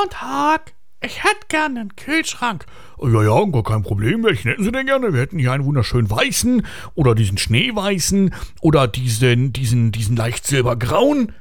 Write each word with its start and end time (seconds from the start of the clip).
Guten 0.00 0.10
Tag. 0.10 0.74
Ich 1.02 1.24
hätte 1.24 1.46
gerne 1.48 1.80
einen 1.80 1.96
Kühlschrank. 1.96 2.66
Ja, 3.02 3.20
ja, 3.20 3.44
gar 3.46 3.64
kein 3.64 3.82
Problem. 3.82 4.22
Welchen 4.22 4.48
hätten 4.48 4.62
Sie 4.62 4.70
denn 4.70 4.86
gerne? 4.86 5.12
Wir 5.12 5.20
hätten 5.20 5.40
hier 5.40 5.50
einen 5.50 5.64
wunderschönen 5.64 6.08
weißen 6.08 6.64
oder 6.94 7.16
diesen 7.16 7.36
schneeweißen 7.36 8.32
oder 8.60 8.86
diesen, 8.86 9.52
diesen, 9.52 9.90
diesen 9.90 10.14
leicht 10.14 10.46
silbergrauen. 10.46 11.32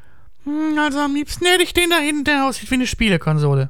Hm, 0.45 0.75
Also 0.79 0.97
am 0.97 1.13
liebsten 1.13 1.45
hätte 1.45 1.61
ich 1.61 1.75
den 1.75 1.91
da 1.91 1.97
hinten, 1.97 2.23
der 2.23 2.47
aussieht 2.47 2.71
wie 2.71 2.75
eine 2.75 2.87
Spielekonsole. 2.87 3.69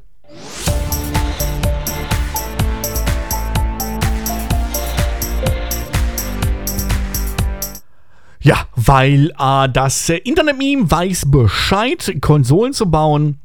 Ja, 8.39 8.67
weil 8.77 9.33
äh, 9.37 9.67
das 9.67 10.07
äh, 10.07 10.15
Internet-Meme 10.15 10.89
weiß 10.89 11.29
Bescheid, 11.29 12.15
Konsolen 12.21 12.71
zu 12.71 12.89
bauen, 12.89 13.41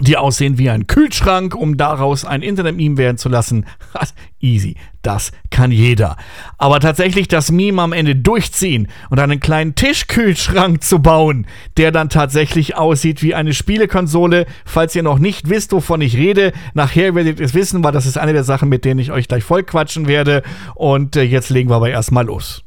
die 0.00 0.16
aussehen 0.16 0.58
wie 0.58 0.70
ein 0.70 0.86
Kühlschrank, 0.86 1.54
um 1.54 1.76
daraus 1.76 2.24
ein 2.24 2.42
Internet-Meme 2.42 2.96
werden 2.96 3.16
zu 3.16 3.28
lassen. 3.28 3.66
Easy, 4.40 4.76
das 5.02 5.30
kann 5.50 5.70
jeder. 5.70 6.16
Aber 6.58 6.80
tatsächlich 6.80 7.28
das 7.28 7.52
Meme 7.52 7.80
am 7.80 7.92
Ende 7.92 8.16
durchziehen 8.16 8.88
und 9.10 9.20
einen 9.20 9.38
kleinen 9.38 9.74
Tischkühlschrank 9.76 10.82
zu 10.82 10.98
bauen, 10.98 11.46
der 11.76 11.92
dann 11.92 12.08
tatsächlich 12.08 12.76
aussieht 12.76 13.22
wie 13.22 13.34
eine 13.34 13.54
Spielekonsole. 13.54 14.46
Falls 14.64 14.96
ihr 14.96 15.04
noch 15.04 15.18
nicht 15.18 15.48
wisst, 15.48 15.72
wovon 15.72 16.00
ich 16.00 16.16
rede, 16.16 16.52
nachher 16.74 17.14
werdet 17.14 17.38
ihr 17.38 17.46
es 17.46 17.54
wissen, 17.54 17.84
weil 17.84 17.92
das 17.92 18.06
ist 18.06 18.18
eine 18.18 18.32
der 18.32 18.44
Sachen, 18.44 18.68
mit 18.68 18.84
denen 18.84 19.00
ich 19.00 19.12
euch 19.12 19.28
gleich 19.28 19.44
voll 19.44 19.62
quatschen 19.62 20.08
werde. 20.08 20.42
Und 20.74 21.14
äh, 21.14 21.22
jetzt 21.22 21.50
legen 21.50 21.70
wir 21.70 21.76
aber 21.76 21.90
erstmal 21.90 22.26
los. 22.26 22.64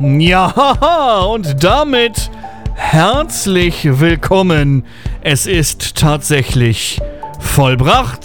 Ja, 0.00 0.48
und 1.22 1.62
damit 1.62 2.28
herzlich 2.74 4.00
willkommen. 4.00 4.84
Es 5.20 5.46
ist 5.46 5.96
tatsächlich 5.96 7.00
vollbracht. 7.38 8.20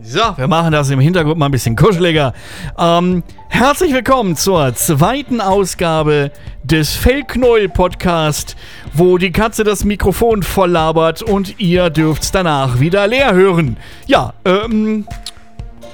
So, 0.00 0.20
wir 0.36 0.48
machen 0.48 0.72
das 0.72 0.88
im 0.88 1.00
Hintergrund 1.00 1.36
mal 1.36 1.46
ein 1.46 1.52
bisschen 1.52 1.76
kuscheliger. 1.76 2.32
Ähm, 2.78 3.24
herzlich 3.48 3.92
willkommen 3.92 4.36
zur 4.36 4.74
zweiten 4.74 5.42
Ausgabe 5.42 6.30
des 6.62 6.96
Fellknäuel 6.96 7.68
Podcast, 7.68 8.56
wo 8.94 9.18
die 9.18 9.32
Katze 9.32 9.64
das 9.64 9.84
Mikrofon 9.84 10.42
voll 10.44 10.70
labert 10.70 11.22
und 11.22 11.60
ihr 11.60 11.90
dürft's 11.90 12.32
danach 12.32 12.80
wieder 12.80 13.06
leer 13.06 13.34
hören. 13.34 13.76
Ja, 14.06 14.32
ähm, 14.46 15.06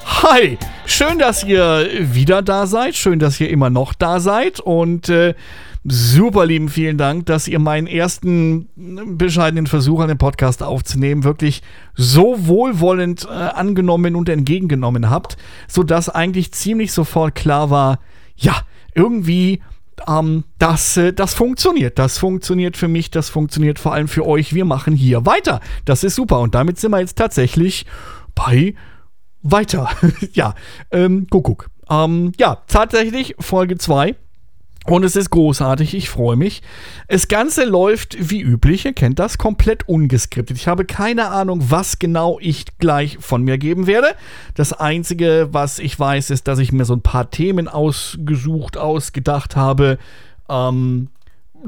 Hi, 0.05 0.58
schön, 0.86 1.19
dass 1.19 1.45
ihr 1.45 1.89
wieder 2.00 2.42
da 2.42 2.67
seid, 2.67 2.97
schön, 2.97 3.19
dass 3.19 3.41
ihr 3.41 3.50
immer 3.50 3.70
noch 3.70 3.95
da 3.95 4.20
seid 4.20 4.61
und 4.61 5.09
äh, 5.09 5.34
super 5.84 6.47
lieben 6.47 6.69
vielen 6.69 6.98
Dank, 6.98 7.27
dass 7.27 7.48
ihr 7.48 7.59
meinen 7.59 7.86
ersten 7.86 8.69
bescheidenen 9.17 9.67
Versuch 9.67 10.00
an 10.00 10.09
den 10.09 10.19
Podcast 10.19 10.62
aufzunehmen 10.62 11.25
wirklich 11.25 11.62
so 11.94 12.47
wohlwollend 12.47 13.27
äh, 13.27 13.28
angenommen 13.28 14.17
und 14.17 14.28
entgegengenommen 14.28 15.09
habt, 15.09 15.36
sodass 15.69 16.09
eigentlich 16.09 16.53
ziemlich 16.53 16.92
sofort 16.92 17.34
klar 17.34 17.70
war, 17.70 18.00
ja, 18.37 18.62
irgendwie 18.94 19.61
ähm, 20.09 20.44
das, 20.59 20.97
äh, 20.97 21.12
das 21.12 21.34
funktioniert. 21.34 21.98
Das 21.98 22.19
funktioniert 22.19 22.77
für 22.77 22.89
mich, 22.89 23.11
das 23.11 23.28
funktioniert 23.28 23.78
vor 23.78 23.92
allem 23.92 24.09
für 24.09 24.27
euch. 24.27 24.55
Wir 24.55 24.64
machen 24.64 24.94
hier 24.94 25.27
weiter. 25.27 25.61
Das 25.84 26.05
ist 26.05 26.14
super. 26.14 26.41
Und 26.41 26.55
damit 26.55 26.78
sind 26.78 26.91
wir 26.91 27.00
jetzt 27.00 27.19
tatsächlich 27.19 27.87
bei 28.34 28.75
weiter. 29.42 29.90
ja, 30.32 30.54
ähm, 30.90 31.26
Kuckuck. 31.30 31.70
Ähm, 31.90 32.32
ja, 32.38 32.58
tatsächlich 32.66 33.34
Folge 33.38 33.76
2. 33.78 34.14
Und 34.86 35.04
es 35.04 35.14
ist 35.14 35.30
großartig, 35.30 35.94
ich 35.94 36.10
freue 36.10 36.34
mich. 36.34 36.60
Das 37.06 37.28
Ganze 37.28 37.64
läuft 37.64 38.16
wie 38.19 38.41
üblich, 38.41 38.84
ihr 38.84 38.92
kennt 38.92 39.20
das, 39.20 39.38
komplett 39.38 39.88
ungeskriptet. 39.88 40.56
Ich 40.56 40.66
habe 40.66 40.84
keine 40.84 41.31
Ahnung, 41.31 41.70
was 41.70 42.00
genau 42.00 42.38
ich 42.41 42.64
gleich 42.78 43.19
von 43.20 43.44
mir 43.44 43.58
geben 43.58 43.86
werde. 43.86 44.08
Das 44.54 44.72
Einzige, 44.72 45.48
was 45.52 45.78
ich 45.78 45.98
weiß, 45.98 46.31
ist, 46.31 46.48
dass 46.48 46.58
ich 46.58 46.72
mir 46.72 46.84
so 46.84 46.94
ein 46.94 47.02
paar 47.02 47.31
Themen 47.31 47.69
ausgesucht, 47.69 48.76
ausgedacht 48.76 49.54
habe, 49.54 49.98
ähm, 50.48 51.10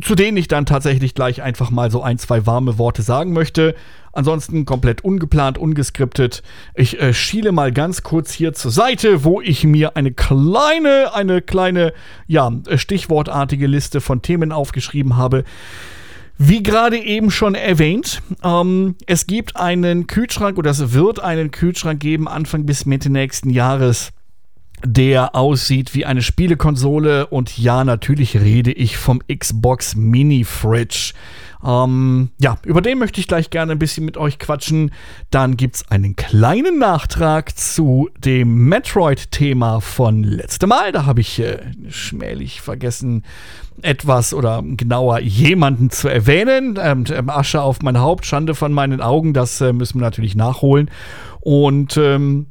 zu 0.00 0.14
denen 0.14 0.36
ich 0.36 0.48
dann 0.48 0.66
tatsächlich 0.66 1.14
gleich 1.14 1.42
einfach 1.42 1.70
mal 1.70 1.90
so 1.90 2.02
ein, 2.02 2.18
zwei 2.18 2.46
warme 2.46 2.78
Worte 2.78 3.02
sagen 3.02 3.32
möchte. 3.32 3.74
Ansonsten 4.12 4.64
komplett 4.64 5.02
ungeplant, 5.02 5.58
ungeskriptet. 5.58 6.42
Ich 6.74 7.00
äh, 7.00 7.12
schiele 7.12 7.52
mal 7.52 7.72
ganz 7.72 8.02
kurz 8.02 8.32
hier 8.32 8.52
zur 8.52 8.70
Seite, 8.70 9.24
wo 9.24 9.40
ich 9.40 9.64
mir 9.64 9.96
eine 9.96 10.12
kleine, 10.12 11.14
eine 11.14 11.42
kleine, 11.42 11.92
ja, 12.26 12.52
stichwortartige 12.76 13.66
Liste 13.66 14.00
von 14.00 14.22
Themen 14.22 14.52
aufgeschrieben 14.52 15.16
habe. 15.16 15.44
Wie 16.38 16.62
gerade 16.62 16.98
eben 16.98 17.30
schon 17.30 17.54
erwähnt, 17.54 18.20
ähm, 18.42 18.96
es 19.06 19.26
gibt 19.26 19.56
einen 19.56 20.06
Kühlschrank 20.06 20.58
oder 20.58 20.70
es 20.70 20.92
wird 20.92 21.20
einen 21.20 21.50
Kühlschrank 21.50 22.00
geben, 22.00 22.26
Anfang 22.26 22.66
bis 22.66 22.86
Mitte 22.86 23.10
nächsten 23.10 23.50
Jahres 23.50 24.12
der 24.84 25.34
aussieht 25.34 25.94
wie 25.94 26.04
eine 26.04 26.22
Spielekonsole. 26.22 27.26
Und 27.26 27.58
ja, 27.58 27.84
natürlich 27.84 28.36
rede 28.36 28.72
ich 28.72 28.96
vom 28.96 29.20
Xbox 29.26 29.96
Mini 29.96 30.44
Fridge. 30.44 31.12
Ähm, 31.64 32.30
ja, 32.38 32.58
über 32.64 32.82
den 32.82 32.98
möchte 32.98 33.20
ich 33.20 33.26
gleich 33.26 33.48
gerne 33.48 33.72
ein 33.72 33.78
bisschen 33.78 34.04
mit 34.04 34.16
euch 34.18 34.38
quatschen. 34.38 34.90
Dann 35.30 35.56
gibt 35.56 35.76
es 35.76 35.90
einen 35.90 36.14
kleinen 36.14 36.78
Nachtrag 36.78 37.56
zu 37.56 38.10
dem 38.18 38.68
Metroid-Thema 38.68 39.80
von 39.80 40.22
letztem 40.22 40.68
Mal. 40.68 40.92
Da 40.92 41.06
habe 41.06 41.22
ich 41.22 41.40
äh, 41.40 41.60
schmählich 41.88 42.60
vergessen, 42.60 43.24
etwas 43.80 44.34
oder 44.34 44.62
genauer 44.62 45.20
jemanden 45.20 45.88
zu 45.90 46.08
erwähnen. 46.08 46.78
Ähm, 46.80 47.04
Asche 47.28 47.62
auf 47.62 47.80
mein 47.80 47.98
Haupt, 47.98 48.26
Schande 48.26 48.54
von 48.54 48.72
meinen 48.72 49.00
Augen, 49.00 49.32
das 49.32 49.60
äh, 49.60 49.72
müssen 49.72 49.98
wir 49.98 50.04
natürlich 50.04 50.36
nachholen. 50.36 50.90
Und 51.40 51.96
ähm, 51.96 52.46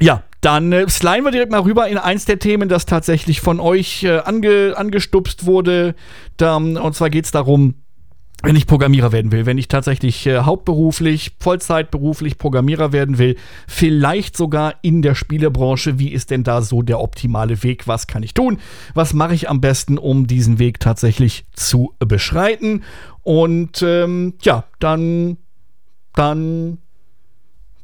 ja, 0.00 0.22
dann 0.40 0.72
äh, 0.72 0.88
sliden 0.88 1.24
wir 1.24 1.30
direkt 1.30 1.52
mal 1.52 1.60
rüber 1.60 1.88
in 1.88 1.98
eins 1.98 2.24
der 2.24 2.38
Themen, 2.38 2.68
das 2.68 2.86
tatsächlich 2.86 3.40
von 3.40 3.60
euch 3.60 4.04
äh, 4.04 4.18
ange, 4.18 4.74
angestupst 4.76 5.46
wurde. 5.46 5.94
Da, 6.36 6.56
und 6.56 6.94
zwar 6.94 7.10
geht 7.10 7.26
es 7.26 7.30
darum, 7.30 7.74
wenn 8.42 8.56
ich 8.56 8.66
Programmierer 8.66 9.12
werden 9.12 9.32
will, 9.32 9.44
wenn 9.44 9.58
ich 9.58 9.68
tatsächlich 9.68 10.26
äh, 10.26 10.38
hauptberuflich, 10.38 11.32
Vollzeitberuflich 11.40 12.38
Programmierer 12.38 12.90
werden 12.92 13.18
will, 13.18 13.36
vielleicht 13.68 14.34
sogar 14.34 14.76
in 14.80 15.02
der 15.02 15.14
Spielebranche, 15.14 15.98
wie 15.98 16.08
ist 16.08 16.30
denn 16.30 16.42
da 16.42 16.62
so 16.62 16.80
der 16.80 17.00
optimale 17.00 17.62
Weg? 17.62 17.86
Was 17.86 18.06
kann 18.06 18.22
ich 18.22 18.32
tun? 18.32 18.58
Was 18.94 19.12
mache 19.12 19.34
ich 19.34 19.50
am 19.50 19.60
besten, 19.60 19.98
um 19.98 20.26
diesen 20.26 20.58
Weg 20.58 20.80
tatsächlich 20.80 21.44
zu 21.52 21.94
beschreiten? 21.98 22.82
Und 23.22 23.82
ähm, 23.82 24.34
ja, 24.40 24.64
dann, 24.78 25.36
dann, 26.14 26.78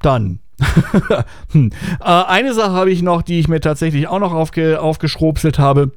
dann 0.01 0.41
hm. 1.53 1.71
äh, 2.01 2.05
eine 2.05 2.55
Sache 2.55 2.73
habe 2.73 2.91
ich 2.91 3.03
noch, 3.03 3.23
die 3.23 3.39
ich 3.39 3.49
mir 3.49 3.61
tatsächlich 3.61 4.09
auch 4.09 4.19
noch 4.19 4.33
aufge 4.33 4.81
aufgeschrobselt 4.81 5.59
habe. 5.59 5.93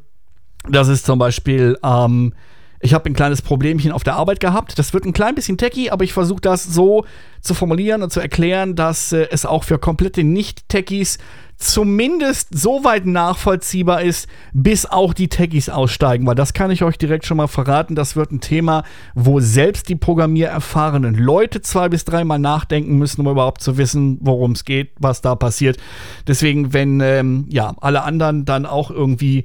Das 0.70 0.88
ist 0.88 1.06
zum 1.06 1.20
Beispiel, 1.20 1.78
ähm, 1.84 2.34
ich 2.82 2.94
habe 2.94 3.10
ein 3.10 3.14
kleines 3.14 3.42
Problemchen 3.42 3.92
auf 3.92 4.04
der 4.04 4.16
Arbeit 4.16 4.40
gehabt. 4.40 4.80
Das 4.80 4.94
wird 4.94 5.06
ein 5.06 5.14
klein 5.14 5.36
bisschen 5.36 5.58
techy, 5.58 5.90
aber 5.90 6.04
ich 6.04 6.14
versuche 6.14 6.42
das 6.42 6.64
so 6.64 7.06
zu 7.42 7.54
formulieren 7.54 8.04
und 8.04 8.12
zu 8.12 8.20
erklären, 8.20 8.76
dass 8.76 9.12
äh, 9.12 9.28
es 9.32 9.46
auch 9.46 9.64
für 9.66 9.80
komplette 9.80 10.24
Nicht-Techies 10.24 11.18
zumindest 11.58 12.58
so 12.58 12.86
weit 12.86 13.06
nachvollziehbar 13.06 14.02
ist, 14.02 14.30
bis 14.54 14.86
auch 14.86 15.14
die 15.14 15.28
Techies 15.28 15.68
aussteigen, 15.68 16.26
weil 16.26 16.36
das 16.36 16.54
kann 16.54 16.72
ich 16.72 16.84
euch 16.84 16.98
direkt 16.98 17.26
schon 17.26 17.36
mal 17.36 17.48
verraten. 17.48 17.96
Das 17.96 18.16
wird 18.16 18.32
ein 18.32 18.40
Thema, 18.40 18.84
wo 19.14 19.42
selbst 19.42 19.90
die 19.90 19.98
programmiererfahrenen 19.98 21.16
Leute 21.16 21.62
zwei 21.62 21.90
bis 21.90 22.06
dreimal 22.06 22.40
nachdenken 22.40 22.98
müssen, 22.98 23.20
um 23.20 23.28
überhaupt 23.28 23.62
zu 23.62 23.78
wissen, 23.78 24.20
worum 24.22 24.54
es 24.54 24.64
geht, 24.64 24.92
was 25.00 25.22
da 25.22 25.36
passiert. 25.36 25.78
Deswegen, 26.28 26.72
wenn 26.72 27.02
ähm, 27.02 27.46
ja 27.50 27.76
alle 27.82 28.04
anderen 28.04 28.46
dann 28.46 28.66
auch 28.66 28.90
irgendwie 28.90 29.44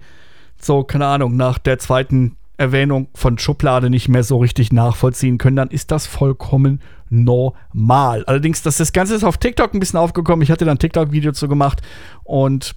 so, 0.57 0.85
keine 0.85 1.07
Ahnung, 1.07 1.37
nach 1.37 1.59
der 1.59 1.81
zweiten 1.81 2.37
Erwähnung 2.57 3.09
von 3.15 3.39
Schublade 3.39 3.91
nicht 3.91 4.09
mehr 4.09 4.23
so 4.23 4.39
richtig 4.39 4.73
nachvollziehen 4.73 5.39
können, 5.39 5.57
dann 5.57 5.71
ist 5.71 5.91
das 5.91 6.07
vollkommen 6.07 6.81
normal. 7.11 8.25
Allerdings, 8.27 8.63
das, 8.63 8.77
das 8.77 8.93
Ganze 8.93 9.15
ist 9.15 9.25
auf 9.25 9.39
TikTok 9.39 9.75
ein 9.75 9.81
bisschen 9.81 9.99
aufgekommen. 9.99 10.43
Ich 10.43 10.51
hatte 10.51 10.65
da 10.65 10.71
ein 10.71 10.79
TikTok-Video 10.79 11.33
zu 11.33 11.49
gemacht 11.49 11.83
und 12.23 12.75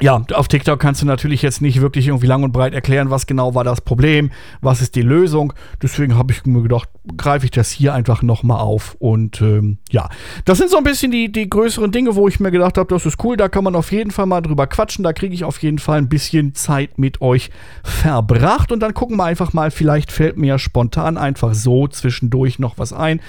ja, 0.00 0.22
auf 0.32 0.48
TikTok 0.48 0.80
kannst 0.80 1.02
du 1.02 1.06
natürlich 1.06 1.42
jetzt 1.42 1.60
nicht 1.60 1.80
wirklich 1.80 2.08
irgendwie 2.08 2.26
lang 2.26 2.42
und 2.42 2.52
breit 2.52 2.74
erklären, 2.74 3.10
was 3.10 3.26
genau 3.26 3.54
war 3.54 3.62
das 3.62 3.80
Problem, 3.80 4.32
was 4.60 4.82
ist 4.82 4.96
die 4.96 5.02
Lösung. 5.02 5.52
Deswegen 5.82 6.16
habe 6.16 6.32
ich 6.32 6.44
mir 6.44 6.62
gedacht, 6.62 6.88
greife 7.16 7.44
ich 7.44 7.52
das 7.52 7.70
hier 7.70 7.94
einfach 7.94 8.22
nochmal 8.22 8.60
auf. 8.60 8.96
Und 8.98 9.40
ähm, 9.40 9.78
ja, 9.90 10.08
das 10.44 10.58
sind 10.58 10.70
so 10.70 10.78
ein 10.78 10.84
bisschen 10.84 11.12
die, 11.12 11.30
die 11.30 11.48
größeren 11.48 11.92
Dinge, 11.92 12.16
wo 12.16 12.26
ich 12.26 12.40
mir 12.40 12.50
gedacht 12.50 12.76
habe, 12.76 12.92
das 12.92 13.06
ist 13.06 13.22
cool, 13.22 13.36
da 13.36 13.48
kann 13.48 13.62
man 13.62 13.76
auf 13.76 13.92
jeden 13.92 14.10
Fall 14.10 14.26
mal 14.26 14.40
drüber 14.40 14.66
quatschen. 14.66 15.04
Da 15.04 15.12
kriege 15.12 15.34
ich 15.34 15.44
auf 15.44 15.62
jeden 15.62 15.78
Fall 15.78 15.98
ein 15.98 16.08
bisschen 16.08 16.54
Zeit 16.54 16.98
mit 16.98 17.20
euch 17.20 17.50
verbracht. 17.84 18.72
Und 18.72 18.80
dann 18.80 18.94
gucken 18.94 19.16
wir 19.16 19.24
einfach 19.24 19.52
mal, 19.52 19.70
vielleicht 19.70 20.10
fällt 20.10 20.36
mir 20.36 20.58
spontan 20.58 21.16
einfach 21.16 21.54
so 21.54 21.86
zwischendurch 21.86 22.58
noch 22.58 22.78
was 22.78 22.92
ein. 22.92 23.20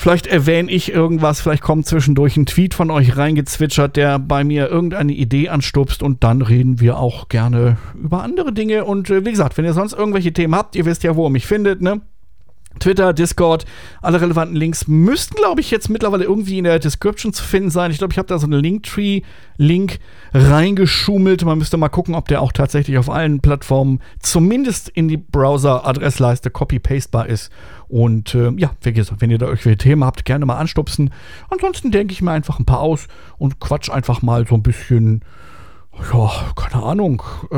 Vielleicht 0.00 0.26
erwähne 0.26 0.70
ich 0.70 0.90
irgendwas, 0.90 1.42
vielleicht 1.42 1.62
kommt 1.62 1.84
zwischendurch 1.84 2.34
ein 2.38 2.46
Tweet 2.46 2.72
von 2.72 2.90
euch 2.90 3.18
reingezwitschert, 3.18 3.96
der 3.96 4.18
bei 4.18 4.44
mir 4.44 4.70
irgendeine 4.70 5.12
Idee 5.12 5.50
anstupst 5.50 6.02
und 6.02 6.24
dann 6.24 6.40
reden 6.40 6.80
wir 6.80 6.96
auch 6.96 7.28
gerne 7.28 7.76
über 8.02 8.22
andere 8.22 8.54
Dinge. 8.54 8.86
Und 8.86 9.10
äh, 9.10 9.26
wie 9.26 9.30
gesagt, 9.30 9.58
wenn 9.58 9.66
ihr 9.66 9.74
sonst 9.74 9.92
irgendwelche 9.92 10.32
Themen 10.32 10.54
habt, 10.54 10.74
ihr 10.74 10.86
wisst 10.86 11.02
ja, 11.02 11.16
wo 11.16 11.26
ihr 11.26 11.30
mich 11.30 11.46
findet, 11.46 11.82
ne? 11.82 12.00
Twitter, 12.78 13.12
Discord, 13.12 13.66
alle 14.00 14.20
relevanten 14.20 14.56
Links 14.56 14.86
müssten, 14.86 15.34
glaube 15.34 15.60
ich, 15.60 15.70
jetzt 15.70 15.90
mittlerweile 15.90 16.24
irgendwie 16.24 16.58
in 16.58 16.64
der 16.64 16.78
Description 16.78 17.32
zu 17.32 17.42
finden 17.42 17.70
sein. 17.70 17.90
Ich 17.90 17.98
glaube, 17.98 18.12
ich 18.12 18.18
habe 18.18 18.28
da 18.28 18.38
so 18.38 18.46
einen 18.46 18.60
Linktree-Link 18.62 19.98
reingeschummelt. 20.32 21.44
Man 21.44 21.58
müsste 21.58 21.76
mal 21.76 21.88
gucken, 21.88 22.14
ob 22.14 22.28
der 22.28 22.40
auch 22.40 22.52
tatsächlich 22.52 22.96
auf 22.96 23.10
allen 23.10 23.40
Plattformen 23.40 24.00
zumindest 24.20 24.88
in 24.88 25.08
die 25.08 25.18
Browser-Adressleiste 25.18 26.50
copy-pastebar 26.50 27.26
ist. 27.26 27.50
Und 27.88 28.34
äh, 28.34 28.52
ja, 28.56 28.70
wie 28.82 28.92
gesagt, 28.92 29.20
wenn 29.20 29.30
ihr 29.30 29.38
da 29.38 29.46
irgendwelche 29.46 29.76
Themen 29.76 30.04
habt, 30.04 30.24
gerne 30.24 30.46
mal 30.46 30.56
anstupsen. 30.56 31.10
Ansonsten 31.50 31.90
denke 31.90 32.12
ich 32.12 32.22
mir 32.22 32.30
einfach 32.30 32.60
ein 32.60 32.64
paar 32.64 32.80
aus 32.80 33.08
und 33.36 33.58
quatsch 33.58 33.90
einfach 33.90 34.22
mal 34.22 34.46
so 34.46 34.54
ein 34.54 34.62
bisschen 34.62 35.22
ja, 36.12 36.30
keine 36.56 36.82
Ahnung. 36.82 37.22
Äh, 37.50 37.56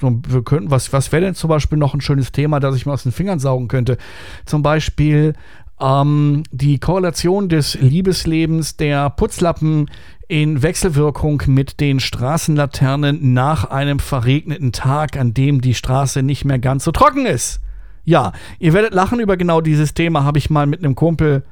wir 0.00 0.42
könnten, 0.44 0.70
was, 0.70 0.92
was 0.92 1.12
wäre 1.12 1.22
denn 1.22 1.34
zum 1.34 1.48
Beispiel 1.48 1.78
noch 1.78 1.94
ein 1.94 2.00
schönes 2.00 2.32
Thema, 2.32 2.60
das 2.60 2.76
ich 2.76 2.86
mir 2.86 2.92
aus 2.92 3.02
den 3.02 3.12
Fingern 3.12 3.38
saugen 3.38 3.68
könnte? 3.68 3.98
Zum 4.44 4.62
Beispiel 4.62 5.34
ähm, 5.80 6.42
die 6.50 6.78
Korrelation 6.78 7.48
des 7.48 7.74
Liebeslebens 7.74 8.76
der 8.76 9.10
Putzlappen 9.10 9.90
in 10.28 10.62
Wechselwirkung 10.62 11.42
mit 11.46 11.80
den 11.80 12.00
Straßenlaternen 12.00 13.32
nach 13.32 13.64
einem 13.64 14.00
verregneten 14.00 14.72
Tag, 14.72 15.16
an 15.16 15.34
dem 15.34 15.60
die 15.60 15.74
Straße 15.74 16.22
nicht 16.22 16.44
mehr 16.44 16.58
ganz 16.58 16.84
so 16.84 16.92
trocken 16.92 17.26
ist. 17.26 17.60
Ja, 18.04 18.32
ihr 18.58 18.72
werdet 18.72 18.94
lachen 18.94 19.20
über 19.20 19.36
genau 19.36 19.60
dieses 19.60 19.94
Thema, 19.94 20.24
habe 20.24 20.38
ich 20.38 20.50
mal 20.50 20.66
mit 20.66 20.82
einem 20.82 20.94
Kumpel, 20.94 21.44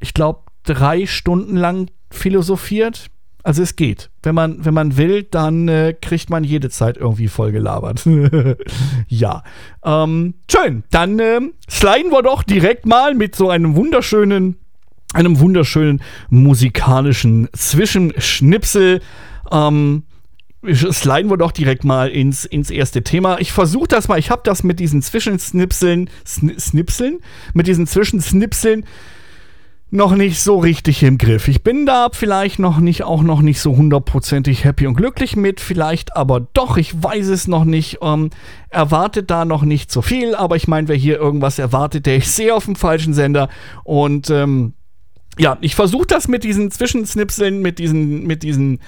ich 0.00 0.14
glaube, 0.14 0.40
drei 0.64 1.06
Stunden 1.06 1.56
lang 1.56 1.90
philosophiert. 2.10 3.10
Also 3.42 3.62
es 3.62 3.74
geht. 3.74 4.10
Wenn 4.22 4.34
man, 4.34 4.64
wenn 4.64 4.74
man 4.74 4.96
will, 4.96 5.24
dann 5.24 5.66
äh, 5.68 5.94
kriegt 6.00 6.30
man 6.30 6.44
jede 6.44 6.70
Zeit 6.70 6.96
irgendwie 6.96 7.28
voll 7.28 7.50
gelabert. 7.50 8.06
ja. 9.08 9.42
Ähm, 9.84 10.34
schön. 10.50 10.84
Dann 10.90 11.18
äh, 11.18 11.40
sliden 11.68 12.12
wir 12.12 12.22
doch 12.22 12.44
direkt 12.44 12.86
mal 12.86 13.14
mit 13.14 13.34
so 13.34 13.50
einem 13.50 13.74
wunderschönen, 13.74 14.56
einem 15.12 15.40
wunderschönen 15.40 16.02
musikalischen 16.30 17.48
Zwischenschnipsel. 17.52 19.00
Ähm, 19.50 20.04
sliden 20.64 21.28
wir 21.28 21.36
doch 21.36 21.50
direkt 21.50 21.82
mal 21.82 22.10
ins, 22.10 22.44
ins 22.44 22.70
erste 22.70 23.02
Thema. 23.02 23.40
Ich 23.40 23.52
versuche 23.52 23.88
das 23.88 24.06
mal, 24.06 24.20
ich 24.20 24.30
habe 24.30 24.42
das 24.44 24.62
mit 24.62 24.78
diesen 24.78 25.02
Zwischensnipseln, 25.02 26.08
Snipseln, 26.24 27.18
mit 27.52 27.66
diesen 27.66 27.88
Zwischensnipseln 27.88 28.84
noch 29.92 30.14
nicht 30.16 30.40
so 30.40 30.58
richtig 30.58 31.02
im 31.02 31.18
Griff. 31.18 31.48
Ich 31.48 31.62
bin 31.62 31.84
da 31.84 32.08
vielleicht 32.10 32.58
noch 32.58 32.80
nicht, 32.80 33.04
auch 33.04 33.22
noch 33.22 33.42
nicht 33.42 33.60
so 33.60 33.76
hundertprozentig 33.76 34.64
happy 34.64 34.86
und 34.86 34.94
glücklich 34.94 35.36
mit, 35.36 35.60
vielleicht 35.60 36.16
aber 36.16 36.40
doch, 36.40 36.78
ich 36.78 37.02
weiß 37.02 37.26
es 37.26 37.46
noch 37.46 37.64
nicht. 37.64 37.98
Ähm, 38.00 38.30
erwartet 38.70 39.30
da 39.30 39.44
noch 39.44 39.62
nicht 39.64 39.92
so 39.92 40.00
viel, 40.00 40.34
aber 40.34 40.56
ich 40.56 40.66
meine, 40.66 40.88
wer 40.88 40.96
hier 40.96 41.18
irgendwas 41.18 41.58
erwartet, 41.58 42.06
der 42.06 42.16
ist 42.16 42.34
sehr 42.34 42.56
auf 42.56 42.64
dem 42.64 42.74
falschen 42.74 43.12
Sender 43.12 43.50
und 43.84 44.30
ähm, 44.30 44.72
ja, 45.38 45.58
ich 45.60 45.74
versuche 45.74 46.06
das 46.06 46.26
mit 46.26 46.42
diesen 46.42 46.70
Zwischensnipseln, 46.70 47.60
mit 47.60 47.78
diesen, 47.78 48.26
mit 48.26 48.42
diesen 48.42 48.80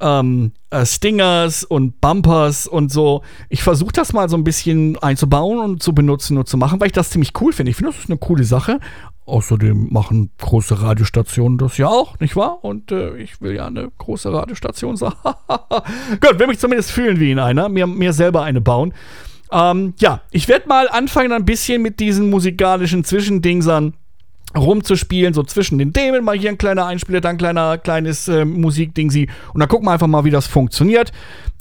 ähm, 0.00 0.52
äh, 0.70 0.84
Stingers 0.86 1.64
und 1.64 2.00
Bumpers 2.00 2.66
und 2.66 2.92
so. 2.92 3.22
Ich 3.48 3.62
versuche 3.62 3.92
das 3.92 4.12
mal 4.12 4.28
so 4.28 4.36
ein 4.36 4.44
bisschen 4.44 4.98
einzubauen 4.98 5.58
und 5.58 5.82
zu 5.82 5.94
benutzen 5.94 6.36
und 6.38 6.48
zu 6.48 6.56
machen, 6.56 6.80
weil 6.80 6.88
ich 6.88 6.92
das 6.92 7.10
ziemlich 7.10 7.32
cool 7.40 7.52
finde. 7.52 7.70
Ich 7.70 7.76
finde, 7.76 7.92
das 7.92 8.00
ist 8.00 8.10
eine 8.10 8.18
coole 8.18 8.44
Sache. 8.44 8.80
Außerdem 9.28 9.88
machen 9.90 10.30
große 10.38 10.80
Radiostationen 10.80 11.58
das 11.58 11.76
ja 11.76 11.86
auch, 11.86 12.18
nicht 12.18 12.34
wahr? 12.34 12.64
Und 12.64 12.90
äh, 12.92 13.16
ich 13.18 13.40
will 13.42 13.54
ja 13.54 13.66
eine 13.66 13.90
große 13.98 14.32
Radiostation 14.32 14.96
sein. 14.96 15.12
Gut, 16.20 16.38
will 16.38 16.46
mich 16.46 16.58
zumindest 16.58 16.90
fühlen 16.90 17.20
wie 17.20 17.30
in 17.30 17.38
einer, 17.38 17.68
mir, 17.68 17.86
mir 17.86 18.14
selber 18.14 18.42
eine 18.42 18.62
bauen. 18.62 18.94
Ähm, 19.52 19.94
ja, 19.98 20.22
ich 20.30 20.48
werde 20.48 20.68
mal 20.68 20.88
anfangen, 20.88 21.32
ein 21.32 21.44
bisschen 21.44 21.82
mit 21.82 22.00
diesen 22.00 22.30
musikalischen 22.30 23.04
Zwischendingsern 23.04 23.94
rumzuspielen, 24.56 25.34
so 25.34 25.42
zwischen 25.42 25.78
den 25.78 25.92
Themen, 25.92 26.24
mal 26.24 26.38
hier 26.38 26.48
ein 26.48 26.58
kleiner 26.58 26.86
Einspieler, 26.86 27.20
dann 27.20 27.32
ein 27.32 27.38
kleiner, 27.38 27.76
kleines 27.76 28.28
äh, 28.28 28.44
Musikdingsi 28.46 29.28
und 29.52 29.60
dann 29.60 29.68
gucken 29.68 29.86
wir 29.86 29.92
einfach 29.92 30.06
mal, 30.06 30.24
wie 30.24 30.30
das 30.30 30.46
funktioniert. 30.46 31.12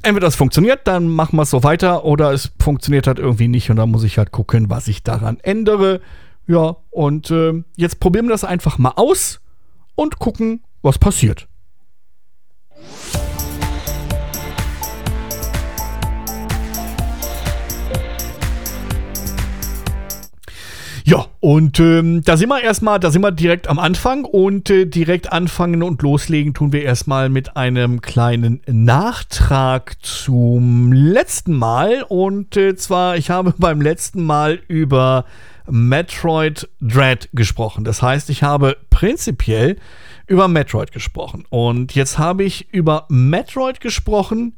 Entweder 0.03 0.27
das 0.27 0.35
funktioniert, 0.35 0.81
dann 0.85 1.09
machen 1.09 1.37
wir 1.37 1.43
es 1.43 1.49
so 1.49 1.63
weiter, 1.63 2.05
oder 2.05 2.31
es 2.31 2.51
funktioniert 2.61 3.07
halt 3.07 3.19
irgendwie 3.19 3.49
nicht 3.49 3.69
und 3.69 3.75
dann 3.75 3.91
muss 3.91 4.03
ich 4.03 4.17
halt 4.17 4.31
gucken, 4.31 4.69
was 4.69 4.87
ich 4.87 5.03
daran 5.03 5.37
ändere. 5.41 5.99
Ja, 6.47 6.77
und 6.91 7.29
äh, 7.29 7.61
jetzt 7.75 7.99
probieren 7.99 8.27
wir 8.27 8.31
das 8.31 8.45
einfach 8.45 8.77
mal 8.77 8.93
aus 8.95 9.41
und 9.95 10.17
gucken, 10.17 10.63
was 10.81 10.97
passiert. 10.97 11.49
Ja, 21.03 21.25
und 21.39 21.79
ähm, 21.79 22.21
da 22.23 22.35
sind 22.35 22.49
wir 22.49 22.61
erstmal, 22.61 22.99
da 22.99 23.11
sind 23.11 23.21
wir 23.21 23.31
direkt 23.31 23.69
am 23.69 23.79
Anfang 23.79 24.25
und 24.25 24.69
äh, 24.69 24.85
direkt 24.85 25.31
anfangen 25.31 25.81
und 25.81 26.01
loslegen 26.01 26.53
tun 26.53 26.73
wir 26.73 26.83
erstmal 26.83 27.29
mit 27.29 27.55
einem 27.55 28.01
kleinen 28.01 28.61
Nachtrag 28.67 29.95
zum 30.01 30.91
letzten 30.91 31.53
Mal. 31.53 32.03
Und 32.03 32.57
äh, 32.57 32.75
zwar, 32.75 33.15
ich 33.15 33.29
habe 33.29 33.53
beim 33.57 33.81
letzten 33.81 34.23
Mal 34.25 34.59
über 34.67 35.23
Metroid 35.69 36.69
Dread 36.81 37.29
gesprochen. 37.33 37.83
Das 37.83 38.01
heißt, 38.01 38.29
ich 38.29 38.43
habe 38.43 38.77
prinzipiell 38.89 39.77
über 40.27 40.47
Metroid 40.47 40.91
gesprochen. 40.91 41.45
Und 41.49 41.95
jetzt 41.95 42.17
habe 42.17 42.43
ich 42.43 42.73
über 42.73 43.05
Metroid 43.09 43.79
gesprochen, 43.79 44.57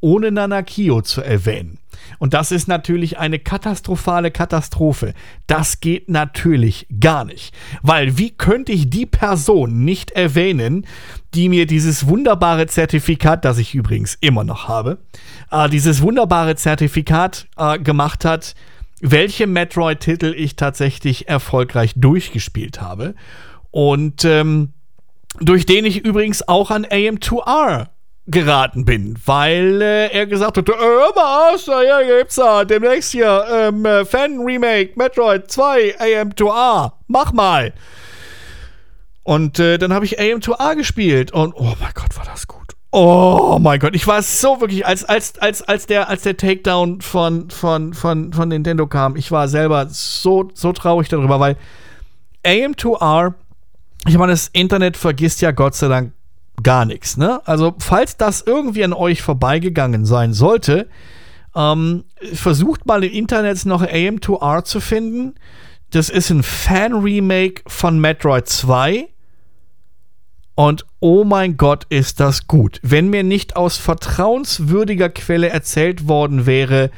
ohne 0.00 0.30
Nanakio 0.30 1.00
zu 1.00 1.22
erwähnen. 1.22 1.78
Und 2.18 2.34
das 2.34 2.52
ist 2.52 2.68
natürlich 2.68 3.18
eine 3.18 3.38
katastrophale 3.38 4.30
Katastrophe. 4.30 5.14
Das 5.46 5.80
geht 5.80 6.10
natürlich 6.10 6.86
gar 7.00 7.24
nicht. 7.24 7.54
Weil 7.82 8.18
wie 8.18 8.30
könnte 8.30 8.72
ich 8.72 8.90
die 8.90 9.06
Person 9.06 9.84
nicht 9.84 10.10
erwähnen, 10.10 10.86
die 11.32 11.48
mir 11.48 11.66
dieses 11.66 12.06
wunderbare 12.06 12.66
Zertifikat, 12.66 13.44
das 13.46 13.58
ich 13.58 13.74
übrigens 13.74 14.16
immer 14.20 14.44
noch 14.44 14.68
habe, 14.68 14.98
äh, 15.50 15.68
dieses 15.70 16.02
wunderbare 16.02 16.54
Zertifikat 16.56 17.46
äh, 17.56 17.78
gemacht 17.78 18.24
hat, 18.26 18.54
welche 19.06 19.46
Metroid-Titel 19.46 20.34
ich 20.34 20.56
tatsächlich 20.56 21.28
erfolgreich 21.28 21.92
durchgespielt 21.94 22.80
habe. 22.80 23.14
Und 23.70 24.24
ähm, 24.24 24.72
durch 25.40 25.66
den 25.66 25.84
ich 25.84 26.04
übrigens 26.04 26.48
auch 26.48 26.70
an 26.70 26.86
AM2R 26.86 27.88
geraten 28.26 28.86
bin, 28.86 29.18
weil 29.26 29.82
äh, 29.82 30.08
er 30.08 30.26
gesagt 30.26 30.56
hat, 30.56 30.66
äh, 30.66 30.72
was, 30.72 31.66
ja, 31.66 32.00
gibt's 32.02 32.36
da 32.36 32.64
demnächst 32.64 33.12
hier 33.12 33.44
ähm, 33.52 33.84
äh, 33.84 34.06
Fan-Remake 34.06 34.92
Metroid 34.96 35.50
2 35.50 35.98
AM2R, 35.98 36.92
mach 37.06 37.32
mal. 37.34 37.74
Und 39.22 39.58
äh, 39.58 39.76
dann 39.76 39.92
habe 39.92 40.06
ich 40.06 40.18
AM2R 40.18 40.76
gespielt 40.76 41.30
und 41.32 41.52
oh 41.54 41.74
mein 41.78 41.92
Gott, 41.94 42.16
war 42.16 42.24
das 42.24 42.46
gut. 42.46 42.63
Oh 42.96 43.58
mein 43.60 43.80
Gott, 43.80 43.96
ich 43.96 44.06
war 44.06 44.22
so 44.22 44.60
wirklich, 44.60 44.86
als, 44.86 45.04
als, 45.04 45.36
als, 45.40 45.62
als, 45.62 45.86
der, 45.86 46.08
als 46.08 46.22
der 46.22 46.36
Takedown 46.36 47.00
von, 47.00 47.50
von, 47.50 47.92
von, 47.92 48.32
von 48.32 48.48
Nintendo 48.48 48.86
kam, 48.86 49.16
ich 49.16 49.32
war 49.32 49.48
selber 49.48 49.88
so, 49.88 50.48
so 50.54 50.72
traurig 50.72 51.08
darüber, 51.08 51.40
weil 51.40 51.56
AM2R, 52.44 53.34
ich 54.06 54.16
meine, 54.16 54.30
das 54.30 54.46
Internet 54.46 54.96
vergisst 54.96 55.40
ja 55.40 55.50
Gott 55.50 55.74
sei 55.74 55.88
Dank 55.88 56.12
gar 56.62 56.84
nichts, 56.84 57.16
ne? 57.16 57.40
Also, 57.48 57.74
falls 57.80 58.16
das 58.16 58.42
irgendwie 58.42 58.84
an 58.84 58.92
euch 58.92 59.22
vorbeigegangen 59.22 60.04
sein 60.04 60.32
sollte, 60.32 60.88
ähm, 61.56 62.04
versucht 62.32 62.86
mal 62.86 63.02
im 63.02 63.12
Internet 63.12 63.66
noch 63.66 63.82
AM2R 63.82 64.62
zu 64.62 64.78
finden. 64.78 65.34
Das 65.90 66.10
ist 66.10 66.30
ein 66.30 66.44
Fan-Remake 66.44 67.62
von 67.66 67.98
Metroid 68.00 68.48
2. 68.48 69.08
Und 70.54 70.86
oh 71.00 71.24
mein 71.24 71.56
Gott, 71.56 71.84
ist 71.88 72.20
das 72.20 72.46
gut. 72.46 72.78
Wenn 72.82 73.10
mir 73.10 73.24
nicht 73.24 73.56
aus 73.56 73.76
vertrauenswürdiger 73.76 75.08
Quelle 75.08 75.48
erzählt 75.48 76.06
worden 76.06 76.46
wäre, 76.46 76.90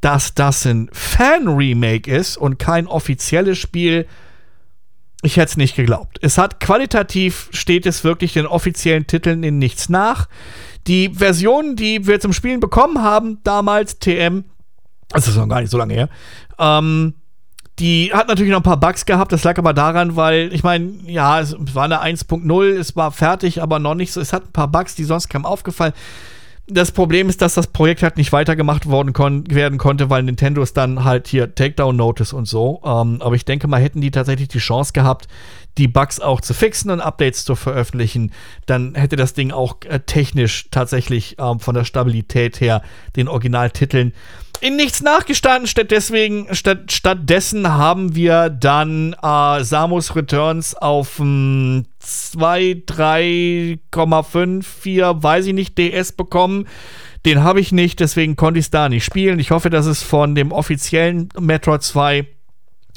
dass 0.00 0.34
das 0.34 0.66
ein 0.66 0.90
Fan-Remake 0.92 2.10
ist 2.10 2.36
und 2.36 2.58
kein 2.58 2.86
offizielles 2.86 3.58
Spiel, 3.58 4.06
ich 5.22 5.38
hätte 5.38 5.50
es 5.50 5.56
nicht 5.56 5.76
geglaubt. 5.76 6.18
Es 6.20 6.36
hat 6.36 6.60
qualitativ, 6.60 7.48
steht 7.52 7.86
es 7.86 8.04
wirklich 8.04 8.34
den 8.34 8.46
offiziellen 8.46 9.06
Titeln 9.06 9.42
in 9.42 9.58
nichts 9.58 9.88
nach. 9.88 10.28
Die 10.86 11.08
Version, 11.08 11.76
die 11.76 12.06
wir 12.06 12.20
zum 12.20 12.34
Spielen 12.34 12.60
bekommen 12.60 13.00
haben, 13.00 13.38
damals 13.44 13.98
TM, 13.98 14.44
das 15.08 15.28
ist 15.28 15.36
noch 15.36 15.48
gar 15.48 15.62
nicht 15.62 15.70
so 15.70 15.78
lange 15.78 15.94
her, 15.94 16.10
ähm, 16.58 17.14
die 17.78 18.12
hat 18.12 18.28
natürlich 18.28 18.52
noch 18.52 18.60
ein 18.60 18.64
paar 18.64 18.78
Bugs 18.78 19.04
gehabt, 19.04 19.32
das 19.32 19.42
lag 19.42 19.58
aber 19.58 19.72
daran, 19.72 20.14
weil, 20.14 20.52
ich 20.52 20.62
meine, 20.62 20.92
ja, 21.06 21.40
es 21.40 21.56
war 21.74 21.84
eine 21.84 22.02
1.0, 22.02 22.64
es 22.78 22.94
war 22.94 23.10
fertig, 23.10 23.62
aber 23.62 23.78
noch 23.80 23.94
nicht 23.94 24.12
so. 24.12 24.20
Es 24.20 24.32
hat 24.32 24.44
ein 24.46 24.52
paar 24.52 24.68
Bugs, 24.68 24.94
die 24.94 25.04
sonst 25.04 25.28
kaum 25.28 25.44
aufgefallen. 25.44 25.92
Das 26.66 26.92
Problem 26.92 27.28
ist, 27.28 27.42
dass 27.42 27.52
das 27.52 27.66
Projekt 27.66 28.02
halt 28.02 28.16
nicht 28.16 28.32
weitergemacht 28.32 28.86
worden 28.86 29.12
kon 29.12 29.44
werden 29.50 29.76
konnte, 29.76 30.08
weil 30.08 30.22
Nintendo 30.22 30.62
ist 30.62 30.78
dann 30.78 31.04
halt 31.04 31.28
hier 31.28 31.54
Takedown 31.54 31.94
Notice 31.94 32.32
und 32.32 32.46
so. 32.46 32.80
Ähm, 32.84 33.20
aber 33.20 33.34
ich 33.34 33.44
denke 33.44 33.68
mal, 33.68 33.82
hätten 33.82 34.00
die 34.00 34.10
tatsächlich 34.10 34.48
die 34.48 34.60
Chance 34.60 34.94
gehabt, 34.94 35.28
die 35.76 35.88
Bugs 35.88 36.20
auch 36.20 36.40
zu 36.40 36.54
fixen 36.54 36.90
und 36.90 37.00
Updates 37.00 37.44
zu 37.44 37.54
veröffentlichen, 37.54 38.32
dann 38.64 38.94
hätte 38.94 39.16
das 39.16 39.34
Ding 39.34 39.50
auch 39.50 39.76
äh, 39.86 40.00
technisch 40.00 40.68
tatsächlich 40.70 41.36
ähm, 41.38 41.60
von 41.60 41.74
der 41.74 41.84
Stabilität 41.84 42.60
her 42.60 42.80
den 43.16 43.28
Originaltiteln 43.28 44.14
in 44.60 44.76
nichts 44.76 45.02
nachgestanden. 45.02 45.66
Statt 45.66 45.90
deswegen, 45.90 46.54
statt, 46.54 46.92
stattdessen 46.92 47.68
haben 47.68 48.14
wir 48.14 48.50
dann 48.50 49.14
äh, 49.22 49.64
Samus 49.64 50.14
Returns 50.16 50.74
auf 50.74 51.18
ähm, 51.18 51.86
2, 51.98 52.82
3,5, 52.86 54.62
4, 54.62 55.22
weiß 55.22 55.46
ich 55.46 55.54
nicht, 55.54 55.78
DS 55.78 56.12
bekommen. 56.12 56.66
Den 57.26 57.42
habe 57.42 57.60
ich 57.60 57.72
nicht, 57.72 58.00
deswegen 58.00 58.36
konnte 58.36 58.60
ich 58.60 58.66
es 58.66 58.70
da 58.70 58.88
nicht 58.88 59.04
spielen. 59.04 59.38
Ich 59.38 59.50
hoffe, 59.50 59.70
dass 59.70 59.86
es 59.86 60.02
von 60.02 60.34
dem 60.34 60.52
offiziellen 60.52 61.30
Metroid 61.38 61.82
2 61.82 62.26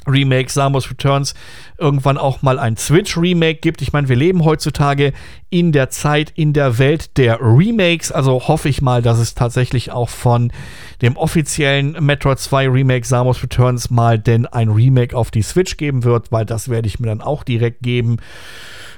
Remake 0.08 0.52
Samus 0.52 0.90
Returns 0.90 1.34
irgendwann 1.78 2.18
auch 2.18 2.42
mal 2.42 2.60
ein 2.60 2.78
Switch-Remake 2.78 3.60
gibt. 3.60 3.82
Ich 3.82 3.94
meine, 3.94 4.10
wir 4.10 4.16
leben 4.16 4.46
heutzutage 4.46 5.14
in 5.50 5.72
der 5.72 5.90
Zeit, 5.90 6.32
in 6.36 6.54
der 6.54 6.78
Welt 6.78 7.18
der 7.18 7.40
Remakes. 7.42 8.12
Also 8.12 8.48
hoffe 8.48 8.70
ich 8.70 8.82
mal, 8.82 9.02
dass 9.02 9.20
es 9.20 9.36
tatsächlich 9.36 9.92
auch 9.92 10.10
von 10.10 10.52
dem 11.02 11.18
offiziellen 11.18 11.92
Metroid 12.04 12.40
2 12.40 12.70
Remake 12.70 13.06
Samus 13.06 13.44
Returns 13.44 13.90
mal 13.90 14.18
denn 14.18 14.46
ein 14.46 14.70
Remake 14.70 15.16
auf 15.16 15.32
die 15.32 15.42
Switch 15.42 15.78
geben 15.78 16.04
wird, 16.04 16.32
weil 16.32 16.46
das 16.46 16.70
werde 16.70 16.88
ich 16.88 17.00
mir 17.00 17.08
dann 17.08 17.22
auch 17.22 17.44
direkt 17.44 17.82
geben. 17.82 18.18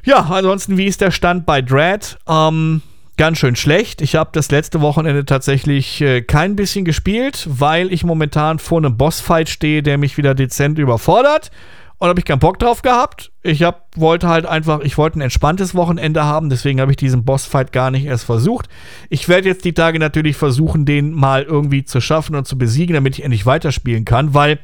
Ja, 0.06 0.22
ansonsten, 0.30 0.78
wie 0.78 0.86
ist 0.86 1.02
der 1.02 1.12
Stand 1.12 1.46
bei 1.46 1.62
Dread? 1.62 2.18
Ähm, 2.28 2.82
ganz 3.20 3.38
schön 3.38 3.58
schlecht. 3.58 4.02
Ich 4.02 4.16
habe 4.16 4.30
das 4.32 4.50
letzte 4.50 4.80
Wochenende 4.80 5.26
tatsächlich 5.26 6.00
äh, 6.00 6.22
kein 6.22 6.56
bisschen 6.56 6.86
gespielt, 6.86 7.46
weil 7.52 7.92
ich 7.92 8.06
momentan 8.06 8.60
vor 8.60 8.78
einem 8.78 8.96
Bossfight 8.96 9.50
stehe, 9.50 9.84
der 9.84 9.98
mich 9.98 10.18
wieder 10.18 10.34
dezent 10.34 10.80
überfordert. 10.80 11.52
Und 11.98 12.08
habe 12.08 12.22
ich 12.22 12.26
keinen 12.26 12.40
Bock 12.40 12.60
drauf 12.60 12.82
gehabt. 12.82 13.34
Ich 13.44 13.62
hab, 13.62 13.88
wollte 13.98 14.30
halt 14.30 14.46
einfach, 14.46 14.80
ich 14.80 14.98
wollte 14.98 15.20
ein 15.20 15.22
entspanntes 15.22 15.76
Wochenende 15.76 16.24
haben, 16.24 16.50
deswegen 16.50 16.80
habe 16.80 16.92
ich 16.92 16.98
diesen 16.98 17.26
Bossfight 17.26 17.74
gar 17.74 17.92
nicht 17.92 18.06
erst 18.06 18.24
versucht. 18.24 18.70
Ich 19.10 19.28
werde 19.28 19.50
jetzt 19.50 19.66
die 19.66 19.74
Tage 19.74 20.00
natürlich 20.00 20.38
versuchen, 20.38 20.86
den 20.86 21.12
mal 21.12 21.44
irgendwie 21.44 21.84
zu 21.84 22.00
schaffen 22.00 22.38
und 22.38 22.48
zu 22.48 22.58
besiegen, 22.58 22.94
damit 22.94 23.20
ich 23.20 23.26
endlich 23.26 23.46
weiterspielen 23.46 24.06
kann, 24.06 24.34
weil 24.34 24.60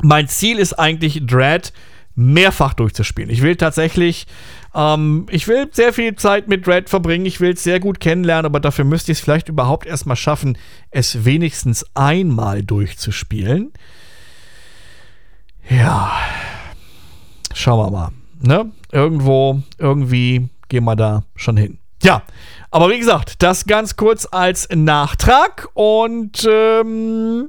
mein 0.00 0.28
Ziel 0.28 0.58
ist 0.58 0.78
eigentlich 0.78 1.26
Dread 1.26 1.74
mehrfach 2.14 2.72
durchzuspielen. 2.72 3.28
Ich 3.28 3.42
will 3.42 3.56
tatsächlich 3.56 4.26
ähm, 4.74 5.26
ich 5.30 5.48
will 5.48 5.68
sehr 5.72 5.92
viel 5.92 6.14
Zeit 6.16 6.48
mit 6.48 6.66
Red 6.66 6.88
verbringen, 6.88 7.26
ich 7.26 7.40
will 7.40 7.52
es 7.52 7.62
sehr 7.62 7.80
gut 7.80 8.00
kennenlernen, 8.00 8.46
aber 8.46 8.60
dafür 8.60 8.84
müsste 8.84 9.12
ich 9.12 9.18
es 9.18 9.24
vielleicht 9.24 9.48
überhaupt 9.48 9.86
erstmal 9.86 10.16
schaffen, 10.16 10.58
es 10.90 11.24
wenigstens 11.24 11.84
einmal 11.94 12.62
durchzuspielen. 12.62 13.72
Ja, 15.68 16.12
schauen 17.54 17.86
wir 17.86 17.90
mal. 17.90 18.08
Ne? 18.40 18.72
Irgendwo, 18.90 19.62
irgendwie 19.78 20.48
gehen 20.68 20.84
wir 20.84 20.96
da 20.96 21.22
schon 21.36 21.56
hin. 21.56 21.78
Ja, 22.02 22.22
aber 22.70 22.90
wie 22.90 22.98
gesagt, 22.98 23.42
das 23.42 23.66
ganz 23.66 23.96
kurz 23.96 24.26
als 24.30 24.68
Nachtrag 24.74 25.68
und 25.74 26.46
ähm, 26.50 27.48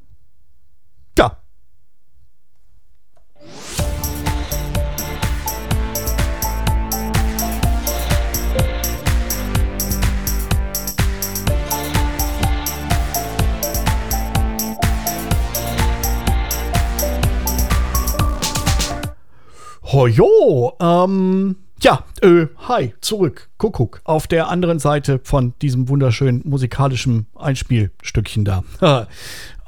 Hojo, 20.04 20.76
ähm, 20.82 21.56
ja, 21.82 22.04
äh, 22.24 22.48
hi, 22.68 22.94
zurück, 23.02 23.50
Kuckuck, 23.58 24.02
auf 24.06 24.28
der 24.28 24.48
anderen 24.48 24.80
Seite 24.80 25.20
von 25.24 25.54
diesem 25.62 25.90
wunderschönen 25.90 26.42
musikalischen 26.46 27.28
Einspielstückchen 27.36 28.46
da. 28.46 28.64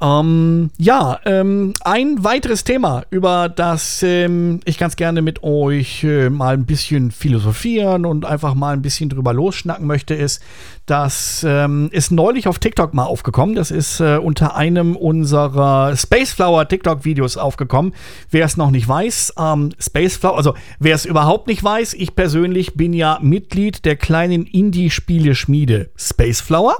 Ähm, 0.00 0.70
ja, 0.76 1.18
ähm, 1.24 1.72
ein 1.82 2.22
weiteres 2.22 2.64
Thema, 2.64 3.04
über 3.08 3.48
das 3.48 4.02
ähm, 4.02 4.60
ich 4.66 4.76
ganz 4.76 4.96
gerne 4.96 5.22
mit 5.22 5.42
euch 5.42 6.04
äh, 6.04 6.28
mal 6.28 6.52
ein 6.52 6.66
bisschen 6.66 7.10
philosophieren 7.10 8.04
und 8.04 8.26
einfach 8.26 8.54
mal 8.54 8.74
ein 8.74 8.82
bisschen 8.82 9.08
drüber 9.08 9.32
losschnacken 9.32 9.86
möchte, 9.86 10.14
ist, 10.14 10.42
das 10.84 11.44
ähm, 11.48 11.88
ist 11.92 12.12
neulich 12.12 12.46
auf 12.46 12.58
TikTok 12.58 12.92
mal 12.92 13.04
aufgekommen. 13.04 13.54
Das 13.54 13.70
ist 13.70 14.00
äh, 14.00 14.18
unter 14.18 14.54
einem 14.54 14.96
unserer 14.96 15.96
Spaceflower 15.96 16.68
TikTok-Videos 16.68 17.38
aufgekommen. 17.38 17.94
Wer 18.30 18.44
es 18.44 18.58
noch 18.58 18.70
nicht 18.70 18.86
weiß, 18.86 19.34
ähm, 19.38 19.72
Spaceflower, 19.80 20.36
also 20.36 20.54
wer 20.78 20.94
es 20.94 21.06
überhaupt 21.06 21.46
nicht 21.46 21.64
weiß, 21.64 21.94
ich 21.94 22.14
persönlich 22.14 22.45
bin 22.74 22.92
ja 22.92 23.18
Mitglied 23.22 23.84
der 23.84 23.96
kleinen 23.96 24.46
Indie-Spiele-Schmiede 24.46 25.90
Spaceflower. 25.96 26.76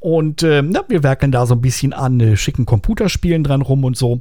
Und 0.00 0.42
äh, 0.42 0.62
wir 0.88 1.02
werkeln 1.02 1.32
da 1.32 1.46
so 1.46 1.54
ein 1.54 1.62
bisschen 1.62 1.94
an 1.94 2.20
äh, 2.20 2.36
schicken 2.36 2.66
Computerspielen 2.66 3.42
dran 3.42 3.62
rum 3.62 3.84
und 3.84 3.96
so. 3.96 4.20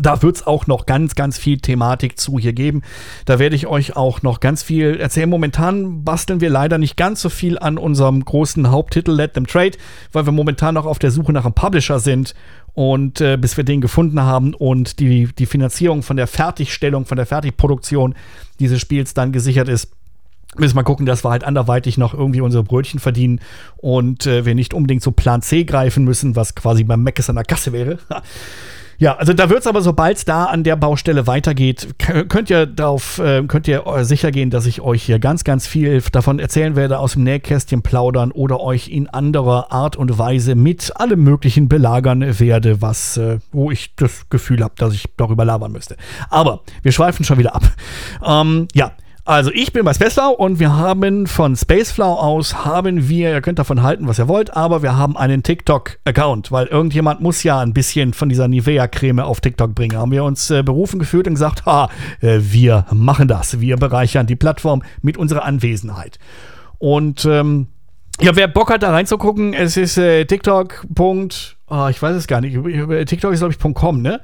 Da 0.00 0.22
wird 0.22 0.36
es 0.36 0.46
auch 0.46 0.68
noch 0.68 0.86
ganz, 0.86 1.16
ganz 1.16 1.38
viel 1.38 1.58
Thematik 1.58 2.20
zu 2.20 2.38
hier 2.38 2.52
geben. 2.52 2.82
Da 3.24 3.40
werde 3.40 3.56
ich 3.56 3.66
euch 3.66 3.96
auch 3.96 4.22
noch 4.22 4.38
ganz 4.38 4.62
viel 4.62 4.96
erzählen. 5.00 5.28
Momentan 5.28 6.04
basteln 6.04 6.40
wir 6.40 6.50
leider 6.50 6.78
nicht 6.78 6.96
ganz 6.96 7.20
so 7.20 7.28
viel 7.28 7.58
an 7.58 7.78
unserem 7.78 8.24
großen 8.24 8.70
Haupttitel 8.70 9.10
Let 9.10 9.34
Them 9.34 9.48
Trade, 9.48 9.76
weil 10.12 10.24
wir 10.24 10.32
momentan 10.32 10.74
noch 10.74 10.86
auf 10.86 11.00
der 11.00 11.10
Suche 11.10 11.32
nach 11.32 11.44
einem 11.44 11.54
Publisher 11.54 11.98
sind. 11.98 12.34
Und 12.74 13.20
äh, 13.20 13.36
bis 13.36 13.56
wir 13.56 13.64
den 13.64 13.80
gefunden 13.80 14.20
haben 14.20 14.54
und 14.54 15.00
die, 15.00 15.30
die 15.36 15.46
Finanzierung 15.46 16.04
von 16.04 16.16
der 16.16 16.28
Fertigstellung, 16.28 17.06
von 17.06 17.16
der 17.16 17.26
Fertigproduktion 17.26 18.14
dieses 18.60 18.80
Spiels 18.80 19.14
dann 19.14 19.32
gesichert 19.32 19.68
ist, 19.68 19.90
müssen 20.56 20.76
wir 20.76 20.84
gucken, 20.84 21.06
dass 21.06 21.24
wir 21.24 21.30
halt 21.30 21.44
anderweitig 21.44 21.98
noch 21.98 22.14
irgendwie 22.14 22.40
unsere 22.40 22.64
Brötchen 22.64 23.00
verdienen 23.00 23.40
und 23.76 24.26
äh, 24.26 24.44
wir 24.44 24.54
nicht 24.54 24.74
unbedingt 24.74 25.02
zu 25.02 25.12
Plan 25.12 25.42
C 25.42 25.64
greifen 25.64 26.04
müssen, 26.04 26.36
was 26.36 26.54
quasi 26.54 26.84
beim 26.84 27.02
Meckes 27.02 27.28
an 27.28 27.36
der 27.36 27.44
Kasse 27.44 27.72
wäre. 27.72 27.98
Ja, 29.00 29.16
also 29.16 29.32
da 29.32 29.48
wird 29.48 29.60
es 29.60 29.68
aber, 29.68 29.80
sobald 29.80 30.16
es 30.16 30.24
da 30.24 30.46
an 30.46 30.64
der 30.64 30.74
Baustelle 30.74 31.28
weitergeht, 31.28 31.86
könnt 31.98 32.50
ihr 32.50 32.66
darauf, 32.66 33.20
äh, 33.20 33.44
könnt 33.44 33.68
ihr 33.68 33.86
äh, 33.86 34.04
sicher 34.04 34.32
gehen, 34.32 34.50
dass 34.50 34.66
ich 34.66 34.80
euch 34.80 35.04
hier 35.04 35.20
ganz, 35.20 35.44
ganz 35.44 35.68
viel 35.68 36.02
davon 36.10 36.40
erzählen 36.40 36.74
werde, 36.74 36.98
aus 36.98 37.12
dem 37.12 37.22
Nähkästchen 37.22 37.82
plaudern 37.82 38.32
oder 38.32 38.58
euch 38.58 38.88
in 38.88 39.08
anderer 39.08 39.70
Art 39.70 39.94
und 39.94 40.18
Weise 40.18 40.56
mit 40.56 40.96
allem 40.96 41.22
Möglichen 41.22 41.68
belagern 41.68 42.40
werde, 42.40 42.82
was, 42.82 43.16
äh, 43.18 43.38
wo 43.52 43.70
ich 43.70 43.94
das 43.94 44.28
Gefühl 44.30 44.64
habe, 44.64 44.74
dass 44.76 44.92
ich 44.94 45.04
darüber 45.16 45.44
labern 45.44 45.70
müsste. 45.70 45.96
Aber 46.28 46.62
wir 46.82 46.90
schweifen 46.90 47.24
schon 47.24 47.38
wieder 47.38 47.54
ab. 47.54 47.70
Ähm, 48.26 48.66
ja. 48.74 48.90
Also 49.28 49.50
ich 49.52 49.74
bin 49.74 49.84
bei 49.84 49.92
Spaceflow 49.92 50.30
und 50.30 50.58
wir 50.58 50.74
haben 50.74 51.26
von 51.26 51.54
Spaceflow 51.54 52.14
aus 52.14 52.64
haben 52.64 53.10
wir, 53.10 53.30
ihr 53.30 53.42
könnt 53.42 53.58
davon 53.58 53.82
halten, 53.82 54.08
was 54.08 54.18
ihr 54.18 54.26
wollt, 54.26 54.56
aber 54.56 54.82
wir 54.82 54.96
haben 54.96 55.18
einen 55.18 55.42
TikTok-Account, 55.42 56.50
weil 56.50 56.66
irgendjemand 56.68 57.20
muss 57.20 57.42
ja 57.42 57.60
ein 57.60 57.74
bisschen 57.74 58.14
von 58.14 58.30
dieser 58.30 58.48
Nivea-Creme 58.48 59.18
auf 59.18 59.42
TikTok 59.42 59.74
bringen. 59.74 59.98
Haben 59.98 60.12
wir 60.12 60.24
uns 60.24 60.50
äh, 60.50 60.62
berufen 60.62 60.98
gefühlt 60.98 61.26
und 61.26 61.34
gesagt, 61.34 61.66
ha, 61.66 61.90
äh, 62.22 62.38
wir 62.40 62.86
machen 62.90 63.28
das. 63.28 63.60
Wir 63.60 63.76
bereichern 63.76 64.26
die 64.26 64.34
Plattform 64.34 64.82
mit 65.02 65.18
unserer 65.18 65.44
Anwesenheit. 65.44 66.18
Und 66.78 67.26
ähm, 67.26 67.66
ja, 68.22 68.34
wer 68.34 68.48
Bock 68.48 68.70
hat, 68.70 68.82
da 68.82 68.92
reinzugucken, 68.92 69.52
es 69.52 69.76
ist 69.76 69.98
äh, 69.98 70.24
TikTok. 70.24 70.86
Oh, 71.70 71.86
ich 71.88 72.00
weiß 72.00 72.16
es 72.16 72.26
gar 72.26 72.40
nicht. 72.40 72.54
TikTok 72.54 73.32
ist, 73.32 73.40
glaube 73.40 73.54
ich, 73.54 73.74
.com, 73.74 74.00
ne? 74.00 74.20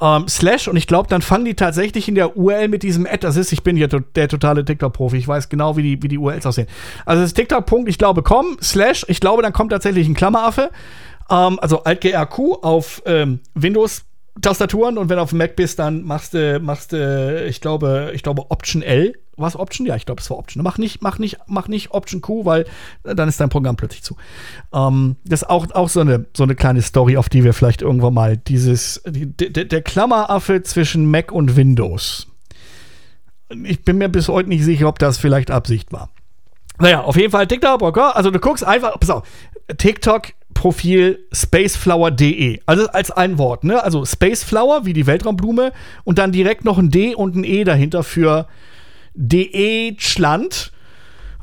ähm, 0.00 0.28
Slash 0.28 0.68
und 0.68 0.76
ich 0.76 0.86
glaube, 0.86 1.08
dann 1.08 1.22
fangen 1.22 1.44
die 1.44 1.54
tatsächlich 1.54 2.08
in 2.08 2.14
der 2.14 2.36
URL 2.36 2.68
mit 2.68 2.82
diesem 2.82 3.06
Ad. 3.06 3.18
Das 3.20 3.36
ist, 3.36 3.52
ich 3.52 3.62
bin 3.62 3.76
hier 3.76 3.88
der 3.88 4.28
totale 4.28 4.64
TikTok-Profi. 4.64 5.16
Ich 5.16 5.28
weiß 5.28 5.48
genau, 5.48 5.76
wie 5.76 5.82
die, 5.82 6.02
wie 6.02 6.08
die 6.08 6.18
URLs 6.18 6.46
aussehen. 6.46 6.68
Also 7.04 7.22
es 7.22 7.30
ist 7.30 7.34
TikTok. 7.34 7.64
ich 7.86 7.98
glaube, 7.98 8.22
com, 8.22 8.56
Slash, 8.62 9.04
ich 9.08 9.20
glaube, 9.20 9.42
dann 9.42 9.52
kommt 9.52 9.72
tatsächlich 9.72 10.08
ein 10.08 10.14
Klammeraffe. 10.14 10.70
Ähm, 11.30 11.58
also 11.60 11.84
Alt-GRQ 11.84 12.62
auf 12.62 13.02
ähm, 13.06 13.40
Windows 13.54 14.04
Tastaturen 14.40 14.98
und 14.98 15.08
wenn 15.08 15.16
du 15.16 15.22
auf 15.22 15.30
dem 15.30 15.38
Mac 15.38 15.56
bist, 15.56 15.80
dann 15.80 16.04
machst 16.04 16.32
du, 16.32 16.60
machst 16.60 16.92
du, 16.92 17.44
ich 17.44 17.60
glaube, 17.60 18.12
ich 18.14 18.22
glaube 18.22 18.50
Option 18.50 18.82
L. 18.82 19.14
Was 19.38 19.56
Option? 19.56 19.86
Ja, 19.86 19.96
ich 19.96 20.04
glaube, 20.04 20.20
es 20.20 20.28
war 20.30 20.38
Option. 20.38 20.62
Mach 20.62 20.78
nicht, 20.78 21.00
mach 21.00 21.18
nicht, 21.18 21.38
mach 21.46 21.68
nicht 21.68 21.92
Option 21.92 22.20
Q, 22.20 22.44
weil 22.44 22.66
dann 23.02 23.28
ist 23.28 23.40
dein 23.40 23.48
Programm 23.48 23.76
plötzlich 23.76 24.02
zu. 24.02 24.16
Ähm, 24.72 25.16
das 25.24 25.42
ist 25.42 25.48
auch, 25.48 25.70
auch 25.70 25.88
so 25.88 26.00
eine, 26.00 26.26
so 26.36 26.42
eine 26.42 26.54
kleine 26.54 26.82
Story, 26.82 27.16
auf 27.16 27.28
die 27.28 27.44
wir 27.44 27.54
vielleicht 27.54 27.82
irgendwann 27.82 28.14
mal 28.14 28.36
dieses, 28.36 29.02
die, 29.06 29.26
der, 29.26 29.64
der 29.64 29.82
Klammeraffe 29.82 30.62
zwischen 30.62 31.10
Mac 31.10 31.32
und 31.32 31.56
Windows. 31.56 32.26
ich 33.64 33.84
bin 33.84 33.98
mir 33.98 34.08
bis 34.08 34.28
heute 34.28 34.48
nicht 34.48 34.64
sicher, 34.64 34.88
ob 34.88 34.98
das 34.98 35.18
vielleicht 35.18 35.50
Absicht 35.50 35.92
war. 35.92 36.10
Naja, 36.80 37.02
auf 37.02 37.16
jeden 37.16 37.32
Fall 37.32 37.46
TikTok, 37.46 37.82
okay? 37.82 38.10
also 38.14 38.30
du 38.30 38.38
guckst 38.38 38.64
einfach, 38.64 38.98
pass 39.00 39.10
auf, 39.10 39.24
TikTok 39.76 40.32
Profil 40.58 41.24
spaceflower.de. 41.32 42.60
Also 42.66 42.88
als 42.88 43.12
ein 43.12 43.38
Wort, 43.38 43.62
ne? 43.62 43.80
Also 43.80 44.04
Spaceflower 44.04 44.84
wie 44.84 44.92
die 44.92 45.06
Weltraumblume 45.06 45.72
und 46.02 46.18
dann 46.18 46.32
direkt 46.32 46.64
noch 46.64 46.78
ein 46.78 46.90
D 46.90 47.14
und 47.14 47.36
ein 47.36 47.44
E 47.44 47.62
dahinter 47.62 48.02
für 48.02 48.48
DE 49.18 49.96
Schland. 49.98 50.72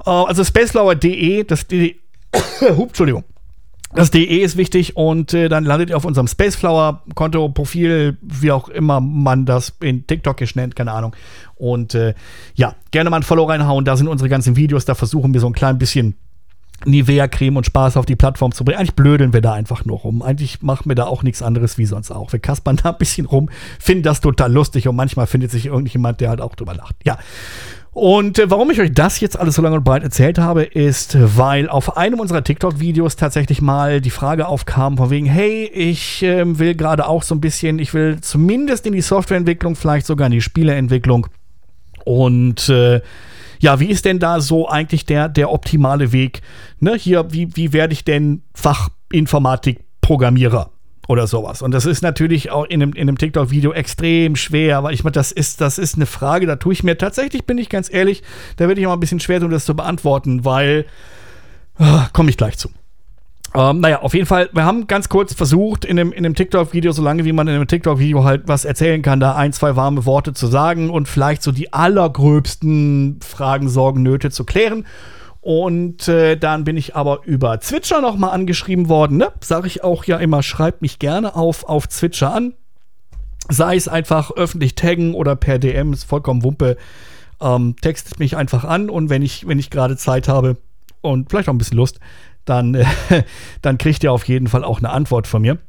Äh, 0.06 0.10
also 0.10 0.44
spaceflower.de, 0.44 1.44
das 1.44 1.68
DE, 1.68 1.96
Entschuldigung. 2.62 3.24
Das 3.94 4.12
DE 4.12 4.42
ist 4.42 4.58
wichtig 4.58 4.98
und 4.98 5.34
äh, 5.34 5.48
dann 5.48 5.64
landet 5.64 5.90
ihr 5.90 5.96
auf 5.96 6.04
unserem 6.04 6.28
Spaceflower-Konto, 6.28 7.50
Profil, 7.50 8.18
wie 8.22 8.52
auch 8.52 8.68
immer 8.68 9.00
man 9.00 9.46
das 9.46 9.74
in 9.80 10.06
TikTok 10.06 10.42
nennt, 10.56 10.76
keine 10.76 10.92
Ahnung. 10.92 11.16
Und 11.56 11.96
äh, 11.96 12.14
ja, 12.56 12.76
gerne 12.92 13.10
mal 13.10 13.18
ein 13.18 13.24
Follow 13.24 13.46
reinhauen, 13.46 13.86
da 13.86 13.96
sind 13.96 14.10
unsere 14.10 14.30
ganzen 14.30 14.58
Videos, 14.58 14.84
da 14.84 14.96
versuchen 14.96 15.34
wir 15.34 15.40
so 15.40 15.48
ein 15.48 15.54
klein 15.54 15.78
bisschen 15.78 16.16
Nivea-Creme 16.84 17.58
und 17.58 17.66
Spaß 17.66 17.98
auf 17.98 18.06
die 18.06 18.16
Plattform 18.16 18.52
zu 18.52 18.66
bringen. 18.66 18.80
Eigentlich 18.80 18.96
blödeln 18.96 19.34
wir 19.34 19.42
da 19.42 19.54
einfach 19.54 19.86
nur 19.86 20.00
rum. 20.00 20.22
Eigentlich 20.22 20.62
machen 20.62 20.90
wir 20.90 20.96
da 20.96 21.06
auch 21.06 21.24
nichts 21.24 21.42
anderes 21.42 21.78
wie 21.78 21.86
sonst 21.86 22.12
auch. 22.12 22.34
Wir 22.34 22.40
kaspern 22.40 22.78
da 22.84 22.92
ein 22.92 22.98
bisschen 22.98 23.26
rum, 23.26 23.50
finden 23.80 24.04
das 24.04 24.22
total 24.22 24.52
lustig 24.52 24.88
und 24.88 24.96
manchmal 24.96 25.28
findet 25.28 25.52
sich 25.52 25.68
irgendjemand, 25.68 26.22
der 26.22 26.30
halt 26.30 26.42
auch 26.42 26.56
drüber 26.56 26.74
lacht. 26.74 26.96
Ja. 27.06 27.18
Und 27.92 28.40
äh, 28.40 28.52
warum 28.52 28.70
ich 28.72 28.82
euch 28.82 28.94
das 28.94 29.22
jetzt 29.22 29.40
alles 29.40 29.56
so 29.56 29.62
lange 29.62 29.78
und 29.78 29.86
breit 29.86 30.04
erzählt 30.04 30.38
habe, 30.38 30.64
ist, 30.64 31.16
weil 31.38 31.70
auf 31.70 31.96
einem 31.96 32.20
unserer 32.20 32.44
TikTok-Videos 32.44 33.16
tatsächlich 33.16 33.62
mal 33.62 34.02
die 34.02 34.10
Frage 34.10 34.50
aufkam 34.50 34.98
von 34.98 35.10
wegen, 35.10 35.26
hey, 35.26 35.64
ich 35.64 36.22
äh, 36.22 36.60
will 36.60 36.76
gerade 36.76 37.08
auch 37.08 37.24
so 37.24 37.34
ein 37.34 37.40
bisschen, 37.40 37.80
ich 37.80 37.94
will 37.94 38.20
zumindest 38.20 38.86
in 38.86 38.92
die 38.92 39.02
Softwareentwicklung, 39.02 39.78
vielleicht 39.78 40.08
sogar 40.08 40.28
in 40.28 40.34
die 40.34 40.42
Spieleentwicklung. 40.42 41.28
Und 42.04 42.68
äh, 42.68 43.00
ja, 43.60 43.80
wie 43.80 43.90
ist 43.90 44.06
denn 44.06 44.20
da 44.20 44.42
so 44.42 44.68
eigentlich 44.68 45.06
der, 45.06 45.30
der 45.30 45.52
optimale 45.52 46.12
Weg? 46.12 46.42
Ne, 46.80 46.96
hier, 46.96 47.32
wie, 47.32 47.56
wie 47.56 47.74
werde 47.74 47.94
ich 47.94 48.04
denn 48.04 48.42
Fachinformatik-Programmierer? 48.54 50.72
oder 51.08 51.28
sowas. 51.28 51.62
Und 51.62 51.72
das 51.72 51.86
ist 51.86 52.02
natürlich 52.02 52.52
auch 52.52 52.66
in 52.66 52.82
einem, 52.82 52.94
in 52.94 53.04
einem 53.04 53.18
TikTok-Video 53.18 53.74
extrem 53.74 54.36
schwer, 54.36 54.84
weil 54.84 54.94
ich 54.94 55.04
meine, 55.04 55.12
das 55.12 55.32
ist, 55.32 55.62
das 55.62 55.78
ist 55.78 55.96
eine 55.96 56.06
Frage, 56.06 56.48
da 56.48 56.56
tue 56.56 56.74
ich 56.74 56.84
mir 56.84 56.98
tatsächlich, 56.98 57.46
bin 57.46 57.58
ich 57.58 57.70
ganz 57.70 57.94
ehrlich, 57.94 58.24
da 58.58 58.68
werde 58.68 58.82
ich 58.82 58.88
auch 58.88 58.94
ein 58.94 59.00
bisschen 59.00 59.20
schwer 59.20 59.40
tun, 59.40 59.52
das 59.52 59.66
zu 59.66 59.76
beantworten, 59.76 60.46
weil, 60.46 60.86
oh, 61.80 62.02
komme 62.14 62.30
ich 62.30 62.38
gleich 62.38 62.58
zu. 62.58 62.70
Ähm, 63.56 63.80
naja, 63.80 64.02
auf 64.02 64.14
jeden 64.14 64.26
Fall, 64.26 64.50
wir 64.52 64.66
haben 64.66 64.86
ganz 64.88 65.08
kurz 65.08 65.34
versucht, 65.34 65.86
in 65.86 65.98
einem, 65.98 66.12
in 66.12 66.26
einem 66.26 66.36
TikTok-Video, 66.36 66.92
so 66.92 67.02
lange 67.02 67.24
wie 67.24 67.32
man 67.32 67.48
in 67.48 67.56
einem 67.56 67.68
TikTok-Video 67.68 68.26
halt 68.26 68.44
was 68.48 68.66
erzählen 68.66 69.02
kann, 69.02 69.22
da 69.22 69.36
ein, 69.36 69.54
zwei 69.54 69.78
warme 69.78 70.06
Worte 70.06 70.34
zu 70.34 70.48
sagen 70.48 70.90
und 70.90 71.08
vielleicht 71.08 71.42
so 71.42 71.54
die 71.54 71.72
allergröbsten 71.72 73.20
Fragen, 73.24 73.70
Sorgen, 73.70 74.04
Nöte 74.04 74.30
zu 74.30 74.44
klären. 74.44 74.86
Und 75.40 76.08
äh, 76.10 76.36
dann 76.36 76.66
bin 76.66 76.76
ich 76.76 76.96
aber 76.96 77.22
über 77.24 77.62
Zwitscher 77.62 78.02
nochmal 78.02 78.32
angeschrieben 78.32 78.90
worden. 78.90 79.18
Ne? 79.18 79.32
Sage 79.40 79.68
ich 79.68 79.84
auch 79.84 80.04
ja 80.04 80.18
immer, 80.18 80.44
schreibt 80.44 80.82
mich 80.82 81.00
gerne 81.00 81.36
auf, 81.36 81.64
auf 81.64 81.88
Zwitscher 81.88 82.34
an. 82.34 82.56
Sei 83.48 83.76
es 83.76 83.88
einfach 83.88 84.32
öffentlich 84.32 84.76
taggen 84.76 85.14
oder 85.14 85.36
per 85.36 85.60
DM, 85.60 85.94
ist 85.94 86.04
vollkommen 86.04 86.44
Wumpe. 86.44 86.78
Ähm, 87.40 87.76
textet 87.80 88.20
mich 88.20 88.36
einfach 88.36 88.64
an 88.66 88.90
und 88.90 89.10
wenn 89.10 89.22
ich, 89.22 89.48
wenn 89.48 89.60
ich 89.60 89.70
gerade 89.70 89.98
Zeit 89.98 90.28
habe 90.28 90.58
und 91.02 91.30
vielleicht 91.30 91.48
auch 91.48 91.54
ein 91.54 91.60
bisschen 91.60 91.78
Lust, 91.78 92.00
dann, 92.46 92.76
äh, 92.76 92.86
dann 93.62 93.78
kriegt 93.78 94.04
ihr 94.04 94.12
auf 94.12 94.28
jeden 94.28 94.48
Fall 94.48 94.64
auch 94.64 94.80
eine 94.80 94.90
Antwort 94.90 95.28
von 95.28 95.42
mir. 95.42 95.60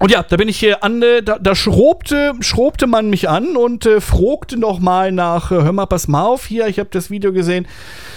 Und 0.00 0.12
ja, 0.12 0.22
da 0.22 0.36
bin 0.36 0.48
ich 0.48 0.58
hier 0.58 0.84
an, 0.84 1.02
äh, 1.02 1.24
da, 1.24 1.40
da 1.40 1.56
schrobte, 1.56 2.32
schrobte 2.38 2.86
man 2.86 3.10
mich 3.10 3.28
an 3.28 3.56
und 3.56 3.84
äh, 3.84 4.00
fragte 4.00 4.56
noch 4.56 4.78
mal 4.78 5.10
nach, 5.10 5.50
äh, 5.50 5.56
hör 5.56 5.72
mal, 5.72 5.86
pass 5.86 6.06
mal 6.06 6.24
auf 6.24 6.46
hier, 6.46 6.68
ich 6.68 6.78
habe 6.78 6.88
das 6.92 7.10
Video 7.10 7.32
gesehen, 7.32 7.66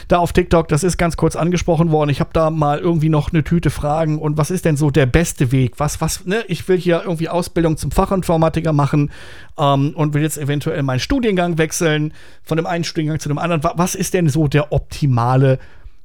da 0.07 0.19
auf 0.19 0.31
TikTok, 0.31 0.67
das 0.67 0.83
ist 0.83 0.98
ganz 0.98 1.17
kurz 1.17 1.36
angesprochen 1.36 1.89
worden. 1.89 2.12
Ich 2.12 2.19
habe 2.19 2.29
da 2.33 2.51
mal 2.51 2.77
irgendwie 2.77 3.10
noch 3.10 3.33
eine 3.33 3.43
Tüte 3.43 3.71
Fragen 3.71 4.19
und 4.19 4.38
was 4.38 4.51
ist 4.51 4.65
denn 4.65 4.77
so 4.77 4.91
der 4.91 5.07
beste 5.07 5.51
Weg? 5.51 5.79
Was, 5.79 6.01
was, 6.01 6.24
ne? 6.27 6.43
Ich 6.48 6.67
will 6.67 6.77
hier 6.77 7.01
irgendwie 7.03 7.29
Ausbildung 7.29 7.77
zum 7.77 7.89
Fachinformatiker 7.89 8.74
machen 8.74 9.10
ähm, 9.57 9.93
und 9.95 10.13
will 10.13 10.21
jetzt 10.21 10.38
eventuell 10.38 10.83
meinen 10.83 11.00
Studiengang 11.00 11.57
wechseln, 11.57 12.13
von 12.43 12.57
dem 12.57 12.67
einen 12.67 12.83
Studiengang 12.83 13.19
zu 13.19 13.27
dem 13.27 13.39
anderen. 13.39 13.63
Was 13.63 13.95
ist 13.95 14.13
denn 14.13 14.29
so 14.29 14.48
der 14.48 14.71
optimale 14.71 15.57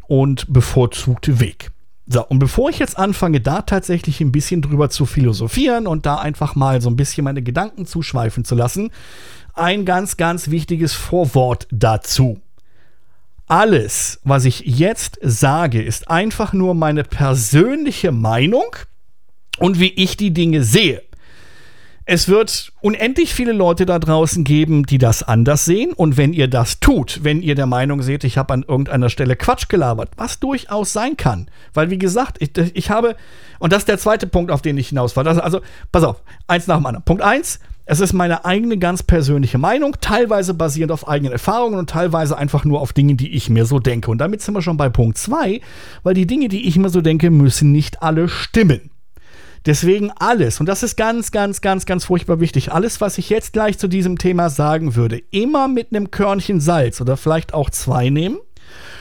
und 0.08 0.50
bevorzugte 0.50 1.38
Weg? 1.38 1.70
So, 2.08 2.24
und 2.24 2.38
bevor 2.38 2.70
ich 2.70 2.78
jetzt 2.78 2.98
anfange, 2.98 3.40
da 3.40 3.62
tatsächlich 3.62 4.20
ein 4.20 4.30
bisschen 4.30 4.62
drüber 4.62 4.90
zu 4.90 5.06
philosophieren 5.06 5.86
und 5.88 6.06
da 6.06 6.16
einfach 6.16 6.54
mal 6.54 6.80
so 6.80 6.88
ein 6.88 6.96
bisschen 6.96 7.24
meine 7.24 7.42
Gedanken 7.42 7.84
zuschweifen 7.84 8.44
zu 8.44 8.54
lassen, 8.54 8.90
ein 9.54 9.84
ganz, 9.84 10.16
ganz 10.16 10.50
wichtiges 10.50 10.92
Vorwort 10.92 11.66
dazu. 11.72 12.40
Alles, 13.48 14.20
was 14.22 14.44
ich 14.44 14.60
jetzt 14.60 15.18
sage, 15.22 15.82
ist 15.82 16.08
einfach 16.08 16.52
nur 16.52 16.74
meine 16.74 17.02
persönliche 17.02 18.12
Meinung 18.12 18.76
und 19.58 19.80
wie 19.80 19.90
ich 19.90 20.16
die 20.16 20.32
Dinge 20.32 20.62
sehe. 20.62 21.02
Es 22.08 22.28
wird 22.28 22.72
unendlich 22.80 23.34
viele 23.34 23.50
Leute 23.50 23.84
da 23.84 23.98
draußen 23.98 24.44
geben, 24.44 24.86
die 24.86 24.98
das 24.98 25.24
anders 25.24 25.64
sehen. 25.64 25.92
Und 25.92 26.16
wenn 26.16 26.32
ihr 26.32 26.46
das 26.46 26.78
tut, 26.78 27.24
wenn 27.24 27.42
ihr 27.42 27.56
der 27.56 27.66
Meinung 27.66 28.00
seht, 28.00 28.22
ich 28.22 28.38
habe 28.38 28.54
an 28.54 28.62
irgendeiner 28.62 29.10
Stelle 29.10 29.34
Quatsch 29.34 29.68
gelabert, 29.68 30.10
was 30.16 30.38
durchaus 30.38 30.92
sein 30.92 31.16
kann. 31.16 31.48
Weil, 31.74 31.90
wie 31.90 31.98
gesagt, 31.98 32.36
ich, 32.38 32.52
ich 32.74 32.90
habe, 32.90 33.16
und 33.58 33.72
das 33.72 33.80
ist 33.80 33.88
der 33.88 33.98
zweite 33.98 34.28
Punkt, 34.28 34.52
auf 34.52 34.62
den 34.62 34.78
ich 34.78 34.90
hinaus 34.90 35.16
war. 35.16 35.24
Das, 35.24 35.36
also, 35.38 35.62
pass 35.90 36.04
auf, 36.04 36.22
eins 36.46 36.68
nach 36.68 36.76
dem 36.76 36.86
anderen. 36.86 37.04
Punkt 37.04 37.24
eins, 37.24 37.58
es 37.86 37.98
ist 37.98 38.12
meine 38.12 38.44
eigene 38.44 38.78
ganz 38.78 39.02
persönliche 39.02 39.58
Meinung, 39.58 39.96
teilweise 40.00 40.54
basierend 40.54 40.92
auf 40.92 41.08
eigenen 41.08 41.32
Erfahrungen 41.32 41.76
und 41.76 41.90
teilweise 41.90 42.38
einfach 42.38 42.64
nur 42.64 42.82
auf 42.82 42.92
Dingen, 42.92 43.16
die 43.16 43.34
ich 43.34 43.50
mir 43.50 43.66
so 43.66 43.80
denke. 43.80 44.12
Und 44.12 44.18
damit 44.18 44.42
sind 44.42 44.54
wir 44.54 44.62
schon 44.62 44.76
bei 44.76 44.88
Punkt 44.90 45.18
zwei, 45.18 45.60
weil 46.04 46.14
die 46.14 46.28
Dinge, 46.28 46.46
die 46.46 46.68
ich 46.68 46.76
mir 46.76 46.88
so 46.88 47.00
denke, 47.00 47.32
müssen 47.32 47.72
nicht 47.72 48.00
alle 48.00 48.28
stimmen. 48.28 48.90
Deswegen 49.66 50.12
alles, 50.12 50.60
und 50.60 50.66
das 50.66 50.84
ist 50.84 50.96
ganz, 50.96 51.32
ganz, 51.32 51.60
ganz, 51.60 51.86
ganz 51.86 52.04
furchtbar 52.04 52.38
wichtig, 52.38 52.72
alles, 52.72 53.00
was 53.00 53.18
ich 53.18 53.30
jetzt 53.30 53.52
gleich 53.52 53.78
zu 53.78 53.88
diesem 53.88 54.16
Thema 54.16 54.48
sagen 54.48 54.94
würde, 54.94 55.20
immer 55.32 55.66
mit 55.66 55.88
einem 55.90 56.12
Körnchen 56.12 56.60
Salz 56.60 57.00
oder 57.00 57.16
vielleicht 57.16 57.52
auch 57.52 57.68
zwei 57.70 58.08
nehmen 58.08 58.38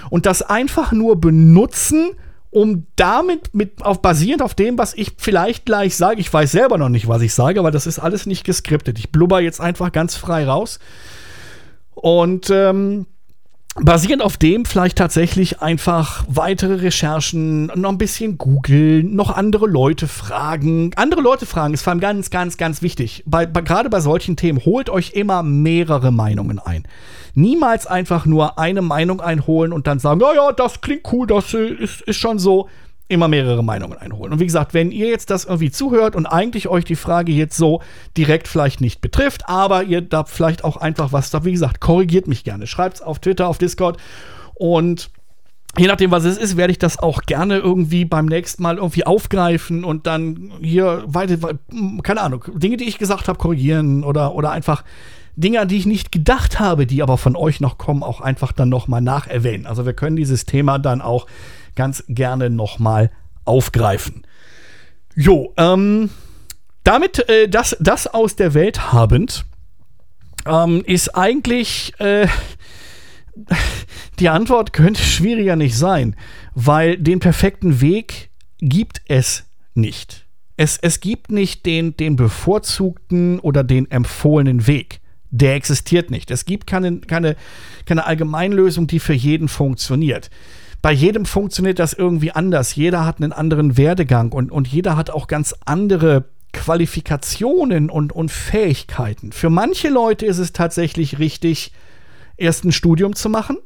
und 0.09 0.25
das 0.25 0.41
einfach 0.41 0.91
nur 0.91 1.21
benutzen, 1.21 2.11
um 2.49 2.87
damit 2.95 3.53
mit 3.53 3.83
auf 3.83 4.01
basierend 4.01 4.41
auf 4.41 4.55
dem, 4.55 4.77
was 4.77 4.93
ich 4.93 5.13
vielleicht 5.17 5.65
gleich 5.65 5.95
sage, 5.95 6.21
ich 6.21 6.33
weiß 6.33 6.51
selber 6.51 6.77
noch 6.77 6.89
nicht, 6.89 7.07
was 7.07 7.21
ich 7.21 7.33
sage, 7.33 7.59
aber 7.59 7.69
das 7.69 7.85
ist 7.85 7.99
alles 7.99 8.25
nicht 8.25 8.43
geskriptet. 8.43 8.97
Ich 8.97 9.11
blubber 9.11 9.41
jetzt 9.41 9.59
einfach 9.59 9.91
ganz 9.91 10.15
frei 10.15 10.45
raus. 10.45 10.79
Und 11.93 12.49
ähm, 12.49 13.07
basierend 13.75 14.23
auf 14.23 14.37
dem 14.37 14.63
vielleicht 14.65 14.97
tatsächlich 14.97 15.61
einfach 15.61 16.23
weitere 16.29 16.75
Recherchen, 16.75 17.65
noch 17.67 17.89
ein 17.89 17.97
bisschen 17.97 18.37
googeln, 18.37 19.15
noch 19.15 19.35
andere 19.35 19.67
Leute 19.67 20.07
fragen. 20.07 20.91
Andere 20.95 21.21
Leute 21.21 21.45
fragen 21.45 21.73
ist 21.73 21.81
vor 21.83 21.91
allem 21.91 21.99
ganz, 21.99 22.29
ganz, 22.29 22.57
ganz 22.57 22.81
wichtig. 22.81 23.23
Bei, 23.25 23.45
bei, 23.45 23.61
gerade 23.61 23.89
bei 23.89 23.99
solchen 23.99 24.37
Themen 24.37 24.63
holt 24.63 24.89
euch 24.89 25.11
immer 25.11 25.43
mehrere 25.43 26.11
Meinungen 26.11 26.59
ein. 26.59 26.87
Niemals 27.33 27.85
einfach 27.85 28.25
nur 28.25 28.57
eine 28.57 28.81
Meinung 28.81 29.19
einholen 29.19 29.73
und 29.73 29.87
dann 29.87 29.99
sagen, 29.99 30.21
ja, 30.21 30.33
ja, 30.33 30.51
das 30.53 30.79
klingt 30.79 31.11
cool, 31.11 31.27
das 31.27 31.53
äh, 31.53 31.67
ist, 31.67 32.01
ist 32.01 32.17
schon 32.17 32.39
so 32.39 32.69
immer 33.07 33.27
mehrere 33.27 33.63
Meinungen 33.63 33.97
einholen. 33.97 34.33
Und 34.33 34.39
wie 34.39 34.45
gesagt, 34.45 34.73
wenn 34.73 34.91
ihr 34.91 35.07
jetzt 35.07 35.29
das 35.29 35.45
irgendwie 35.45 35.71
zuhört 35.71 36.15
und 36.15 36.25
eigentlich 36.25 36.67
euch 36.67 36.85
die 36.85 36.95
Frage 36.95 37.31
jetzt 37.31 37.55
so 37.55 37.81
direkt 38.17 38.47
vielleicht 38.47 38.81
nicht 38.81 39.01
betrifft, 39.01 39.47
aber 39.47 39.83
ihr 39.83 40.01
da 40.01 40.23
vielleicht 40.23 40.63
auch 40.63 40.77
einfach 40.77 41.11
was 41.13 41.29
da, 41.29 41.45
wie 41.45 41.51
gesagt, 41.51 41.81
korrigiert 41.81 42.27
mich 42.27 42.43
gerne. 42.43 42.65
Schreibt 42.65 42.95
es 42.95 43.01
auf 43.01 43.19
Twitter, 43.19 43.47
auf 43.47 43.57
Discord 43.57 43.97
und 44.55 45.09
Je 45.77 45.87
nachdem, 45.87 46.09
was 46.09 46.23
es 46.23 46.37
ist, 46.37 46.55
werde 46.55 46.71
ich 46.71 46.79
das 46.79 46.99
auch 46.99 47.23
gerne 47.23 47.57
irgendwie 47.57 48.05
beim 48.05 48.27
nächsten 48.27 48.63
Mal 48.63 48.77
irgendwie 48.77 49.05
aufgreifen 49.05 49.83
und 49.83 50.07
dann 50.07 50.53
hier 50.61 51.03
weiter, 51.05 51.57
keine 52.01 52.21
Ahnung, 52.21 52.45
Dinge, 52.53 52.77
die 52.77 52.85
ich 52.85 52.97
gesagt 52.97 53.27
habe, 53.27 53.37
korrigieren 53.37 54.05
oder, 54.05 54.35
oder 54.35 54.51
einfach 54.51 54.85
Dinge, 55.35 55.59
an 55.59 55.67
die 55.67 55.75
ich 55.75 55.85
nicht 55.85 56.13
gedacht 56.13 56.61
habe, 56.61 56.85
die 56.85 57.03
aber 57.03 57.17
von 57.17 57.35
euch 57.35 57.59
noch 57.59 57.77
kommen, 57.77 58.03
auch 58.03 58.21
einfach 58.21 58.53
dann 58.53 58.69
nochmal 58.69 59.01
nacherwähnen. 59.01 59.67
Also 59.67 59.85
wir 59.85 59.91
können 59.91 60.15
dieses 60.15 60.45
Thema 60.45 60.79
dann 60.79 61.01
auch 61.01 61.27
ganz 61.75 62.03
gerne 62.07 62.49
nochmal 62.49 63.11
aufgreifen. 63.45 64.25
Jo, 65.15 65.53
ähm, 65.57 66.09
damit 66.83 67.29
äh, 67.29 67.47
das, 67.47 67.77
das 67.79 68.07
aus 68.07 68.35
der 68.35 68.53
Welt 68.53 68.91
habend, 68.91 69.45
ähm, 70.45 70.83
ist 70.85 71.15
eigentlich 71.15 71.93
äh, 71.99 72.27
die 74.19 74.29
Antwort 74.29 74.73
könnte 74.73 75.01
schwieriger 75.01 75.55
nicht 75.55 75.77
sein, 75.77 76.15
weil 76.53 76.97
den 76.97 77.19
perfekten 77.19 77.81
Weg 77.81 78.29
gibt 78.59 79.01
es 79.07 79.45
nicht. 79.73 80.25
Es, 80.57 80.77
es 80.77 81.01
gibt 81.01 81.31
nicht 81.31 81.65
den, 81.65 81.97
den 81.97 82.15
bevorzugten 82.15 83.39
oder 83.39 83.63
den 83.63 83.91
empfohlenen 83.91 84.67
Weg. 84.67 85.01
Der 85.31 85.55
existiert 85.55 86.11
nicht. 86.11 86.31
Es 86.31 86.45
gibt 86.45 86.65
keine, 86.65 86.99
keine, 86.99 87.35
keine 87.85 88.05
Allgemeinlösung, 88.05 88.87
die 88.87 88.99
für 88.99 89.13
jeden 89.13 89.49
funktioniert 89.49 90.29
bei 90.85 90.91
jedem 90.91 91.25
funktioniert 91.25 91.79
das 91.79 91.93
irgendwie 91.93 92.29
anders. 92.29 92.75
Jeder 92.75 93.07
hat 93.07 93.19
einen 93.19 93.33
anderen 93.33 93.75
Werdegang 93.75 94.31
und, 94.31 94.51
und 94.51 94.67
jeder 94.67 94.95
hat 94.95 95.09
auch 95.09 95.25
ganz 95.25 95.55
andere 95.65 96.25
Qualifikationen 96.53 97.89
und, 97.89 98.13
und 98.13 98.29
Fähigkeiten. 98.29 99.31
Für 99.31 99.49
manche 99.49 99.89
Leute 99.89 100.27
ist 100.27 100.37
es 100.37 100.53
tatsächlich 100.53 101.17
richtig, 101.17 101.71
erst 102.37 102.65
ein 102.65 102.71
Studium 102.71 103.15
zu 103.15 103.29
machen 103.29 103.57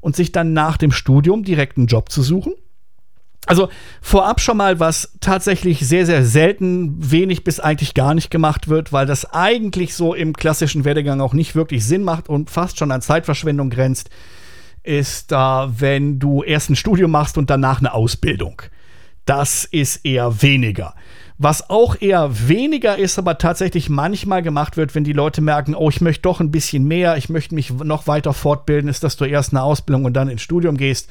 und 0.00 0.16
sich 0.16 0.32
dann 0.32 0.54
nach 0.54 0.78
dem 0.78 0.92
Studium 0.92 1.44
direkt 1.44 1.76
einen 1.76 1.88
Job 1.88 2.10
zu 2.10 2.22
suchen. 2.22 2.54
Also 3.44 3.68
vorab 4.00 4.40
schon 4.40 4.56
mal, 4.56 4.80
was 4.80 5.12
tatsächlich 5.20 5.86
sehr, 5.86 6.06
sehr 6.06 6.24
selten, 6.24 6.94
wenig 6.98 7.44
bis 7.44 7.60
eigentlich 7.60 7.92
gar 7.92 8.14
nicht 8.14 8.30
gemacht 8.30 8.68
wird, 8.68 8.94
weil 8.94 9.04
das 9.04 9.30
eigentlich 9.30 9.94
so 9.94 10.14
im 10.14 10.34
klassischen 10.34 10.86
Werdegang 10.86 11.20
auch 11.20 11.34
nicht 11.34 11.54
wirklich 11.54 11.84
Sinn 11.84 12.02
macht 12.02 12.30
und 12.30 12.48
fast 12.48 12.78
schon 12.78 12.92
an 12.92 13.02
Zeitverschwendung 13.02 13.68
grenzt, 13.68 14.08
ist 14.82 15.32
da, 15.32 15.72
wenn 15.78 16.18
du 16.18 16.42
erst 16.42 16.70
ein 16.70 16.76
Studium 16.76 17.10
machst 17.10 17.38
und 17.38 17.50
danach 17.50 17.78
eine 17.78 17.94
Ausbildung. 17.94 18.62
Das 19.24 19.64
ist 19.64 20.04
eher 20.04 20.42
weniger. 20.42 20.94
Was 21.38 21.70
auch 21.70 22.00
eher 22.00 22.48
weniger 22.48 22.98
ist, 22.98 23.18
aber 23.18 23.38
tatsächlich 23.38 23.88
manchmal 23.88 24.42
gemacht 24.42 24.76
wird, 24.76 24.94
wenn 24.94 25.04
die 25.04 25.12
Leute 25.12 25.40
merken, 25.40 25.74
oh, 25.74 25.88
ich 25.88 26.00
möchte 26.00 26.22
doch 26.22 26.40
ein 26.40 26.50
bisschen 26.50 26.84
mehr, 26.84 27.16
ich 27.16 27.28
möchte 27.28 27.54
mich 27.54 27.72
noch 27.72 28.06
weiter 28.06 28.32
fortbilden, 28.32 28.88
ist, 28.88 29.02
dass 29.02 29.16
du 29.16 29.24
erst 29.24 29.52
eine 29.52 29.62
Ausbildung 29.62 30.04
und 30.04 30.12
dann 30.12 30.28
ins 30.28 30.42
Studium 30.42 30.76
gehst. 30.76 31.08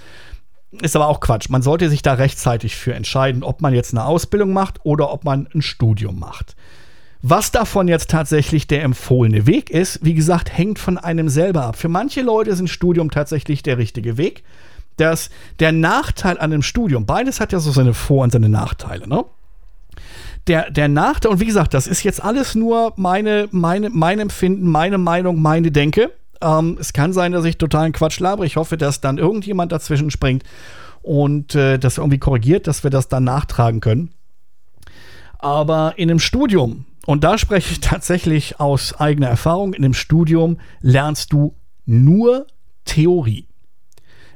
Ist 0.81 0.95
aber 0.95 1.07
auch 1.07 1.19
Quatsch. 1.19 1.49
Man 1.49 1.61
sollte 1.61 1.89
sich 1.89 2.01
da 2.01 2.13
rechtzeitig 2.13 2.77
für 2.77 2.93
entscheiden, 2.93 3.43
ob 3.43 3.61
man 3.61 3.73
jetzt 3.73 3.93
eine 3.93 4.05
Ausbildung 4.05 4.53
macht 4.53 4.79
oder 4.85 5.11
ob 5.11 5.25
man 5.25 5.49
ein 5.53 5.61
Studium 5.61 6.17
macht. 6.17 6.55
Was 7.23 7.51
davon 7.51 7.87
jetzt 7.87 8.09
tatsächlich 8.09 8.65
der 8.65 8.83
empfohlene 8.83 9.45
Weg 9.45 9.69
ist, 9.69 9.99
wie 10.03 10.15
gesagt, 10.15 10.55
hängt 10.57 10.79
von 10.79 10.97
einem 10.97 11.29
selber 11.29 11.65
ab. 11.65 11.75
Für 11.75 11.89
manche 11.89 12.21
Leute 12.21 12.49
ist 12.49 12.59
ein 12.59 12.67
Studium 12.67 13.11
tatsächlich 13.11 13.61
der 13.61 13.77
richtige 13.77 14.17
Weg. 14.17 14.43
Das, 14.97 15.29
der 15.59 15.71
Nachteil 15.71 16.37
an 16.37 16.51
einem 16.51 16.63
Studium, 16.63 17.05
beides 17.05 17.39
hat 17.39 17.51
ja 17.53 17.59
so 17.59 17.71
seine 17.71 17.93
Vor- 17.93 18.23
und 18.23 18.31
seine 18.31 18.49
Nachteile, 18.49 19.07
ne? 19.07 19.23
Der, 20.47 20.71
der 20.71 20.87
Nachteil, 20.87 21.31
und 21.31 21.39
wie 21.39 21.45
gesagt, 21.45 21.75
das 21.75 21.85
ist 21.85 22.03
jetzt 22.03 22.23
alles 22.23 22.55
nur 22.55 22.93
meine, 22.95 23.47
meine, 23.51 23.91
mein 23.91 24.19
Empfinden, 24.19 24.67
meine 24.67 24.97
Meinung, 24.97 25.39
meine 25.39 25.71
Denke. 25.71 26.11
Ähm, 26.41 26.77
es 26.79 26.93
kann 26.93 27.13
sein, 27.13 27.31
dass 27.31 27.45
ich 27.45 27.59
totalen 27.59 27.93
Quatsch 27.93 28.19
labre. 28.19 28.47
Ich 28.47 28.55
hoffe, 28.55 28.75
dass 28.75 29.01
dann 29.01 29.19
irgendjemand 29.19 29.71
dazwischen 29.71 30.09
springt 30.09 30.43
und 31.03 31.53
äh, 31.53 31.77
das 31.77 31.99
irgendwie 31.99 32.17
korrigiert, 32.17 32.65
dass 32.65 32.83
wir 32.83 32.89
das 32.89 33.07
dann 33.07 33.23
nachtragen 33.23 33.81
können. 33.81 34.11
Aber 35.37 35.93
in 35.97 36.09
einem 36.09 36.19
Studium, 36.19 36.85
und 37.11 37.25
da 37.25 37.37
spreche 37.37 37.73
ich 37.73 37.81
tatsächlich 37.81 38.61
aus 38.61 38.93
eigener 38.93 39.27
Erfahrung, 39.27 39.73
in 39.73 39.83
einem 39.83 39.93
Studium 39.93 40.59
lernst 40.79 41.33
du 41.33 41.55
nur 41.85 42.47
Theorie. 42.85 43.49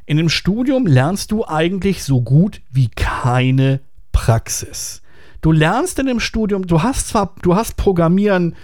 In 0.06 0.20
einem 0.20 0.28
Studium 0.28 0.86
lernst 0.86 1.32
du 1.32 1.48
eigentlich 1.48 2.04
so 2.04 2.22
gut 2.22 2.62
wie 2.70 2.90
keine 2.90 3.80
Praxis. 4.12 5.02
Du 5.40 5.54
lernst 5.54 6.00
in 6.00 6.08
dem 6.08 6.20
Studium, 6.20 6.68
du 6.68 6.84
hast 6.84 7.08
zwar, 7.08 7.34
du 7.42 7.56
hast 7.56 7.78
Programmieren, 7.78 8.58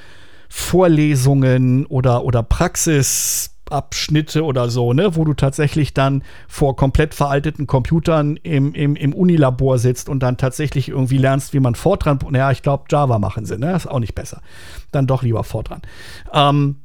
Vorlesungen 0.50 1.86
oder, 1.86 2.26
oder 2.26 2.44
Praxisabschnitte 3.72 4.44
oder 4.44 4.70
so, 4.70 4.94
ne, 4.94 5.16
wo 5.16 5.24
du 5.24 5.34
tatsächlich 5.34 5.94
dann 5.94 6.24
vor 6.48 6.76
komplett 6.76 7.14
veralteten 7.14 7.68
Computern 7.68 8.38
im, 8.38 8.74
im, 8.74 8.96
im 8.96 9.14
Unilabor 9.14 9.80
sitzt 9.80 10.10
und 10.10 10.22
dann 10.22 10.38
tatsächlich 10.38 10.90
irgendwie 10.90 11.18
lernst, 11.18 11.54
wie 11.54 11.60
man 11.60 11.76
Fortran, 11.76 12.20
naja, 12.30 12.52
ich 12.52 12.62
glaube, 12.62 12.86
Java 12.90 13.20
machen 13.20 13.46
sie, 13.46 13.58
ne? 13.58 13.76
Ist 13.76 13.88
auch 13.88 14.00
nicht 14.00 14.16
besser. 14.16 14.42
Dann 14.92 15.08
doch 15.08 15.24
lieber 15.24 15.44
Fortran. 15.44 15.82
Ähm, 16.34 16.78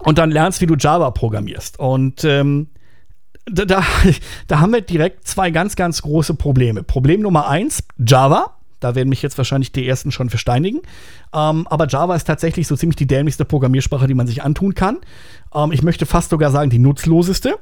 und 0.00 0.18
dann 0.18 0.30
lernst, 0.30 0.60
wie 0.60 0.66
du 0.66 0.74
Java 0.74 1.10
programmierst. 1.10 1.78
Und 1.78 2.24
ähm, 2.24 2.68
da, 3.46 3.64
da, 3.64 3.82
da 4.48 4.60
haben 4.60 4.72
wir 4.72 4.80
direkt 4.80 5.28
zwei 5.28 5.50
ganz, 5.50 5.76
ganz 5.76 6.02
große 6.02 6.34
Probleme. 6.34 6.82
Problem 6.82 7.20
Nummer 7.20 7.48
eins, 7.48 7.84
Java. 7.98 8.54
Da 8.84 8.94
werden 8.94 9.08
mich 9.08 9.22
jetzt 9.22 9.38
wahrscheinlich 9.38 9.72
die 9.72 9.88
ersten 9.88 10.10
schon 10.10 10.28
versteinigen. 10.28 10.82
Ähm, 11.34 11.66
aber 11.68 11.86
Java 11.88 12.14
ist 12.16 12.24
tatsächlich 12.24 12.66
so 12.66 12.76
ziemlich 12.76 12.96
die 12.96 13.06
dämlichste 13.06 13.46
Programmiersprache, 13.46 14.06
die 14.06 14.12
man 14.12 14.26
sich 14.26 14.42
antun 14.42 14.74
kann. 14.74 14.98
Ähm, 15.54 15.72
ich 15.72 15.82
möchte 15.82 16.06
fast 16.06 16.30
sogar 16.30 16.50
sagen, 16.50 16.70
die 16.70 16.78
nutzloseste. 16.78 17.58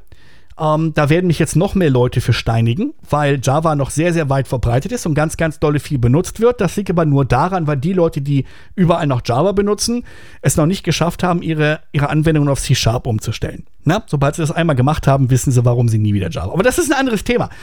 Ähm, 0.59 0.93
da 0.95 1.09
werden 1.09 1.27
mich 1.27 1.39
jetzt 1.39 1.57
noch 1.57 1.75
mehr 1.75 1.89
Leute 1.89 2.21
für 2.21 2.33
steinigen, 2.33 2.93
weil 3.09 3.41
Java 3.43 3.75
noch 3.75 3.91
sehr, 3.91 4.13
sehr 4.13 4.29
weit 4.29 4.49
verbreitet 4.49 4.93
ist 4.93 5.07
und 5.07 5.15
ganz, 5.15 5.37
ganz 5.37 5.59
dolle 5.59 5.81
viel 5.81 5.99
benutzt 5.99 6.41
wird. 6.41 6.61
Das 6.61 6.77
liegt 6.77 6.91
aber 6.91 7.07
nur 7.07 7.25
daran, 7.25 7.67
weil 7.67 7.79
die 7.79 7.95
Leute, 7.95 8.21
die 8.21 8.45
überall 8.75 9.07
noch 9.07 9.23
Java 9.25 9.53
benutzen, 9.53 10.05
es 10.43 10.57
noch 10.57 10.67
nicht 10.67 10.85
geschafft 10.85 11.23
haben, 11.23 11.43
ihre, 11.43 11.81
ihre 11.93 12.11
Anwendungen 12.11 12.51
auf 12.51 12.61
C-Sharp 12.61 13.07
umzustellen. 13.07 13.65
Na, 13.85 14.03
sobald 14.07 14.35
sie 14.35 14.43
das 14.43 14.51
einmal 14.51 14.77
gemacht 14.77 15.07
haben, 15.07 15.31
wissen 15.31 15.53
sie, 15.53 15.65
warum 15.65 15.89
sie 15.89 15.99
nie 15.99 16.13
wieder 16.13 16.31
Java. 16.31 16.53
Aber 16.53 16.63
das 16.63 16.79
ist 16.79 16.93
ein 16.93 16.99
anderes 16.99 17.25
Thema. 17.25 17.49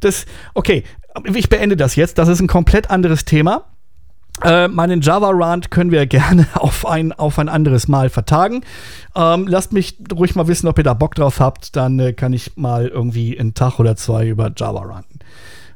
Das, 0.00 0.26
okay, 0.52 0.84
ich 1.24 1.48
beende 1.48 1.74
das 1.74 1.96
jetzt. 1.96 2.18
Das 2.18 2.28
ist 2.28 2.40
ein 2.40 2.48
komplett 2.48 2.90
anderes 2.90 3.24
Thema. 3.24 3.64
Äh, 4.44 4.68
meinen 4.68 5.00
Java-Rant 5.00 5.70
können 5.70 5.90
wir 5.90 6.06
gerne 6.06 6.46
auf 6.54 6.86
ein, 6.86 7.12
auf 7.12 7.38
ein 7.38 7.48
anderes 7.48 7.88
Mal 7.88 8.10
vertagen. 8.10 8.62
Ähm, 9.14 9.46
lasst 9.46 9.72
mich 9.72 9.96
ruhig 10.12 10.34
mal 10.34 10.48
wissen, 10.48 10.68
ob 10.68 10.78
ihr 10.78 10.84
da 10.84 10.94
Bock 10.94 11.14
drauf 11.14 11.40
habt. 11.40 11.76
Dann 11.76 11.98
äh, 11.98 12.12
kann 12.12 12.32
ich 12.32 12.56
mal 12.56 12.88
irgendwie 12.88 13.38
einen 13.38 13.54
Tag 13.54 13.78
oder 13.78 13.96
zwei 13.96 14.28
über 14.28 14.52
Java 14.54 14.82
ranten. 14.82 15.20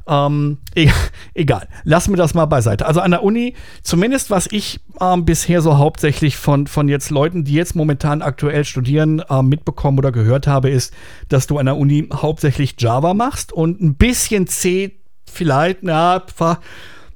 Ähm, 0.07 0.59
e 0.75 0.91
egal, 1.35 1.69
lassen 1.85 2.13
wir 2.13 2.17
das 2.17 2.35
mal 2.35 2.47
beiseite. 2.47 2.87
Also 2.87 3.01
an 3.01 3.13
der 3.13 3.23
Uni, 3.23 3.55
zumindest 3.83 4.31
was 4.31 4.49
ich 4.51 4.81
ähm, 5.01 5.25
bisher 5.25 5.63
so 5.63 5.79
hauptsächlich 5.79 6.37
von, 6.37 6.67
von 6.67 6.89
jetzt 6.89 7.11
Leuten, 7.11 7.45
die 7.45 7.55
jetzt 7.55 7.77
momentan 7.77 8.21
aktuell 8.21 8.65
studieren, 8.65 9.23
ähm, 9.31 9.49
mitbekommen 9.49 9.99
oder 9.99 10.11
gehört 10.11 10.47
habe, 10.47 10.69
ist, 10.69 10.93
dass 11.29 11.47
du 11.47 11.59
an 11.59 11.67
der 11.67 11.77
Uni 11.77 12.09
hauptsächlich 12.13 12.75
Java 12.79 13.15
machst 13.15 13.53
und 13.53 13.81
ein 13.81 13.95
bisschen 13.95 14.47
C 14.47 14.97
vielleicht, 15.27 15.83
na, 15.83 16.25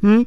hm, 0.01 0.27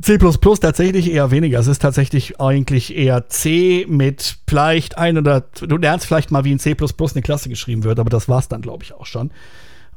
C 0.00 0.18
tatsächlich 0.18 1.10
eher 1.10 1.30
weniger. 1.30 1.58
Es 1.58 1.66
ist 1.66 1.82
tatsächlich 1.82 2.40
eigentlich 2.40 2.96
eher 2.96 3.28
C 3.28 3.84
mit 3.88 4.38
vielleicht 4.48 4.96
ein 4.96 5.18
oder 5.18 5.40
du 5.40 5.76
lernst 5.76 6.06
vielleicht 6.06 6.30
mal, 6.30 6.44
wie 6.44 6.52
in 6.52 6.58
C 6.58 6.76
eine 6.78 7.22
Klasse 7.22 7.48
geschrieben 7.48 7.84
wird, 7.84 7.98
aber 7.98 8.10
das 8.10 8.28
war 8.28 8.38
es 8.38 8.48
dann, 8.48 8.62
glaube 8.62 8.84
ich, 8.84 8.94
auch 8.94 9.06
schon. 9.06 9.32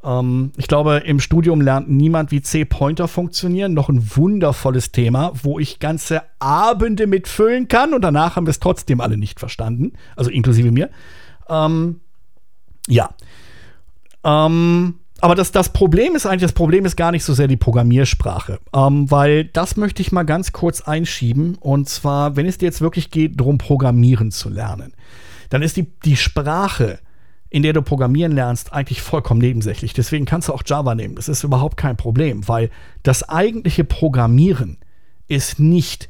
Ähm, 0.03 0.51
ich 0.57 0.67
glaube, 0.67 0.97
im 0.97 1.19
Studium 1.19 1.61
lernt 1.61 1.89
niemand, 1.89 2.31
wie 2.31 2.41
C-Pointer 2.41 3.07
funktionieren. 3.07 3.73
Noch 3.73 3.89
ein 3.89 4.15
wundervolles 4.15 4.91
Thema, 4.91 5.31
wo 5.43 5.59
ich 5.59 5.79
ganze 5.79 6.23
Abende 6.39 7.07
mitfüllen 7.07 7.67
kann 7.67 7.93
und 7.93 8.01
danach 8.01 8.35
haben 8.35 8.47
wir 8.47 8.51
es 8.51 8.59
trotzdem 8.59 9.01
alle 9.01 9.17
nicht 9.17 9.39
verstanden. 9.39 9.93
Also 10.15 10.31
inklusive 10.31 10.71
mir. 10.71 10.89
Ähm, 11.49 12.01
ja. 12.87 13.11
Ähm, 14.23 14.95
aber 15.21 15.35
das, 15.35 15.51
das 15.51 15.69
Problem 15.69 16.15
ist 16.15 16.25
eigentlich, 16.25 16.41
das 16.41 16.53
Problem 16.53 16.85
ist 16.85 16.95
gar 16.95 17.11
nicht 17.11 17.23
so 17.23 17.33
sehr 17.33 17.47
die 17.47 17.57
Programmiersprache, 17.57 18.59
ähm, 18.75 19.09
weil 19.09 19.45
das 19.45 19.77
möchte 19.77 20.01
ich 20.01 20.11
mal 20.11 20.23
ganz 20.23 20.51
kurz 20.51 20.81
einschieben. 20.81 21.55
Und 21.55 21.87
zwar, 21.87 22.35
wenn 22.35 22.47
es 22.47 22.57
dir 22.57 22.65
jetzt 22.65 22.81
wirklich 22.81 23.11
geht, 23.11 23.39
darum, 23.39 23.57
Programmieren 23.57 24.31
zu 24.31 24.49
lernen, 24.49 24.93
dann 25.49 25.61
ist 25.61 25.77
die, 25.77 25.87
die 26.05 26.17
Sprache, 26.17 26.99
in 27.49 27.61
der 27.61 27.73
du 27.73 27.81
Programmieren 27.81 28.31
lernst, 28.31 28.73
eigentlich 28.73 29.01
vollkommen 29.01 29.41
nebensächlich. 29.41 29.93
Deswegen 29.93 30.25
kannst 30.25 30.47
du 30.47 30.53
auch 30.53 30.63
Java 30.65 30.95
nehmen. 30.95 31.15
Das 31.15 31.29
ist 31.29 31.43
überhaupt 31.43 31.77
kein 31.77 31.97
Problem, 31.97 32.47
weil 32.47 32.71
das 33.03 33.27
eigentliche 33.27 33.83
Programmieren 33.83 34.77
ist 35.27 35.59
nicht 35.59 36.09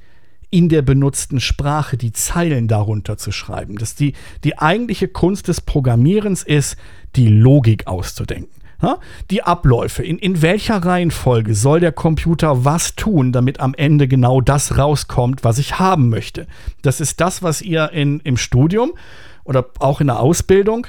in 0.52 0.70
der 0.70 0.84
benutzten 0.84 1.40
Sprache 1.40 1.98
die 1.98 2.12
Zeilen 2.12 2.68
darunter 2.68 3.18
zu 3.18 3.32
schreiben. 3.32 3.78
Das 3.78 3.96
die, 3.96 4.14
die 4.44 4.58
eigentliche 4.60 5.08
Kunst 5.08 5.48
des 5.48 5.62
Programmierens 5.62 6.44
ist, 6.44 6.78
die 7.16 7.28
Logik 7.28 7.88
auszudenken. 7.88 8.61
Die 9.30 9.44
Abläufe, 9.44 10.04
in, 10.04 10.18
in 10.18 10.42
welcher 10.42 10.78
Reihenfolge 10.78 11.54
soll 11.56 11.80
der 11.80 11.92
Computer 11.92 12.66
was 12.66 12.96
tun, 12.96 13.32
damit 13.32 13.60
am 13.60 13.74
Ende 13.74 14.08
genau 14.08 14.42
das 14.42 14.78
rauskommt, 14.78 15.44
was 15.44 15.58
ich 15.58 15.80
haben 15.80 16.10
möchte. 16.10 16.48
Das 16.82 17.00
ist 17.00 17.22
das, 17.22 17.44
was 17.44 17.62
ihr 17.62 17.92
in, 17.92 18.20
im 18.22 18.38
Studium 18.38 18.94
oder 19.44 19.70
auch 19.80 20.02
in 20.02 20.08
der 20.08 20.20
Ausbildung 20.20 20.88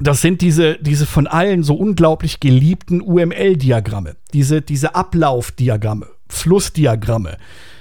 das 0.00 0.22
sind 0.22 0.40
diese, 0.40 0.78
diese 0.78 1.06
von 1.06 1.26
allen 1.26 1.62
so 1.62 1.74
unglaublich 1.74 2.40
geliebten 2.40 3.02
UML-Diagramme, 3.02 4.16
diese, 4.32 4.62
diese 4.62 4.94
Ablaufdiagramme, 4.94 6.06
Flussdiagramme 6.28 7.36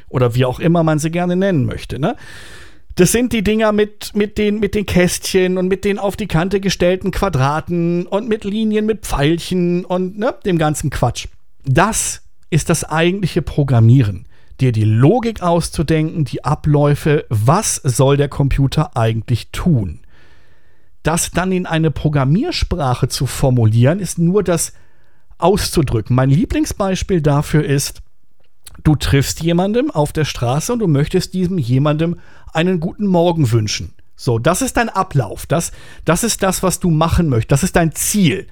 oder 0.09 0.35
wie 0.35 0.45
auch 0.45 0.59
immer 0.59 0.83
man 0.83 0.99
sie 0.99 1.09
gerne 1.09 1.35
nennen 1.35 1.65
möchte. 1.65 1.99
Ne? 1.99 2.17
Das 2.95 3.11
sind 3.11 3.33
die 3.33 3.43
Dinger 3.43 3.71
mit, 3.71 4.15
mit, 4.15 4.37
den, 4.37 4.59
mit 4.59 4.75
den 4.75 4.85
Kästchen 4.85 5.57
und 5.57 5.67
mit 5.67 5.85
den 5.85 5.97
auf 5.97 6.15
die 6.15 6.27
Kante 6.27 6.59
gestellten 6.59 7.11
Quadraten 7.11 8.05
und 8.05 8.27
mit 8.27 8.43
Linien, 8.43 8.85
mit 8.85 9.05
Pfeilchen 9.05 9.85
und 9.85 10.17
ne, 10.17 10.33
dem 10.45 10.57
ganzen 10.57 10.89
Quatsch. 10.89 11.27
Das 11.63 12.23
ist 12.49 12.69
das 12.69 12.83
eigentliche 12.83 13.41
Programmieren. 13.41 14.25
Dir 14.59 14.71
die 14.71 14.83
Logik 14.83 15.41
auszudenken, 15.41 16.25
die 16.25 16.43
Abläufe, 16.43 17.25
was 17.29 17.75
soll 17.75 18.17
der 18.17 18.29
Computer 18.29 18.95
eigentlich 18.95 19.49
tun. 19.51 20.01
Das 21.03 21.31
dann 21.31 21.51
in 21.51 21.65
eine 21.65 21.89
Programmiersprache 21.89 23.07
zu 23.07 23.25
formulieren, 23.25 23.99
ist 23.99 24.19
nur 24.19 24.43
das 24.43 24.73
auszudrücken. 25.39 26.15
Mein 26.15 26.29
Lieblingsbeispiel 26.29 27.21
dafür 27.21 27.65
ist, 27.65 28.01
du 28.83 28.95
triffst 28.95 29.41
jemandem 29.41 29.91
auf 29.91 30.13
der 30.13 30.25
Straße 30.25 30.73
und 30.73 30.79
du 30.79 30.87
möchtest 30.87 31.33
diesem 31.33 31.57
jemandem 31.57 32.17
einen 32.53 32.79
guten 32.79 33.07
Morgen 33.07 33.51
wünschen. 33.51 33.93
So, 34.15 34.37
das 34.37 34.61
ist 34.61 34.77
dein 34.77 34.89
Ablauf. 34.89 35.45
Das, 35.45 35.71
das 36.05 36.23
ist 36.23 36.43
das, 36.43 36.61
was 36.61 36.79
du 36.79 36.89
machen 36.91 37.29
möchtest. 37.29 37.51
Das 37.51 37.63
ist 37.63 37.75
dein 37.75 37.93
Ziel. 37.93 38.47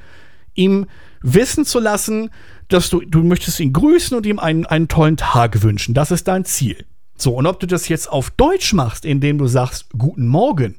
Ihm 0.56 0.88
wissen 1.22 1.66
zu 1.66 1.80
lassen, 1.80 2.32
dass 2.70 2.90
du, 2.90 3.02
du 3.02 3.24
möchtest 3.24 3.60
ihn 3.60 3.74
grüßen 3.74 4.18
und 4.18 4.26
ihm 4.26 4.40
einen, 4.40 4.66
einen 4.66 4.88
tollen 4.88 5.18
Tag 5.18 5.62
wünschen. 5.62 5.94
Das 5.94 6.12
ist 6.12 6.28
dein 6.28 6.46
Ziel. 6.46 6.86
So, 7.18 7.36
und 7.36 7.46
ob 7.46 7.60
du 7.60 7.68
das 7.68 7.88
jetzt 7.88 8.12
auf 8.12 8.32
Deutsch 8.32 8.74
machst, 8.74 9.06
indem 9.06 9.38
du 9.38 9.48
sagst 9.48 9.88
Guten 9.98 10.28
Morgen, 10.28 10.78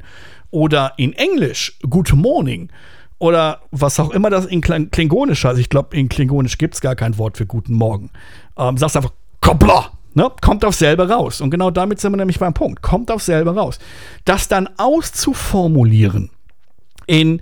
oder 0.51 0.95
in 0.97 1.13
Englisch 1.13 1.79
Good 1.89 2.13
Morning 2.15 2.71
oder 3.19 3.61
was 3.71 4.01
auch 4.01 4.11
immer 4.11 4.31
das 4.31 4.47
in 4.47 4.63
Klingonisch 4.63 5.45
heißt. 5.45 5.61
Ich 5.61 5.69
glaube, 5.69 5.97
in 5.97 6.09
Klingonisch 6.09 6.59
gibt 6.59 6.75
es 6.75 6.81
gar 6.81 6.97
kein 6.97 7.19
Wort 7.19 7.37
für 7.37 7.47
Guten 7.47 7.75
Morgen. 7.75 8.11
Ähm, 8.57 8.79
sagst 8.79 8.97
einfach 8.97 9.13
Koppler. 9.41 9.93
Ne? 10.15 10.31
Kommt 10.41 10.65
auf 10.65 10.75
selber 10.75 11.09
raus. 11.09 11.41
Und 11.41 11.51
genau 11.51 11.71
damit 11.71 12.01
sind 12.01 12.13
wir 12.13 12.17
nämlich 12.17 12.39
beim 12.39 12.55
Punkt. 12.55 12.83
Kommt 12.83 13.11
auf 13.11 13.23
selber 13.23 13.57
raus. 13.57 13.79
Das 14.25 14.49
dann 14.49 14.69
auszuformulieren 14.77 16.31
in, 17.07 17.41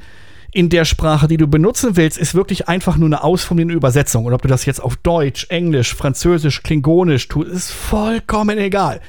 in 0.52 0.70
der 0.70 0.84
Sprache, 0.84 1.28
die 1.28 1.36
du 1.36 1.46
benutzen 1.46 1.96
willst, 1.96 2.18
ist 2.18 2.34
wirklich 2.34 2.68
einfach 2.68 2.96
nur 2.96 3.08
eine 3.08 3.22
ausformulierende 3.22 3.74
Übersetzung. 3.74 4.24
Und 4.24 4.32
ob 4.32 4.42
du 4.42 4.48
das 4.48 4.64
jetzt 4.64 4.82
auf 4.82 4.96
Deutsch, 4.96 5.46
Englisch, 5.50 5.94
Französisch, 5.94 6.62
Klingonisch 6.62 7.28
tust, 7.28 7.50
ist 7.50 7.70
vollkommen 7.70 8.58
egal. 8.58 9.00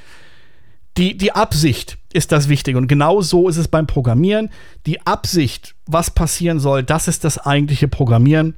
Die, 0.98 1.16
die 1.16 1.32
Absicht 1.32 1.98
ist 2.12 2.32
das 2.32 2.50
Wichtige. 2.50 2.78
Und 2.78 2.88
genau 2.88 3.22
so 3.22 3.48
ist 3.48 3.58
es 3.58 3.68
beim 3.68 3.88
Programmieren. 3.88 4.50
Die 4.86 5.06
Absicht, 5.06 5.76
was 5.86 6.12
passieren 6.12 6.60
soll, 6.60 6.84
das 6.84 7.08
ist 7.08 7.24
das 7.24 7.38
eigentliche 7.38 7.88
Programmieren. 7.88 8.56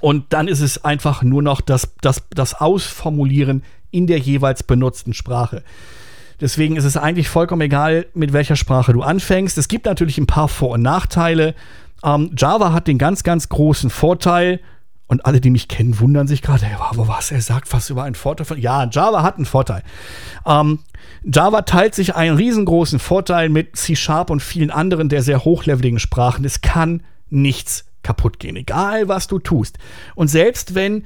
Und 0.00 0.32
dann 0.32 0.48
ist 0.48 0.60
es 0.60 0.84
einfach 0.84 1.22
nur 1.22 1.42
noch 1.42 1.60
das, 1.60 1.94
das, 2.00 2.22
das 2.30 2.54
Ausformulieren 2.54 3.62
in 3.90 4.06
der 4.06 4.18
jeweils 4.18 4.62
benutzten 4.62 5.14
Sprache. 5.14 5.62
Deswegen 6.40 6.76
ist 6.76 6.84
es 6.84 6.96
eigentlich 6.96 7.28
vollkommen 7.28 7.62
egal, 7.62 8.06
mit 8.12 8.32
welcher 8.32 8.56
Sprache 8.56 8.92
du 8.92 9.02
anfängst. 9.02 9.56
Es 9.56 9.68
gibt 9.68 9.86
natürlich 9.86 10.18
ein 10.18 10.26
paar 10.26 10.48
Vor- 10.48 10.72
und 10.72 10.82
Nachteile. 10.82 11.54
Ähm, 12.04 12.32
Java 12.36 12.72
hat 12.72 12.88
den 12.88 12.98
ganz, 12.98 13.22
ganz 13.22 13.48
großen 13.48 13.88
Vorteil, 13.88 14.60
und 15.08 15.24
alle, 15.24 15.40
die 15.40 15.50
mich 15.50 15.68
kennen, 15.68 16.00
wundern 16.00 16.26
sich 16.26 16.42
gerade, 16.42 16.66
hey, 16.66 16.76
was, 16.96 17.30
er 17.30 17.40
sagt 17.40 17.68
fast 17.68 17.90
über 17.90 18.02
einen 18.02 18.16
Vorteil 18.16 18.44
von. 18.44 18.58
Ja, 18.58 18.88
Java 18.90 19.22
hat 19.22 19.36
einen 19.36 19.46
Vorteil. 19.46 19.82
Ähm, 20.44 20.80
Java 21.22 21.62
teilt 21.62 21.94
sich 21.94 22.16
einen 22.16 22.36
riesengroßen 22.36 22.98
Vorteil 22.98 23.48
mit 23.48 23.76
C 23.76 23.94
Sharp 23.94 24.30
und 24.30 24.40
vielen 24.40 24.70
anderen 24.70 25.08
der 25.08 25.22
sehr 25.22 25.44
hochleveligen 25.44 26.00
Sprachen. 26.00 26.44
Es 26.44 26.60
kann 26.60 27.02
nichts 27.30 27.84
kaputt 28.06 28.38
gehen, 28.38 28.56
egal 28.56 29.08
was 29.08 29.26
du 29.26 29.38
tust. 29.38 29.78
Und 30.14 30.28
selbst 30.28 30.74
wenn 30.74 31.04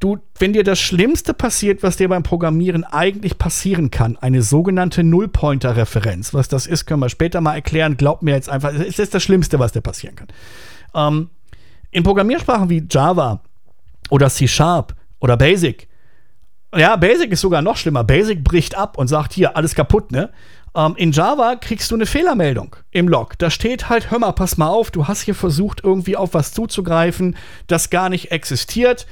du, 0.00 0.18
wenn 0.38 0.52
dir 0.52 0.64
das 0.64 0.80
Schlimmste 0.80 1.32
passiert, 1.32 1.82
was 1.82 1.96
dir 1.96 2.08
beim 2.08 2.22
Programmieren 2.22 2.84
eigentlich 2.84 3.38
passieren 3.38 3.90
kann, 3.90 4.16
eine 4.16 4.42
sogenannte 4.42 5.04
Nullpointer-Referenz, 5.04 6.34
was 6.34 6.48
das 6.48 6.66
ist, 6.66 6.86
können 6.86 7.00
wir 7.00 7.08
später 7.08 7.40
mal 7.40 7.54
erklären. 7.54 7.96
Glaub 7.96 8.22
mir 8.22 8.34
jetzt 8.34 8.48
einfach, 8.48 8.72
es 8.74 8.98
ist 8.98 9.14
das 9.14 9.22
Schlimmste, 9.22 9.58
was 9.58 9.72
dir 9.72 9.82
passieren 9.82 10.16
kann. 10.16 10.28
Ähm, 10.94 11.30
in 11.90 12.02
Programmiersprachen 12.02 12.68
wie 12.68 12.84
Java 12.90 13.42
oder 14.10 14.28
C 14.30 14.48
Sharp 14.48 14.94
oder 15.20 15.36
Basic, 15.36 15.88
ja, 16.76 16.94
Basic 16.96 17.32
ist 17.32 17.40
sogar 17.40 17.62
noch 17.62 17.76
schlimmer. 17.76 18.04
Basic 18.04 18.44
bricht 18.44 18.76
ab 18.76 18.96
und 18.96 19.08
sagt 19.08 19.32
hier, 19.32 19.56
alles 19.56 19.74
kaputt, 19.74 20.12
ne? 20.12 20.30
Ähm, 20.74 20.94
in 20.96 21.12
Java 21.12 21.56
kriegst 21.56 21.90
du 21.90 21.96
eine 21.96 22.06
Fehlermeldung 22.06 22.76
im 22.90 23.08
Log. 23.08 23.38
Da 23.38 23.50
steht 23.50 23.88
halt, 23.88 24.10
hör 24.10 24.18
mal, 24.18 24.32
pass 24.32 24.56
mal 24.56 24.68
auf, 24.68 24.90
du 24.90 25.08
hast 25.08 25.22
hier 25.22 25.34
versucht, 25.34 25.82
irgendwie 25.82 26.16
auf 26.16 26.34
was 26.34 26.52
zuzugreifen, 26.52 27.36
das 27.66 27.90
gar 27.90 28.08
nicht 28.08 28.30
existiert. 28.30 29.06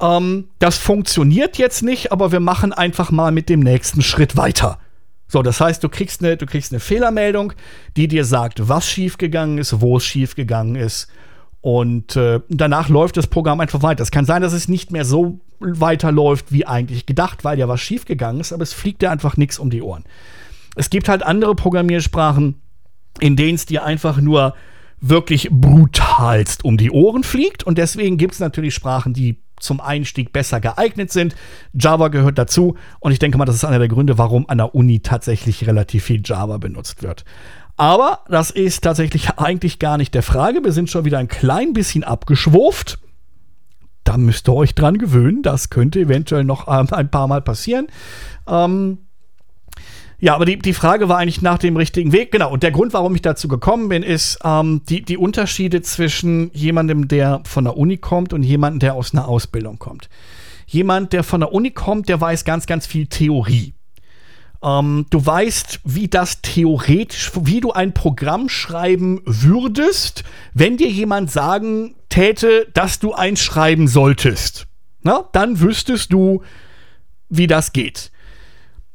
Ähm, 0.00 0.48
das 0.58 0.78
funktioniert 0.78 1.58
jetzt 1.58 1.82
nicht, 1.82 2.12
aber 2.12 2.32
wir 2.32 2.40
machen 2.40 2.72
einfach 2.72 3.10
mal 3.10 3.32
mit 3.32 3.48
dem 3.48 3.60
nächsten 3.60 4.02
Schritt 4.02 4.36
weiter. 4.36 4.78
So, 5.26 5.42
das 5.42 5.60
heißt, 5.60 5.82
du 5.84 5.88
kriegst 5.88 6.22
eine, 6.22 6.36
du 6.36 6.46
kriegst 6.46 6.72
eine 6.72 6.80
Fehlermeldung, 6.80 7.52
die 7.96 8.08
dir 8.08 8.24
sagt, 8.24 8.68
was 8.68 8.88
schiefgegangen 8.88 9.58
ist, 9.58 9.80
wo 9.80 9.96
es 9.96 10.04
schiefgegangen 10.04 10.74
ist 10.74 11.08
und 11.60 12.16
äh, 12.16 12.40
danach 12.48 12.88
läuft 12.88 13.16
das 13.16 13.26
Programm 13.26 13.60
einfach 13.60 13.82
weiter. 13.82 14.02
Es 14.02 14.10
kann 14.10 14.24
sein, 14.24 14.42
dass 14.42 14.52
es 14.52 14.68
nicht 14.68 14.92
mehr 14.92 15.04
so 15.04 15.40
weiterläuft 15.60 16.52
wie 16.52 16.66
eigentlich 16.66 17.04
gedacht, 17.04 17.44
weil 17.44 17.58
ja 17.58 17.68
was 17.68 17.80
schiefgegangen 17.80 18.40
ist, 18.40 18.52
aber 18.52 18.62
es 18.62 18.72
fliegt 18.72 19.02
dir 19.02 19.10
einfach 19.10 19.36
nichts 19.36 19.58
um 19.58 19.68
die 19.68 19.82
Ohren. 19.82 20.04
Es 20.76 20.90
gibt 20.90 21.08
halt 21.08 21.22
andere 21.22 21.54
Programmiersprachen, 21.54 22.60
in 23.18 23.36
denen 23.36 23.56
es 23.56 23.66
dir 23.66 23.84
einfach 23.84 24.20
nur 24.20 24.54
wirklich 25.00 25.48
brutalst 25.50 26.64
um 26.64 26.76
die 26.76 26.90
Ohren 26.90 27.24
fliegt. 27.24 27.64
Und 27.64 27.78
deswegen 27.78 28.18
gibt 28.18 28.34
es 28.34 28.40
natürlich 28.40 28.74
Sprachen, 28.74 29.14
die 29.14 29.42
zum 29.58 29.80
Einstieg 29.80 30.32
besser 30.32 30.60
geeignet 30.60 31.12
sind. 31.12 31.34
Java 31.74 32.08
gehört 32.08 32.38
dazu 32.38 32.76
und 32.98 33.12
ich 33.12 33.18
denke 33.18 33.38
mal, 33.38 33.44
das 33.44 33.56
ist 33.56 33.64
einer 33.64 33.78
der 33.78 33.88
Gründe, 33.88 34.18
warum 34.18 34.48
an 34.48 34.58
der 34.58 34.74
Uni 34.74 35.00
tatsächlich 35.00 35.66
relativ 35.66 36.04
viel 36.04 36.22
Java 36.24 36.58
benutzt 36.58 37.02
wird. 37.02 37.24
Aber 37.76 38.24
das 38.28 38.50
ist 38.50 38.82
tatsächlich 38.82 39.38
eigentlich 39.38 39.78
gar 39.78 39.96
nicht 39.96 40.14
der 40.14 40.22
Frage. 40.22 40.62
Wir 40.64 40.72
sind 40.72 40.90
schon 40.90 41.04
wieder 41.04 41.18
ein 41.18 41.28
klein 41.28 41.72
bisschen 41.72 42.04
abgeschwurft. 42.04 42.98
Da 44.04 44.18
müsst 44.18 44.48
ihr 44.48 44.54
euch 44.54 44.74
dran 44.74 44.98
gewöhnen. 44.98 45.42
Das 45.42 45.70
könnte 45.70 46.00
eventuell 46.00 46.44
noch 46.44 46.68
ähm, 46.68 46.88
ein 46.92 47.10
paar 47.10 47.26
Mal 47.26 47.40
passieren. 47.40 47.86
Ähm, 48.46 48.98
ja, 50.20 50.34
aber 50.34 50.44
die, 50.44 50.58
die 50.58 50.74
Frage 50.74 51.08
war 51.08 51.18
eigentlich 51.18 51.40
nach 51.40 51.58
dem 51.58 51.76
richtigen 51.76 52.12
Weg. 52.12 52.30
Genau. 52.30 52.52
Und 52.52 52.62
der 52.62 52.70
Grund, 52.70 52.92
warum 52.92 53.14
ich 53.14 53.22
dazu 53.22 53.48
gekommen 53.48 53.88
bin, 53.88 54.02
ist 54.02 54.38
ähm, 54.44 54.82
die, 54.88 55.02
die 55.02 55.16
Unterschiede 55.16 55.80
zwischen 55.80 56.50
jemandem, 56.52 57.08
der 57.08 57.40
von 57.44 57.64
der 57.64 57.76
Uni 57.78 57.96
kommt 57.96 58.34
und 58.34 58.42
jemandem, 58.42 58.80
der 58.80 58.94
aus 58.94 59.14
einer 59.14 59.26
Ausbildung 59.26 59.78
kommt. 59.78 60.10
Jemand, 60.66 61.14
der 61.14 61.24
von 61.24 61.40
der 61.40 61.52
Uni 61.52 61.70
kommt, 61.70 62.08
der 62.08 62.20
weiß 62.20 62.44
ganz, 62.44 62.66
ganz 62.66 62.86
viel 62.86 63.06
Theorie. 63.06 63.72
Ähm, 64.62 65.06
du 65.08 65.24
weißt, 65.24 65.80
wie 65.84 66.08
das 66.08 66.42
theoretisch, 66.42 67.32
wie 67.40 67.60
du 67.60 67.72
ein 67.72 67.94
Programm 67.94 68.50
schreiben 68.50 69.22
würdest, 69.24 70.24
wenn 70.52 70.76
dir 70.76 70.90
jemand 70.90 71.30
sagen 71.30 71.94
täte, 72.10 72.68
dass 72.74 72.98
du 72.98 73.14
eins 73.14 73.40
schreiben 73.40 73.88
solltest. 73.88 74.66
Na, 75.02 75.24
dann 75.32 75.60
wüsstest 75.60 76.12
du, 76.12 76.42
wie 77.30 77.46
das 77.46 77.72
geht. 77.72 78.10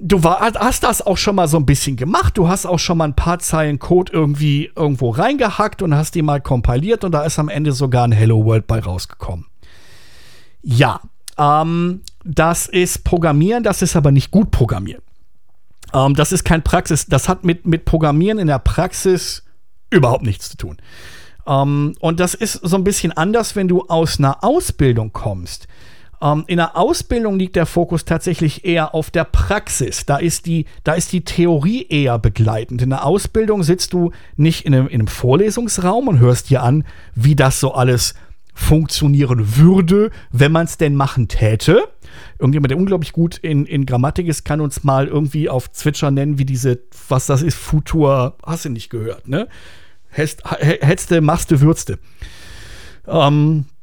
Du 0.07 0.23
war, 0.23 0.39
hast 0.39 0.83
das 0.83 1.01
auch 1.01 1.17
schon 1.17 1.35
mal 1.35 1.47
so 1.47 1.57
ein 1.57 1.65
bisschen 1.65 1.95
gemacht. 1.95 2.37
Du 2.37 2.47
hast 2.47 2.67
auch 2.67 2.77
schon 2.77 2.99
mal 2.99 3.05
ein 3.05 3.15
paar 3.15 3.39
Zeilen 3.39 3.79
Code 3.79 4.13
irgendwie 4.13 4.71
irgendwo 4.75 5.09
reingehackt 5.09 5.81
und 5.81 5.95
hast 5.95 6.13
die 6.13 6.21
mal 6.21 6.41
kompiliert 6.41 7.03
und 7.03 7.11
da 7.11 7.23
ist 7.23 7.39
am 7.39 7.49
Ende 7.49 7.71
sogar 7.71 8.03
ein 8.03 8.11
Hello 8.11 8.45
World 8.45 8.67
bei 8.67 8.79
rausgekommen. 8.79 9.47
Ja, 10.61 11.01
ähm, 11.39 12.01
das 12.23 12.67
ist 12.67 13.03
Programmieren, 13.03 13.63
das 13.63 13.81
ist 13.81 13.95
aber 13.95 14.11
nicht 14.11 14.29
gut 14.29 14.51
Programmieren. 14.51 15.01
Ähm, 15.91 16.13
das 16.13 16.31
ist 16.31 16.43
kein 16.43 16.61
Praxis, 16.61 17.07
das 17.07 17.27
hat 17.27 17.43
mit, 17.43 17.65
mit 17.65 17.85
Programmieren 17.85 18.37
in 18.37 18.45
der 18.45 18.59
Praxis 18.59 19.43
überhaupt 19.89 20.23
nichts 20.23 20.51
zu 20.51 20.57
tun. 20.57 20.77
Ähm, 21.47 21.95
und 21.99 22.19
das 22.19 22.35
ist 22.35 22.53
so 22.53 22.75
ein 22.75 22.83
bisschen 22.83 23.11
anders, 23.11 23.55
wenn 23.55 23.67
du 23.67 23.81
aus 23.87 24.19
einer 24.19 24.43
Ausbildung 24.43 25.13
kommst. 25.13 25.67
Ähm, 26.25 26.43
in 26.47 26.57
der 26.57 26.75
Ausbildung 26.75 27.37
liegt 27.37 27.55
der 27.55 27.67
Fokus 27.67 28.03
tatsächlich 28.03 28.65
eher 28.65 28.95
auf 28.95 29.11
der 29.11 29.25
Praxis. 29.25 30.05
Da 30.05 30.17
ist 30.17 30.47
die, 30.47 30.65
da 30.83 30.93
ist 30.93 31.13
die 31.13 31.23
Theorie 31.23 31.85
eher 31.87 32.17
begleitend. 32.17 32.81
In 32.81 32.89
der 32.89 33.05
Ausbildung 33.05 33.61
sitzt 33.61 33.93
du 33.93 34.11
nicht 34.35 34.65
in 34.65 34.73
einem, 34.73 34.87
in 34.87 34.95
einem 34.95 35.07
Vorlesungsraum 35.07 36.07
und 36.07 36.19
hörst 36.19 36.49
dir 36.49 36.63
an, 36.63 36.83
wie 37.13 37.35
das 37.35 37.59
so 37.59 37.73
alles 37.73 38.15
funktionieren 38.55 39.57
würde, 39.57 40.11
wenn 40.31 40.51
man 40.51 40.65
es 40.65 40.77
denn 40.77 40.95
machen 40.95 41.27
täte. 41.27 41.83
Irgendjemand, 42.39 42.71
der 42.71 42.77
unglaublich 42.77 43.11
gut 43.11 43.37
in, 43.37 43.65
in 43.65 43.85
Grammatik 43.85 44.27
ist, 44.27 44.45
kann 44.45 44.61
uns 44.61 44.83
mal 44.83 45.07
irgendwie 45.07 45.49
auf 45.49 45.71
Zwitscher 45.71 46.09
nennen, 46.09 46.39
wie 46.39 46.45
diese, 46.45 46.79
was 47.09 47.25
das 47.25 47.41
ist, 47.41 47.57
Futur, 47.57 48.37
hast 48.45 48.65
du 48.65 48.69
nicht 48.69 48.89
gehört, 48.89 49.27
ne? 49.27 49.47
Hetzte, 50.09 51.19
machste, 51.19 51.59
würzte. 51.59 51.99
Ähm, 53.05 53.65
äh, 53.67 53.74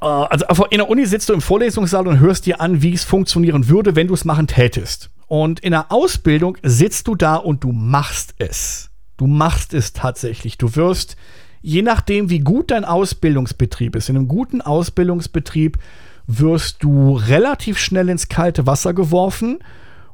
also 0.00 0.66
in 0.66 0.78
der 0.78 0.88
Uni 0.88 1.06
sitzt 1.06 1.28
du 1.28 1.32
im 1.32 1.40
Vorlesungssaal 1.40 2.06
und 2.06 2.20
hörst 2.20 2.46
dir 2.46 2.60
an, 2.60 2.82
wie 2.82 2.92
es 2.92 3.04
funktionieren 3.04 3.68
würde, 3.68 3.96
wenn 3.96 4.06
du 4.06 4.14
es 4.14 4.24
machen 4.24 4.46
tätest. 4.46 5.10
Und 5.26 5.60
in 5.60 5.72
der 5.72 5.90
Ausbildung 5.92 6.56
sitzt 6.62 7.08
du 7.08 7.14
da 7.14 7.36
und 7.36 7.64
du 7.64 7.72
machst 7.72 8.34
es. 8.38 8.90
Du 9.16 9.26
machst 9.26 9.74
es 9.74 9.92
tatsächlich. 9.92 10.58
Du 10.58 10.76
wirst 10.76 11.16
je 11.60 11.82
nachdem, 11.82 12.30
wie 12.30 12.38
gut 12.38 12.70
dein 12.70 12.84
Ausbildungsbetrieb 12.84 13.96
ist, 13.96 14.08
in 14.08 14.16
einem 14.16 14.28
guten 14.28 14.60
Ausbildungsbetrieb 14.60 15.78
wirst 16.26 16.82
du 16.82 17.16
relativ 17.16 17.78
schnell 17.78 18.08
ins 18.08 18.28
kalte 18.28 18.66
Wasser 18.66 18.94
geworfen 18.94 19.58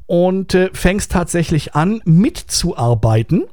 und 0.07 0.55
äh, 0.55 0.71
fängst 0.73 1.13
tatsächlich 1.13 1.75
an, 1.75 2.01
mitzuarbeiten 2.05 3.45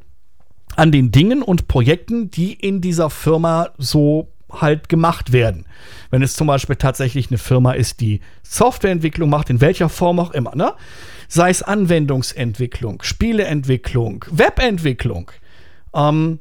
an 0.75 0.91
den 0.91 1.11
Dingen 1.11 1.41
und 1.41 1.67
Projekten, 1.67 2.31
die 2.31 2.53
in 2.53 2.81
dieser 2.81 3.09
Firma 3.09 3.69
so 3.77 4.29
halt 4.59 4.89
gemacht 4.89 5.31
werden. 5.31 5.65
Wenn 6.09 6.21
es 6.21 6.33
zum 6.33 6.47
Beispiel 6.47 6.75
tatsächlich 6.75 7.29
eine 7.29 7.37
Firma 7.37 7.73
ist, 7.73 8.01
die 8.01 8.21
Softwareentwicklung 8.43 9.29
macht, 9.29 9.49
in 9.49 9.61
welcher 9.61 9.89
Form 9.89 10.19
auch 10.19 10.31
immer, 10.31 10.55
ne? 10.55 10.73
sei 11.27 11.49
es 11.49 11.63
Anwendungsentwicklung, 11.63 13.03
Spieleentwicklung, 13.03 14.25
Webentwicklung, 14.29 15.31
ähm, 15.93 16.39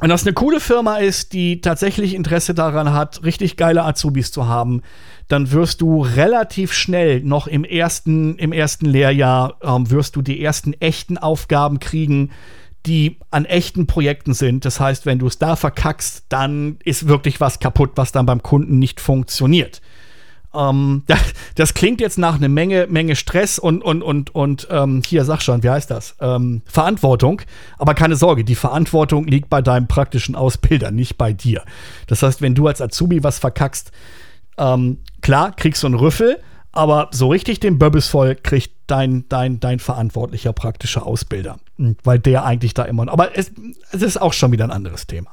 wenn 0.00 0.10
das 0.10 0.24
eine 0.24 0.32
coole 0.32 0.58
Firma 0.58 0.96
ist, 0.96 1.32
die 1.32 1.60
tatsächlich 1.60 2.14
Interesse 2.14 2.54
daran 2.54 2.92
hat, 2.92 3.22
richtig 3.24 3.56
geile 3.56 3.84
Azubis 3.84 4.32
zu 4.32 4.46
haben, 4.46 4.82
dann 5.28 5.52
wirst 5.52 5.80
du 5.80 6.02
relativ 6.02 6.72
schnell 6.72 7.20
noch 7.20 7.46
im 7.46 7.62
ersten, 7.62 8.36
im 8.36 8.52
ersten 8.52 8.86
Lehrjahr, 8.86 9.58
ähm, 9.62 9.90
wirst 9.90 10.16
du 10.16 10.22
die 10.22 10.42
ersten 10.42 10.72
echten 10.74 11.18
Aufgaben 11.18 11.78
kriegen, 11.78 12.30
die 12.86 13.18
an 13.30 13.44
echten 13.44 13.86
Projekten 13.86 14.34
sind. 14.34 14.64
Das 14.64 14.80
heißt, 14.80 15.06
wenn 15.06 15.18
du 15.18 15.26
es 15.26 15.38
da 15.38 15.56
verkackst, 15.56 16.24
dann 16.28 16.78
ist 16.84 17.08
wirklich 17.08 17.40
was 17.40 17.60
kaputt, 17.60 17.92
was 17.94 18.12
dann 18.12 18.26
beim 18.26 18.42
Kunden 18.42 18.78
nicht 18.78 19.00
funktioniert. 19.00 19.80
Ähm, 20.54 21.04
das, 21.06 21.20
das, 21.54 21.74
klingt 21.74 22.00
jetzt 22.00 22.18
nach 22.18 22.36
einer 22.36 22.48
Menge, 22.48 22.86
Menge 22.88 23.16
Stress 23.16 23.58
und, 23.58 23.82
und, 23.82 24.02
und, 24.02 24.34
und 24.34 24.66
ähm, 24.70 25.02
hier, 25.06 25.24
sag 25.24 25.42
schon, 25.42 25.62
wie 25.62 25.70
heißt 25.70 25.90
das? 25.90 26.16
Ähm, 26.20 26.62
Verantwortung. 26.66 27.42
Aber 27.78 27.94
keine 27.94 28.16
Sorge, 28.16 28.44
die 28.44 28.54
Verantwortung 28.54 29.26
liegt 29.26 29.48
bei 29.48 29.62
deinem 29.62 29.86
praktischen 29.86 30.34
Ausbilder, 30.34 30.90
nicht 30.90 31.16
bei 31.16 31.32
dir. 31.32 31.62
Das 32.06 32.22
heißt, 32.22 32.42
wenn 32.42 32.54
du 32.54 32.66
als 32.66 32.80
Azubi 32.80 33.22
was 33.22 33.38
verkackst, 33.38 33.92
ähm, 34.58 34.98
klar, 35.20 35.52
kriegst 35.54 35.82
du 35.82 35.86
einen 35.86 35.94
Rüffel, 35.94 36.38
aber 36.72 37.08
so 37.12 37.28
richtig 37.28 37.60
den 37.60 37.78
Böbbes 37.78 38.08
voll 38.08 38.34
kriegt 38.34 38.72
dein, 38.92 39.24
dein, 39.28 39.58
dein 39.58 39.78
verantwortlicher 39.78 40.52
praktischer 40.52 41.06
Ausbilder. 41.06 41.58
Hm, 41.78 41.96
weil 42.04 42.18
der 42.18 42.44
eigentlich 42.44 42.74
da 42.74 42.84
immer. 42.84 43.10
Aber 43.10 43.36
es, 43.36 43.50
es 43.90 44.02
ist 44.02 44.20
auch 44.20 44.34
schon 44.34 44.52
wieder 44.52 44.64
ein 44.64 44.70
anderes 44.70 45.06
Thema. 45.06 45.30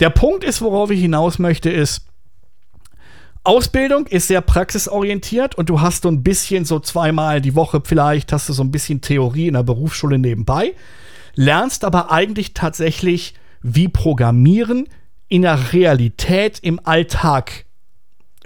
Der 0.00 0.10
Punkt 0.10 0.42
ist, 0.42 0.62
worauf 0.62 0.90
ich 0.90 1.00
hinaus 1.00 1.38
möchte, 1.38 1.70
ist, 1.70 2.06
Ausbildung 3.44 4.06
ist 4.06 4.28
sehr 4.28 4.40
praxisorientiert 4.40 5.54
und 5.54 5.68
du 5.68 5.82
hast 5.82 6.04
so 6.04 6.08
ein 6.08 6.22
bisschen 6.22 6.64
so 6.64 6.80
zweimal 6.80 7.42
die 7.42 7.54
Woche 7.54 7.82
vielleicht, 7.84 8.32
hast 8.32 8.48
du 8.48 8.54
so 8.54 8.62
ein 8.62 8.70
bisschen 8.70 9.02
Theorie 9.02 9.48
in 9.48 9.54
der 9.54 9.62
Berufsschule 9.62 10.18
nebenbei, 10.18 10.74
lernst 11.34 11.84
aber 11.84 12.10
eigentlich 12.10 12.54
tatsächlich, 12.54 13.34
wie 13.60 13.88
Programmieren 13.88 14.88
in 15.28 15.42
der 15.42 15.74
Realität 15.74 16.58
im 16.62 16.80
Alltag 16.84 17.66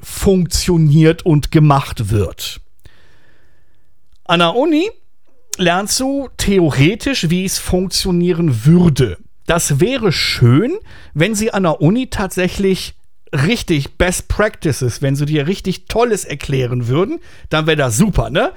funktioniert 0.03 1.25
und 1.25 1.53
gemacht 1.53 2.11
wird. 2.11 2.61
An 4.29 4.41
der 4.41 4.55
Uni 4.55 4.91
lernst 5.57 5.99
du 6.01 6.29
theoretisch, 6.37 7.31
wie 7.31 7.47
es 7.47 7.59
funktionieren 7.59 8.67
würde. 8.67 9.17
Das 9.47 9.81
wäre 9.81 10.13
schön, 10.13 10.77
wenn 11.15 11.35
sie 11.35 11.55
an 11.55 11.63
der 11.63 11.81
Uni 11.81 12.09
tatsächlich 12.11 12.95
richtig 13.33 13.97
Best 13.97 14.29
Practices, 14.29 15.01
wenn 15.01 15.17
sie 15.17 15.25
dir 15.25 15.47
richtig 15.47 15.87
Tolles 15.87 16.27
erklären 16.27 16.89
würden, 16.89 17.21
dann 17.49 17.67
wäre 17.67 17.79
das 17.79 17.97
super, 17.97 18.29
ne? 18.29 18.53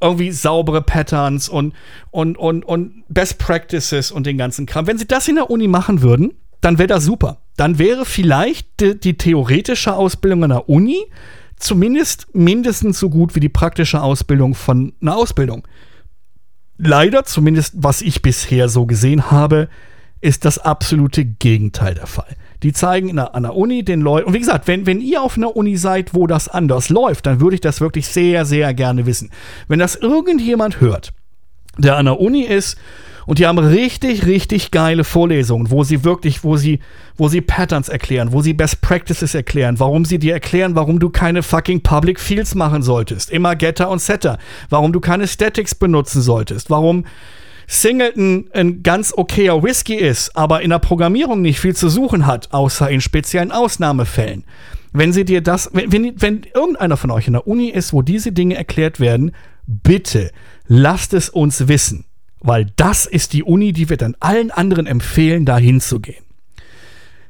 Irgendwie 0.00 0.32
saubere 0.32 0.82
Patterns 0.82 1.48
und, 1.48 1.72
und, 2.10 2.36
und, 2.36 2.64
und 2.64 3.04
Best 3.08 3.38
Practices 3.38 4.10
und 4.10 4.26
den 4.26 4.38
ganzen 4.38 4.66
Kram. 4.66 4.88
Wenn 4.88 4.98
sie 4.98 5.06
das 5.06 5.28
in 5.28 5.36
der 5.36 5.50
Uni 5.50 5.68
machen 5.68 6.02
würden, 6.02 6.32
dann 6.60 6.78
wäre 6.78 6.88
das 6.88 7.04
super. 7.04 7.38
Dann 7.56 7.78
wäre 7.78 8.04
vielleicht 8.04 8.80
die, 8.80 8.98
die 8.98 9.16
theoretische 9.16 9.94
Ausbildung 9.94 10.42
an 10.42 10.50
der 10.50 10.68
Uni 10.68 11.04
zumindest 11.62 12.26
mindestens 12.34 12.98
so 12.98 13.08
gut 13.08 13.34
wie 13.34 13.40
die 13.40 13.48
praktische 13.48 14.02
Ausbildung 14.02 14.54
von 14.54 14.92
einer 15.00 15.16
Ausbildung. 15.16 15.66
Leider, 16.78 17.24
zumindest 17.24 17.74
was 17.76 18.02
ich 18.02 18.22
bisher 18.22 18.68
so 18.68 18.86
gesehen 18.86 19.30
habe, 19.30 19.68
ist 20.20 20.44
das 20.44 20.58
absolute 20.58 21.24
Gegenteil 21.24 21.94
der 21.94 22.06
Fall. 22.06 22.36
Die 22.62 22.72
zeigen 22.72 23.14
der, 23.16 23.34
an 23.34 23.42
der 23.42 23.56
Uni 23.56 23.84
den 23.84 24.00
Leuten, 24.00 24.28
und 24.28 24.34
wie 24.34 24.38
gesagt, 24.38 24.68
wenn, 24.68 24.86
wenn 24.86 25.00
ihr 25.00 25.20
auf 25.20 25.36
einer 25.36 25.56
Uni 25.56 25.76
seid, 25.76 26.14
wo 26.14 26.26
das 26.26 26.48
anders 26.48 26.88
läuft, 26.88 27.26
dann 27.26 27.40
würde 27.40 27.54
ich 27.54 27.60
das 27.60 27.80
wirklich 27.80 28.06
sehr, 28.06 28.44
sehr 28.44 28.72
gerne 28.72 29.04
wissen. 29.04 29.30
Wenn 29.66 29.80
das 29.80 29.96
irgendjemand 29.96 30.80
hört, 30.80 31.12
der 31.76 31.96
an 31.96 32.06
der 32.06 32.20
Uni 32.20 32.42
ist 32.42 32.78
und 33.26 33.38
die 33.38 33.46
haben 33.46 33.58
richtig, 33.58 34.26
richtig 34.26 34.70
geile 34.70 35.04
Vorlesungen, 35.04 35.70
wo 35.70 35.84
sie 35.84 36.04
wirklich, 36.04 36.44
wo 36.44 36.56
sie, 36.56 36.80
wo 37.16 37.28
sie 37.28 37.40
Patterns 37.40 37.88
erklären, 37.88 38.32
wo 38.32 38.42
sie 38.42 38.52
Best 38.52 38.80
Practices 38.80 39.34
erklären, 39.34 39.78
warum 39.78 40.04
sie 40.04 40.18
dir 40.18 40.34
erklären, 40.34 40.74
warum 40.74 40.98
du 40.98 41.10
keine 41.10 41.42
fucking 41.42 41.82
Public 41.82 42.18
Fields 42.18 42.54
machen 42.54 42.82
solltest. 42.82 43.30
Immer 43.30 43.56
Getter 43.56 43.90
und 43.90 44.00
Setter. 44.00 44.38
Warum 44.70 44.92
du 44.92 45.00
keine 45.00 45.28
Statics 45.28 45.74
benutzen 45.74 46.22
solltest. 46.22 46.70
Warum 46.70 47.04
Singleton 47.66 48.50
ein 48.52 48.82
ganz 48.82 49.14
okayer 49.16 49.62
Whisky 49.62 49.94
ist, 49.94 50.36
aber 50.36 50.62
in 50.62 50.70
der 50.70 50.78
Programmierung 50.78 51.42
nicht 51.42 51.60
viel 51.60 51.74
zu 51.74 51.88
suchen 51.88 52.26
hat, 52.26 52.52
außer 52.52 52.90
in 52.90 53.00
speziellen 53.00 53.52
Ausnahmefällen. 53.52 54.44
Wenn 54.92 55.12
sie 55.12 55.24
dir 55.24 55.40
das, 55.40 55.70
wenn, 55.72 55.90
wenn, 55.90 56.20
wenn 56.20 56.42
irgendeiner 56.54 56.96
von 56.96 57.10
euch 57.10 57.26
in 57.26 57.32
der 57.32 57.46
Uni 57.46 57.68
ist, 57.68 57.92
wo 57.92 58.02
diese 58.02 58.32
Dinge 58.32 58.56
erklärt 58.56 59.00
werden, 59.00 59.32
bitte 59.66 60.32
lasst 60.66 61.14
es 61.14 61.30
uns 61.30 61.68
wissen. 61.68 62.04
Weil 62.42 62.66
das 62.76 63.06
ist 63.06 63.32
die 63.32 63.44
Uni, 63.44 63.72
die 63.72 63.88
wir 63.88 63.96
dann 63.96 64.16
allen 64.20 64.50
anderen 64.50 64.86
empfehlen, 64.86 65.44
da 65.44 65.58
hinzugehen. 65.58 66.24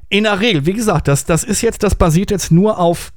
In 0.08 0.24
der 0.24 0.40
Regel, 0.40 0.66
wie 0.66 0.72
gesagt, 0.72 1.08
das, 1.08 1.24
das 1.24 1.44
ist 1.44 1.62
jetzt, 1.62 1.82
das 1.82 1.94
basiert 1.94 2.30
jetzt 2.30 2.50
nur 2.50 2.78
auf 2.78 3.12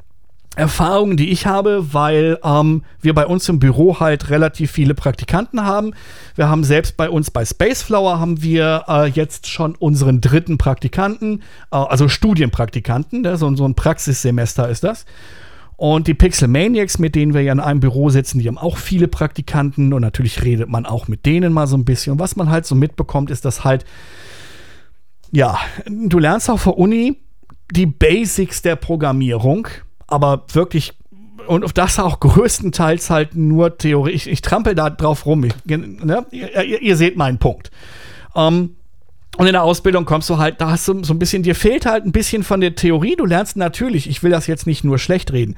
Erfahrungen, 0.55 1.17
die 1.17 1.29
ich 1.29 1.45
habe, 1.45 1.93
weil 1.93 2.39
ähm, 2.43 2.83
wir 3.01 3.13
bei 3.13 3.25
uns 3.25 3.47
im 3.49 3.59
Büro 3.59 3.99
halt 3.99 4.29
relativ 4.29 4.71
viele 4.71 4.93
Praktikanten 4.93 5.65
haben. 5.65 5.93
Wir 6.35 6.47
haben 6.47 6.63
selbst 6.63 6.95
bei 6.95 7.09
uns 7.09 7.29
bei 7.29 7.43
Spaceflower 7.43 8.19
haben 8.19 8.41
wir 8.41 8.85
äh, 8.87 9.09
jetzt 9.09 9.47
schon 9.47 9.75
unseren 9.75 10.21
dritten 10.21 10.57
Praktikanten, 10.57 11.43
äh, 11.71 11.75
also 11.75 12.07
Studienpraktikanten, 12.07 13.21
ne? 13.21 13.37
so, 13.37 13.53
so 13.55 13.65
ein 13.65 13.75
Praxissemester 13.75 14.69
ist 14.69 14.83
das. 14.83 15.05
Und 15.77 16.07
die 16.07 16.13
Pixel 16.13 16.47
Maniacs, 16.47 16.99
mit 16.99 17.15
denen 17.15 17.33
wir 17.33 17.41
ja 17.41 17.51
in 17.51 17.59
einem 17.59 17.81
Büro 17.81 18.09
sitzen, 18.09 18.39
die 18.39 18.47
haben 18.47 18.57
auch 18.57 18.77
viele 18.77 19.07
Praktikanten 19.07 19.91
und 19.91 20.01
natürlich 20.01 20.43
redet 20.43 20.69
man 20.69 20.85
auch 20.85 21.07
mit 21.07 21.25
denen 21.25 21.51
mal 21.51 21.67
so 21.67 21.75
ein 21.75 21.85
bisschen. 21.85 22.13
Und 22.13 22.19
was 22.19 22.35
man 22.35 22.49
halt 22.49 22.65
so 22.65 22.75
mitbekommt, 22.75 23.29
ist, 23.29 23.43
dass 23.43 23.63
halt, 23.63 23.85
ja, 25.31 25.57
du 25.87 26.17
lernst 26.17 26.49
auf 26.49 26.63
der 26.63 26.77
Uni 26.77 27.17
die 27.71 27.87
Basics 27.87 28.61
der 28.61 28.75
Programmierung 28.75 29.67
aber 30.07 30.45
wirklich 30.53 30.93
und 31.47 31.63
auf 31.63 31.73
das 31.73 31.99
auch 31.99 32.19
größtenteils 32.19 33.09
halt 33.09 33.35
nur 33.35 33.77
Theorie. 33.77 34.11
Ich, 34.11 34.27
ich 34.27 34.41
trampel 34.41 34.73
da 34.73 34.89
drauf 34.89 35.25
rum. 35.25 35.43
Ich, 35.43 35.53
ne? 35.65 36.25
ihr, 36.31 36.81
ihr, 36.81 36.97
seht 36.97 37.17
meinen 37.17 37.37
Punkt. 37.37 37.69
Ähm, 38.35 38.77
und 39.37 39.47
in 39.47 39.53
der 39.53 39.63
Ausbildung 39.63 40.05
kommst 40.05 40.29
du 40.29 40.37
halt, 40.37 40.61
da 40.61 40.71
hast 40.71 40.87
du 40.87 41.03
so 41.03 41.13
ein 41.13 41.19
bisschen, 41.19 41.43
dir 41.43 41.55
fehlt 41.55 41.85
halt 41.85 42.05
ein 42.05 42.11
bisschen 42.11 42.43
von 42.43 42.61
der 42.61 42.75
Theorie. 42.75 43.15
Du 43.15 43.25
lernst 43.25 43.57
natürlich, 43.57 44.09
ich 44.09 44.23
will 44.23 44.31
das 44.31 44.47
jetzt 44.47 44.65
nicht 44.65 44.83
nur 44.83 44.97
schlecht 44.97 45.33
reden. 45.33 45.55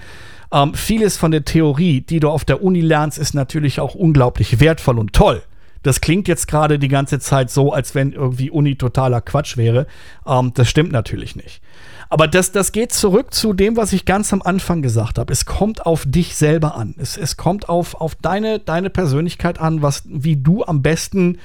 Ähm, 0.52 0.74
vieles 0.74 1.18
von 1.18 1.32
der 1.32 1.46
Theorie, 1.46 2.02
die 2.02 2.20
du 2.20 2.30
auf 2.30 2.46
der 2.46 2.64
Uni 2.64 2.82
lernst, 2.82 3.18
ist 3.18 3.34
natürlich 3.34 3.80
auch 3.80 3.96
unglaublich 3.96 4.60
wertvoll 4.60 4.98
und 4.98 5.14
toll. 5.14 5.44
Das 5.84 6.02
klingt 6.02 6.28
jetzt 6.28 6.48
gerade 6.48 6.80
die 6.80 6.88
ganze 6.88 7.20
Zeit 7.20 7.52
so, 7.52 7.72
als 7.72 7.94
wenn 7.96 8.14
irgendwie 8.14 8.50
Uni 8.50 8.76
totaler 8.76 9.22
Quatsch 9.22 9.58
wäre. 9.58 9.88
Ähm, 10.26 10.52
das 10.56 10.70
stimmt 10.70 10.92
natürlich 10.92 11.36
nicht. 11.36 11.62
Aber 12.10 12.28
das, 12.28 12.52
das 12.52 12.72
geht 12.72 12.94
zurück 12.94 13.34
zu 13.34 13.54
dem, 13.54 13.76
was 13.76 13.94
ich 13.94 14.06
ganz 14.06 14.32
am 14.32 14.42
Anfang 14.42 14.82
gesagt 14.82 15.20
habe. 15.20 15.32
Es 15.32 15.46
kommt 15.46 15.86
auf 15.86 16.06
dich 16.08 16.36
selber 16.36 16.76
an. 16.76 16.96
Es, 16.98 17.18
es 17.18 17.38
kommt 17.38 17.70
auf, 17.70 17.96
auf 17.96 18.16
deine, 18.16 18.60
deine 18.60 18.90
Persönlichkeit 18.90 19.60
an, 19.60 19.82
was, 19.82 20.04
wie 20.06 20.38
du 20.38 20.64
am 20.64 20.82
besten 20.82 21.38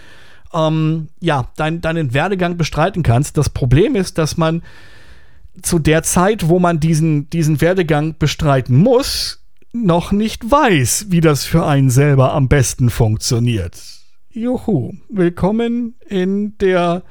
ähm, 0.55 1.09
ja, 1.21 1.49
dein, 1.57 1.81
deinen 1.81 2.15
Werdegang 2.15 2.57
bestreiten 2.57 3.03
kannst. 3.03 3.37
Das 3.37 3.51
Problem 3.51 3.97
ist, 3.97 4.19
dass 4.19 4.37
man 4.37 4.63
zu 5.61 5.79
der 5.79 6.03
Zeit, 6.03 6.49
wo 6.49 6.59
man 6.59 6.81
diesen, 6.81 7.29
diesen 7.31 7.61
Werdegang 7.61 8.17
bestreiten 8.19 8.77
muss, 8.77 9.43
noch 9.73 10.13
nicht 10.13 10.51
weiß, 10.51 11.07
wie 11.09 11.21
das 11.21 11.45
für 11.45 11.67
einen 11.67 11.91
selber 11.91 12.33
am 12.33 12.49
besten 12.49 12.91
funktioniert. 12.91 13.81
Juhu, 14.31 14.95
willkommen 15.09 15.95
in 16.09 16.57
der 16.59 17.03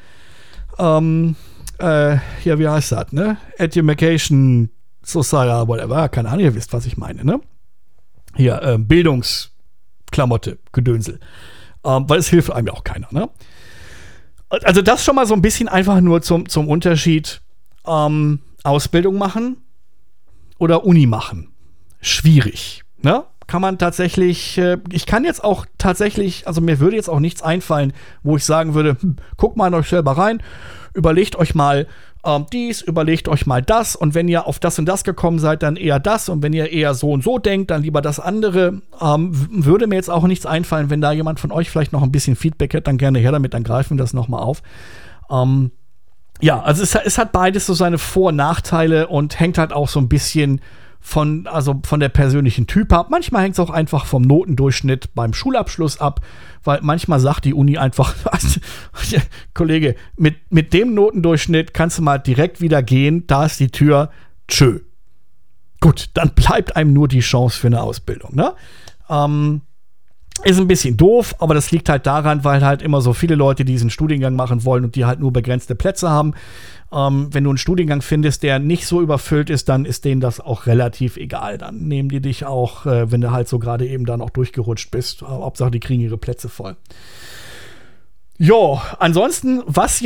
ähm, 0.78 1.36
äh, 1.82 2.18
ja, 2.44 2.60
wie 2.60 2.68
heißt 2.68 2.92
das, 2.92 3.12
ne? 3.12 3.38
Education 3.58 4.70
Society, 5.04 5.68
whatever, 5.68 6.10
keine 6.10 6.30
Ahnung, 6.30 6.46
ihr 6.46 6.56
wisst, 6.56 6.74
was 6.74 6.86
ich 6.86 6.98
meine, 6.98 7.26
ne? 7.26 7.42
Hier, 8.36 8.62
äh, 8.62 8.78
Bildungsklamotte, 8.78 10.60
Gedönsel. 10.72 11.20
Ähm, 11.84 12.08
weil 12.08 12.20
es 12.20 12.28
hilft 12.28 12.52
einem 12.52 12.68
ja 12.68 12.74
auch 12.74 12.84
keiner, 12.84 13.08
ne? 13.12 13.30
Also 14.50 14.82
das 14.82 15.06
schon 15.06 15.16
mal 15.16 15.26
so 15.26 15.34
ein 15.34 15.42
bisschen 15.42 15.70
einfach 15.70 16.02
nur 16.02 16.22
zum, 16.22 16.50
zum 16.50 16.68
Unterschied 16.68 17.42
ähm, 17.88 18.40
Ausbildung 18.64 19.18
machen 19.18 19.58
oder 20.58 20.84
Uni 20.86 21.08
machen. 21.08 21.52
Schwierig, 22.02 22.84
ne? 23.02 23.24
Kann 23.48 23.62
man 23.62 23.78
tatsächlich, 23.78 24.58
äh, 24.58 24.78
ich 24.92 25.06
kann 25.06 25.26
jetzt 25.26 25.44
auch 25.44 25.66
tatsächlich, 25.78 26.48
also 26.48 26.62
mir 26.62 26.80
würde 26.80 26.96
jetzt 26.96 27.10
auch 27.10 27.20
nichts 27.20 27.42
einfallen, 27.42 27.94
wo 28.24 28.38
ich 28.38 28.46
sagen 28.46 28.74
würde, 28.74 28.98
hm, 29.00 29.16
guck 29.38 29.58
mal 29.58 29.68
in 29.68 29.74
euch 29.74 29.90
selber 29.90 30.18
rein, 30.18 30.42
überlegt 30.94 31.36
euch 31.36 31.56
mal 31.56 31.88
ähm, 32.24 32.46
dies, 32.54 32.82
überlegt 32.82 33.28
euch 33.28 33.46
mal 33.48 33.62
das 33.62 33.96
und 33.96 34.14
wenn 34.14 34.28
ihr 34.28 34.46
auf 34.46 34.60
das 34.60 34.78
und 34.78 34.86
das 34.86 35.04
gekommen 35.04 35.40
seid, 35.40 35.64
dann 35.64 35.76
eher 35.76 36.00
das 36.00 36.30
und 36.30 36.44
wenn 36.44 36.54
ihr 36.54 36.72
eher 36.72 36.94
so 36.94 37.12
und 37.12 37.24
so 37.24 37.40
denkt, 37.40 37.72
dann 37.72 37.82
lieber 37.82 38.02
das 38.02 38.20
andere. 38.20 38.82
Ähm, 39.02 39.32
würde 39.50 39.88
mir 39.88 39.96
jetzt 39.96 40.10
auch 40.10 40.24
nichts 40.28 40.46
einfallen, 40.46 40.90
wenn 40.90 41.02
da 41.02 41.12
jemand 41.12 41.40
von 41.40 41.52
euch 41.52 41.70
vielleicht 41.70 41.94
noch 41.94 42.04
ein 42.04 42.12
bisschen 42.12 42.36
Feedback 42.36 42.76
hat, 42.76 42.88
dann 42.88 42.98
gerne 42.98 43.20
her 43.20 43.32
damit, 43.32 43.54
dann 43.54 43.64
greifen 43.64 43.98
wir 43.98 44.04
das 44.04 44.14
nochmal 44.14 44.44
auf. 44.44 44.62
Ähm, 45.32 45.72
ja, 46.42 46.62
also 46.62 46.84
es, 46.84 46.94
es, 46.96 47.18
hat 47.18 47.32
beides 47.32 47.66
so 47.66 47.74
seine 47.74 47.98
Vor- 47.98 48.30
und 48.30 48.36
Nachteile 48.36 49.08
und 49.08 49.40
hängt 49.40 49.58
halt 49.58 49.74
auch 49.74 49.88
so 49.88 50.00
ein 50.00 50.10
bisschen 50.10 50.62
von, 51.02 51.48
also 51.48 51.82
von 51.84 52.00
der 52.00 52.10
persönlichen 52.10 52.68
Typ 52.68 52.94
ab. 52.94 53.08
Manchmal 53.10 53.44
hängt 53.44 53.56
es 53.56 53.60
auch 53.60 53.72
einfach 53.72 54.06
vom 54.06 54.22
Notendurchschnitt 54.22 55.14
beim 55.16 55.34
Schulabschluss 55.34 56.00
ab, 56.00 56.22
weil 56.64 56.80
manchmal 56.84 57.20
sagt 57.20 57.46
die 57.46 57.56
Uni 57.56 57.78
einfach, 57.78 58.16
Kollege, 59.54 59.96
mit, 60.16 60.36
mit 60.52 60.74
dem 60.74 60.94
Notendurchschnitt 60.94 61.74
kannst 61.74 61.98
du 61.98 62.04
mal 62.04 62.20
direkt 62.20 62.62
wieder 62.62 62.84
gehen, 62.84 63.26
da 63.26 63.46
ist 63.46 63.60
die 63.60 63.72
Tür, 63.72 64.12
tschö. 64.48 64.80
Gut, 65.80 66.12
dann 66.14 66.30
bleibt 66.36 66.76
einem 66.76 66.94
nur 66.94 67.08
die 67.08 67.22
Chance 67.22 67.58
für 67.58 67.68
eine 67.68 67.82
Ausbildung. 67.82 68.36
Ne? 68.36 68.54
Ähm, 69.10 69.62
ist 70.44 70.60
ein 70.60 70.68
bisschen 70.68 70.98
doof, 70.98 71.36
aber 71.40 71.56
das 71.56 71.72
liegt 71.72 71.90
halt 71.90 72.06
daran, 72.06 72.44
weil 72.44 72.64
halt 72.64 72.82
immer 72.82 73.02
so 73.02 73.14
viele 73.14 73.36
Leute 73.36 73.66
diesen 73.66 73.90
Studiengang 73.90 74.36
machen 74.36 74.64
wollen 74.64 74.84
und 74.84 74.96
die 74.96 75.06
halt 75.06 75.20
nur 75.20 75.34
begrenzte 75.34 75.76
Plätze 75.76 76.10
haben. 76.10 76.34
Ähm, 76.94 77.30
wenn 77.32 77.44
du 77.44 77.50
einen 77.50 77.58
Studiengang 77.58 78.02
findest, 78.02 78.44
der 78.44 78.60
nicht 78.60 78.86
so 78.86 79.02
überfüllt 79.02 79.50
ist, 79.50 79.70
dann 79.70 79.86
ist 79.86 80.06
denen 80.06 80.22
das 80.22 80.40
auch 80.40 80.66
relativ 80.66 81.18
egal. 81.18 81.58
Dann 81.58 81.88
nehmen 81.88 82.10
die 82.10 82.22
dich 82.22 82.46
auch, 82.46 82.86
äh, 82.86 83.12
wenn 83.12 83.22
du 83.22 83.32
halt 83.32 83.48
so 83.48 83.60
gerade 83.60 83.88
eben 83.88 84.06
dann 84.06 84.22
auch 84.22 84.30
durchgerutscht 84.30 84.92
bist. 84.92 85.24
Aber 85.24 85.46
Hauptsache, 85.46 85.72
die 85.72 85.80
kriegen 85.80 86.02
ihre 86.02 86.18
Plätze 86.18 86.50
voll. 86.50 86.76
Ja, 88.38 88.82
ansonsten, 88.98 89.62
was, 89.68 90.04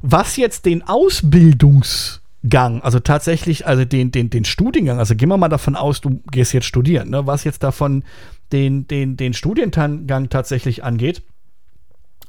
was 0.00 0.36
jetzt 0.36 0.66
den 0.66 0.82
Ausbildungsgang, 0.82 2.82
also 2.82 2.98
tatsächlich, 2.98 3.68
also 3.68 3.84
den, 3.84 4.10
den, 4.10 4.30
den 4.30 4.44
Studiengang, 4.44 4.98
also 4.98 5.14
gehen 5.14 5.28
wir 5.28 5.36
mal 5.36 5.48
davon 5.48 5.76
aus, 5.76 6.00
du 6.00 6.20
gehst 6.32 6.52
jetzt 6.52 6.66
studieren, 6.66 7.10
ne, 7.10 7.26
was 7.26 7.44
jetzt 7.44 7.62
davon 7.62 8.02
den, 8.50 8.88
den, 8.88 9.16
den 9.16 9.32
Studiengang 9.32 10.28
tatsächlich 10.28 10.82
angeht. 10.82 11.22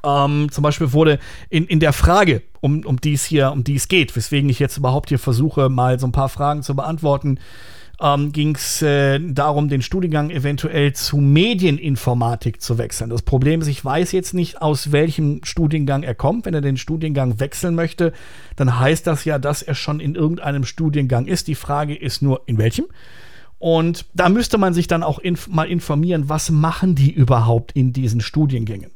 Ähm, 0.06 0.52
zum 0.52 0.62
Beispiel 0.64 0.92
wurde 0.94 1.20
in, 1.50 1.66
in 1.66 1.80
der 1.80 1.94
Frage, 1.94 2.42
um, 2.62 2.86
um 2.86 3.00
die 3.00 3.14
es 3.14 3.24
hier, 3.24 3.52
um 3.52 3.64
die 3.64 3.76
es 3.76 3.88
geht, 3.88 4.16
weswegen 4.16 4.50
ich 4.50 4.60
jetzt 4.60 4.78
überhaupt 4.78 5.10
hier 5.10 5.20
versuche, 5.20 5.70
mal 5.70 6.00
so 6.00 6.08
ein 6.08 6.12
paar 6.12 6.30
Fragen 6.30 6.62
zu 6.62 6.76
beantworten, 6.76 7.40
ähm, 8.02 8.32
ging 8.32 8.56
es 8.56 8.82
äh, 8.82 9.20
darum, 9.20 9.70
den 9.70 9.82
Studiengang 9.82 10.30
eventuell 10.30 10.94
zu 10.94 11.18
Medieninformatik 11.18 12.62
zu 12.62 12.78
wechseln. 12.78 13.10
Das 13.10 13.22
Problem 13.22 13.62
ist, 13.62 13.68
ich 13.68 13.84
weiß 13.84 14.12
jetzt 14.12 14.34
nicht, 14.34 14.62
aus 14.62 14.92
welchem 14.92 15.42
Studiengang 15.44 16.04
er 16.04 16.16
kommt. 16.16 16.46
Wenn 16.46 16.54
er 16.54 16.62
den 16.62 16.78
Studiengang 16.78 17.40
wechseln 17.40 17.76
möchte, 17.76 18.12
dann 18.56 18.80
heißt 18.80 19.08
das 19.08 19.26
ja, 19.26 19.40
dass 19.40 19.62
er 19.62 19.76
schon 19.76 20.00
in 20.00 20.16
irgendeinem 20.16 20.66
Studiengang 20.66 21.28
ist. 21.28 21.48
Die 21.48 21.56
Frage 21.56 21.96
ist 21.96 22.22
nur, 22.22 22.42
in 22.46 22.58
welchem? 22.58 22.86
Und 23.60 24.06
da 24.14 24.28
müsste 24.28 24.58
man 24.58 24.74
sich 24.74 24.88
dann 24.88 25.04
auch 25.04 25.20
inf 25.20 25.48
mal 25.48 25.70
informieren, 25.70 26.28
was 26.28 26.50
machen 26.50 26.96
die 26.96 27.12
überhaupt 27.12 27.72
in 27.72 27.94
diesen 27.94 28.20
Studiengängen. 28.20 28.92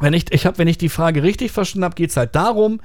Wenn 0.00 0.12
ich, 0.12 0.32
ich 0.32 0.46
hab, 0.46 0.58
wenn 0.58 0.68
ich 0.68 0.78
die 0.78 0.88
Frage 0.88 1.22
richtig 1.22 1.52
verstanden 1.52 1.84
habe, 1.84 1.94
geht 1.94 2.10
es 2.10 2.16
halt 2.16 2.34
darum, 2.34 2.80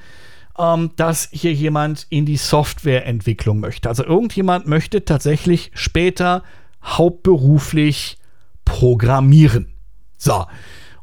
ähm, 0.57 0.91
dass 0.95 1.29
hier 1.31 1.53
jemand 1.53 2.05
in 2.09 2.25
die 2.25 2.37
Softwareentwicklung 2.37 3.59
möchte. 3.59 3.89
Also 3.89 4.03
irgendjemand 4.03 4.67
möchte 4.67 5.05
tatsächlich 5.05 5.71
später 5.73 6.43
hauptberuflich 6.83 8.17
programmieren. 8.65 9.73
So. 10.17 10.45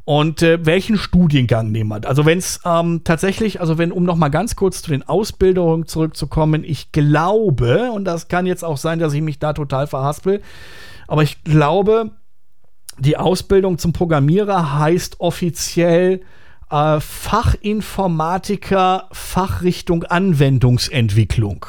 Und 0.05 0.41
äh, 0.41 0.65
welchen 0.65 0.97
Studiengang 0.97 1.69
nehmen 1.69 1.89
wir? 1.89 2.07
Also 2.07 2.25
wenn 2.25 2.37
es 2.37 2.61
ähm, 2.63 3.01
tatsächlich, 3.03 3.59
also 3.59 3.77
wenn, 3.77 3.91
um 3.91 4.03
noch 4.03 4.15
mal 4.15 4.29
ganz 4.29 4.55
kurz 4.55 4.81
zu 4.81 4.91
den 4.91 5.03
Ausbildungen 5.03 5.85
zurückzukommen, 5.85 6.63
ich 6.63 6.93
glaube, 6.93 7.91
und 7.91 8.05
das 8.05 8.29
kann 8.29 8.45
jetzt 8.45 8.63
auch 8.63 8.77
sein, 8.77 8.99
dass 8.99 9.11
ich 9.11 9.21
mich 9.21 9.39
da 9.39 9.51
total 9.51 9.85
verhaspel, 9.85 10.41
aber 11.09 11.23
ich 11.23 11.43
glaube, 11.43 12.11
die 12.99 13.17
Ausbildung 13.17 13.77
zum 13.77 13.93
Programmierer 13.93 14.79
heißt 14.79 15.19
offiziell 15.19 16.21
äh, 16.69 16.99
Fachinformatiker 16.99 19.07
Fachrichtung 19.11 20.03
Anwendungsentwicklung. 20.03 21.65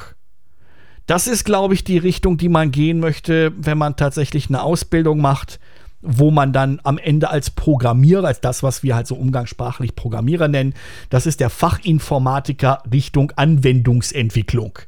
Das 1.07 1.26
ist, 1.26 1.45
glaube 1.45 1.74
ich, 1.74 1.85
die 1.85 1.99
Richtung, 1.99 2.37
die 2.37 2.51
man 2.51 2.70
gehen 2.70 3.01
möchte, 3.01 3.53
wenn 3.57 3.79
man 3.79 3.97
tatsächlich 3.97 4.49
eine 4.49 4.62
Ausbildung 4.62 5.20
macht, 5.20 5.59
wo 6.01 6.31
man 6.31 6.53
dann 6.53 6.81
am 6.85 6.99
Ende 6.99 7.31
als 7.31 7.51
Programmierer, 7.51 8.26
als 8.26 8.41
das, 8.41 8.62
was 8.62 8.83
wir 8.83 8.95
halt 8.95 9.07
so 9.07 9.16
umgangssprachlich 9.16 9.97
Programmierer 9.97 10.49
nennen, 10.49 10.74
das 11.11 11.26
ist 11.26 11.41
der 11.41 11.51
Fachinformatiker 11.51 12.83
Richtung 12.93 13.33
Anwendungsentwicklung. 13.37 14.79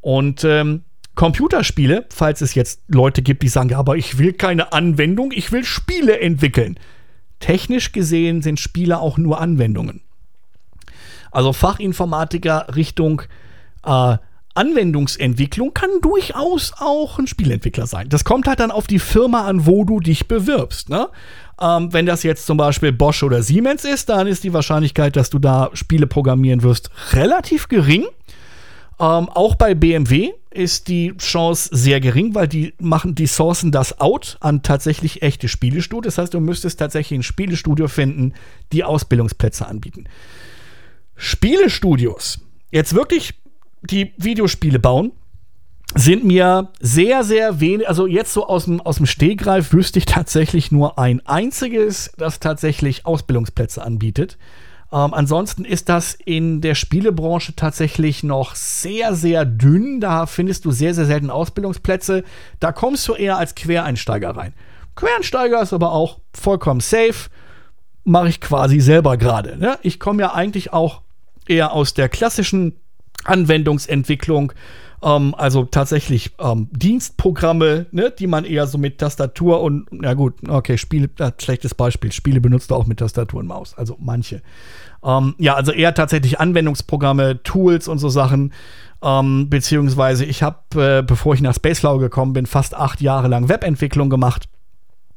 Und 0.00 0.44
ähm, 0.44 0.82
Computerspiele, 1.14 2.06
falls 2.10 2.40
es 2.40 2.54
jetzt 2.54 2.80
Leute 2.88 3.22
gibt, 3.22 3.42
die 3.42 3.48
sagen, 3.48 3.68
ja, 3.70 3.78
aber 3.78 3.96
ich 3.96 4.18
will 4.18 4.32
keine 4.32 4.72
Anwendung, 4.72 5.32
ich 5.32 5.52
will 5.52 5.64
Spiele 5.64 6.20
entwickeln. 6.20 6.78
Technisch 7.40 7.92
gesehen 7.92 8.40
sind 8.40 8.60
Spiele 8.60 9.00
auch 9.00 9.18
nur 9.18 9.40
Anwendungen. 9.40 10.00
Also 11.30 11.52
Fachinformatiker 11.52 12.74
Richtung 12.74 13.22
äh, 13.84 14.16
Anwendungsentwicklung 14.54 15.72
kann 15.72 15.90
durchaus 16.02 16.72
auch 16.78 17.18
ein 17.18 17.26
Spielentwickler 17.26 17.86
sein. 17.86 18.08
Das 18.08 18.24
kommt 18.24 18.46
halt 18.46 18.60
dann 18.60 18.70
auf 18.70 18.86
die 18.86 18.98
Firma 18.98 19.46
an, 19.46 19.66
wo 19.66 19.84
du 19.84 20.00
dich 20.00 20.28
bewirbst. 20.28 20.90
Ne? 20.90 21.08
Ähm, 21.60 21.92
wenn 21.92 22.06
das 22.06 22.22
jetzt 22.22 22.46
zum 22.46 22.58
Beispiel 22.58 22.92
Bosch 22.92 23.22
oder 23.22 23.42
Siemens 23.42 23.84
ist, 23.84 24.10
dann 24.10 24.26
ist 24.26 24.44
die 24.44 24.52
Wahrscheinlichkeit, 24.52 25.16
dass 25.16 25.30
du 25.30 25.38
da 25.38 25.70
Spiele 25.72 26.06
programmieren 26.06 26.62
wirst, 26.62 26.90
relativ 27.12 27.68
gering. 27.68 28.04
Ähm, 29.02 29.28
auch 29.30 29.56
bei 29.56 29.74
BMW 29.74 30.30
ist 30.50 30.86
die 30.86 31.16
Chance 31.18 31.70
sehr 31.72 31.98
gering, 31.98 32.36
weil 32.36 32.46
die 32.46 32.72
machen, 32.78 33.16
die 33.16 33.26
sourcen 33.26 33.72
das 33.72 34.00
out 34.00 34.36
an 34.38 34.62
tatsächlich 34.62 35.22
echte 35.22 35.48
Spielestudios. 35.48 36.14
Das 36.14 36.22
heißt, 36.22 36.34
du 36.34 36.40
müsstest 36.40 36.78
tatsächlich 36.78 37.18
ein 37.18 37.24
Spielestudio 37.24 37.88
finden, 37.88 38.34
die 38.70 38.84
Ausbildungsplätze 38.84 39.66
anbieten. 39.66 40.04
Spielestudios, 41.16 42.40
jetzt 42.70 42.94
wirklich 42.94 43.34
die 43.82 44.12
Videospiele 44.18 44.78
bauen, 44.78 45.10
sind 45.96 46.24
mir 46.24 46.70
sehr, 46.80 47.24
sehr 47.24 47.60
wenig, 47.60 47.88
also 47.88 48.06
jetzt 48.06 48.32
so 48.32 48.46
aus 48.46 48.66
dem, 48.66 48.80
aus 48.80 48.98
dem 48.98 49.06
Stehgreif 49.06 49.72
wüsste 49.72 49.98
ich 49.98 50.06
tatsächlich 50.06 50.70
nur 50.70 50.98
ein 50.98 51.26
einziges, 51.26 52.12
das 52.18 52.38
tatsächlich 52.38 53.04
Ausbildungsplätze 53.04 53.82
anbietet. 53.82 54.38
Ähm, 54.92 55.14
ansonsten 55.14 55.64
ist 55.64 55.88
das 55.88 56.14
in 56.14 56.60
der 56.60 56.74
Spielebranche 56.74 57.56
tatsächlich 57.56 58.22
noch 58.22 58.54
sehr, 58.54 59.14
sehr 59.14 59.44
dünn. 59.46 60.00
Da 60.00 60.26
findest 60.26 60.64
du 60.66 60.70
sehr, 60.70 60.94
sehr 60.94 61.06
selten 61.06 61.30
Ausbildungsplätze. 61.30 62.24
Da 62.60 62.72
kommst 62.72 63.08
du 63.08 63.14
eher 63.14 63.38
als 63.38 63.54
Quereinsteiger 63.54 64.36
rein. 64.36 64.52
Quereinsteiger 64.94 65.62
ist 65.62 65.72
aber 65.72 65.92
auch 65.92 66.18
vollkommen 66.34 66.80
safe. 66.80 67.30
Mache 68.04 68.28
ich 68.28 68.40
quasi 68.40 68.80
selber 68.80 69.16
gerade. 69.16 69.56
Ne? 69.56 69.78
Ich 69.82 69.98
komme 69.98 70.22
ja 70.22 70.34
eigentlich 70.34 70.72
auch 70.72 71.00
eher 71.46 71.72
aus 71.72 71.94
der 71.94 72.08
klassischen 72.08 72.76
Anwendungsentwicklung 73.24 74.52
ähm, 75.02 75.34
also 75.36 75.64
tatsächlich 75.64 76.32
ähm, 76.38 76.68
Dienstprogramme, 76.70 77.86
ne, 77.90 78.12
die 78.16 78.26
man 78.26 78.44
eher 78.44 78.66
so 78.66 78.78
mit 78.78 78.98
Tastatur 78.98 79.60
und, 79.60 79.86
na 79.90 80.14
gut, 80.14 80.34
okay, 80.48 80.78
Spiele, 80.78 81.10
äh, 81.18 81.32
schlechtes 81.40 81.74
Beispiel, 81.74 82.12
Spiele 82.12 82.40
benutzt 82.40 82.72
auch 82.72 82.86
mit 82.86 82.98
Tastatur 82.98 83.40
und 83.40 83.46
Maus, 83.46 83.74
also 83.74 83.96
manche. 83.98 84.42
Ähm, 85.04 85.34
ja, 85.38 85.54
also 85.54 85.72
eher 85.72 85.94
tatsächlich 85.94 86.38
Anwendungsprogramme, 86.38 87.42
Tools 87.42 87.88
und 87.88 87.98
so 87.98 88.08
Sachen. 88.08 88.52
Ähm, 89.02 89.50
beziehungsweise 89.50 90.24
ich 90.24 90.44
habe, 90.44 90.98
äh, 90.98 91.02
bevor 91.02 91.34
ich 91.34 91.40
nach 91.40 91.54
Spacelaw 91.54 91.98
gekommen 91.98 92.32
bin, 92.32 92.46
fast 92.46 92.76
acht 92.76 93.00
Jahre 93.00 93.26
lang 93.26 93.48
Webentwicklung 93.48 94.08
gemacht 94.08 94.48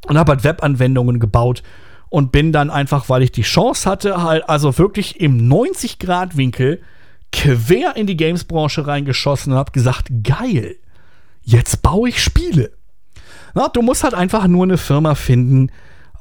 und 0.07 0.17
habe 0.17 0.31
halt 0.31 0.43
Webanwendungen 0.43 1.19
gebaut 1.19 1.61
und 2.09 2.31
bin 2.31 2.51
dann 2.51 2.71
einfach, 2.71 3.09
weil 3.09 3.21
ich 3.21 3.31
die 3.31 3.43
Chance 3.43 3.87
hatte, 3.87 4.23
halt 4.23 4.49
also 4.49 4.79
wirklich 4.79 5.19
im 5.19 5.47
90-Grad-Winkel 5.51 6.81
quer 7.35 7.95
in 7.97 8.07
die 8.07 8.15
Games-Branche 8.15 8.87
reingeschossen 8.87 9.51
und 9.51 9.59
habe 9.59 9.73
gesagt, 9.73 10.09
geil, 10.23 10.77
jetzt 11.43 11.81
baue 11.81 12.09
ich 12.09 12.23
Spiele. 12.23 12.71
Na, 13.53 13.67
du 13.67 13.81
musst 13.81 14.03
halt 14.03 14.13
einfach 14.13 14.47
nur 14.47 14.63
eine 14.63 14.77
Firma 14.77 15.15
finden, 15.15 15.69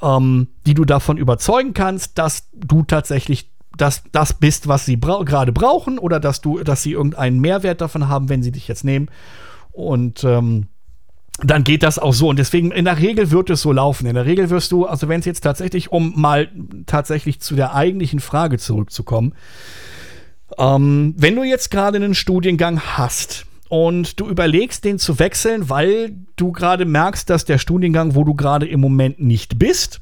ähm, 0.02 0.48
die 0.66 0.74
du 0.74 0.84
davon 0.84 1.16
überzeugen 1.16 1.72
kannst, 1.72 2.18
dass 2.18 2.48
du 2.52 2.82
tatsächlich 2.82 3.50
das, 3.76 4.02
das 4.12 4.34
bist, 4.34 4.68
was 4.68 4.86
sie 4.86 4.96
bra 4.96 5.22
gerade 5.22 5.52
brauchen 5.52 5.98
oder 5.98 6.20
dass 6.20 6.40
du, 6.40 6.62
dass 6.62 6.82
sie 6.82 6.92
irgendeinen 6.92 7.40
Mehrwert 7.40 7.80
davon 7.80 8.08
haben, 8.08 8.28
wenn 8.28 8.42
sie 8.42 8.52
dich 8.52 8.68
jetzt 8.68 8.84
nehmen. 8.84 9.08
Und 9.72 10.24
ähm, 10.24 10.66
dann 11.38 11.64
geht 11.64 11.82
das 11.82 11.98
auch 11.98 12.12
so. 12.12 12.28
Und 12.28 12.38
deswegen, 12.38 12.70
in 12.70 12.84
der 12.84 12.98
Regel 12.98 13.30
wird 13.30 13.50
es 13.50 13.62
so 13.62 13.72
laufen. 13.72 14.06
In 14.06 14.14
der 14.14 14.26
Regel 14.26 14.50
wirst 14.50 14.70
du, 14.72 14.86
also 14.86 15.08
wenn 15.08 15.20
es 15.20 15.26
jetzt 15.26 15.40
tatsächlich, 15.40 15.90
um 15.90 16.12
mal 16.16 16.48
tatsächlich 16.86 17.40
zu 17.40 17.56
der 17.56 17.74
eigentlichen 17.74 18.20
Frage 18.20 18.58
zurückzukommen, 18.58 19.34
ähm, 20.58 21.14
wenn 21.16 21.36
du 21.36 21.42
jetzt 21.42 21.70
gerade 21.70 21.96
einen 21.96 22.14
Studiengang 22.14 22.80
hast 22.80 23.46
und 23.68 24.20
du 24.20 24.28
überlegst, 24.28 24.84
den 24.84 24.98
zu 24.98 25.18
wechseln, 25.18 25.68
weil 25.68 26.16
du 26.36 26.52
gerade 26.52 26.84
merkst, 26.84 27.28
dass 27.28 27.44
der 27.44 27.58
Studiengang, 27.58 28.14
wo 28.14 28.24
du 28.24 28.34
gerade 28.34 28.66
im 28.66 28.80
Moment 28.80 29.20
nicht 29.20 29.58
bist, 29.58 30.00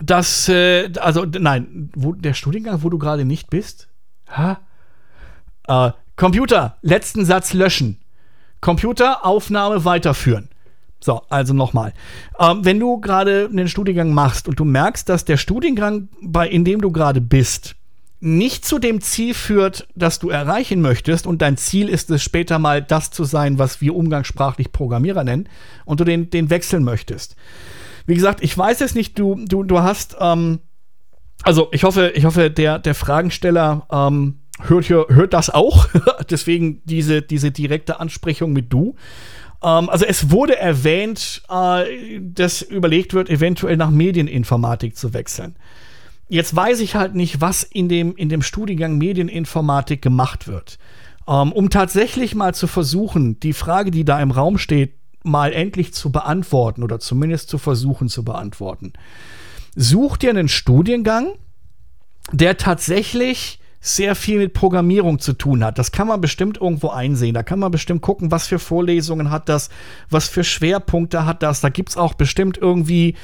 dass, 0.00 0.48
äh, 0.48 0.90
also 0.98 1.24
nein, 1.24 1.90
wo, 1.94 2.12
der 2.12 2.34
Studiengang, 2.34 2.82
wo 2.82 2.90
du 2.90 2.98
gerade 2.98 3.24
nicht 3.24 3.50
bist? 3.50 3.88
Ha? 4.28 4.60
Äh, 5.68 5.92
Computer, 6.16 6.76
letzten 6.82 7.24
Satz 7.24 7.52
löschen. 7.52 8.00
Computeraufnahme 8.60 9.84
weiterführen. 9.84 10.48
So, 11.00 11.20
also 11.28 11.52
nochmal. 11.52 11.92
Ähm, 12.38 12.64
wenn 12.64 12.80
du 12.80 12.98
gerade 12.98 13.48
einen 13.52 13.68
Studiengang 13.68 14.14
machst 14.14 14.48
und 14.48 14.58
du 14.58 14.64
merkst, 14.64 15.06
dass 15.08 15.24
der 15.26 15.36
Studiengang, 15.36 16.08
bei, 16.22 16.48
in 16.48 16.64
dem 16.64 16.80
du 16.80 16.90
gerade 16.90 17.20
bist, 17.20 17.76
nicht 18.24 18.64
zu 18.64 18.78
dem 18.78 19.02
Ziel 19.02 19.34
führt, 19.34 19.86
das 19.94 20.18
du 20.18 20.30
erreichen 20.30 20.80
möchtest 20.80 21.26
und 21.26 21.42
dein 21.42 21.58
Ziel 21.58 21.88
ist 21.90 22.10
es 22.10 22.22
später 22.22 22.58
mal 22.58 22.82
das 22.82 23.10
zu 23.10 23.24
sein, 23.24 23.58
was 23.58 23.80
wir 23.82 23.94
umgangssprachlich 23.94 24.72
Programmierer 24.72 25.24
nennen 25.24 25.48
und 25.84 26.00
du 26.00 26.04
den, 26.04 26.30
den 26.30 26.48
wechseln 26.48 26.84
möchtest. 26.84 27.36
Wie 28.06 28.14
gesagt, 28.14 28.42
ich 28.42 28.56
weiß 28.56 28.80
es 28.80 28.94
nicht, 28.94 29.18
du, 29.18 29.36
du, 29.46 29.62
du 29.62 29.80
hast, 29.80 30.16
ähm, 30.20 30.60
also 31.42 31.68
ich 31.72 31.84
hoffe, 31.84 32.12
ich 32.14 32.24
hoffe, 32.24 32.50
der, 32.50 32.78
der 32.78 32.94
Fragensteller 32.94 33.86
ähm, 33.92 34.40
hört, 34.62 34.88
hört 34.88 35.34
das 35.34 35.50
auch. 35.50 35.88
Deswegen 36.30 36.80
diese, 36.84 37.20
diese 37.20 37.50
direkte 37.50 38.00
Ansprechung 38.00 38.52
mit 38.52 38.72
du. 38.72 38.96
Ähm, 39.62 39.90
also 39.90 40.06
es 40.06 40.30
wurde 40.30 40.58
erwähnt, 40.58 41.42
äh, 41.50 42.20
dass 42.20 42.62
überlegt 42.62 43.12
wird, 43.12 43.28
eventuell 43.28 43.76
nach 43.76 43.90
Medieninformatik 43.90 44.96
zu 44.96 45.12
wechseln. 45.12 45.56
Jetzt 46.28 46.56
weiß 46.56 46.80
ich 46.80 46.94
halt 46.94 47.14
nicht, 47.14 47.40
was 47.40 47.62
in 47.62 47.88
dem, 47.88 48.16
in 48.16 48.28
dem 48.28 48.42
Studiengang 48.42 48.98
Medieninformatik 48.98 50.00
gemacht 50.00 50.48
wird. 50.48 50.78
Ähm, 51.28 51.52
um 51.52 51.70
tatsächlich 51.70 52.34
mal 52.34 52.54
zu 52.54 52.66
versuchen, 52.66 53.40
die 53.40 53.52
Frage, 53.52 53.90
die 53.90 54.04
da 54.04 54.20
im 54.20 54.30
Raum 54.30 54.58
steht, 54.58 54.94
mal 55.22 55.52
endlich 55.52 55.94
zu 55.94 56.12
beantworten 56.12 56.82
oder 56.82 57.00
zumindest 57.00 57.48
zu 57.48 57.58
versuchen 57.58 58.08
zu 58.08 58.24
beantworten. 58.24 58.92
Such 59.74 60.18
dir 60.18 60.30
einen 60.30 60.48
Studiengang, 60.48 61.32
der 62.30 62.56
tatsächlich 62.56 63.58
sehr 63.80 64.14
viel 64.14 64.38
mit 64.38 64.54
Programmierung 64.54 65.18
zu 65.18 65.34
tun 65.34 65.62
hat. 65.62 65.78
Das 65.78 65.92
kann 65.92 66.08
man 66.08 66.22
bestimmt 66.22 66.58
irgendwo 66.58 66.88
einsehen. 66.88 67.34
Da 67.34 67.42
kann 67.42 67.58
man 67.58 67.70
bestimmt 67.70 68.00
gucken, 68.00 68.30
was 68.30 68.46
für 68.46 68.58
Vorlesungen 68.58 69.30
hat 69.30 69.48
das, 69.50 69.68
was 70.08 70.28
für 70.28 70.42
Schwerpunkte 70.42 71.26
hat 71.26 71.42
das. 71.42 71.60
Da 71.60 71.68
gibt 71.68 71.90
es 71.90 71.96
auch 71.98 72.14
bestimmt 72.14 72.56
irgendwie 72.56 73.14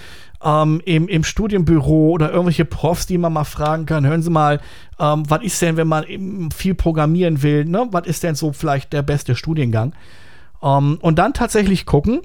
ähm, 0.42 0.80
im, 0.84 1.08
im 1.08 1.24
Studienbüro 1.24 2.10
oder 2.10 2.30
irgendwelche 2.30 2.64
Profs, 2.64 3.06
die 3.06 3.18
man 3.18 3.32
mal 3.32 3.44
fragen 3.44 3.86
kann. 3.86 4.06
Hören 4.06 4.22
Sie 4.22 4.30
mal, 4.30 4.60
ähm, 4.98 5.22
was 5.28 5.42
ist 5.42 5.60
denn, 5.62 5.76
wenn 5.76 5.88
man 5.88 6.04
viel 6.54 6.74
programmieren 6.74 7.42
will? 7.42 7.64
Ne? 7.64 7.88
Was 7.90 8.06
ist 8.06 8.22
denn 8.22 8.34
so 8.34 8.52
vielleicht 8.52 8.92
der 8.92 9.02
beste 9.02 9.36
Studiengang? 9.36 9.94
Ähm, 10.62 10.98
und 11.00 11.18
dann 11.18 11.34
tatsächlich 11.34 11.86
gucken, 11.86 12.20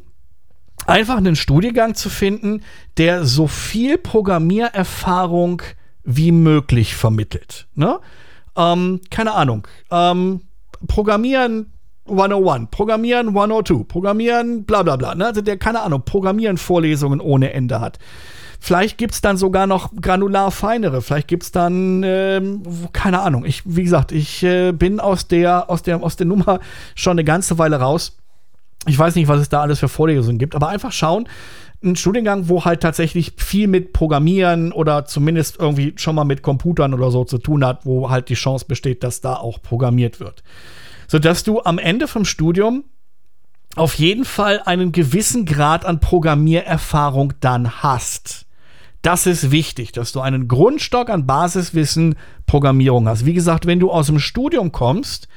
einfach 0.86 1.18
einen 1.18 1.36
Studiengang 1.36 1.96
zu 1.96 2.10
finden, 2.10 2.62
der 2.98 3.26
so 3.26 3.48
viel 3.48 3.98
Programmiererfahrung 3.98 5.62
wie 6.04 6.32
möglich 6.32 6.96
vermittelt. 6.96 7.68
Ne? 7.76 8.00
Ähm, 8.56 9.02
keine 9.10 9.34
Ahnung. 9.34 9.68
Ähm, 9.92 10.42
Programmieren 10.88 11.72
101, 12.08 12.70
Programmieren 12.72 13.30
102, 13.30 13.84
Programmieren 13.88 14.64
bla 14.64 14.84
bla 14.84 14.96
bla. 14.96 15.16
Ne? 15.16 15.26
Also 15.26 15.42
der, 15.42 15.58
keine 15.58 15.82
Ahnung, 15.82 16.04
Programmieren 16.06 16.58
Vorlesungen 16.58 17.20
ohne 17.20 17.54
Ende 17.54 17.80
hat. 17.80 18.00
Vielleicht 18.60 18.98
gibt 18.98 19.14
es 19.14 19.22
dann 19.22 19.38
sogar 19.38 19.68
noch 19.68 19.92
granular 20.02 20.50
feinere. 20.50 21.02
Vielleicht 21.02 21.28
gibt 21.28 21.44
es 21.44 21.52
dann, 21.52 22.02
ähm, 22.04 22.64
keine 22.94 23.22
Ahnung. 23.22 23.46
Ich, 23.46 23.62
wie 23.66 23.84
gesagt, 23.84 24.12
ich 24.12 24.44
äh, 24.44 24.72
bin 24.72 25.00
aus 25.00 25.28
der, 25.28 25.70
aus, 25.70 25.84
der, 25.84 26.02
aus 26.02 26.16
der 26.16 26.26
Nummer 26.26 26.60
schon 26.96 27.12
eine 27.12 27.24
ganze 27.24 27.58
Weile 27.58 27.78
raus. 27.78 28.18
Ich 28.88 28.98
weiß 28.98 29.16
nicht, 29.16 29.28
was 29.28 29.42
es 29.42 29.50
da 29.50 29.62
alles 29.62 29.80
für 29.80 29.88
Vorlesungen 29.88 30.38
gibt, 30.38 30.56
aber 30.56 30.70
einfach 30.70 30.92
schauen, 30.92 31.28
ein 31.84 31.96
Studiengang, 31.96 32.50
wo 32.50 32.66
halt 32.66 32.82
tatsächlich 32.82 33.34
viel 33.38 33.68
mit 33.68 33.94
Programmieren 33.94 34.72
oder 34.72 35.06
zumindest 35.06 35.60
irgendwie 35.60 35.94
schon 35.98 36.16
mal 36.16 36.24
mit 36.24 36.42
Computern 36.42 36.94
oder 36.94 37.12
so 37.12 37.24
zu 37.24 37.38
tun 37.38 37.64
hat, 37.66 37.86
wo 37.86 38.10
halt 38.10 38.30
die 38.30 38.36
Chance 38.36 38.66
besteht, 38.68 39.04
dass 39.04 39.22
da 39.22 39.36
auch 39.36 39.62
programmiert 39.62 40.20
wird. 40.20 40.44
Sodass 41.08 41.44
du 41.44 41.62
am 41.62 41.78
Ende 41.78 42.08
vom 42.08 42.26
Studium 42.26 42.84
auf 43.76 43.96
jeden 43.96 44.26
Fall 44.26 44.62
einen 44.64 44.92
gewissen 44.92 45.46
Grad 45.46 45.86
an 45.86 46.00
Programmiererfahrung 46.00 47.34
dann 47.42 47.84
hast. 47.84 48.46
Das 49.02 49.28
ist 49.28 49.52
wichtig, 49.52 49.92
dass 49.92 50.12
du 50.12 50.22
einen 50.22 50.48
Grundstock 50.48 51.10
an 51.10 51.28
Basiswissen 51.28 52.16
Programmierung 52.48 53.08
hast. 53.08 53.26
Wie 53.26 53.34
gesagt, 53.34 53.66
wenn 53.68 53.80
du 53.80 53.92
aus 53.92 54.08
dem 54.08 54.18
Studium 54.18 54.72
kommst, 54.72 55.28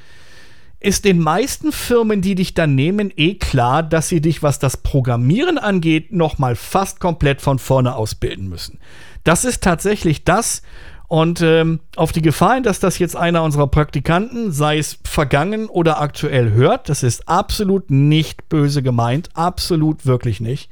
ist 0.79 1.03
den 1.03 1.19
meisten 1.19 1.71
Firmen, 1.71 2.21
die 2.21 2.35
dich 2.35 2.53
dann 2.53 2.73
nehmen, 2.73 3.11
eh 3.15 3.35
klar, 3.35 3.83
dass 3.83 4.07
sie 4.07 4.21
dich, 4.21 4.41
was 4.41 4.59
das 4.59 4.77
Programmieren 4.77 5.57
angeht, 5.57 6.13
nochmal 6.13 6.55
fast 6.55 6.99
komplett 7.01 7.41
von 7.41 7.59
vorne 7.59 7.95
ausbilden 7.95 8.47
müssen. 8.47 8.79
Das 9.25 9.43
ist 9.43 9.61
tatsächlich 9.61 10.23
das. 10.23 10.61
Und 11.09 11.41
ähm, 11.41 11.79
auf 11.95 12.11
die 12.11 12.21
Gefahr 12.21 12.61
dass 12.61 12.79
das 12.79 12.99
jetzt 12.99 13.15
einer 13.15 13.41
unserer 13.41 13.65
Praktikanten, 13.65 14.51
sei 14.51 14.77
es 14.77 14.99
vergangen 15.03 15.67
oder 15.67 15.99
aktuell, 15.99 16.51
hört, 16.51 16.87
das 16.87 17.01
ist 17.01 17.27
absolut 17.27 17.89
nicht 17.89 18.47
böse 18.47 18.83
gemeint, 18.83 19.29
absolut 19.33 20.05
wirklich 20.05 20.39
nicht. 20.39 20.69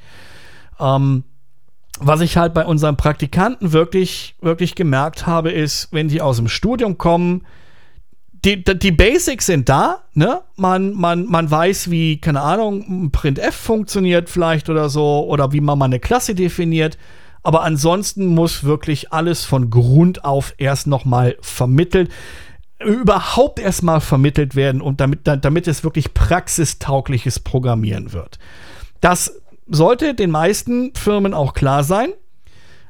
Ähm, 0.80 1.24
was 2.00 2.22
ich 2.22 2.38
halt 2.38 2.54
bei 2.54 2.66
unseren 2.68 2.98
Praktikanten 2.98 3.74
wirklich, 3.74 4.36
wirklich 4.40 4.76
gemerkt 4.76 5.26
habe, 5.26 5.52
ist, 5.52 5.88
wenn 5.92 6.08
die 6.08 6.22
aus 6.22 6.38
dem 6.38 6.48
Studium 6.48 7.00
kommen, 7.00 7.44
die, 8.46 8.64
die 8.64 8.92
Basics 8.92 9.48
sind 9.48 9.68
da, 9.68 10.04
ne? 10.14 10.42
Man, 10.56 10.94
man, 10.94 11.26
man 11.26 11.50
weiß, 11.50 11.90
wie, 11.90 12.22
keine 12.22 12.42
Ahnung, 12.42 13.06
ein 13.06 13.12
Printf 13.12 13.56
funktioniert 13.56 14.30
vielleicht 14.30 14.70
oder 14.70 14.90
so, 14.90 15.26
oder 15.28 15.52
wie 15.52 15.62
man 15.62 15.80
mal 15.80 15.86
eine 15.86 16.00
Klasse 16.00 16.36
definiert. 16.36 17.00
Aber 17.48 17.64
ansonsten 17.64 18.26
muss 18.26 18.66
wirklich 18.66 19.14
alles 19.14 19.46
von 19.46 19.70
Grund 19.70 20.26
auf 20.26 20.54
erst 20.58 20.86
nochmal 20.86 21.38
vermittelt, 21.40 22.12
überhaupt 22.78 23.58
erstmal 23.58 24.02
vermittelt 24.02 24.58
werden 24.58 24.82
und 24.82 25.00
damit, 25.00 25.22
damit 25.24 25.66
es 25.70 25.86
wirklich 25.86 26.14
praxistaugliches 26.14 27.40
Programmieren 27.40 28.12
wird. 28.12 28.38
Das 29.00 29.40
sollte 29.66 30.14
den 30.14 30.30
meisten 30.30 30.94
Firmen 30.94 31.34
auch 31.34 31.54
klar 31.54 31.86
sein. 31.86 32.10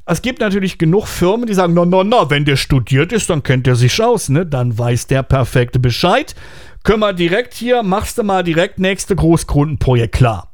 Es 0.07 0.23
gibt 0.23 0.39
natürlich 0.39 0.79
genug 0.79 1.05
Firmen, 1.05 1.45
die 1.45 1.53
sagen, 1.53 1.75
na, 1.75 1.85
na, 1.85 2.03
na, 2.03 2.31
wenn 2.31 2.43
der 2.43 2.55
studiert 2.55 3.11
ist, 3.11 3.29
dann 3.29 3.43
kennt 3.43 3.67
er 3.67 3.75
sich 3.75 4.01
aus, 4.01 4.27
ne? 4.27 4.43
Dann 4.43 4.75
weiß 4.75 5.05
der 5.05 5.21
perfekte 5.21 5.77
Bescheid. 5.77 6.33
Können 6.81 7.01
wir 7.01 7.13
direkt 7.13 7.53
hier, 7.53 7.83
machst 7.83 8.17
du 8.17 8.23
mal 8.23 8.43
direkt 8.43 8.79
nächste 8.79 9.15
Großkundenprojekt 9.15 10.15
klar. 10.15 10.51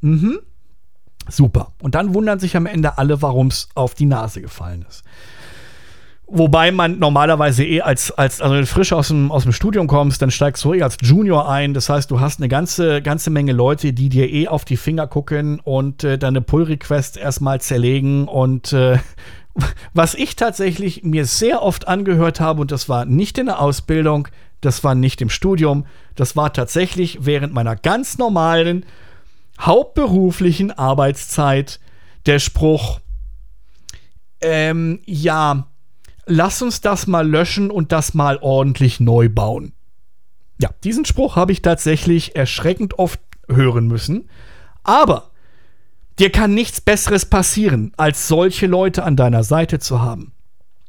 Mhm. 0.00 0.38
Super. 1.28 1.72
Und 1.80 1.94
dann 1.94 2.14
wundern 2.14 2.38
sich 2.38 2.56
am 2.56 2.66
Ende 2.66 2.98
alle, 2.98 3.22
warum 3.22 3.48
es 3.48 3.68
auf 3.74 3.94
die 3.94 4.06
Nase 4.06 4.42
gefallen 4.42 4.84
ist. 4.88 5.04
Wobei 6.34 6.72
man 6.72 6.98
normalerweise 6.98 7.62
eh 7.62 7.82
als, 7.82 8.10
als 8.10 8.40
also 8.40 8.64
frisch 8.64 8.94
aus 8.94 9.08
dem, 9.08 9.30
aus 9.30 9.42
dem 9.42 9.52
Studium 9.52 9.86
kommst, 9.86 10.22
dann 10.22 10.30
steigst 10.30 10.64
du 10.64 10.72
eh 10.72 10.82
als 10.82 10.96
Junior 11.02 11.46
ein. 11.46 11.74
Das 11.74 11.90
heißt, 11.90 12.10
du 12.10 12.20
hast 12.20 12.40
eine 12.40 12.48
ganze, 12.48 13.02
ganze 13.02 13.28
Menge 13.28 13.52
Leute, 13.52 13.92
die 13.92 14.08
dir 14.08 14.32
eh 14.32 14.48
auf 14.48 14.64
die 14.64 14.78
Finger 14.78 15.06
gucken 15.06 15.60
und 15.60 16.04
äh, 16.04 16.16
deine 16.16 16.40
Pull-Requests 16.40 17.18
erstmal 17.18 17.60
zerlegen. 17.60 18.28
Und 18.28 18.72
äh, 18.72 18.98
was 19.92 20.14
ich 20.14 20.34
tatsächlich 20.34 21.02
mir 21.02 21.26
sehr 21.26 21.62
oft 21.62 21.86
angehört 21.86 22.40
habe, 22.40 22.62
und 22.62 22.72
das 22.72 22.88
war 22.88 23.04
nicht 23.04 23.36
in 23.36 23.46
der 23.46 23.60
Ausbildung, 23.60 24.28
das 24.62 24.82
war 24.84 24.94
nicht 24.94 25.20
im 25.20 25.28
Studium, 25.28 25.84
das 26.14 26.34
war 26.34 26.50
tatsächlich 26.52 27.18
während 27.26 27.52
meiner 27.52 27.76
ganz 27.76 28.16
normalen, 28.16 28.86
hauptberuflichen 29.64 30.70
Arbeitszeit 30.70 31.80
der 32.26 32.38
Spruch, 32.38 33.00
ähm, 34.40 35.00
ja, 35.06 35.66
lass 36.26 36.62
uns 36.62 36.80
das 36.80 37.06
mal 37.06 37.28
löschen 37.28 37.70
und 37.70 37.92
das 37.92 38.14
mal 38.14 38.38
ordentlich 38.40 39.00
neu 39.00 39.28
bauen. 39.28 39.72
Ja, 40.60 40.70
diesen 40.84 41.04
Spruch 41.04 41.36
habe 41.36 41.52
ich 41.52 41.62
tatsächlich 41.62 42.36
erschreckend 42.36 42.98
oft 42.98 43.20
hören 43.48 43.86
müssen. 43.86 44.28
Aber 44.84 45.30
dir 46.18 46.30
kann 46.30 46.54
nichts 46.54 46.80
Besseres 46.80 47.26
passieren, 47.26 47.92
als 47.96 48.28
solche 48.28 48.66
Leute 48.66 49.04
an 49.04 49.16
deiner 49.16 49.44
Seite 49.44 49.78
zu 49.78 50.00
haben. 50.00 50.32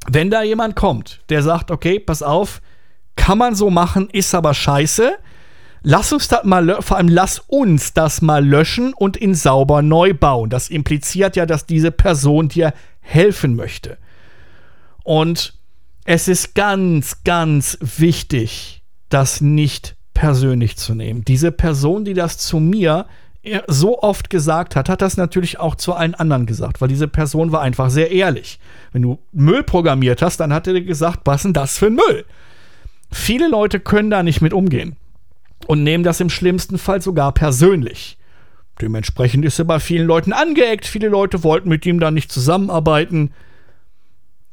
Wenn 0.07 0.29
da 0.29 0.43
jemand 0.43 0.75
kommt, 0.75 1.21
der 1.29 1.43
sagt, 1.43 1.71
okay, 1.71 1.99
pass 1.99 2.21
auf, 2.21 2.61
kann 3.15 3.37
man 3.37 3.55
so 3.55 3.69
machen, 3.69 4.09
ist 4.09 4.35
aber 4.35 4.53
scheiße. 4.53 5.13
Lass 5.85 6.13
uns 6.13 6.29
das 6.29 6.45
mal, 6.45 6.81
vor 6.81 6.95
allem 6.95 7.09
lass 7.09 7.39
uns 7.39 7.93
das 7.93 8.21
mal 8.21 8.43
löschen 8.43 8.93
und 8.93 9.17
in 9.17 9.35
sauber 9.35 9.81
neu 9.81 10.13
bauen. 10.13 10.49
Das 10.49 10.69
impliziert 10.69 11.35
ja, 11.35 11.45
dass 11.45 11.65
diese 11.65 11.91
Person 11.91 12.47
dir 12.47 12.73
helfen 13.01 13.55
möchte. 13.55 13.97
Und 15.03 15.55
es 16.05 16.29
ist 16.29 16.55
ganz, 16.55 17.23
ganz 17.25 17.77
wichtig, 17.81 18.81
das 19.09 19.41
nicht 19.41 19.97
persönlich 20.13 20.77
zu 20.77 20.95
nehmen. 20.95 21.25
Diese 21.25 21.51
Person, 21.51 22.05
die 22.05 22.13
das 22.13 22.37
zu 22.37 22.61
mir 22.61 23.05
so 23.67 24.01
oft 24.01 24.29
gesagt 24.29 24.77
hat, 24.77 24.87
hat 24.87 25.01
das 25.01 25.17
natürlich 25.17 25.59
auch 25.59 25.75
zu 25.75 25.93
allen 25.93 26.15
anderen 26.15 26.45
gesagt, 26.45 26.79
weil 26.79 26.87
diese 26.87 27.09
Person 27.09 27.51
war 27.51 27.59
einfach 27.59 27.89
sehr 27.89 28.09
ehrlich. 28.09 28.57
Wenn 28.93 29.01
du 29.01 29.19
Müll 29.33 29.63
programmiert 29.63 30.21
hast, 30.21 30.37
dann 30.39 30.53
hat 30.53 30.65
er 30.65 30.73
dir 30.73 30.85
gesagt, 30.85 31.21
was 31.25 31.37
ist 31.37 31.43
denn 31.43 31.53
das 31.53 31.77
für 31.77 31.87
ein 31.87 31.95
Müll? 31.95 32.23
Viele 33.11 33.49
Leute 33.49 33.81
können 33.81 34.09
da 34.09 34.23
nicht 34.23 34.39
mit 34.39 34.53
umgehen 34.53 34.95
und 35.67 35.83
nehmen 35.83 36.03
das 36.03 36.19
im 36.19 36.29
schlimmsten 36.29 36.77
Fall 36.77 37.01
sogar 37.01 37.33
persönlich. 37.33 38.17
Dementsprechend 38.81 39.45
ist 39.45 39.59
er 39.59 39.65
bei 39.65 39.79
vielen 39.79 40.07
Leuten 40.07 40.33
angeeckt. 40.33 40.85
Viele 40.85 41.07
Leute 41.07 41.43
wollten 41.43 41.69
mit 41.69 41.85
ihm 41.85 41.99
da 41.99 42.11
nicht 42.11 42.31
zusammenarbeiten. 42.31 43.31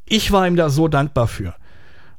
Ich 0.04 0.30
war 0.32 0.46
ihm 0.46 0.56
da 0.56 0.68
so 0.68 0.88
dankbar 0.88 1.26
für. 1.26 1.54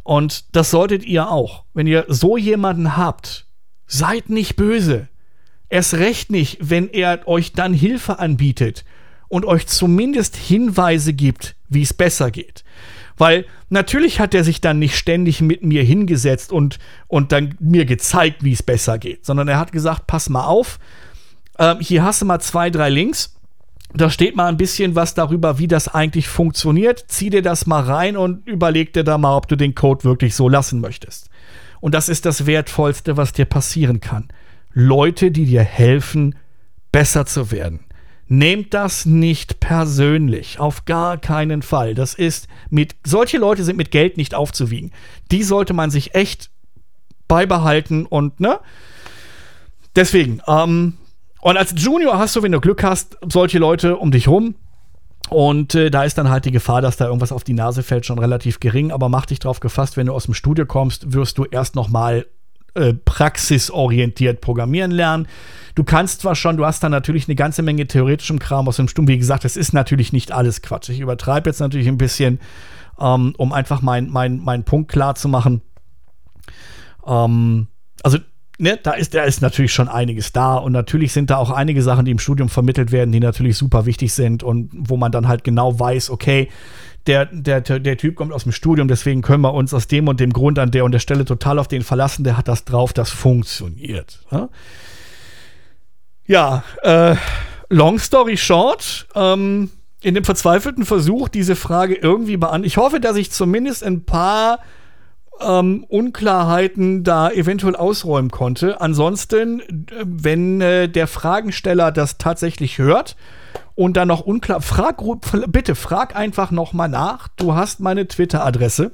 Und 0.04 0.56
das 0.56 0.72
solltet 0.72 1.06
ihr 1.06 1.30
auch. 1.30 1.66
Wenn 1.74 1.88
ihr 1.88 2.06
so 2.08 2.38
jemanden 2.38 2.98
habt, 2.98 3.46
seid 3.86 4.30
nicht 4.30 4.56
böse. 4.56 5.10
Erst 5.70 5.94
recht 5.94 6.32
nicht, 6.32 6.58
wenn 6.60 6.90
er 6.90 7.28
euch 7.28 7.54
dann 7.54 7.74
Hilfe 7.74 8.20
anbietet 8.20 8.84
und 9.28 9.46
euch 9.46 9.68
zumindest 9.68 10.36
Hinweise 10.36 11.14
gibt, 11.14 11.56
wie 11.70 11.84
es 11.84 11.94
besser 11.94 12.32
geht. 12.32 12.64
Weil 13.18 13.46
natürlich 13.70 14.20
hat 14.20 14.34
er 14.34 14.44
sich 14.44 14.62
dann 14.62 14.80
nicht 14.80 14.96
ständig 14.96 15.42
mit 15.42 15.64
mir 15.64 15.84
hingesetzt 15.84 16.52
und, 16.52 16.80
und 17.08 17.32
dann 17.32 17.56
mir 17.60 17.86
gezeigt, 17.86 18.44
wie 18.44 18.54
es 18.54 18.64
besser 18.64 18.98
geht, 18.98 19.26
sondern 19.26 19.48
er 19.48 19.60
hat 19.60 19.72
gesagt, 19.72 20.08
pass 20.08 20.30
mal 20.30 20.46
auf, 20.46 20.80
äh, 21.58 21.76
hier 21.80 22.04
hast 22.04 22.22
du 22.22 22.26
mal 22.26 22.40
zwei, 22.40 22.70
drei 22.70 22.90
Links 22.90 23.36
da 23.94 24.10
steht 24.10 24.36
mal 24.36 24.48
ein 24.48 24.58
bisschen 24.58 24.96
was 24.96 25.14
darüber, 25.14 25.60
wie 25.60 25.68
das 25.68 25.88
eigentlich 25.88 26.28
funktioniert. 26.28 27.06
Zieh 27.08 27.30
dir 27.30 27.42
das 27.42 27.66
mal 27.66 27.84
rein 27.84 28.16
und 28.16 28.48
überleg 28.48 28.94
dir 28.94 29.04
da 29.04 29.18
mal, 29.18 29.36
ob 29.36 29.48
du 29.48 29.56
den 29.56 29.76
Code 29.76 30.04
wirklich 30.04 30.36
so 30.36 30.48
lassen 30.48 30.80
möchtest. 30.80 31.30
Und 31.82 31.94
das 31.94 32.10
ist 32.10 32.26
das 32.26 32.46
Wertvollste, 32.46 33.18
was 33.18 33.34
dir 33.34 33.46
passieren 33.46 34.00
kann. 34.00 34.30
Leute, 34.74 35.32
die 35.32 35.46
dir 35.46 35.64
helfen, 35.64 36.36
besser 36.92 37.26
zu 37.26 37.52
werden. 37.52 37.82
Nehmt 38.34 38.74
das 38.74 39.06
nicht 39.06 39.60
persönlich, 39.60 40.58
auf 40.58 40.86
gar 40.86 41.18
keinen 41.18 41.62
Fall. 41.62 41.96
Das 41.96 42.14
ist 42.14 42.48
mit 42.70 42.96
solche 43.06 43.38
Leute 43.38 43.66
sind 43.66 43.76
mit 43.76 43.92
Geld 43.92 44.16
nicht 44.16 44.36
aufzuwiegen. 44.36 44.92
Die 45.32 45.44
sollte 45.44 45.74
man 45.74 45.92
sich 45.92 46.16
echt 46.16 46.50
beibehalten 47.28 48.06
und 48.06 48.40
ne. 48.40 48.62
Deswegen. 49.98 50.42
Ähm, 50.48 50.94
und 51.42 51.58
als 51.58 51.74
Junior 51.76 52.20
hast 52.20 52.34
du, 52.38 52.42
wenn 52.42 52.54
du 52.54 52.62
Glück 52.62 52.84
hast, 52.84 53.18
solche 53.22 53.60
Leute 53.60 53.98
um 53.98 54.12
dich 54.12 54.30
rum. 54.30 54.56
Und 55.30 55.76
äh, 55.76 55.92
da 55.92 56.06
ist 56.06 56.18
dann 56.18 56.30
halt 56.30 56.46
die 56.46 56.52
Gefahr, 56.52 56.82
dass 56.82 56.96
da 56.96 57.08
irgendwas 57.08 57.34
auf 57.34 57.44
die 57.44 57.52
Nase 57.52 57.84
fällt, 57.84 58.06
schon 58.06 58.18
relativ 58.18 58.62
gering. 58.62 58.94
Aber 58.94 59.10
mach 59.10 59.26
dich 59.26 59.40
drauf 59.40 59.60
gefasst, 59.60 59.98
wenn 59.98 60.08
du 60.08 60.14
aus 60.14 60.24
dem 60.24 60.36
Studio 60.36 60.66
kommst, 60.66 61.12
wirst 61.12 61.38
du 61.38 61.44
erst 61.44 61.76
noch 61.76 61.90
mal 61.90 62.26
äh, 62.74 62.94
praxisorientiert 62.94 64.42
programmieren 64.42 64.92
lernen. 64.92 65.28
Du 65.76 65.84
kannst 65.84 66.22
zwar 66.22 66.36
schon, 66.36 66.58
du 66.58 66.66
hast 66.66 66.84
dann 66.84 66.92
natürlich 66.92 67.28
eine 67.28 67.36
ganze 67.36 67.62
Menge 67.62 67.88
theoretischem 67.88 68.40
Kram 68.40 68.68
aus 68.68 68.78
dem 68.78 68.88
Studium. 68.88 69.16
Wie 69.16 69.18
gesagt, 69.18 69.46
es 69.46 69.58
ist 69.58 69.74
natürlich 69.74 70.14
nicht 70.14 70.32
alles 70.32 70.62
Quatsch. 70.62 70.90
Ich 70.90 71.00
übertreibe 71.00 71.50
jetzt 71.50 71.60
natürlich 71.60 71.88
ein 71.88 71.98
bisschen, 71.98 72.40
ähm, 73.00 73.34
um 73.38 73.54
einfach 73.54 73.82
meinen 73.82 74.10
mein, 74.10 74.40
mein 74.40 74.64
Punkt 74.64 74.92
klar 74.92 75.16
zu 75.16 75.30
machen. 75.30 75.62
Ähm, 77.06 77.68
also 78.04 78.18
ne, 78.58 78.80
da 78.82 78.92
ist, 78.92 79.14
da 79.14 79.24
ist 79.24 79.42
natürlich 79.42 79.74
schon 79.74 79.90
einiges 79.90 80.32
da 80.32 80.56
und 80.56 80.72
natürlich 80.72 81.14
sind 81.14 81.30
da 81.30 81.38
auch 81.38 81.50
einige 81.50 81.82
Sachen, 81.82 82.06
die 82.06 82.12
im 82.12 82.20
Studium 82.20 82.48
vermittelt 82.48 82.92
werden, 82.92 83.12
die 83.12 83.20
natürlich 83.20 83.58
super 83.58 83.86
wichtig 83.86 84.14
sind 84.14 84.44
und 84.44 84.70
wo 84.74 84.98
man 84.98 85.12
dann 85.12 85.28
halt 85.28 85.44
genau 85.44 85.80
weiß, 85.80 86.10
okay, 86.10 86.50
der, 87.08 87.26
der, 87.26 87.62
der 87.62 87.98
Typ 87.98 88.16
kommt 88.16 88.32
aus 88.32 88.44
dem 88.44 88.52
Studium, 88.52 88.88
deswegen 88.88 89.22
können 89.22 89.42
wir 89.42 89.54
uns 89.54 89.74
aus 89.74 89.88
dem 89.88 90.08
und 90.08 90.20
dem 90.20 90.34
Grund 90.34 90.60
an 90.60 90.72
der 90.72 90.86
und 90.86 90.92
der 90.92 91.00
Stelle 91.00 91.26
total 91.26 91.60
auf 91.60 91.68
den 91.68 91.82
verlassen, 91.82 92.24
der 92.24 92.38
hat 92.38 92.48
das 92.48 92.66
drauf, 92.66 92.94
das 92.94 93.10
funktioniert. 93.10 94.20
Ja, 96.28 96.64
äh, 96.84 97.16
long 97.70 98.00
story 98.00 98.38
short, 98.38 99.08
ähm, 99.16 99.72
in 100.02 100.16
dem 100.16 100.24
verzweifelten 100.24 100.86
Versuch, 100.86 101.30
diese 101.30 101.56
Frage 101.56 101.96
irgendwie 101.96 102.38
beantworten. 102.38 102.66
Ich 102.66 102.78
hoffe, 102.78 103.00
dass 103.00 103.16
ich 103.16 103.32
zumindest 103.32 103.84
ein 103.84 104.04
paar 104.04 104.60
ähm, 105.42 105.86
Unklarheiten 105.90 107.04
da 107.04 107.30
eventuell 107.30 107.76
ausräumen 107.76 108.32
konnte. 108.32 108.80
Ansonsten, 108.82 109.60
äh, 109.60 110.04
wenn 110.06 110.62
äh, 110.62 110.88
der 110.88 111.08
Fragensteller 111.08 111.92
das 111.92 112.18
tatsächlich 112.18 112.78
hört 112.78 113.16
und 113.76 113.98
dann 113.98 114.08
noch 114.08 114.22
unklar, 114.22 114.62
frag 114.62 115.02
bitte 115.48 115.76
frag 115.76 116.16
einfach 116.16 116.52
noch 116.52 116.74
mal 116.74 116.88
nach. 116.88 117.28
Du 117.30 117.56
hast 117.56 117.80
meine 117.80 118.08
Twitter-Adresse. 118.08 118.92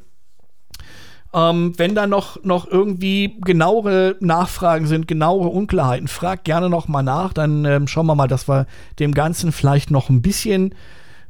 Ähm, 1.33 1.73
wenn 1.77 1.93
da 1.93 2.07
noch, 2.07 2.43
noch 2.43 2.67
irgendwie 2.67 3.37
genauere 3.41 4.15
Nachfragen 4.21 4.87
sind, 4.87 5.07
genauere 5.07 5.49
Unklarheiten, 5.49 6.07
frag 6.07 6.43
gerne 6.45 6.69
noch 6.69 6.87
mal 6.87 7.03
nach. 7.03 7.33
Dann 7.33 7.65
ähm, 7.65 7.87
schauen 7.87 8.05
wir 8.05 8.15
mal, 8.15 8.27
dass 8.27 8.47
wir 8.47 8.65
dem 8.99 9.13
Ganzen 9.13 9.51
vielleicht 9.51 9.91
noch 9.91 10.09
ein 10.09 10.21
bisschen, 10.21 10.73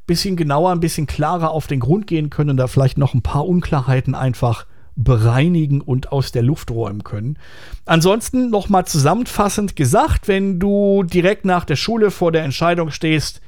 bisschen 0.06 0.36
genauer, 0.36 0.72
ein 0.72 0.80
bisschen 0.80 1.08
klarer 1.08 1.52
auf 1.52 1.68
den 1.68 1.80
Grund 1.80 2.06
gehen 2.08 2.30
können 2.30 2.52
und 2.52 2.58
da 2.58 2.68
vielleicht 2.68 2.98
noch 2.98 3.14
ein 3.14 3.24
paar 3.24 3.48
Unklarheiten 3.48 4.14
einfach 4.14 4.66
bereinigen 4.98 5.80
und 5.80 6.12
aus 6.12 6.32
der 6.32 6.42
Luft 6.42 6.72
räumen 6.72 7.04
können. 7.04 7.38
Ansonsten 7.86 8.50
nochmal 8.50 8.86
zusammenfassend 8.86 9.76
gesagt, 9.76 10.28
wenn 10.28 10.60
du 10.60 11.04
direkt 11.04 11.46
nach 11.46 11.66
der 11.66 11.76
Schule 11.76 12.12
vor 12.12 12.32
der 12.32 12.44
Entscheidung 12.44 12.90
stehst, 12.90 13.40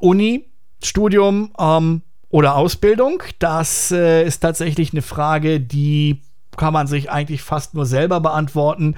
Uni, 0.00 0.50
Studium 0.82 1.52
ähm, 1.58 2.02
oder 2.28 2.56
Ausbildung, 2.56 3.22
das 3.38 3.92
äh, 3.92 4.26
ist 4.26 4.40
tatsächlich 4.40 4.92
eine 4.92 5.02
Frage, 5.02 5.60
die 5.60 6.20
kann 6.56 6.72
man 6.72 6.88
sich 6.88 7.10
eigentlich 7.10 7.42
fast 7.42 7.74
nur 7.74 7.86
selber 7.86 8.20
beantworten. 8.20 8.96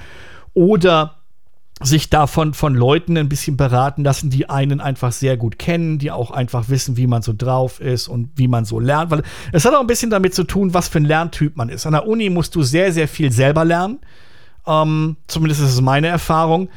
Oder 0.55 1.18
sich 1.83 2.11
davon 2.11 2.55
von 2.55 2.74
Leuten 2.74 3.16
ein 3.16 3.29
bisschen 3.29 3.57
beraten 3.57 4.03
lassen, 4.03 4.31
die 4.31 4.49
einen 4.49 4.81
einfach 4.81 5.12
sehr 5.12 5.37
gut 5.37 5.59
kennen, 5.59 5.99
die 5.99 6.11
auch 6.11 6.31
einfach 6.31 6.68
wissen, 6.68 6.97
wie 6.97 7.07
man 7.07 7.22
so 7.22 7.33
drauf 7.37 7.81
ist 7.81 8.09
und 8.09 8.31
wie 8.37 8.49
man 8.49 8.64
so 8.64 8.81
lernt. 8.81 9.11
Weil 9.11 9.22
es 9.53 9.64
hat 9.64 9.74
auch 9.74 9.81
ein 9.81 9.87
bisschen 9.87 10.11
damit 10.11 10.35
zu 10.35 10.45
tun, 10.45 10.74
was 10.74 10.89
für 10.89 10.99
ein 10.99 11.05
Lerntyp 11.05 11.57
man 11.57 11.68
ist. 11.68 11.87
An 11.87 11.93
der 11.93 12.07
Uni 12.07 12.31
musst 12.31 12.55
du 12.55 12.62
sehr, 12.62 12.93
sehr 12.93 13.07
viel 13.07 13.31
selber 13.31 13.64
lernen. 13.64 14.01
Ähm, 14.66 15.16
zumindest 15.29 15.61
ist 15.61 15.74
es 15.74 15.81
meine 15.81 16.09
Erfahrung. 16.09 16.68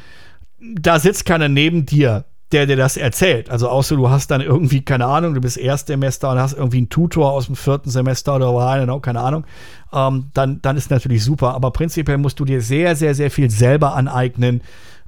Da 0.60 1.00
sitzt 1.00 1.24
keiner 1.24 1.48
neben 1.48 1.84
dir, 1.84 2.24
der 2.52 2.66
dir 2.66 2.76
das 2.76 2.96
erzählt. 2.96 3.50
Also 3.50 3.68
außer 3.68 3.96
du 3.96 4.08
hast 4.08 4.30
dann 4.30 4.40
irgendwie, 4.40 4.82
keine 4.82 5.06
Ahnung, 5.06 5.34
du 5.34 5.40
bist 5.40 5.56
Erstsemester 5.56 6.30
und 6.30 6.38
hast 6.38 6.52
irgendwie 6.52 6.78
einen 6.78 6.90
Tutor 6.90 7.32
aus 7.32 7.46
dem 7.46 7.56
vierten 7.56 7.90
Semester 7.90 8.36
oder 8.36 8.78
genau, 8.78 9.00
keine 9.00 9.20
Ahnung. 9.20 9.44
Ähm, 9.92 10.26
dann, 10.34 10.62
dann 10.62 10.76
ist 10.76 10.90
natürlich 10.90 11.24
super. 11.24 11.54
Aber 11.54 11.72
prinzipiell 11.72 12.18
musst 12.18 12.38
du 12.38 12.44
dir 12.44 12.60
sehr, 12.60 12.94
sehr, 12.94 13.16
sehr 13.16 13.30
viel 13.32 13.50
selber 13.50 13.96
aneignen 13.96 14.62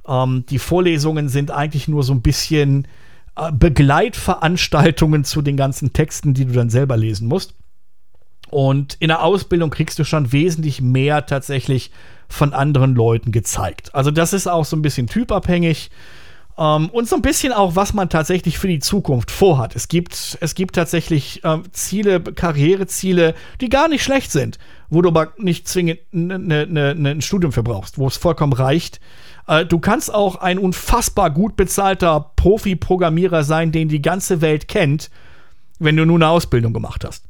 ähm, 0.07 0.45
die 0.49 0.59
Vorlesungen 0.59 1.29
sind 1.29 1.51
eigentlich 1.51 1.87
nur 1.87 2.03
so 2.03 2.13
ein 2.13 2.21
bisschen 2.21 2.87
äh, 3.35 3.51
Begleitveranstaltungen 3.51 5.23
zu 5.23 5.41
den 5.41 5.57
ganzen 5.57 5.93
Texten, 5.93 6.33
die 6.33 6.45
du 6.45 6.53
dann 6.53 6.69
selber 6.69 6.97
lesen 6.97 7.27
musst. 7.27 7.53
Und 8.49 8.95
in 8.99 9.09
der 9.09 9.23
Ausbildung 9.23 9.69
kriegst 9.69 9.99
du 9.99 10.03
schon 10.03 10.31
wesentlich 10.31 10.81
mehr 10.81 11.25
tatsächlich 11.25 11.91
von 12.27 12.53
anderen 12.53 12.95
Leuten 12.95 13.31
gezeigt. 13.31 13.93
Also 13.93 14.11
das 14.11 14.33
ist 14.33 14.47
auch 14.47 14.65
so 14.65 14.75
ein 14.75 14.81
bisschen 14.81 15.07
typabhängig. 15.07 15.89
Um, 16.57 16.85
ähm, 16.85 16.89
und 16.91 17.09
so 17.09 17.17
ein 17.17 17.21
bisschen 17.21 17.51
auch, 17.51 17.75
was 17.75 17.93
man 17.93 18.09
tatsächlich 18.09 18.57
für 18.57 18.69
die 18.69 18.79
Zukunft 18.79 19.29
vorhat. 19.29 19.75
Es 19.75 19.89
gibt, 19.89 20.37
es 20.39 20.55
gibt 20.55 20.75
tatsächlich 20.75 21.43
äh, 21.43 21.57
Ziele, 21.73 22.21
Karriereziele, 22.21 23.35
die 23.59 23.67
gar 23.67 23.89
nicht 23.89 24.03
schlecht 24.03 24.31
sind, 24.31 24.57
wo 24.89 25.01
du 25.01 25.09
aber 25.09 25.33
nicht 25.37 25.67
zwingend 25.67 25.99
ne, 26.13 26.39
ne, 26.39 26.65
ne, 26.65 27.09
ein 27.11 27.21
Studium 27.21 27.51
für 27.51 27.63
brauchst, 27.63 27.97
wo 27.97 28.07
es 28.07 28.15
vollkommen 28.15 28.53
reicht, 28.53 29.01
äh, 29.47 29.65
du 29.65 29.79
kannst 29.79 30.13
auch 30.13 30.37
ein 30.37 30.57
unfassbar 30.57 31.29
gut 31.29 31.55
bezahlter 31.55 32.31
Profi-Programmierer 32.35 33.43
sein, 33.43 33.71
den 33.71 33.89
die 33.89 34.01
ganze 34.01 34.41
Welt 34.41 34.67
kennt, 34.67 35.09
wenn 35.79 35.97
du 35.97 36.05
nur 36.05 36.17
eine 36.17 36.29
Ausbildung 36.29 36.73
gemacht 36.73 37.03
hast. 37.05 37.25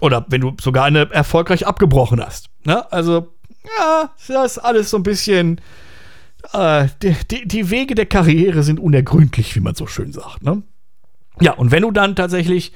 Oder 0.00 0.26
wenn 0.28 0.40
du 0.40 0.56
sogar 0.60 0.84
eine 0.84 1.10
erfolgreich 1.10 1.66
abgebrochen 1.66 2.22
hast. 2.24 2.50
Ne? 2.64 2.90
Also, 2.92 3.34
ja, 3.78 4.10
das 4.28 4.52
ist 4.52 4.58
alles 4.58 4.90
so 4.90 4.98
ein 4.98 5.02
bisschen. 5.04 5.60
Äh, 6.52 6.88
die, 7.02 7.16
die, 7.30 7.48
die, 7.48 7.70
Wege 7.70 7.94
der 7.94 8.06
Karriere 8.06 8.62
sind 8.62 8.80
unergründlich, 8.80 9.54
wie 9.54 9.60
man 9.60 9.74
so 9.74 9.86
schön 9.86 10.12
sagt. 10.12 10.42
Ne? 10.42 10.62
Ja, 11.40 11.52
und 11.52 11.70
wenn 11.70 11.82
du 11.82 11.90
dann 11.90 12.16
tatsächlich. 12.16 12.72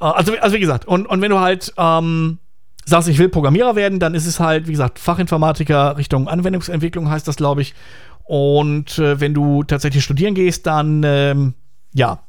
Äh, 0.00 0.04
also, 0.04 0.32
also, 0.40 0.56
wie 0.56 0.60
gesagt, 0.60 0.86
und, 0.86 1.06
und 1.06 1.20
wenn 1.20 1.30
du 1.30 1.40
halt. 1.40 1.72
Ähm, 1.76 2.38
sagst, 2.86 3.08
ich 3.08 3.18
will 3.18 3.28
Programmierer 3.28 3.76
werden, 3.76 3.98
dann 3.98 4.14
ist 4.14 4.26
es 4.26 4.40
halt, 4.40 4.66
wie 4.66 4.72
gesagt, 4.72 4.98
Fachinformatiker 4.98 5.96
Richtung 5.96 6.28
Anwendungsentwicklung 6.28 7.08
heißt 7.08 7.26
das, 7.26 7.36
glaube 7.36 7.62
ich. 7.62 7.74
Und 8.24 8.98
äh, 8.98 9.20
wenn 9.20 9.34
du 9.34 9.64
tatsächlich 9.64 10.04
studieren 10.04 10.34
gehst, 10.34 10.66
dann, 10.66 11.02
ähm, 11.04 11.54
ja. 11.92 12.23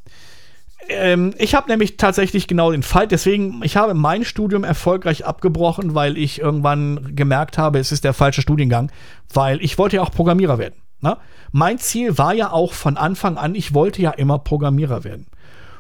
Ähm, 0.89 1.33
ich 1.37 1.55
habe 1.55 1.69
nämlich 1.69 1.97
tatsächlich 1.97 2.47
genau 2.47 2.71
den 2.71 2.83
Fall, 2.83 3.07
deswegen, 3.07 3.61
ich 3.63 3.77
habe 3.77 3.93
mein 3.93 4.23
Studium 4.23 4.63
erfolgreich 4.63 5.25
abgebrochen, 5.25 5.95
weil 5.95 6.17
ich 6.17 6.39
irgendwann 6.41 7.15
gemerkt 7.15 7.57
habe, 7.57 7.79
es 7.79 7.91
ist 7.91 8.03
der 8.03 8.13
falsche 8.13 8.41
Studiengang, 8.41 8.91
weil 9.33 9.61
ich 9.63 9.77
wollte 9.77 9.97
ja 9.97 10.01
auch 10.01 10.11
Programmierer 10.11 10.57
werden. 10.57 10.75
Ne? 11.01 11.17
Mein 11.51 11.77
Ziel 11.77 12.17
war 12.17 12.33
ja 12.33 12.51
auch 12.51 12.73
von 12.73 12.97
Anfang 12.97 13.37
an, 13.37 13.55
ich 13.55 13.73
wollte 13.73 14.01
ja 14.01 14.11
immer 14.11 14.39
Programmierer 14.39 15.03
werden. 15.03 15.27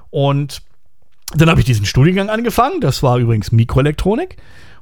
Und 0.09 0.61
dann 1.33 1.49
habe 1.49 1.59
ich 1.59 1.65
diesen 1.65 1.85
Studiengang 1.85 2.29
angefangen, 2.29 2.81
das 2.81 3.03
war 3.03 3.17
übrigens 3.17 3.51
Mikroelektronik. 3.51 4.37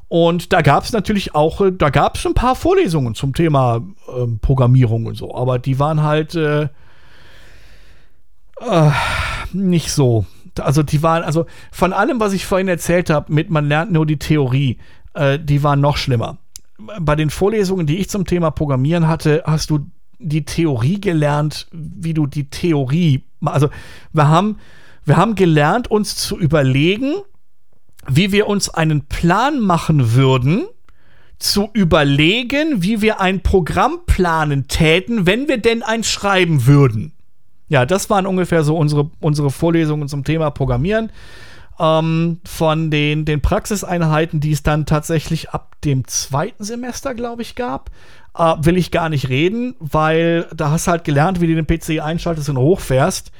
Und 0.09 0.53
da 0.53 0.61
gab 0.61 0.83
es 0.83 0.91
natürlich 0.91 1.33
auch, 1.33 1.61
äh, 1.61 1.71
da 1.71 1.89
gab 1.89 2.17
es 2.17 2.25
ein 2.27 2.35
paar 2.35 2.55
Vorlesungen 2.55 3.15
zum 3.15 3.33
Thema 3.33 3.81
äh, 4.07 4.27
Programmierung 4.41 5.07
und 5.07 5.15
so, 5.15 5.33
aber 5.33 5.57
die 5.57 5.79
waren 5.79 6.03
halt 6.03 6.35
äh, 6.35 6.67
äh, 8.59 8.91
nicht 9.53 9.91
so. 9.91 10.25
Also 10.59 10.83
die 10.83 11.01
waren, 11.01 11.23
also 11.23 11.45
von 11.71 11.93
allem, 11.93 12.19
was 12.19 12.33
ich 12.33 12.45
vorhin 12.45 12.67
erzählt 12.67 13.09
habe, 13.09 13.33
mit 13.33 13.49
man 13.49 13.67
lernt 13.67 13.91
nur 13.91 14.05
die 14.05 14.19
Theorie, 14.19 14.77
äh, 15.13 15.39
die 15.39 15.63
waren 15.63 15.81
noch 15.81 15.97
schlimmer. 15.97 16.37
Bei 16.99 17.15
den 17.15 17.29
Vorlesungen, 17.29 17.87
die 17.87 17.97
ich 17.97 18.09
zum 18.09 18.25
Thema 18.25 18.51
Programmieren 18.51 19.07
hatte, 19.07 19.43
hast 19.45 19.69
du 19.69 19.87
die 20.19 20.45
Theorie 20.45 21.01
gelernt, 21.01 21.67
wie 21.71 22.13
du 22.13 22.27
die 22.27 22.49
Theorie, 22.49 23.23
also 23.43 23.69
wir 24.11 24.27
haben, 24.27 24.57
wir 25.05 25.17
haben 25.17 25.35
gelernt, 25.35 25.89
uns 25.89 26.15
zu 26.15 26.37
überlegen, 26.37 27.15
wie 28.07 28.31
wir 28.31 28.47
uns 28.47 28.69
einen 28.69 29.05
Plan 29.05 29.59
machen 29.59 30.13
würden, 30.13 30.65
zu 31.39 31.69
überlegen, 31.73 32.83
wie 32.83 33.01
wir 33.01 33.19
ein 33.19 33.41
Programm 33.41 33.99
planen 34.05 34.67
täten, 34.67 35.25
wenn 35.25 35.47
wir 35.47 35.57
denn 35.57 35.83
eins 35.83 36.09
schreiben 36.09 36.65
würden. 36.65 37.12
Ja, 37.73 37.87
das 37.87 38.07
waren 38.11 38.27
ungefähr 38.27 38.63
so 38.63 38.77
unsere, 38.77 39.09
unsere 39.19 39.49
Vorlesungen 39.49 40.07
zum 40.07 40.23
Thema 40.23 40.51
Programmieren. 40.51 41.11
Ähm, 41.79 42.39
von 42.45 42.91
den, 42.91 43.25
den 43.25 43.41
Praxiseinheiten, 43.41 44.39
die 44.39 44.51
es 44.51 44.61
dann 44.61 44.85
tatsächlich 44.85 45.49
ab 45.49 45.75
dem 45.83 46.07
zweiten 46.07 46.63
Semester, 46.63 47.15
glaube 47.15 47.41
ich, 47.41 47.55
gab, 47.55 47.89
äh, 48.37 48.53
will 48.59 48.77
ich 48.77 48.91
gar 48.91 49.09
nicht 49.09 49.27
reden, 49.27 49.73
weil 49.79 50.45
da 50.55 50.69
hast 50.69 50.85
du 50.85 50.91
halt 50.91 51.03
gelernt, 51.03 51.41
wie 51.41 51.47
du 51.47 51.55
den 51.55 51.65
PC 51.65 51.99
einschaltest 51.99 52.47
und 52.47 52.59
hochfährst. 52.59 53.31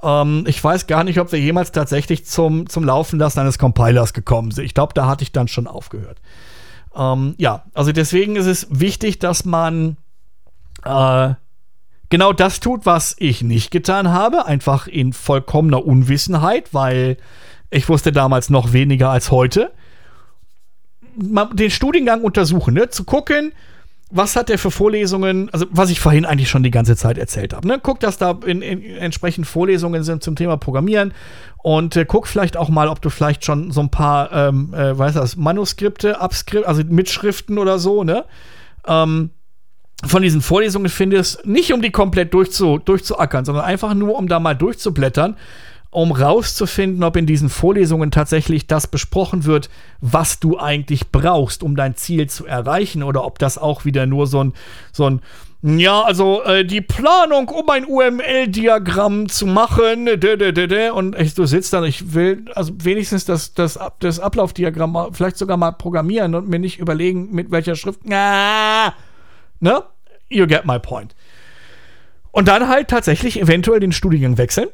Ähm, 0.00 0.44
ich 0.46 0.62
weiß 0.62 0.86
gar 0.86 1.02
nicht, 1.02 1.18
ob 1.18 1.32
wir 1.32 1.40
jemals 1.40 1.72
tatsächlich 1.72 2.24
zum, 2.24 2.68
zum 2.68 2.84
Laufen 2.84 3.18
lassen 3.18 3.40
eines 3.40 3.58
Compilers 3.58 4.12
gekommen 4.12 4.52
sind. 4.52 4.64
Ich 4.64 4.74
glaube, 4.74 4.94
da 4.94 5.08
hatte 5.08 5.24
ich 5.24 5.32
dann 5.32 5.48
schon 5.48 5.66
aufgehört. 5.66 6.18
Ähm, 6.94 7.34
ja, 7.36 7.64
also 7.74 7.90
deswegen 7.90 8.36
ist 8.36 8.46
es 8.46 8.68
wichtig, 8.70 9.18
dass 9.18 9.44
man 9.44 9.96
äh, 10.84 11.34
genau 12.12 12.34
das 12.34 12.60
tut, 12.60 12.84
was 12.84 13.16
ich 13.18 13.42
nicht 13.42 13.70
getan 13.70 14.10
habe, 14.10 14.44
einfach 14.44 14.86
in 14.86 15.14
vollkommener 15.14 15.84
Unwissenheit, 15.84 16.74
weil 16.74 17.16
ich 17.70 17.88
wusste 17.88 18.12
damals 18.12 18.50
noch 18.50 18.74
weniger 18.74 19.08
als 19.08 19.30
heute. 19.30 19.72
Den 21.16 21.70
Studiengang 21.70 22.20
untersuchen, 22.22 22.74
ne? 22.74 22.90
zu 22.90 23.04
gucken, 23.04 23.52
was 24.10 24.36
hat 24.36 24.50
er 24.50 24.58
für 24.58 24.70
Vorlesungen, 24.70 25.48
also 25.54 25.64
was 25.70 25.88
ich 25.88 26.00
vorhin 26.00 26.26
eigentlich 26.26 26.50
schon 26.50 26.62
die 26.62 26.70
ganze 26.70 26.96
Zeit 26.96 27.16
erzählt 27.16 27.54
habe. 27.54 27.66
Ne? 27.66 27.80
Guck, 27.82 27.98
dass 28.00 28.18
da 28.18 28.38
in, 28.44 28.60
in, 28.60 28.84
entsprechend 28.96 29.46
Vorlesungen 29.46 30.02
sind 30.02 30.22
zum 30.22 30.36
Thema 30.36 30.58
Programmieren 30.58 31.14
und 31.62 31.96
äh, 31.96 32.04
guck 32.04 32.26
vielleicht 32.26 32.58
auch 32.58 32.68
mal, 32.68 32.88
ob 32.88 33.00
du 33.00 33.08
vielleicht 33.08 33.46
schon 33.46 33.70
so 33.70 33.80
ein 33.80 33.90
paar, 33.90 34.30
ähm, 34.32 34.74
äh, 34.74 34.98
weißt 34.98 35.16
du, 35.16 35.40
Manuskripte, 35.40 36.20
Abskript, 36.20 36.66
also 36.66 36.82
Mitschriften 36.84 37.56
oder 37.56 37.78
so, 37.78 38.04
ne? 38.04 38.26
Ähm, 38.86 39.30
von 40.04 40.22
diesen 40.22 40.40
Vorlesungen 40.40 40.88
findest, 40.88 41.46
nicht 41.46 41.72
um 41.72 41.82
die 41.82 41.90
komplett 41.90 42.34
durchzu, 42.34 42.78
durchzuackern, 42.78 43.44
sondern 43.44 43.64
einfach 43.64 43.94
nur, 43.94 44.16
um 44.16 44.28
da 44.28 44.40
mal 44.40 44.54
durchzublättern 44.54 45.36
um 45.92 46.10
rauszufinden, 46.10 47.04
ob 47.04 47.16
in 47.16 47.26
diesen 47.26 47.50
Vorlesungen 47.50 48.10
tatsächlich 48.10 48.66
das 48.66 48.86
besprochen 48.86 49.44
wird, 49.44 49.68
was 50.00 50.40
du 50.40 50.58
eigentlich 50.58 51.10
brauchst, 51.12 51.62
um 51.62 51.76
dein 51.76 51.96
Ziel 51.96 52.30
zu 52.30 52.46
erreichen, 52.46 53.02
oder 53.02 53.24
ob 53.24 53.38
das 53.38 53.58
auch 53.58 53.84
wieder 53.84 54.06
nur 54.06 54.26
so 54.26 54.42
ein, 54.42 54.54
so 54.90 55.08
ein 55.08 55.20
ja, 55.64 56.02
also 56.02 56.42
äh, 56.42 56.64
die 56.64 56.80
Planung, 56.80 57.48
um 57.50 57.70
ein 57.70 57.84
UML-Diagramm 57.86 59.28
zu 59.28 59.46
machen, 59.46 60.08
und 60.94 61.20
ich, 61.20 61.34
du 61.34 61.46
sitzt 61.46 61.72
da, 61.72 61.84
ich 61.84 62.14
will 62.14 62.46
also 62.54 62.72
wenigstens 62.82 63.26
das, 63.26 63.54
das, 63.54 63.78
das 64.00 64.18
Ablaufdiagramm 64.18 65.10
vielleicht 65.12 65.36
sogar 65.36 65.56
mal 65.56 65.72
programmieren 65.72 66.34
und 66.34 66.48
mir 66.48 66.58
nicht 66.58 66.80
überlegen, 66.80 67.32
mit 67.32 67.52
welcher 67.52 67.76
Schrift. 67.76 68.00
Ah, 68.10 68.94
ne? 69.62 69.82
You 70.28 70.46
get 70.46 70.64
my 70.64 70.78
point. 70.78 71.14
Und 72.30 72.48
dann 72.48 72.68
halt 72.68 72.88
tatsächlich 72.88 73.40
eventuell 73.40 73.80
den 73.80 73.92
Studiengang 73.92 74.38
wechseln 74.38 74.68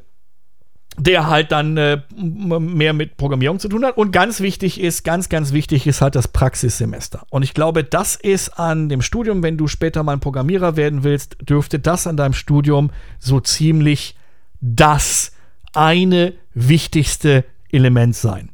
der 0.99 1.29
halt 1.29 1.53
dann 1.53 1.77
äh, 1.77 2.01
mehr 2.17 2.93
mit 2.93 3.17
Programmierung 3.17 3.59
zu 3.59 3.69
tun 3.69 3.85
hat. 3.85 3.97
Und 3.97 4.11
ganz 4.11 4.41
wichtig 4.41 4.81
ist, 4.81 5.05
ganz, 5.05 5.29
ganz 5.29 5.53
wichtig 5.53 5.87
ist 5.87 6.01
halt 6.01 6.15
das 6.15 6.29
Praxissemester. 6.29 7.25
Und 7.31 7.43
ich 7.43 7.55
glaube, 7.55 7.85
das 7.85 8.17
ist 8.17 8.59
an 8.59 8.89
dem 8.89 9.03
Studium, 9.03 9.43
wenn 9.43 9.57
du 9.57 9.69
später 9.69 10.03
mal 10.03 10.15
ein 10.15 10.21
Programmierer 10.21 10.77
werden 10.77 11.05
willst, 11.05 11.37
dürfte 11.41 11.79
das 11.79 12.07
an 12.07 12.17
deinem 12.17 12.33
Studium 12.33 12.91
so 13.19 13.41
ziemlich 13.41 14.17
das 14.61 15.33
eine 15.73 16.35
wichtigste 16.55 17.45
Element 17.71 18.17
sein. 18.17 18.51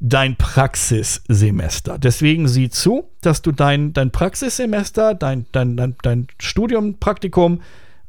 Dein 0.00 0.36
Praxissemester. 0.36 1.98
Deswegen 1.98 2.46
sieh 2.46 2.70
zu, 2.70 3.10
dass 3.20 3.42
du 3.42 3.50
dein, 3.50 3.92
dein 3.92 4.12
Praxissemester, 4.12 5.14
dein, 5.14 5.46
dein, 5.52 5.76
dein, 5.76 5.96
dein 6.02 6.28
Studium, 6.38 6.98
Praktikum 6.98 7.62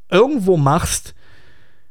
irgendwo 0.10 0.56
machst, 0.56 1.16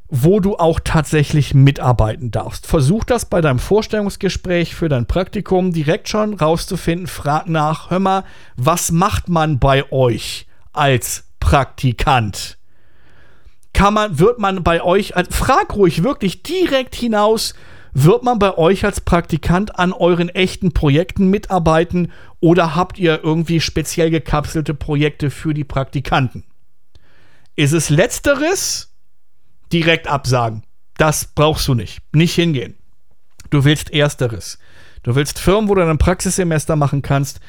wo 0.09 0.41
du 0.41 0.57
auch 0.57 0.81
tatsächlich 0.83 1.53
mitarbeiten 1.53 2.31
darfst. 2.31 2.67
Versuch 2.67 3.05
das 3.05 3.27
bei 3.27 3.41
deinem 3.41 3.59
Vorstellungsgespräch 3.59 4.75
für 4.75 4.89
dein 4.89 5.07
Praktikum 5.07 5.73
direkt 5.73 6.09
schon 6.09 6.35
rauszufinden. 6.35 7.07
Frag 7.07 7.49
nach, 7.49 7.91
hör 7.91 7.99
mal, 7.99 8.25
was 8.57 8.91
macht 8.91 9.29
man 9.29 9.59
bei 9.59 9.91
euch 9.93 10.47
als 10.73 11.25
Praktikant? 11.41 12.57
Kann 13.75 13.95
man, 13.95 14.19
wird 14.19 14.39
man 14.39 14.63
bei 14.65 14.83
euch, 14.83 15.13
frag 15.31 15.77
ruhig 15.77 16.03
wirklich 16.03 16.43
direkt 16.43 16.95
hinaus, 16.95 17.55
wird 17.93 18.23
man 18.23 18.39
bei 18.39 18.57
euch 18.57 18.85
als 18.85 19.01
Praktikant 19.01 19.79
an 19.79 19.93
euren 19.93 20.29
echten 20.29 20.73
Projekten 20.73 21.29
mitarbeiten 21.29 22.13
oder 22.41 22.75
habt 22.77 22.99
ihr 22.99 23.23
irgendwie 23.23 23.61
speziell 23.61 24.11
gekapselte 24.11 24.75
Projekte 24.75 25.31
für 25.31 25.55
die 25.55 25.65
Praktikanten? 25.65 26.45
Ist 27.57 27.73
es 27.73 27.91
letzteres? 27.91 28.89
direkt 29.73 30.07
absagen. 30.09 30.63
Das 30.97 31.27
brauchst 31.27 31.69
du 31.69 31.75
nicht. 31.75 32.01
Nicht 32.13 32.35
hingehen. 32.35 32.75
Du 33.51 33.65
willst 33.65 33.93
Ersteres. 33.93 34.59
Du 35.03 35.15
willst 35.15 35.39
Firmen, 35.39 35.69
wo 35.69 35.75
du 35.75 35.89
ein 35.89 35.99
Praxissemester 35.99 36.77
machen 36.77 37.03
kannst, 37.03 37.41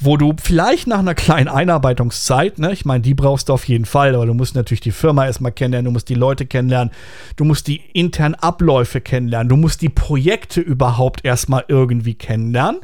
wo 0.00 0.16
du 0.16 0.34
vielleicht 0.42 0.86
nach 0.86 0.98
einer 0.98 1.14
kleinen 1.14 1.48
Einarbeitungszeit, 1.48 2.58
ne, 2.58 2.72
ich 2.72 2.86
meine, 2.86 3.02
die 3.02 3.14
brauchst 3.14 3.48
du 3.48 3.52
auf 3.52 3.68
jeden 3.68 3.84
Fall, 3.84 4.14
aber 4.14 4.24
du 4.24 4.34
musst 4.34 4.54
natürlich 4.54 4.80
die 4.80 4.92
Firma 4.92 5.26
erstmal 5.26 5.52
kennenlernen, 5.52 5.84
du 5.84 5.90
musst 5.92 6.08
die 6.08 6.14
Leute 6.14 6.46
kennenlernen, 6.46 6.92
du 7.36 7.44
musst 7.44 7.66
die 7.66 7.76
internen 7.92 8.34
Abläufe 8.34 9.02
kennenlernen, 9.02 9.50
du 9.50 9.56
musst 9.56 9.82
die 9.82 9.90
Projekte 9.90 10.60
überhaupt 10.60 11.24
erstmal 11.24 11.64
irgendwie 11.68 12.14
kennenlernen. 12.14 12.80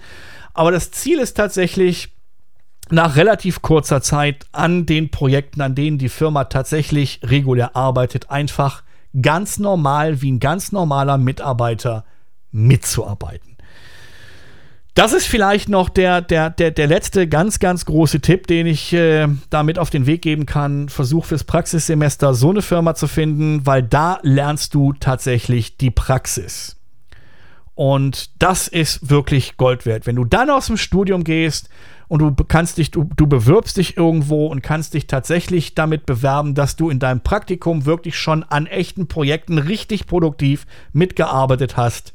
Aber 0.53 0.71
das 0.71 0.91
Ziel 0.91 1.19
ist 1.19 1.35
tatsächlich, 1.35 2.11
nach 2.91 3.17
relativ 3.17 3.62
kurzer 3.62 4.01
Zeit 4.01 4.47
an 4.53 4.87
den 4.87 5.11
Projekten, 5.11 5.61
an 5.61 5.75
denen 5.75 5.99
die 5.99 6.09
Firma 6.09 6.45
tatsächlich 6.45 7.21
regulär 7.25 7.75
arbeitet, 7.75 8.31
einfach 8.31 8.85
ganz 9.21 9.59
normal 9.59 10.23
wie 10.23 10.31
ein 10.31 10.41
ganz 10.41 10.71
normaler 10.71 11.19
Mitarbeiter 11.19 12.05
mitzuarbeiten. 12.53 13.56
Das 14.97 15.13
ist 15.13 15.27
vielleicht 15.27 15.69
noch 15.69 15.91
der, 15.91 16.23
der, 16.23 16.49
der, 16.49 16.71
der 16.71 16.87
letzte 16.87 17.29
ganz, 17.29 17.59
ganz 17.59 17.85
große 17.85 18.23
Tipp, 18.23 18.47
den 18.47 18.67
ich 18.67 18.95
äh, 18.95 19.29
damit 19.51 19.79
auf 19.79 19.91
den 19.91 20.07
Weg 20.07 20.23
geben 20.23 20.47
kann. 20.47 20.89
Versuch 20.89 21.27
fürs 21.27 21.45
Praxissemester 21.45 22.33
so 22.33 22.49
eine 22.49 22.63
Firma 22.63 22.95
zu 22.95 23.07
finden, 23.07 23.67
weil 23.67 23.83
da 23.83 24.19
lernst 24.23 24.73
du 24.73 24.95
tatsächlich 24.95 25.77
die 25.77 25.91
Praxis. 25.91 26.77
Und 27.75 28.31
das 28.43 28.69
ist 28.69 29.11
wirklich 29.11 29.59
Gold 29.59 29.85
wert. 29.85 30.07
Wenn 30.07 30.17
du 30.17 30.25
dann 30.25 30.49
aus 30.49 30.69
dem 30.69 30.79
Studium 30.79 31.25
gehst 31.25 31.69
und 32.09 32.21
du 32.21 32.33
kannst 32.33 32.79
dich, 32.79 32.91
du, 32.91 33.05
du 33.05 33.27
bewirbst 33.27 33.77
dich 33.77 33.99
irgendwo 33.99 34.47
und 34.47 34.63
kannst 34.63 34.95
dich 34.95 35.07
tatsächlich 35.07 35.75
damit 35.75 36.07
bewerben, 36.07 36.55
dass 36.55 36.75
du 36.75 36.89
in 36.89 37.01
deinem 37.01 37.21
Praktikum 37.21 37.85
wirklich 37.85 38.17
schon 38.17 38.45
an 38.45 38.65
echten 38.67 39.09
Projekten 39.09 39.59
richtig 39.59 40.07
produktiv 40.07 40.65
mitgearbeitet 40.95 41.77
hast. 41.77 42.15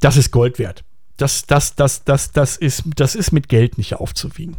Das 0.00 0.18
ist 0.18 0.32
Gold 0.32 0.58
wert. 0.58 0.84
Das, 1.16 1.46
das, 1.46 1.74
das, 1.74 2.04
das, 2.04 2.32
das, 2.32 2.56
ist, 2.56 2.84
das 2.96 3.14
ist 3.14 3.32
mit 3.32 3.48
Geld 3.48 3.78
nicht 3.78 3.94
aufzuwiegen. 3.94 4.56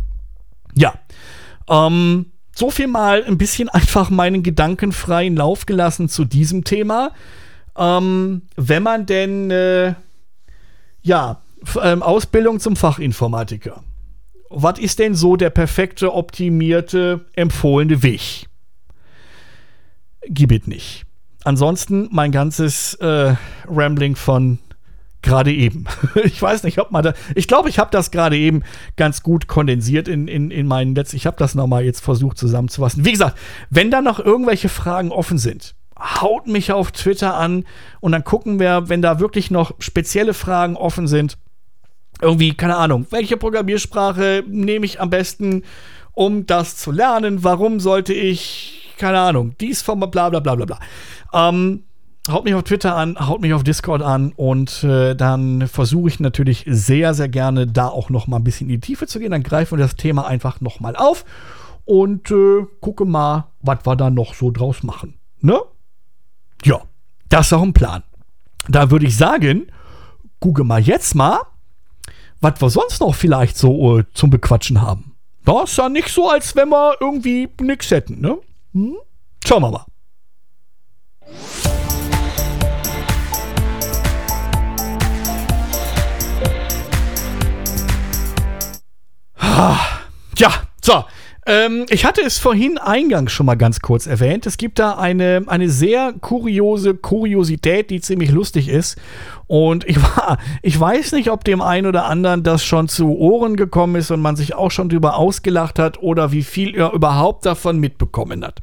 Ja. 0.74 0.94
Ähm, 1.70 2.28
so 2.56 2.72
viel 2.72 2.88
mal 2.88 3.24
ein 3.24 3.38
bisschen 3.38 3.70
einfach 3.70 4.10
meinen 4.10 4.44
Gedanken 4.44 4.92
freien 4.92 5.36
Lauf 5.36 5.66
gelassen 5.66 6.10
zu 6.10 6.26
diesem 6.26 6.64
Thema. 6.64 7.12
Ähm, 7.78 8.44
wenn 8.56 8.84
man 8.84 9.06
denn, 9.06 9.52
äh, 9.52 9.94
ja, 11.02 11.42
ähm, 11.82 12.02
Ausbildung 12.02 12.60
zum 12.60 12.76
Fachinformatiker 12.76 13.84
was 14.50 14.80
ist 14.80 15.00
denn 15.00 15.16
so 15.16 15.36
der 15.36 15.50
perfekte, 15.50 16.14
optimierte, 16.14 17.26
empfohlene 17.34 18.04
Weg? 18.04 18.48
Gib 20.28 20.52
es 20.52 20.68
nicht. 20.68 21.06
Ansonsten 21.44 22.10
mein 22.12 22.32
ganzes 22.32 22.96
äh, 22.96 23.36
Rambling 23.68 24.16
von 24.16 24.60
gerade 25.22 25.54
eben. 25.54 25.86
ich 26.24 26.42
weiß 26.42 26.64
nicht, 26.64 26.80
ob 26.80 26.92
man 26.92 27.04
da. 27.04 27.14
Ich 27.36 27.48
glaube, 27.48 27.70
ich 27.70 27.80
habe 27.80 27.92
das 27.92 28.12
gerade 28.12 28.38
eben 28.38 28.64
ganz 28.96 29.24
gut 29.24 29.48
kondensiert 29.48 30.08
in, 30.08 30.28
in, 30.28 30.52
in 30.52 30.68
meinen 30.68 30.96
letzten. 30.96 31.18
Ich 31.18 31.26
habe 31.26 31.38
das 31.38 31.56
nochmal 31.56 31.84
jetzt 31.84 32.02
versucht 32.02 32.38
zusammenzufassen. 32.38 33.06
Wie 33.06 33.12
gesagt, 33.12 33.38
wenn 33.70 33.92
da 33.92 34.02
noch 34.02 34.20
irgendwelche 34.20 34.70
Fragen 34.70 35.12
offen 35.12 35.38
sind, 35.38 35.76
haut 36.00 36.48
mich 36.48 36.72
auf 36.72 36.92
Twitter 36.92 37.36
an 37.36 37.66
und 38.00 38.12
dann 38.12 38.24
gucken 38.24 38.60
wir, 38.60 38.90
wenn 38.90 39.02
da 39.02 39.20
wirklich 39.20 39.52
noch 39.52 39.72
spezielle 39.80 40.34
Fragen 40.34 40.76
offen 40.76 41.08
sind, 41.08 41.38
irgendwie, 42.22 42.54
keine 42.54 42.78
Ahnung, 42.78 43.06
welche 43.12 43.38
Programmiersprache 43.38 44.44
nehme 44.48 44.86
ich 44.86 45.00
am 45.00 45.10
besten, 45.10 45.64
um 46.14 46.46
das 46.48 46.78
zu 46.78 46.92
lernen? 46.92 47.44
Warum 47.44 47.80
sollte 47.80 48.14
ich, 48.14 48.94
keine 48.98 49.20
Ahnung, 49.20 49.56
dies 49.60 49.82
vom 49.82 50.00
bla 50.00 50.30
bla 50.30 50.40
bla 50.40 50.56
bla 50.56 50.66
bla. 50.66 50.80
Ähm, 51.34 51.84
haut 52.30 52.46
mich 52.46 52.54
auf 52.54 52.64
Twitter 52.64 52.96
an, 52.96 53.18
haut 53.20 53.42
mich 53.42 53.54
auf 53.54 53.64
Discord 53.64 54.02
an 54.02 54.34
und 54.36 54.84
äh, 54.84 55.16
dann 55.16 55.68
versuche 55.68 56.10
ich 56.10 56.20
natürlich 56.20 56.66
sehr, 56.68 57.14
sehr 57.14 57.30
gerne 57.30 57.68
da 57.68 57.88
auch 57.88 58.10
noch 58.10 58.28
mal 58.28 58.38
ein 58.38 58.44
bisschen 58.44 58.70
in 58.70 58.76
die 58.76 58.88
Tiefe 58.88 59.08
zu 59.08 59.20
gehen. 59.20 59.32
Dann 59.32 59.44
greifen 59.44 59.78
wir 59.78 59.84
das 59.84 59.96
Thema 59.96 60.28
einfach 60.28 60.62
noch 60.62 60.80
mal 60.80 60.96
auf 60.96 61.26
und 61.86 62.32
äh, 62.32 62.66
gucke 62.82 63.06
mal, 63.06 63.48
was 63.62 63.86
wir 63.86 63.96
da 63.96 64.10
noch 64.10 64.34
so 64.34 64.52
draus 64.52 64.84
machen. 64.84 65.16
Ne? 65.42 65.60
Ja, 66.64 66.82
das 67.30 67.48
ist 67.48 67.54
auch 67.54 67.62
ein 67.62 67.74
Plan. 67.74 68.04
Da 68.68 68.92
würde 68.92 69.06
ich 69.06 69.16
sagen, 69.16 69.68
gucke 70.40 70.64
mal 70.64 70.82
jetzt 70.82 71.16
mal, 71.16 71.40
was 72.42 72.62
wir 72.62 72.70
sonst 72.70 73.00
noch 73.00 73.16
vielleicht 73.16 73.58
so 73.58 74.00
äh, 74.00 74.04
zum 74.14 74.30
Bequatschen 74.30 74.82
haben. 74.82 75.16
Das 75.46 75.72
ist 75.72 75.78
ja 75.78 75.88
nicht 75.88 76.10
so, 76.10 76.30
als 76.30 76.56
wenn 76.56 76.70
wir 76.70 76.96
irgendwie 77.00 77.48
nichts 77.62 77.90
hätten, 77.90 78.20
ne? 78.20 78.38
Hm? 78.74 78.98
Schauen 79.46 79.64
wir 79.64 79.72
mal. 79.72 79.86
Ja, 90.38 90.52
so. 90.84 91.06
Ähm, 91.48 91.86
ich 91.90 92.04
hatte 92.04 92.22
es 92.22 92.38
vorhin 92.38 92.78
eingangs 92.78 93.32
schon 93.32 93.46
mal 93.46 93.56
ganz 93.56 93.80
kurz 93.80 94.06
erwähnt. 94.06 94.46
Es 94.46 94.58
gibt 94.58 94.80
da 94.80 94.98
eine, 94.98 95.44
eine 95.48 95.70
sehr 95.70 96.14
kuriose 96.20 96.94
Kuriosität, 96.94 97.90
die 97.90 98.02
ziemlich 98.02 98.32
lustig 98.32 98.68
ist. 98.68 98.98
Und 99.48 99.88
ich 99.88 99.96
war, 100.02 100.40
ich 100.62 100.78
weiß 100.78 101.14
nicht, 101.14 101.32
ob 101.32 101.46
dem 101.46 101.62
einen 101.62 101.88
oder 101.88 102.06
anderen 102.06 102.44
das 102.44 102.66
schon 102.66 102.90
zu 102.90 103.18
Ohren 103.18 103.56
gekommen 103.56 103.96
ist 103.96 104.12
und 104.12 104.22
man 104.22 104.36
sich 104.36 104.56
auch 104.56 104.72
schon 104.72 104.90
drüber 104.90 105.16
ausgelacht 105.16 105.80
hat 105.80 106.04
oder 106.04 106.34
wie 106.34 106.44
viel 106.44 106.76
er 106.76 106.92
überhaupt 106.92 107.46
davon 107.46 107.80
mitbekommen 107.80 108.44
hat. 108.44 108.60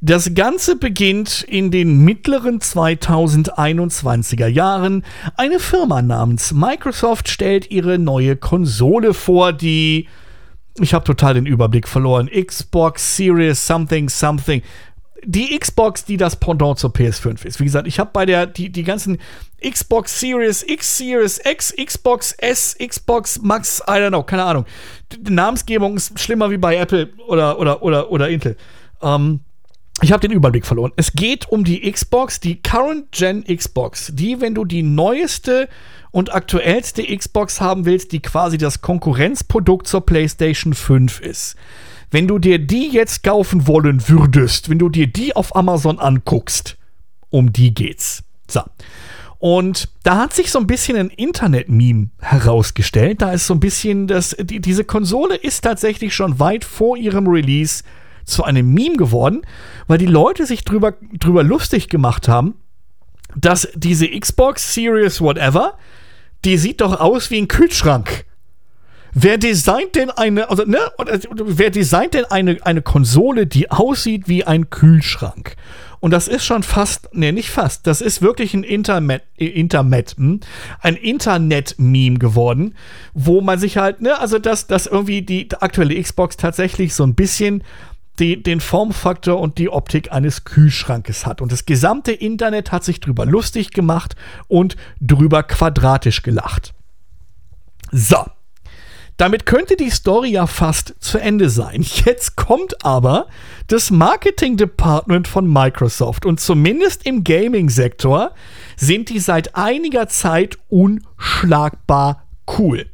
Das 0.00 0.34
Ganze 0.34 0.76
beginnt 0.76 1.42
in 1.42 1.70
den 1.70 2.02
mittleren 2.02 2.60
2021er 2.60 4.46
Jahren. 4.46 5.04
Eine 5.36 5.58
Firma 5.58 6.00
namens 6.00 6.52
Microsoft 6.52 7.28
stellt 7.28 7.70
ihre 7.70 7.98
neue 7.98 8.36
Konsole 8.36 9.12
vor, 9.12 9.52
die 9.52 10.08
ich 10.80 10.94
habe 10.94 11.04
total 11.04 11.34
den 11.34 11.46
Überblick 11.46 11.88
verloren. 11.88 12.28
Xbox 12.28 13.16
Series 13.16 13.66
Something 13.66 14.08
Something. 14.08 14.62
Die 15.24 15.58
Xbox, 15.58 16.04
die 16.04 16.16
das 16.16 16.36
Pendant 16.36 16.78
zur 16.78 16.90
PS5 16.90 17.44
ist. 17.46 17.58
Wie 17.58 17.64
gesagt, 17.64 17.88
ich 17.88 17.98
habe 17.98 18.10
bei 18.12 18.26
der, 18.26 18.46
die, 18.46 18.70
die 18.70 18.84
ganzen 18.84 19.18
Xbox 19.60 20.20
Series 20.20 20.62
X, 20.62 20.98
Series 20.98 21.40
X, 21.44 21.74
Xbox 21.74 22.32
S, 22.32 22.76
Xbox 22.78 23.40
Max, 23.42 23.82
I 23.88 23.92
don't 23.92 24.10
know, 24.10 24.22
keine 24.22 24.44
Ahnung. 24.44 24.66
Die 25.10 25.32
Namensgebung 25.32 25.96
ist 25.96 26.18
schlimmer 26.20 26.50
wie 26.50 26.58
bei 26.58 26.76
Apple 26.76 27.10
oder, 27.26 27.58
oder, 27.58 27.82
oder, 27.82 28.10
oder 28.10 28.28
Intel. 28.28 28.56
Ähm, 29.02 29.40
ich 30.02 30.12
habe 30.12 30.20
den 30.20 30.36
Überblick 30.36 30.66
verloren. 30.66 30.92
Es 30.96 31.12
geht 31.12 31.48
um 31.48 31.64
die 31.64 31.90
Xbox, 31.90 32.38
die 32.38 32.60
Current 32.60 33.12
Gen 33.12 33.44
Xbox, 33.44 34.12
die, 34.14 34.40
wenn 34.40 34.54
du 34.54 34.64
die 34.64 34.82
neueste 34.82 35.68
und 36.10 36.34
aktuellste 36.34 37.02
Xbox 37.04 37.60
haben 37.60 37.86
willst, 37.86 38.12
die 38.12 38.20
quasi 38.20 38.58
das 38.58 38.82
Konkurrenzprodukt 38.82 39.86
zur 39.86 40.04
PlayStation 40.04 40.74
5 40.74 41.20
ist. 41.20 41.56
Wenn 42.10 42.28
du 42.28 42.38
dir 42.38 42.58
die 42.58 42.88
jetzt 42.88 43.22
kaufen 43.22 43.66
wollen 43.66 44.08
würdest, 44.08 44.68
wenn 44.68 44.78
du 44.78 44.88
dir 44.88 45.06
die 45.06 45.34
auf 45.34 45.56
Amazon 45.56 45.98
anguckst, 45.98 46.76
um 47.30 47.52
die 47.52 47.74
geht's. 47.74 48.22
So. 48.48 48.62
Und 49.38 49.88
da 50.02 50.18
hat 50.18 50.32
sich 50.32 50.50
so 50.50 50.58
ein 50.58 50.66
bisschen 50.66 50.96
ein 50.96 51.10
Internet-Meme 51.10 52.10
herausgestellt. 52.20 53.22
Da 53.22 53.32
ist 53.32 53.46
so 53.46 53.54
ein 53.54 53.60
bisschen 53.60 54.06
das, 54.06 54.36
die, 54.38 54.60
diese 54.60 54.84
Konsole 54.84 55.36
ist 55.36 55.62
tatsächlich 55.62 56.14
schon 56.14 56.38
weit 56.38 56.64
vor 56.64 56.96
ihrem 56.96 57.26
Release 57.26 57.82
zu 58.26 58.44
einem 58.44 58.74
Meme 58.74 58.96
geworden, 58.96 59.42
weil 59.86 59.98
die 59.98 60.06
Leute 60.06 60.46
sich 60.46 60.64
drüber, 60.64 60.94
drüber 61.18 61.42
lustig 61.42 61.88
gemacht 61.88 62.28
haben, 62.28 62.54
dass 63.34 63.68
diese 63.74 64.08
Xbox 64.08 64.74
Series 64.74 65.20
Whatever, 65.20 65.78
die 66.44 66.58
sieht 66.58 66.80
doch 66.80 67.00
aus 67.00 67.30
wie 67.30 67.38
ein 67.38 67.48
Kühlschrank. 67.48 68.24
Wer 69.18 69.38
designt 69.38 69.94
denn 69.94 70.10
eine, 70.10 70.50
also, 70.50 70.64
ne, 70.64 70.78
wer 71.32 71.70
designt 71.70 72.12
denn 72.12 72.26
eine, 72.26 72.58
eine 72.62 72.82
Konsole, 72.82 73.46
die 73.46 73.70
aussieht 73.70 74.28
wie 74.28 74.44
ein 74.44 74.68
Kühlschrank? 74.68 75.56
Und 76.00 76.10
das 76.10 76.28
ist 76.28 76.44
schon 76.44 76.62
fast, 76.62 77.14
ne, 77.14 77.32
nicht 77.32 77.48
fast, 77.48 77.86
das 77.86 78.02
ist 78.02 78.20
wirklich 78.20 78.52
ein 78.52 78.62
Internet, 78.62 79.22
Internet, 79.36 80.16
hm? 80.18 80.40
ein 80.80 80.96
Internet-Meme 80.96 82.18
geworden, 82.18 82.74
wo 83.14 83.40
man 83.40 83.58
sich 83.58 83.78
halt, 83.78 84.02
ne, 84.02 84.18
also 84.18 84.38
dass, 84.38 84.66
dass 84.66 84.86
irgendwie 84.86 85.22
die 85.22 85.48
aktuelle 85.58 86.00
Xbox 86.00 86.36
tatsächlich 86.36 86.94
so 86.94 87.02
ein 87.04 87.14
bisschen 87.14 87.64
die, 88.18 88.42
den 88.42 88.60
Formfaktor 88.60 89.40
und 89.40 89.58
die 89.58 89.68
Optik 89.68 90.12
eines 90.12 90.44
Kühlschrankes 90.44 91.26
hat. 91.26 91.40
Und 91.40 91.52
das 91.52 91.66
gesamte 91.66 92.12
Internet 92.12 92.72
hat 92.72 92.84
sich 92.84 93.00
drüber 93.00 93.26
lustig 93.26 93.70
gemacht 93.70 94.16
und 94.48 94.76
drüber 95.00 95.42
quadratisch 95.42 96.22
gelacht. 96.22 96.74
So. 97.92 98.24
Damit 99.16 99.46
könnte 99.46 99.76
die 99.76 99.88
Story 99.88 100.32
ja 100.32 100.46
fast 100.46 100.94
zu 101.00 101.18
Ende 101.18 101.48
sein. 101.48 101.82
Jetzt 102.04 102.36
kommt 102.36 102.84
aber 102.84 103.28
das 103.66 103.90
Marketing 103.90 104.58
Department 104.58 105.26
von 105.26 105.50
Microsoft 105.50 106.26
und 106.26 106.38
zumindest 106.38 107.06
im 107.06 107.24
Gaming-Sektor 107.24 108.32
sind 108.76 109.08
die 109.08 109.20
seit 109.20 109.54
einiger 109.56 110.08
Zeit 110.08 110.58
unschlagbar 110.68 112.26
cool. 112.58 112.86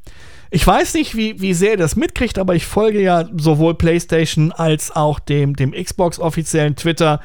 Ich 0.55 0.67
weiß 0.67 0.93
nicht, 0.93 1.17
wie, 1.17 1.41
wie 1.41 1.55
sehr 1.55 1.73
ihr 1.73 1.77
das 1.79 1.97
mitkriegt, 1.97 2.39
aber 2.39 2.55
ich 2.55 2.67
folge 2.67 3.01
ja 3.01 3.27
sowohl 3.39 3.75
PlayStation 3.75 4.53
als 4.53 4.95
auch 4.95 5.19
dem, 5.19 5.57
dem 5.57 5.73
Xbox-offiziellen 5.73 6.77
Twitter 6.77 7.21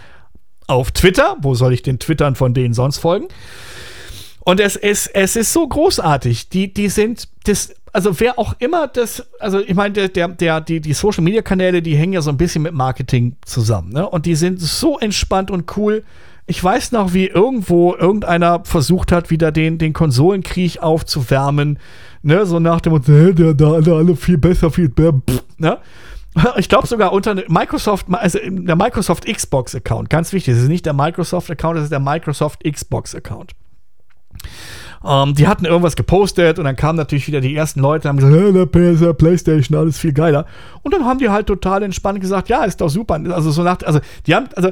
auf 0.66 0.92
Twitter. 0.92 1.36
Wo 1.42 1.54
soll 1.54 1.74
ich 1.74 1.82
den 1.82 2.00
Twittern 2.00 2.36
von 2.36 2.54
denen 2.54 2.74
sonst 2.74 3.00
folgen? 3.00 3.28
Und 4.46 4.62
es, 4.62 4.78
es, 4.78 5.08
es 5.08 5.36
ist 5.36 5.52
so 5.52 5.68
großartig. 5.68 6.48
Die, 6.48 6.74
die 6.74 6.88
sind, 6.88 7.28
das, 7.44 7.76
also 7.92 8.18
wer 8.22 8.40
auch 8.40 8.56
immer 8.60 8.88
das, 8.88 9.28
also 9.42 9.60
ich 9.60 9.76
meine, 9.76 10.08
der, 10.08 10.30
der, 10.30 10.62
die, 10.62 10.80
die 10.80 10.94
Social 10.94 11.22
Media 11.22 11.42
Kanäle, 11.42 11.82
die 11.82 11.98
hängen 11.98 12.14
ja 12.14 12.22
so 12.22 12.30
ein 12.30 12.38
bisschen 12.38 12.62
mit 12.62 12.74
Marketing 12.74 13.36
zusammen, 13.44 13.92
ne? 13.92 14.10
Und 14.10 14.26
die 14.26 14.36
sind 14.36 14.62
so 14.62 15.00
entspannt 15.00 15.52
und 15.52 15.76
cool. 15.76 16.06
Ich 16.48 16.64
weiß 16.64 16.94
noch, 16.94 17.14
wie 17.14 17.28
irgendwo 17.28 17.94
irgendeiner 17.94 18.62
versucht 18.64 19.12
hat, 19.12 19.30
wieder 19.30 19.52
den, 19.52 19.78
den 19.78 19.94
Konsolenkrieg 19.94 20.82
aufzuwärmen 20.82 21.78
Ne, 22.28 22.46
so 22.46 22.60
nach 22.60 22.82
dem 22.82 22.92
Motto, 22.92 23.32
der 23.32 23.54
da 23.54 23.72
alle, 23.72 23.96
alle 23.96 24.16
viel 24.16 24.38
besser, 24.38 24.70
viel 24.72 24.90
pff, 24.90 25.44
ne? 25.58 25.78
Ich 26.58 26.70
glaube 26.70 26.86
sogar 26.86 27.14
unter 27.14 27.36
Microsoft, 27.48 28.08
also 28.12 28.38
der 28.44 28.76
Microsoft 28.76 29.26
Xbox 29.26 29.74
Account, 29.74 30.10
ganz 30.10 30.34
wichtig, 30.34 30.54
das 30.54 30.64
ist 30.64 30.70
nicht 30.70 30.86
der 30.86 30.94
Microsoft 30.94 31.50
Account, 31.50 31.78
das 31.78 31.86
ist 31.86 31.92
der 31.92 32.02
Microsoft 32.02 32.64
Xbox 32.64 33.16
Account. 33.16 33.54
Ähm, 35.06 35.36
die 35.36 35.48
hatten 35.48 35.66
irgendwas 35.66 35.96
gepostet 35.96 36.60
und 36.60 36.66
dann 36.66 36.76
kamen 36.76 36.98
natürlich 36.98 37.28
wieder 37.28 37.40
die 37.40 37.56
ersten 37.56 37.80
Leute 37.80 38.10
und 38.10 38.20
haben 38.22 38.30
gesagt, 38.30 38.56
der 38.56 38.66
PS, 38.66 39.18
PlayStation, 39.18 39.78
alles 39.78 39.98
viel 39.98 40.12
geiler. 40.12 40.46
Und 40.84 40.94
dann 40.94 41.06
haben 41.06 41.20
die 41.20 41.30
halt 41.30 41.48
total 41.48 41.82
entspannt 41.82 42.20
gesagt, 42.20 42.50
ja, 42.50 42.66
ist 42.66 42.82
doch 42.82 42.90
super. 42.90 43.20
Also 43.30 43.52
so 43.52 43.64
nach, 43.64 43.78
also 43.84 44.00
die 44.26 44.36
haben, 44.36 44.50
also 44.56 44.72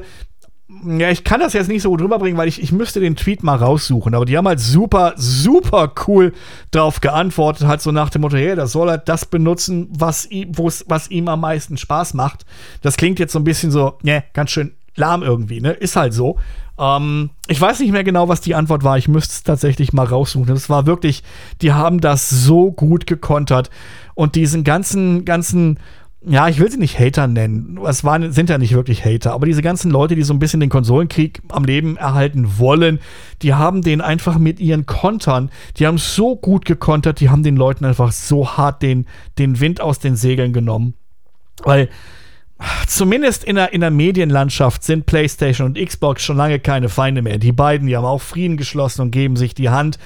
ja, 0.68 1.12
ich 1.12 1.24
kann 1.24 1.40
das 1.40 1.54
jetzt 1.54 1.68
nicht 1.68 1.84
so 1.84 1.90
gut 1.90 2.02
rüberbringen, 2.02 2.38
weil 2.38 2.48
ich, 2.48 2.62
ich 2.62 2.72
müsste 2.72 3.00
den 3.00 3.16
Tweet 3.16 3.44
mal 3.44 3.56
raussuchen. 3.56 4.16
Aber 4.16 4.26
die 4.26 4.36
haben 4.36 4.48
halt 4.48 4.60
super, 4.60 5.14
super 5.16 5.94
cool 6.08 6.34
darauf 6.72 7.02
geantwortet, 7.02 7.68
halt 7.68 7.82
so 7.82 7.92
nach 7.92 8.10
dem 8.10 8.22
Motto, 8.22 8.38
hey, 8.38 8.56
das 8.56 8.72
soll 8.72 8.90
halt 8.90 9.08
das 9.08 9.26
benutzen, 9.26 9.88
was 9.92 10.26
ihm, 10.26 10.54
was 10.58 11.12
ihm 11.12 11.28
am 11.28 11.42
meisten 11.42 11.78
Spaß 11.78 12.16
macht. 12.16 12.46
Das 12.82 12.98
klingt 12.98 13.20
jetzt 13.20 13.34
so 13.34 13.40
ein 13.40 13.44
bisschen 13.44 13.70
so, 13.70 14.00
ne, 14.02 14.24
ganz 14.34 14.52
schön 14.52 14.74
lahm 14.96 15.22
irgendwie, 15.22 15.62
ne? 15.62 15.72
Ist 15.72 15.96
halt 15.96 16.14
so. 16.14 16.40
Ähm, 16.80 17.30
ich 17.48 17.62
weiß 17.62 17.80
nicht 17.80 17.92
mehr 17.92 18.04
genau, 18.04 18.28
was 18.28 18.42
die 18.42 18.56
Antwort 18.56 18.84
war. 18.84 18.98
Ich 18.98 19.08
müsste 19.08 19.34
es 19.34 19.44
tatsächlich 19.44 19.94
mal 19.94 20.06
raussuchen. 20.06 20.54
Das 20.54 20.70
war 20.70 20.88
wirklich, 20.88 21.22
die 21.62 21.74
haben 21.74 22.02
das 22.02 22.30
so 22.30 22.72
gut 22.72 23.06
gekontert 23.06 23.70
und 24.16 24.36
diesen 24.36 24.64
ganzen, 24.64 25.26
ganzen 25.26 25.80
ja, 26.28 26.48
ich 26.48 26.60
will 26.60 26.72
sie 26.72 26.78
nicht 26.78 27.00
Hater 27.00 27.28
nennen. 27.28 27.80
Es 27.86 28.04
waren, 28.04 28.32
sind 28.32 28.50
ja 28.50 28.58
nicht 28.58 28.74
wirklich 28.74 29.06
Hater, 29.06 29.34
aber 29.34 29.46
diese 29.46 29.62
ganzen 29.62 29.92
Leute, 29.92 30.16
die 30.16 30.24
so 30.24 30.34
ein 30.34 30.40
bisschen 30.40 30.60
den 30.60 30.70
Konsolenkrieg 30.70 31.42
am 31.50 31.66
Leben 31.66 31.98
erhalten 31.98 32.58
wollen, 32.58 33.00
die 33.42 33.54
haben 33.54 33.82
den 33.82 34.02
einfach 34.02 34.38
mit 34.40 34.60
ihren 34.60 34.86
Kontern, 34.86 35.52
die 35.78 35.86
haben 35.86 35.98
so 35.98 36.36
gut 36.36 36.66
gekontert, 36.66 37.20
die 37.20 37.30
haben 37.30 37.44
den 37.44 37.56
Leuten 37.56 37.86
einfach 37.86 38.12
so 38.12 38.58
hart 38.58 38.82
den, 38.82 39.06
den 39.38 39.60
Wind 39.60 39.82
aus 39.82 40.00
den 40.00 40.16
Segeln 40.16 40.52
genommen. 40.52 40.96
Weil 41.64 41.90
zumindest 42.88 43.44
in 43.44 43.56
der, 43.56 43.74
in 43.74 43.82
der 43.82 43.92
Medienlandschaft 43.92 44.84
sind 44.84 45.06
PlayStation 45.06 45.68
und 45.68 45.78
Xbox 45.78 46.24
schon 46.24 46.38
lange 46.38 46.60
keine 46.60 46.90
Feinde 46.90 47.22
mehr. 47.22 47.38
Die 47.38 47.52
beiden, 47.52 47.88
die 47.88 47.96
haben 47.96 48.06
auch 48.06 48.22
Frieden 48.22 48.58
geschlossen 48.58 49.02
und 49.02 49.12
geben 49.12 49.36
sich 49.36 49.54
die 49.54 49.70
Hand 49.70 50.00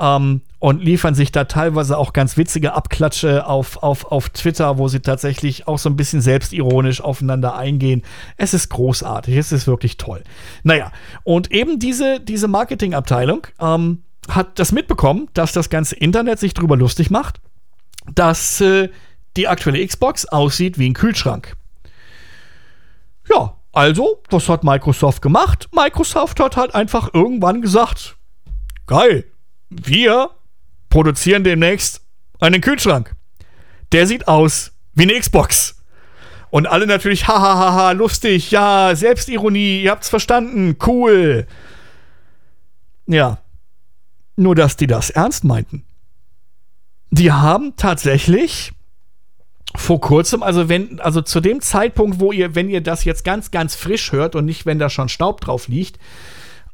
ähm, 0.00 0.40
und 0.58 0.82
liefern 0.82 1.14
sich 1.14 1.30
da 1.32 1.44
teilweise 1.44 1.96
auch 1.96 2.12
ganz 2.12 2.36
witzige 2.36 2.72
Abklatsche 2.72 3.46
auf, 3.46 3.82
auf, 3.82 4.10
auf 4.10 4.30
Twitter, 4.30 4.78
wo 4.78 4.88
sie 4.88 5.00
tatsächlich 5.00 5.68
auch 5.68 5.78
so 5.78 5.88
ein 5.88 5.96
bisschen 5.96 6.20
selbstironisch 6.20 7.00
aufeinander 7.00 7.54
eingehen. 7.54 8.02
Es 8.36 8.54
ist 8.54 8.68
großartig, 8.70 9.36
es 9.36 9.52
ist 9.52 9.66
wirklich 9.66 9.96
toll. 9.96 10.22
Naja, 10.62 10.90
und 11.22 11.52
eben 11.52 11.78
diese, 11.78 12.20
diese 12.20 12.48
Marketingabteilung 12.48 13.46
ähm, 13.60 14.02
hat 14.28 14.58
das 14.58 14.72
mitbekommen, 14.72 15.28
dass 15.34 15.52
das 15.52 15.70
ganze 15.70 15.96
Internet 15.96 16.38
sich 16.38 16.54
drüber 16.54 16.76
lustig 16.76 17.10
macht, 17.10 17.40
dass 18.14 18.60
äh, 18.60 18.88
die 19.36 19.48
aktuelle 19.48 19.86
Xbox 19.86 20.26
aussieht 20.26 20.78
wie 20.78 20.88
ein 20.88 20.94
Kühlschrank. 20.94 21.56
Ja, 23.28 23.56
also, 23.72 24.22
was 24.30 24.48
hat 24.48 24.64
Microsoft 24.64 25.22
gemacht? 25.22 25.68
Microsoft 25.72 26.40
hat 26.40 26.56
halt 26.56 26.74
einfach 26.74 27.14
irgendwann 27.14 27.62
gesagt, 27.62 28.16
geil, 28.86 29.24
wir 29.70 30.30
produzieren 30.90 31.44
demnächst 31.44 32.02
einen 32.40 32.60
Kühlschrank. 32.60 33.14
Der 33.92 34.06
sieht 34.06 34.28
aus 34.28 34.72
wie 34.94 35.04
eine 35.04 35.18
Xbox. 35.18 35.76
Und 36.50 36.66
alle 36.66 36.86
natürlich, 36.86 37.28
hahaha, 37.28 37.92
lustig, 37.92 38.50
ja, 38.50 38.94
Selbstironie, 38.94 39.82
ihr 39.82 39.92
habt's 39.92 40.08
verstanden, 40.08 40.76
cool. 40.86 41.46
Ja. 43.06 43.38
Nur, 44.36 44.54
dass 44.54 44.76
die 44.76 44.86
das 44.86 45.10
ernst 45.10 45.44
meinten. 45.44 45.84
Die 47.10 47.30
haben 47.30 47.74
tatsächlich 47.76 48.72
vor 49.76 50.00
kurzem, 50.00 50.42
also 50.42 50.68
wenn, 50.68 50.98
also 51.00 51.20
zu 51.22 51.40
dem 51.40 51.60
Zeitpunkt, 51.60 52.18
wo 52.18 52.32
ihr, 52.32 52.54
wenn 52.54 52.68
ihr 52.68 52.80
das 52.80 53.04
jetzt 53.04 53.24
ganz, 53.24 53.50
ganz 53.50 53.76
frisch 53.76 54.10
hört 54.10 54.34
und 54.34 54.44
nicht, 54.44 54.66
wenn 54.66 54.78
da 54.78 54.90
schon 54.90 55.08
Staub 55.08 55.40
drauf 55.40 55.68
liegt, 55.68 55.98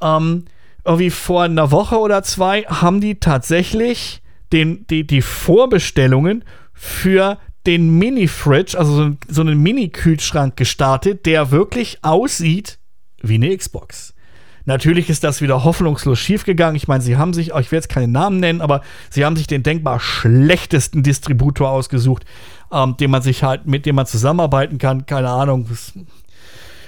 ähm, 0.00 0.46
irgendwie 0.86 1.10
vor 1.10 1.42
einer 1.42 1.70
Woche 1.70 1.98
oder 1.98 2.22
zwei 2.22 2.62
haben 2.62 3.00
die 3.00 3.20
tatsächlich 3.20 4.22
den, 4.52 4.86
die, 4.88 5.06
die 5.06 5.22
Vorbestellungen 5.22 6.44
für 6.72 7.38
den 7.66 7.98
Mini-Fridge, 7.98 8.78
also 8.78 8.92
so, 8.94 9.10
so 9.28 9.40
einen 9.40 9.60
Mini-Kühlschrank 9.60 10.56
gestartet, 10.56 11.26
der 11.26 11.50
wirklich 11.50 11.98
aussieht 12.02 12.78
wie 13.22 13.34
eine 13.34 13.56
Xbox. 13.56 14.14
Natürlich 14.66 15.08
ist 15.08 15.22
das 15.22 15.40
wieder 15.40 15.62
hoffnungslos 15.62 16.18
schiefgegangen. 16.18 16.74
Ich 16.74 16.88
meine, 16.88 17.02
sie 17.02 17.16
haben 17.16 17.32
sich, 17.32 17.48
ich 17.48 17.54
werde 17.54 17.76
jetzt 17.76 17.88
keinen 17.88 18.10
Namen 18.10 18.40
nennen, 18.40 18.60
aber 18.60 18.82
sie 19.10 19.24
haben 19.24 19.36
sich 19.36 19.46
den 19.46 19.62
denkbar 19.62 20.00
schlechtesten 20.00 21.04
Distributor 21.04 21.70
ausgesucht, 21.70 22.24
ähm, 22.72 22.96
den 22.96 23.12
man 23.12 23.22
sich 23.22 23.44
halt, 23.44 23.66
mit 23.66 23.86
dem 23.86 23.94
man 23.94 24.06
zusammenarbeiten 24.06 24.78
kann. 24.78 25.06
Keine 25.06 25.30
Ahnung. 25.30 25.68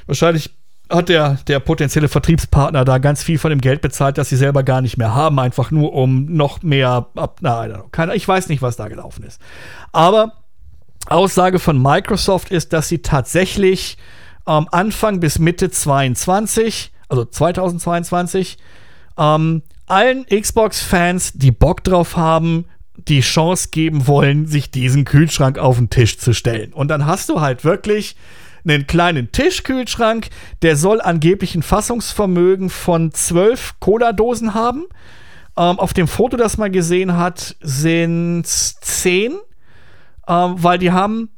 wahrscheinlich 0.06 0.57
hat 0.90 1.08
der, 1.08 1.38
der 1.46 1.60
potenzielle 1.60 2.08
Vertriebspartner 2.08 2.84
da 2.84 2.98
ganz 2.98 3.22
viel 3.22 3.38
von 3.38 3.50
dem 3.50 3.60
Geld 3.60 3.82
bezahlt, 3.82 4.18
das 4.18 4.30
sie 4.30 4.36
selber 4.36 4.62
gar 4.62 4.80
nicht 4.80 4.96
mehr 4.96 5.14
haben, 5.14 5.38
einfach 5.38 5.70
nur 5.70 5.92
um 5.92 6.24
noch 6.26 6.62
mehr 6.62 7.08
ab. 7.14 7.38
Na, 7.40 7.66
ich 8.14 8.26
weiß 8.26 8.48
nicht, 8.48 8.62
was 8.62 8.76
da 8.76 8.88
gelaufen 8.88 9.24
ist. 9.24 9.40
Aber 9.92 10.32
Aussage 11.08 11.58
von 11.58 11.80
Microsoft 11.80 12.50
ist, 12.50 12.72
dass 12.72 12.88
sie 12.88 12.98
tatsächlich 12.98 13.98
ähm, 14.46 14.66
Anfang 14.70 15.20
bis 15.20 15.38
Mitte 15.38 15.70
22 15.70 16.92
also 17.08 17.24
2022, 17.24 18.58
ähm, 19.16 19.62
allen 19.86 20.26
Xbox-Fans, 20.26 21.32
die 21.34 21.50
Bock 21.50 21.82
drauf 21.84 22.16
haben, 22.16 22.66
die 22.96 23.20
Chance 23.20 23.68
geben 23.70 24.06
wollen, 24.06 24.46
sich 24.46 24.70
diesen 24.70 25.04
Kühlschrank 25.04 25.58
auf 25.58 25.76
den 25.78 25.88
Tisch 25.88 26.18
zu 26.18 26.34
stellen. 26.34 26.72
Und 26.72 26.88
dann 26.88 27.06
hast 27.06 27.28
du 27.28 27.40
halt 27.40 27.64
wirklich 27.64 28.16
einen 28.64 28.86
kleinen 28.86 29.32
Tischkühlschrank, 29.32 30.28
der 30.62 30.76
soll 30.76 31.00
angeblich 31.00 31.54
ein 31.54 31.62
Fassungsvermögen 31.62 32.70
von 32.70 33.12
12 33.12 33.74
Cola-Dosen 33.80 34.54
haben. 34.54 34.84
Ähm, 35.56 35.78
auf 35.78 35.92
dem 35.92 36.08
Foto, 36.08 36.36
das 36.36 36.56
man 36.56 36.72
gesehen 36.72 37.16
hat, 37.16 37.56
sind 37.60 38.42
es 38.42 38.78
10, 38.80 39.32
ähm, 40.28 40.54
weil 40.56 40.78
die 40.78 40.92
haben 40.92 41.30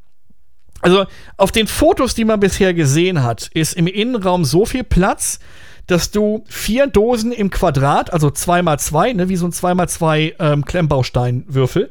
also 0.83 1.05
auf 1.37 1.53
den 1.53 1.67
Fotos, 1.67 2.15
die 2.15 2.25
man 2.25 2.41
bisher 2.41 2.73
gesehen 2.73 3.23
hat, 3.23 3.49
ist 3.53 3.75
im 3.75 3.87
Innenraum 3.87 4.45
so 4.45 4.65
viel 4.65 4.85
Platz, 4.85 5.39
dass 5.87 6.11
du 6.11 6.45
vier 6.49 6.87
Dosen 6.87 7.33
im 7.33 7.51
Quadrat, 7.51 8.13
also 8.13 8.29
2x2, 8.29 9.15
ne, 9.15 9.29
wie 9.29 9.37
so 9.37 9.47
ein 9.47 9.53
2x2 9.53 10.35
ähm, 10.39 10.65
Klemmbausteinwürfel, 10.65 11.91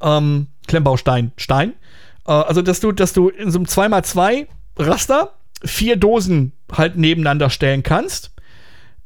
ähm, 0.00 0.46
Klemmbaustein, 0.66 1.32
Stein, 1.36 1.74
also 2.32 2.62
dass 2.62 2.80
du, 2.80 2.92
dass 2.92 3.12
du 3.12 3.28
in 3.28 3.50
so 3.50 3.58
einem 3.58 3.66
2x2 3.66 4.46
Raster 4.78 5.34
vier 5.64 5.96
Dosen 5.96 6.52
halt 6.72 6.96
nebeneinander 6.96 7.50
stellen 7.50 7.82
kannst. 7.82 8.32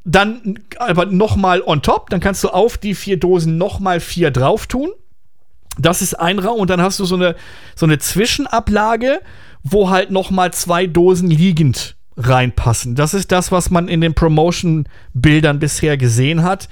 Dann 0.05 0.61
aber 0.79 1.07
nochmal 1.07 1.63
on 1.63 1.83
top, 1.83 2.11
dann 2.11 2.21
kannst 2.21 2.43
du 2.45 2.49
auf 2.49 2.79
die 2.79 2.95
vier 2.95 3.19
Dosen 3.19 3.59
nochmal 3.59 4.01
vier 4.01 4.31
drauf 4.31 4.67
tun. 4.67 4.91
Das 5.79 6.03
ist 6.03 6.15
ein 6.15 6.39
Raum 6.39 6.61
und 6.61 6.71
dann 6.71 6.81
hast 6.81 6.99
du 6.99 7.05
so 7.05 7.15
eine, 7.15 7.37
so 7.77 7.87
eine 7.87 7.99
Zwischenablage, 7.99 9.21
wo 9.63 9.91
halt 9.91 10.11
nochmal 10.11 10.53
zwei 10.53 10.87
Dosen 10.87 11.31
liegend 11.31 11.97
reinpassen. 12.17 12.97
Das 12.97 13.15
ist 13.15 13.31
das, 13.31 13.53
was 13.53 13.71
man 13.71 13.87
in 13.87 14.01
den 14.01 14.15
Promotion-Bildern 14.15 15.59
bisher 15.61 15.97
gesehen 15.97 16.43
hat. 16.43 16.69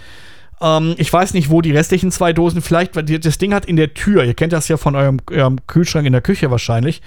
Ähm, 0.61 0.94
ich 0.96 1.12
weiß 1.12 1.34
nicht, 1.34 1.50
wo 1.50 1.61
die 1.61 1.72
restlichen 1.72 2.11
zwei 2.11 2.32
Dosen 2.32 2.62
vielleicht, 2.62 2.96
weil 2.96 3.04
das 3.04 3.38
Ding 3.38 3.52
hat 3.52 3.66
in 3.66 3.76
der 3.76 3.94
Tür, 3.94 4.24
ihr 4.24 4.34
kennt 4.34 4.52
das 4.52 4.68
ja 4.68 4.76
von 4.76 4.94
eurem, 4.94 5.18
eurem 5.30 5.59
Kühlschrank 5.66 6.07
in 6.07 6.12
der 6.12 6.22
Küche 6.22 6.50
wahrscheinlich. 6.50 7.02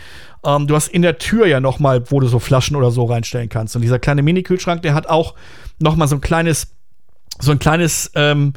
Ähm, 0.45 0.67
du 0.67 0.75
hast 0.75 0.89
in 0.89 1.01
der 1.01 1.17
Tür 1.17 1.47
ja 1.47 1.59
nochmal, 1.59 2.03
wo 2.11 2.19
du 2.19 2.27
so 2.27 2.39
Flaschen 2.39 2.75
oder 2.75 2.91
so 2.91 3.05
reinstellen 3.05 3.49
kannst. 3.49 3.75
Und 3.75 3.81
dieser 3.81 3.99
kleine 3.99 4.21
Mini-Kühlschrank, 4.21 4.81
der 4.81 4.93
hat 4.93 5.07
auch 5.07 5.33
nochmal 5.79 6.07
so 6.07 6.15
ein 6.15 6.21
kleines, 6.21 6.67
so 7.39 7.51
ein 7.51 7.59
kleines, 7.59 8.11
ähm, 8.15 8.53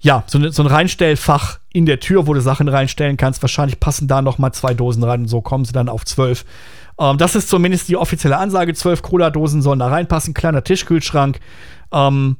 ja, 0.00 0.24
so, 0.26 0.38
ne, 0.38 0.52
so 0.52 0.62
ein 0.62 0.68
Reinstellfach 0.68 1.58
in 1.72 1.86
der 1.86 2.00
Tür, 2.00 2.26
wo 2.26 2.34
du 2.34 2.40
Sachen 2.40 2.68
reinstellen 2.68 3.16
kannst. 3.16 3.42
Wahrscheinlich 3.42 3.80
passen 3.80 4.08
da 4.08 4.20
noch 4.20 4.38
mal 4.38 4.52
zwei 4.52 4.74
Dosen 4.74 5.02
rein 5.02 5.22
und 5.22 5.28
so 5.28 5.40
kommen 5.40 5.64
sie 5.64 5.72
dann 5.72 5.88
auf 5.88 6.04
zwölf. 6.04 6.44
Ähm, 6.98 7.18
das 7.18 7.34
ist 7.34 7.48
zumindest 7.48 7.88
die 7.88 7.96
offizielle 7.96 8.36
Ansage. 8.36 8.74
Zwölf 8.74 9.02
Cola-Dosen 9.02 9.62
sollen 9.62 9.78
da 9.78 9.88
reinpassen. 9.88 10.34
Kleiner 10.34 10.62
Tischkühlschrank, 10.62 11.40
ähm, 11.92 12.36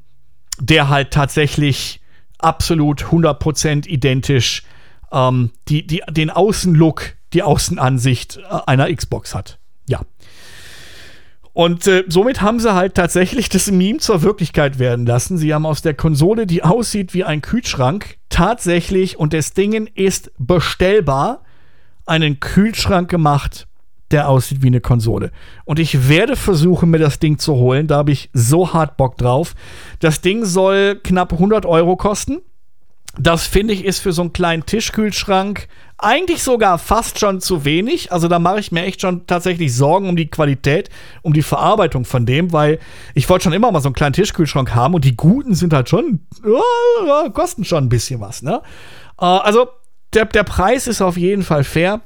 der 0.59 0.89
halt 0.89 1.13
tatsächlich 1.13 2.01
absolut 2.39 3.05
100% 3.05 3.87
identisch 3.87 4.63
ähm, 5.13 5.51
die, 5.69 5.87
die, 5.87 6.03
den 6.11 6.31
Außenlook, 6.31 7.15
die 7.33 7.43
Außenansicht 7.43 8.39
äh, 8.39 8.59
einer 8.67 8.93
Xbox 8.93 9.35
hat. 9.35 9.59
Ja. 9.89 10.01
Und 11.53 11.87
äh, 11.87 12.05
somit 12.09 12.43
haben 12.43 12.61
sie 12.61 12.75
halt 12.75 12.95
tatsächlich 12.95 13.49
das 13.49 13.71
Meme 13.71 13.99
zur 13.99 14.21
Wirklichkeit 14.21 14.79
werden 14.79 15.07
lassen. 15.07 15.39
Sie 15.39 15.55
haben 15.55 15.65
aus 15.65 15.81
der 15.81 15.95
Konsole, 15.95 16.47
die 16.47 16.63
aussieht 16.63 17.15
wie 17.15 17.25
ein 17.25 17.41
Kühlschrank, 17.41 18.19
tatsächlich, 18.29 19.19
und 19.19 19.33
das 19.33 19.55
Ding 19.55 19.89
ist 19.95 20.31
bestellbar, 20.37 21.43
einen 22.05 22.41
Kühlschrank 22.41 23.09
gemacht, 23.09 23.67
der 24.11 24.29
aussieht 24.29 24.63
wie 24.63 24.69
eine 24.69 24.81
Konsole. 24.81 25.33
Und 25.65 25.79
ich 25.79 26.09
werde 26.09 26.37
versuchen, 26.37 26.91
mir 26.91 26.99
das 26.99 27.19
Ding 27.19 27.39
zu 27.39 27.55
holen. 27.55 27.87
Da 27.87 27.97
habe 27.97 28.13
ich 28.13 28.31
so 28.33 28.73
hart 28.73 28.97
Bock 28.97 29.17
drauf. 29.17 29.55
Das 30.01 30.21
Ding 30.21 30.45
soll 30.45 31.01
knapp 31.03 31.33
100 31.33 31.67
Euro 31.67 31.97
kosten. 31.97 32.41
Das 33.19 33.47
finde 33.47 33.73
ich 33.73 33.85
ist 33.85 34.01
für 34.01 34.13
so 34.13 34.23
einen 34.23 34.33
kleinen 34.33 34.67
Tischkühlschrank 34.67 35.69
eigentlich 35.99 36.43
sogar 36.43 36.79
fast 36.79 37.19
schon 37.19 37.41
zu 37.41 37.65
wenig. 37.65 38.13
Also 38.13 38.29
da 38.29 38.39
mache 38.39 38.61
ich 38.61 38.73
mir 38.73 38.85
echt 38.85 39.01
schon 39.01 39.27
tatsächlich 39.27 39.75
Sorgen 39.75 40.09
um 40.09 40.17
die 40.17 40.29
Qualität, 40.29 40.91
um 41.23 41.33
die 41.33 41.43
Verarbeitung 41.43 42.05
von 42.05 42.27
dem, 42.27 42.53
weil 42.53 42.79
ich 43.15 43.29
wollte 43.29 43.45
schon 43.45 43.53
immer 43.55 43.73
mal 43.73 43.81
so 43.81 43.89
einen 43.89 43.95
kleinen 43.95 44.13
Tischkühlschrank 44.13 44.75
haben 44.75 44.95
und 44.95 45.05
die 45.05 45.17
guten 45.17 45.55
sind 45.55 45.73
halt 45.73 45.89
schon, 45.89 46.21
ja, 46.45 47.29
kosten 47.31 47.65
schon 47.65 47.85
ein 47.85 47.89
bisschen 47.89 48.21
was, 48.21 48.43
ne? 48.43 48.61
Äh, 49.19 49.25
also 49.25 49.69
der, 50.13 50.27
der 50.27 50.45
Preis 50.45 50.87
ist 50.87 51.01
auf 51.01 51.17
jeden 51.17 51.43
Fall 51.43 51.65
fair. 51.65 52.03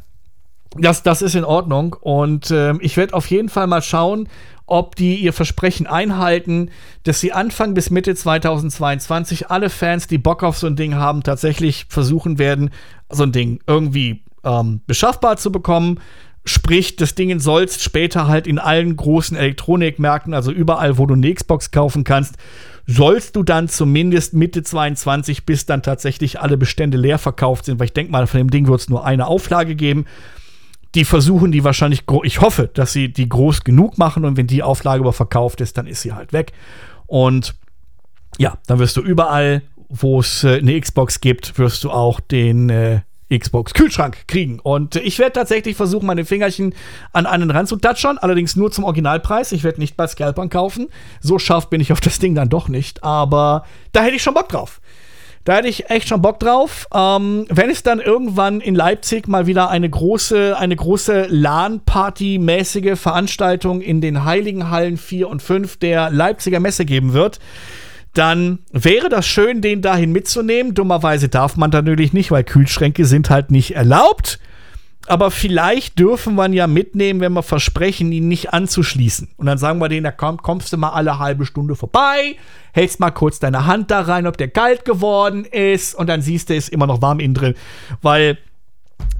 Das, 0.77 1.03
das 1.03 1.23
ist 1.23 1.35
in 1.35 1.45
Ordnung. 1.45 1.97
Und 2.01 2.51
äh, 2.51 2.75
ich 2.81 2.97
werde 2.97 3.15
auf 3.15 3.27
jeden 3.31 3.49
Fall 3.49 3.67
mal 3.67 3.83
schauen, 3.83 4.29
ob 4.67 4.95
die 4.95 5.17
ihr 5.17 5.33
Versprechen 5.33 5.89
einhalten, 5.89 6.71
dass 7.03 7.21
sie 7.21 7.33
Anfang 7.33 7.75
bis 7.75 7.91
Mitte 7.91 8.15
2022 8.15 9.51
alle 9.51 9.69
Fans, 9.69 10.07
die 10.07 10.19
Bock 10.19 10.45
auf 10.45 10.59
so 10.59 10.69
ein 10.69 10.77
Ding 10.77 10.95
haben, 10.95 11.25
tatsächlich 11.25 11.87
versuchen 11.89 12.39
werden, 12.39 12.71
so 13.11 13.25
ein 13.25 13.33
Ding 13.33 13.59
irgendwie 13.67 14.23
ähm, 14.45 14.81
beschaffbar 14.87 15.37
zu 15.39 15.51
bekommen. 15.51 15.99
Sprich, 16.45 16.95
das 16.95 17.17
Ding 17.17 17.39
sollst 17.41 17.83
später 17.83 18.29
halt 18.29 18.47
in 18.47 18.61
allen 18.61 18.97
großen 18.97 19.37
Elektronikmärkten, 19.37 20.33
also 20.33 20.53
überall, 20.53 20.99
wo 20.99 21.07
du 21.07 21.15
eine 21.15 21.35
Xbox 21.35 21.73
kaufen 21.73 22.05
kannst, 22.05 22.37
sollst 22.87 23.37
du 23.37 23.43
dann 23.43 23.69
zumindest 23.69 24.35
Mitte 24.35 24.63
22, 24.63 25.45
bis 25.45 25.67
dann 25.67 25.83
tatsächlich 25.83 26.41
alle 26.41 26.57
Bestände 26.57 26.97
leer 26.97 27.19
verkauft 27.19 27.65
sind, 27.65 27.79
weil 27.79 27.87
ich 27.87 27.93
denke 27.93 28.13
mal, 28.13 28.27
von 28.29 28.39
dem 28.39 28.51
Ding 28.51 28.69
wird 28.69 28.81
es 28.81 28.89
nur 28.89 29.05
eine 29.05 29.27
Auflage 29.27 29.75
geben 29.75 30.07
die 30.95 31.05
versuchen 31.05 31.53
die 31.53 31.65
wahrscheinlich, 31.65 32.05
ich 32.25 32.41
hoffe, 32.41 32.69
dass 32.73 32.93
sie 32.93 33.13
die 33.13 33.29
groß 33.29 33.65
genug 33.65 33.99
machen 33.99 34.25
und 34.25 34.37
wenn 34.37 34.47
die 34.47 34.63
Auflage 34.63 35.03
aber 35.03 35.13
verkauft 35.13 35.61
ist, 35.61 35.79
dann 35.79 35.87
ist 35.87 36.03
sie 36.03 36.13
halt 36.13 36.33
weg. 36.33 36.53
Und 37.07 37.55
ja, 38.39 38.59
dann 38.67 38.79
wirst 38.79 38.97
du 38.97 39.01
überall, 39.01 39.63
wo 39.89 40.21
es 40.21 40.45
äh, 40.45 40.59
eine 40.59 40.81
Xbox 40.81 41.21
gibt, 41.21 41.59
wirst 41.59 41.85
du 41.85 41.91
auch 41.91 42.21
den 42.21 42.71
äh, 42.71 43.01
Xbox 43.37 43.75
Kühlschrank 43.75 44.27
kriegen. 44.27 44.59
Und 44.61 44.97
äh, 44.97 45.01
ich 45.01 45.19
werde 45.19 45.33
tatsächlich 45.33 45.77
versuchen, 45.77 46.07
meine 46.07 46.25
Fingerchen 46.25 46.75
an 47.13 47.27
einen 47.27 47.51
ranzutatschern, 47.51 48.19
allerdings 48.19 48.57
nur 48.57 48.71
zum 48.71 48.85
Originalpreis. 48.85 49.53
Ich 49.53 49.65
werde 49.65 49.81
nicht 49.81 49.97
bei 49.97 50.07
Scalpern 50.07 50.49
kaufen. 50.49 50.89
So 51.21 51.39
scharf 51.39 51.71
bin 51.71 51.81
ich 51.81 51.93
auf 51.93 52.01
das 52.01 52.19
Ding 52.19 52.35
dann 52.35 52.49
doch 52.49 52.69
nicht, 52.69 53.05
aber 53.05 53.65
da 53.93 54.03
hätte 54.03 54.17
ich 54.17 54.23
schon 54.23 54.35
Bock 54.35 54.49
drauf. 54.49 54.80
Da 55.51 55.57
hätte 55.57 55.67
ich 55.67 55.91
echt 55.91 56.07
schon 56.07 56.23
Bock 56.23 56.39
drauf. 56.39 56.87
Ähm, 56.95 57.45
wenn 57.49 57.71
es 57.71 57.83
dann 57.83 57.99
irgendwann 57.99 58.61
in 58.61 58.77
Leipzig 58.77 59.27
mal 59.27 59.49
wieder 59.49 59.69
eine 59.69 59.91
große, 59.91 60.57
eine 60.57 60.77
große 60.77 61.27
LAN-Party-mäßige 61.29 62.97
Veranstaltung 62.97 63.81
in 63.81 64.01
den 64.01 64.25
Heiligen 64.25 64.71
Hallen 64.71 64.97
4 64.97 65.29
und 65.29 65.43
5 65.43 65.79
der 65.79 66.09
Leipziger 66.11 66.61
Messe 66.61 66.85
geben 66.85 67.15
wird, 67.15 67.41
dann 68.15 68.61
wäre 68.71 69.09
das 69.09 69.27
schön, 69.27 69.61
den 69.61 69.83
dahin 69.83 70.13
mitzunehmen. 70.13 70.75
Dummerweise 70.75 71.29
darf 71.29 71.57
man 71.57 71.73
da 71.73 71.83
natürlich 71.83 72.13
nicht, 72.13 72.31
weil 72.31 72.45
Kühlschränke 72.45 73.05
sind 73.05 73.29
halt 73.29 73.51
nicht 73.51 73.75
erlaubt 73.75 74.39
aber 75.11 75.33
vielleicht 75.33 75.99
dürfen 75.99 76.37
wir 76.37 76.47
ihn 76.47 76.53
ja 76.53 76.69
mitnehmen, 76.69 77.21
wenn 77.21 77.33
wir 77.33 77.43
versprechen, 77.43 78.13
ihn 78.13 78.29
nicht 78.29 78.53
anzuschließen. 78.53 79.31
Und 79.37 79.47
dann 79.47 79.59
sagen 79.59 79.81
wir 79.81 79.89
denen, 79.89 80.05
da 80.05 80.13
komm, 80.13 80.39
kommst 80.39 80.73
du 80.73 80.77
mal 80.77 80.91
alle 80.91 81.19
halbe 81.19 81.47
Stunde 81.47 81.75
vorbei, 81.75 82.37
hältst 82.73 83.01
mal 83.01 83.11
kurz 83.11 83.41
deine 83.41 83.67
Hand 83.67 83.91
da 83.91 84.03
rein, 84.03 84.29
ob 84.29 84.37
der 84.37 84.49
kalt 84.49 84.85
geworden 84.85 85.45
ist 85.45 85.97
und 85.97 86.07
dann 86.07 86.23
siehst 86.23 86.49
du, 86.49 86.55
ist 86.55 86.69
immer 86.69 86.87
noch 86.87 87.03
warm 87.03 87.19
innen 87.19 87.35
drin. 87.35 87.55
Weil 88.03 88.39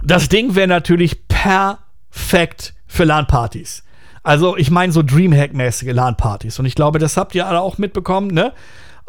das 0.05 0.29
Ding 0.29 0.55
wäre 0.55 0.69
natürlich 0.69 1.27
perfekt 1.27 2.75
für 2.87 3.03
LAN-Partys. 3.03 3.83
Also 4.23 4.57
ich 4.57 4.71
meine 4.71 4.93
so 4.93 5.03
Dreamhack-mäßige 5.03 5.93
LAN-Partys. 5.93 6.61
Und 6.61 6.67
ich 6.67 6.77
glaube, 6.77 7.01
das 7.01 7.17
habt 7.17 7.35
ihr 7.35 7.49
alle 7.49 7.61
auch 7.61 7.79
mitbekommen, 7.79 8.29
ne? 8.29 8.53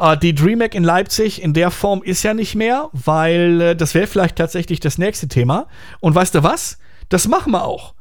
Äh, 0.02 0.18
die 0.18 0.34
DreamHack 0.34 0.74
in 0.74 0.82
Leipzig 0.82 1.40
in 1.40 1.54
der 1.54 1.70
Form 1.70 2.02
ist 2.02 2.24
ja 2.24 2.34
nicht 2.34 2.56
mehr, 2.56 2.90
weil 2.92 3.60
äh, 3.60 3.76
das 3.76 3.94
wäre 3.94 4.08
vielleicht 4.08 4.36
tatsächlich 4.36 4.80
das 4.80 4.98
nächste 4.98 5.28
Thema. 5.28 5.68
Und 6.00 6.14
weißt 6.14 6.34
du 6.34 6.42
was? 6.42 6.78
Das 7.08 7.28
machen 7.28 7.52
wir 7.52 7.64
auch. 7.64 7.94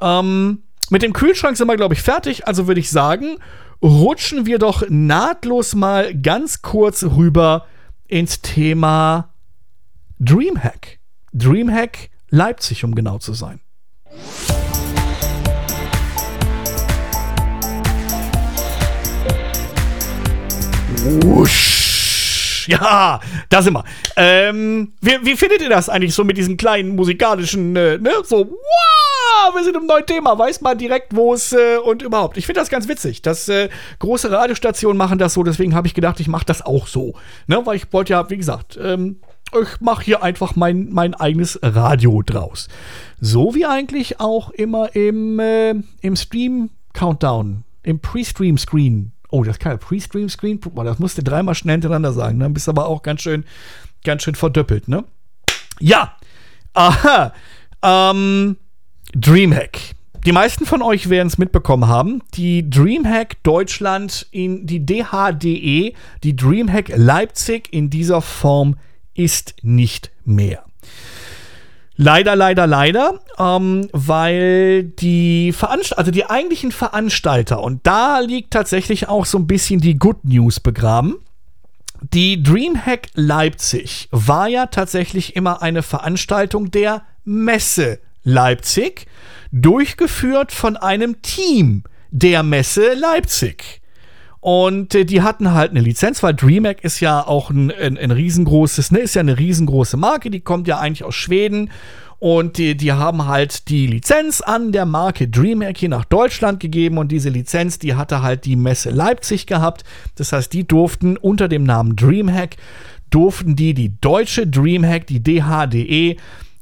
Ähm, 0.00 0.62
mit 0.90 1.02
dem 1.02 1.14
Kühlschrank 1.14 1.56
sind 1.56 1.66
wir, 1.66 1.76
glaube 1.76 1.94
ich, 1.94 2.02
fertig. 2.02 2.46
Also 2.46 2.66
würde 2.66 2.80
ich 2.80 2.90
sagen, 2.90 3.38
rutschen 3.82 4.44
wir 4.44 4.58
doch 4.58 4.84
nahtlos 4.88 5.74
mal 5.74 6.14
ganz 6.14 6.62
kurz 6.62 7.02
rüber 7.02 7.66
ins 8.06 8.42
Thema 8.42 9.32
Dreamhack. 10.20 10.98
Dreamhack 11.32 12.10
Leipzig, 12.28 12.84
um 12.84 12.94
genau 12.94 13.18
zu 13.18 13.32
sein. 13.32 13.60
Wusch. 21.22 22.66
Ja, 22.68 23.20
da 23.48 23.62
sind 23.62 23.74
wir. 23.74 23.84
Ähm, 24.16 24.92
wie, 25.00 25.18
wie 25.22 25.36
findet 25.36 25.62
ihr 25.62 25.68
das 25.68 25.88
eigentlich 25.88 26.14
so 26.14 26.24
mit 26.24 26.36
diesen 26.36 26.56
kleinen 26.56 26.96
musikalischen, 26.96 27.76
äh, 27.76 27.98
ne? 27.98 28.10
So, 28.24 28.38
wow, 28.38 29.54
wir 29.54 29.62
sind 29.62 29.76
im 29.76 29.86
neuen 29.86 30.04
Thema, 30.04 30.36
weiß 30.36 30.62
man 30.62 30.76
direkt, 30.76 31.14
wo 31.14 31.32
es 31.32 31.52
äh, 31.52 31.76
und 31.76 32.02
überhaupt. 32.02 32.36
Ich 32.36 32.46
finde 32.46 32.60
das 32.60 32.68
ganz 32.68 32.88
witzig. 32.88 33.22
dass 33.22 33.48
äh, 33.48 33.68
große 34.00 34.30
Radiostationen 34.30 34.98
machen 34.98 35.18
das 35.18 35.34
so, 35.34 35.44
deswegen 35.44 35.76
habe 35.76 35.86
ich 35.86 35.94
gedacht, 35.94 36.18
ich 36.18 36.26
mache 36.26 36.44
das 36.44 36.62
auch 36.62 36.88
so. 36.88 37.14
Ne? 37.46 37.64
Weil 37.64 37.76
ich 37.76 37.92
wollte 37.92 38.14
ja, 38.14 38.28
wie 38.28 38.36
gesagt, 38.36 38.76
ähm, 38.82 39.20
ich 39.62 39.80
mache 39.80 40.04
hier 40.04 40.24
einfach 40.24 40.56
mein, 40.56 40.88
mein 40.90 41.14
eigenes 41.14 41.60
Radio 41.62 42.22
draus. 42.22 42.66
So 43.20 43.54
wie 43.54 43.64
eigentlich 43.64 44.18
auch 44.18 44.50
immer 44.50 44.94
im, 44.96 45.38
äh, 45.38 45.74
im 46.00 46.16
Stream-Countdown, 46.16 47.62
im 47.84 48.00
Pre-Stream-Screen 48.00 49.12
Oh, 49.36 49.44
das 49.44 49.58
kann 49.58 49.72
ja 49.72 49.76
Pre-Stream-Screen. 49.76 50.60
Boah, 50.60 50.82
das 50.82 50.98
musst 50.98 51.18
du 51.18 51.22
dreimal 51.22 51.54
schnell 51.54 51.74
hintereinander 51.74 52.14
sagen. 52.14 52.40
Dann 52.40 52.48
ne? 52.48 52.54
bist 52.54 52.68
du 52.68 52.70
aber 52.70 52.86
auch 52.86 53.02
ganz 53.02 53.20
schön, 53.20 53.44
ganz 54.02 54.22
schön 54.22 54.34
verdoppelt, 54.34 54.88
ne? 54.88 55.04
Ja. 55.78 56.16
Aha. 56.72 57.34
Ähm, 57.82 58.56
Dreamhack. 59.14 59.78
Die 60.24 60.32
meisten 60.32 60.64
von 60.64 60.80
euch 60.80 61.10
werden 61.10 61.28
es 61.28 61.36
mitbekommen 61.36 61.86
haben. 61.86 62.22
Die 62.32 62.70
Dreamhack 62.70 63.42
Deutschland 63.42 64.26
in 64.30 64.66
die 64.66 64.86
DHDE, 64.86 65.92
die 66.24 66.34
Dreamhack 66.34 66.88
Leipzig 66.96 67.70
in 67.70 67.90
dieser 67.90 68.22
Form 68.22 68.76
ist 69.12 69.54
nicht 69.60 70.12
mehr. 70.24 70.64
Leider, 71.98 72.36
leider, 72.36 72.66
leider, 72.66 73.20
ähm, 73.38 73.88
weil 73.92 74.84
die 74.84 75.52
Veranst 75.52 75.96
also 75.96 76.10
die 76.10 76.26
eigentlichen 76.26 76.70
Veranstalter, 76.70 77.62
und 77.62 77.86
da 77.86 78.20
liegt 78.20 78.52
tatsächlich 78.52 79.08
auch 79.08 79.24
so 79.24 79.38
ein 79.38 79.46
bisschen 79.46 79.80
die 79.80 79.98
Good 79.98 80.24
News 80.24 80.60
begraben. 80.60 81.16
Die 82.02 82.42
Dreamhack 82.42 83.08
Leipzig 83.14 84.08
war 84.10 84.48
ja 84.48 84.66
tatsächlich 84.66 85.34
immer 85.34 85.62
eine 85.62 85.82
Veranstaltung 85.82 86.70
der 86.70 87.02
Messe 87.24 88.00
Leipzig, 88.22 89.06
durchgeführt 89.50 90.52
von 90.52 90.76
einem 90.76 91.22
Team 91.22 91.84
der 92.10 92.42
Messe 92.42 92.92
Leipzig. 92.94 93.80
Und 94.40 94.94
äh, 94.94 95.04
die 95.04 95.22
hatten 95.22 95.52
halt 95.52 95.70
eine 95.70 95.80
Lizenz, 95.80 96.22
weil 96.22 96.34
DreamHack 96.34 96.84
ist 96.84 97.00
ja 97.00 97.26
auch 97.26 97.50
ein, 97.50 97.70
ein, 97.72 97.98
ein 97.98 98.10
riesengroßes, 98.10 98.92
ne, 98.92 99.00
ist 99.00 99.14
ja 99.14 99.20
eine 99.20 99.38
riesengroße 99.38 99.96
Marke, 99.96 100.30
die 100.30 100.40
kommt 100.40 100.68
ja 100.68 100.78
eigentlich 100.78 101.04
aus 101.04 101.14
Schweden. 101.14 101.70
Und 102.18 102.56
die, 102.56 102.76
die 102.76 102.92
haben 102.92 103.26
halt 103.26 103.68
die 103.68 103.86
Lizenz 103.86 104.40
an 104.40 104.72
der 104.72 104.86
Marke 104.86 105.28
DreamHack 105.28 105.76
hier 105.76 105.90
nach 105.90 106.06
Deutschland 106.06 106.60
gegeben 106.60 106.96
und 106.96 107.12
diese 107.12 107.28
Lizenz, 107.28 107.78
die 107.78 107.94
hatte 107.94 108.22
halt 108.22 108.46
die 108.46 108.56
Messe 108.56 108.90
Leipzig 108.90 109.46
gehabt. 109.46 109.84
Das 110.14 110.32
heißt, 110.32 110.52
die 110.52 110.66
durften 110.66 111.18
unter 111.18 111.48
dem 111.48 111.64
Namen 111.64 111.94
DreamHack, 111.94 112.56
durften 113.10 113.54
die 113.54 113.74
die 113.74 114.00
deutsche 114.00 114.46
DreamHack, 114.46 115.06
die 115.06 115.22
DHDE, 115.22 116.16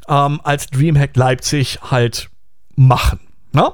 ähm, 0.09 0.41
als 0.43 0.67
DreamHack 0.67 1.17
Leipzig 1.17 1.79
halt 1.83 2.31
machen. 2.75 3.21
Ne? 3.53 3.73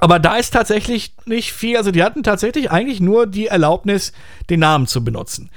Aber 0.00 0.18
da 0.18 0.36
ist 0.36 0.52
tatsächlich 0.52 1.14
nicht 1.24 1.52
viel. 1.52 1.76
Also 1.76 1.90
die 1.90 2.02
hatten 2.02 2.22
tatsächlich 2.22 2.70
eigentlich 2.70 3.00
nur 3.00 3.26
die 3.26 3.46
Erlaubnis, 3.46 4.12
den 4.50 4.60
Namen 4.60 4.86
zu 4.86 5.04
benutzen. 5.04 5.50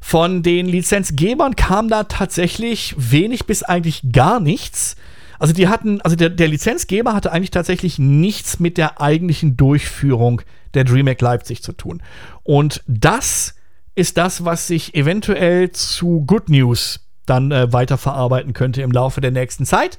Von 0.00 0.42
den 0.42 0.66
Lizenzgebern 0.66 1.56
kam 1.56 1.88
da 1.88 2.04
tatsächlich 2.04 2.94
wenig 2.96 3.46
bis 3.46 3.62
eigentlich 3.62 4.12
gar 4.12 4.40
nichts. 4.40 4.96
Also 5.38 5.52
die 5.52 5.68
hatten, 5.68 6.00
also 6.02 6.16
der, 6.16 6.30
der 6.30 6.48
Lizenzgeber 6.48 7.14
hatte 7.14 7.32
eigentlich 7.32 7.50
tatsächlich 7.50 7.98
nichts 7.98 8.60
mit 8.60 8.78
der 8.78 9.00
eigentlichen 9.00 9.56
Durchführung 9.56 10.42
der 10.74 10.84
DreamHack 10.84 11.20
Leipzig 11.20 11.62
zu 11.62 11.72
tun. 11.72 12.02
Und 12.42 12.82
das 12.86 13.54
ist 13.94 14.16
das, 14.16 14.44
was 14.44 14.66
sich 14.66 14.94
eventuell 14.94 15.70
zu 15.72 16.24
Good 16.26 16.48
News 16.48 17.00
dann 17.26 17.52
äh, 17.52 17.72
weiterverarbeiten 17.72 18.52
könnte 18.52 18.82
im 18.82 18.92
Laufe 18.92 19.20
der 19.20 19.30
nächsten 19.30 19.66
Zeit. 19.66 19.98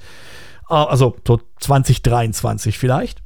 Äh, 0.69 0.73
also 0.73 1.15
so 1.27 1.41
2023 1.59 2.77
vielleicht 2.77 3.21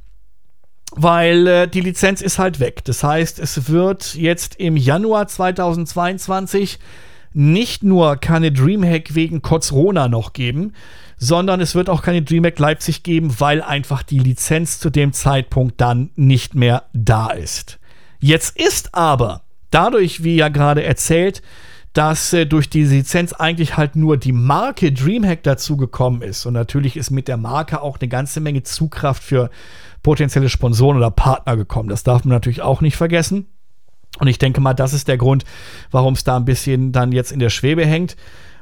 weil 0.94 1.46
äh, 1.46 1.68
die 1.68 1.80
Lizenz 1.80 2.22
ist 2.22 2.38
halt 2.38 2.60
weg. 2.60 2.84
Das 2.84 3.02
heißt, 3.02 3.38
es 3.38 3.68
wird 3.68 4.14
jetzt 4.14 4.56
im 4.56 4.76
Januar 4.76 5.26
2022 5.28 6.78
nicht 7.32 7.82
nur 7.82 8.16
keine 8.16 8.50
Dreamhack 8.52 9.14
wegen 9.14 9.42
Kotzrona 9.42 10.08
noch 10.08 10.32
geben, 10.32 10.72
sondern 11.18 11.60
es 11.60 11.74
wird 11.74 11.90
auch 11.90 12.02
keine 12.02 12.22
Dreamhack 12.22 12.58
Leipzig 12.58 13.02
geben, 13.02 13.34
weil 13.38 13.62
einfach 13.62 14.02
die 14.02 14.18
Lizenz 14.18 14.80
zu 14.80 14.90
dem 14.90 15.12
Zeitpunkt 15.12 15.80
dann 15.80 16.10
nicht 16.16 16.54
mehr 16.54 16.84
da 16.92 17.30
ist. 17.30 17.78
Jetzt 18.18 18.56
ist 18.56 18.94
aber 18.94 19.42
dadurch, 19.70 20.24
wie 20.24 20.36
ja 20.36 20.48
gerade 20.48 20.82
erzählt, 20.82 21.42
dass 21.92 22.32
äh, 22.34 22.46
durch 22.46 22.68
die 22.68 22.84
Lizenz 22.84 23.32
eigentlich 23.32 23.76
halt 23.76 23.96
nur 23.96 24.18
die 24.18 24.32
Marke 24.32 24.92
Dreamhack 24.92 25.42
dazugekommen 25.42 26.20
ist. 26.20 26.44
Und 26.44 26.52
natürlich 26.52 26.96
ist 26.96 27.10
mit 27.10 27.26
der 27.26 27.38
Marke 27.38 27.80
auch 27.80 27.98
eine 27.98 28.08
ganze 28.08 28.40
Menge 28.40 28.62
Zugkraft 28.62 29.22
für 29.22 29.50
potenzielle 30.06 30.48
Sponsoren 30.48 30.98
oder 30.98 31.10
Partner 31.10 31.56
gekommen. 31.56 31.88
Das 31.88 32.04
darf 32.04 32.24
man 32.24 32.32
natürlich 32.32 32.62
auch 32.62 32.80
nicht 32.80 32.96
vergessen. 32.96 33.48
Und 34.20 34.28
ich 34.28 34.38
denke 34.38 34.60
mal, 34.60 34.72
das 34.72 34.92
ist 34.92 35.08
der 35.08 35.16
Grund, 35.16 35.44
warum 35.90 36.14
es 36.14 36.22
da 36.22 36.36
ein 36.36 36.44
bisschen 36.44 36.92
dann 36.92 37.10
jetzt 37.10 37.32
in 37.32 37.40
der 37.40 37.50
Schwebe 37.50 37.84
hängt. 37.84 38.16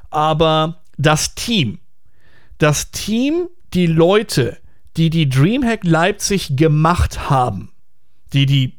Aber 0.09 0.80
das 0.97 1.34
Team, 1.34 1.80
das 2.57 2.92
Team, 2.92 3.49
die 3.74 3.86
Leute, 3.86 4.57
die 4.97 5.11
die 5.11 5.28
Dreamhack 5.28 5.84
Leipzig 5.84 6.57
gemacht 6.57 7.28
haben, 7.28 7.72
die 8.32 8.47
die 8.47 8.78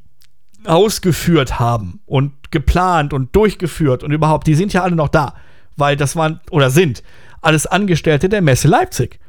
ausgeführt 0.65 1.59
haben 1.59 1.99
und 2.07 2.51
geplant 2.51 3.13
und 3.13 3.35
durchgeführt 3.35 4.03
und 4.03 4.09
überhaupt, 4.11 4.47
die 4.47 4.55
sind 4.55 4.73
ja 4.73 4.81
alle 4.81 4.95
noch 4.95 5.09
da, 5.09 5.35
weil 5.77 5.97
das 5.97 6.15
waren 6.15 6.39
oder 6.49 6.71
sind 6.71 7.03
alles 7.43 7.67
Angestellte 7.67 8.27
der 8.27 8.41
Messe 8.41 8.67
Leipzig. 8.67 9.19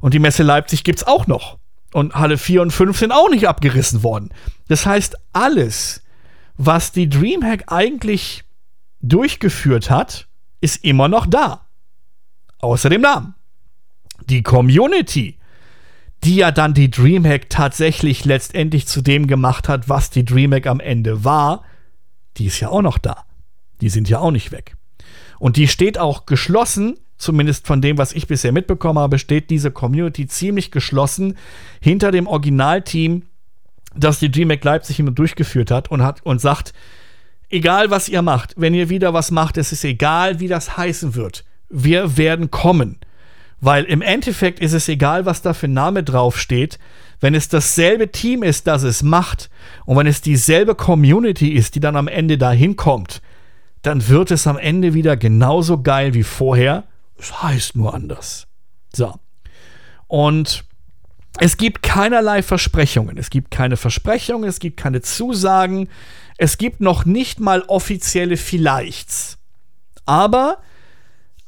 Und 0.00 0.14
die 0.14 0.18
Messe 0.18 0.42
Leipzig 0.42 0.82
gibt 0.82 0.98
es 0.98 1.06
auch 1.06 1.28
noch. 1.28 1.61
Und 1.92 2.14
Halle 2.14 2.38
4 2.38 2.62
und 2.62 2.70
5 2.70 2.98
sind 2.98 3.12
auch 3.12 3.28
nicht 3.30 3.48
abgerissen 3.48 4.02
worden. 4.02 4.30
Das 4.68 4.86
heißt, 4.86 5.16
alles, 5.32 6.02
was 6.56 6.92
die 6.92 7.08
Dreamhack 7.08 7.64
eigentlich 7.70 8.44
durchgeführt 9.00 9.90
hat, 9.90 10.28
ist 10.60 10.84
immer 10.84 11.08
noch 11.08 11.26
da. 11.26 11.66
Außer 12.60 12.88
dem 12.88 13.02
Namen. 13.02 13.34
Die 14.28 14.42
Community, 14.42 15.38
die 16.24 16.36
ja 16.36 16.50
dann 16.52 16.74
die 16.74 16.90
Dreamhack 16.90 17.50
tatsächlich 17.50 18.24
letztendlich 18.24 18.86
zu 18.86 19.02
dem 19.02 19.26
gemacht 19.26 19.68
hat, 19.68 19.88
was 19.88 20.10
die 20.10 20.24
Dreamhack 20.24 20.66
am 20.66 20.80
Ende 20.80 21.24
war, 21.24 21.64
die 22.36 22.46
ist 22.46 22.60
ja 22.60 22.68
auch 22.68 22.82
noch 22.82 22.98
da. 22.98 23.24
Die 23.80 23.88
sind 23.88 24.08
ja 24.08 24.20
auch 24.20 24.30
nicht 24.30 24.52
weg. 24.52 24.76
Und 25.38 25.56
die 25.56 25.66
steht 25.66 25.98
auch 25.98 26.24
geschlossen 26.24 26.98
zumindest 27.22 27.66
von 27.66 27.80
dem, 27.80 27.98
was 27.98 28.12
ich 28.12 28.26
bisher 28.26 28.52
mitbekommen 28.52 28.98
habe, 28.98 29.18
steht 29.18 29.50
diese 29.50 29.70
Community 29.70 30.26
ziemlich 30.26 30.70
geschlossen 30.70 31.36
hinter 31.80 32.10
dem 32.10 32.26
Originalteam, 32.26 33.22
das 33.94 34.18
die 34.18 34.30
DreamHack 34.30 34.64
Leipzig 34.64 34.98
immer 34.98 35.10
durchgeführt 35.10 35.70
hat 35.70 35.90
und 35.90 36.02
hat 36.02 36.20
und 36.24 36.40
sagt, 36.40 36.72
egal 37.48 37.90
was 37.90 38.08
ihr 38.08 38.22
macht, 38.22 38.54
wenn 38.56 38.74
ihr 38.74 38.88
wieder 38.88 39.14
was 39.14 39.30
macht, 39.30 39.56
es 39.56 39.72
ist 39.72 39.84
egal, 39.84 40.40
wie 40.40 40.48
das 40.48 40.76
heißen 40.76 41.14
wird. 41.14 41.44
Wir 41.68 42.16
werden 42.16 42.50
kommen. 42.50 42.98
Weil 43.60 43.84
im 43.84 44.02
Endeffekt 44.02 44.58
ist 44.58 44.72
es 44.72 44.88
egal, 44.88 45.24
was 45.24 45.40
da 45.40 45.54
für 45.54 45.68
ein 45.68 45.72
Name 45.72 46.02
draufsteht. 46.02 46.80
Wenn 47.20 47.36
es 47.36 47.48
dasselbe 47.48 48.10
Team 48.10 48.42
ist, 48.42 48.66
das 48.66 48.82
es 48.82 49.04
macht, 49.04 49.50
und 49.86 49.96
wenn 49.96 50.08
es 50.08 50.20
dieselbe 50.20 50.74
Community 50.74 51.50
ist, 51.50 51.76
die 51.76 51.80
dann 51.80 51.94
am 51.94 52.08
Ende 52.08 52.38
dahin 52.38 52.74
kommt, 52.74 53.22
dann 53.82 54.08
wird 54.08 54.32
es 54.32 54.48
am 54.48 54.58
Ende 54.58 54.94
wieder 54.94 55.16
genauso 55.16 55.80
geil 55.82 56.14
wie 56.14 56.24
vorher. 56.24 56.84
Es 57.22 57.40
heißt 57.40 57.76
nur 57.76 57.94
anders. 57.94 58.48
So. 58.92 59.14
Und 60.08 60.64
es 61.38 61.56
gibt 61.56 61.82
keinerlei 61.82 62.42
Versprechungen. 62.42 63.16
Es 63.16 63.30
gibt 63.30 63.52
keine 63.52 63.76
Versprechungen, 63.76 64.48
es 64.48 64.58
gibt 64.58 64.76
keine 64.76 65.02
Zusagen. 65.02 65.88
Es 66.36 66.58
gibt 66.58 66.80
noch 66.80 67.04
nicht 67.04 67.38
mal 67.38 67.62
offizielle 67.62 68.36
Vielleichts. 68.36 69.38
Aber 70.04 70.58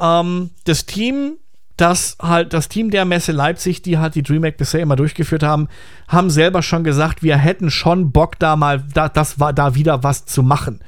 ähm, 0.00 0.50
das 0.62 0.86
Team, 0.86 1.38
das 1.76 2.16
halt, 2.22 2.52
das 2.52 2.68
Team 2.68 2.92
der 2.92 3.04
Messe 3.04 3.32
Leipzig, 3.32 3.82
die 3.82 3.98
halt 3.98 4.14
die 4.14 4.22
DreamHack 4.22 4.56
bisher 4.56 4.80
immer 4.80 4.96
durchgeführt 4.96 5.42
haben, 5.42 5.66
haben 6.06 6.30
selber 6.30 6.62
schon 6.62 6.84
gesagt, 6.84 7.24
wir 7.24 7.36
hätten 7.36 7.72
schon 7.72 8.12
Bock, 8.12 8.38
da 8.38 8.54
mal, 8.54 8.84
da, 8.94 9.08
das 9.08 9.40
war 9.40 9.52
da 9.52 9.74
wieder 9.74 10.04
was 10.04 10.24
zu 10.24 10.44
machen 10.44 10.80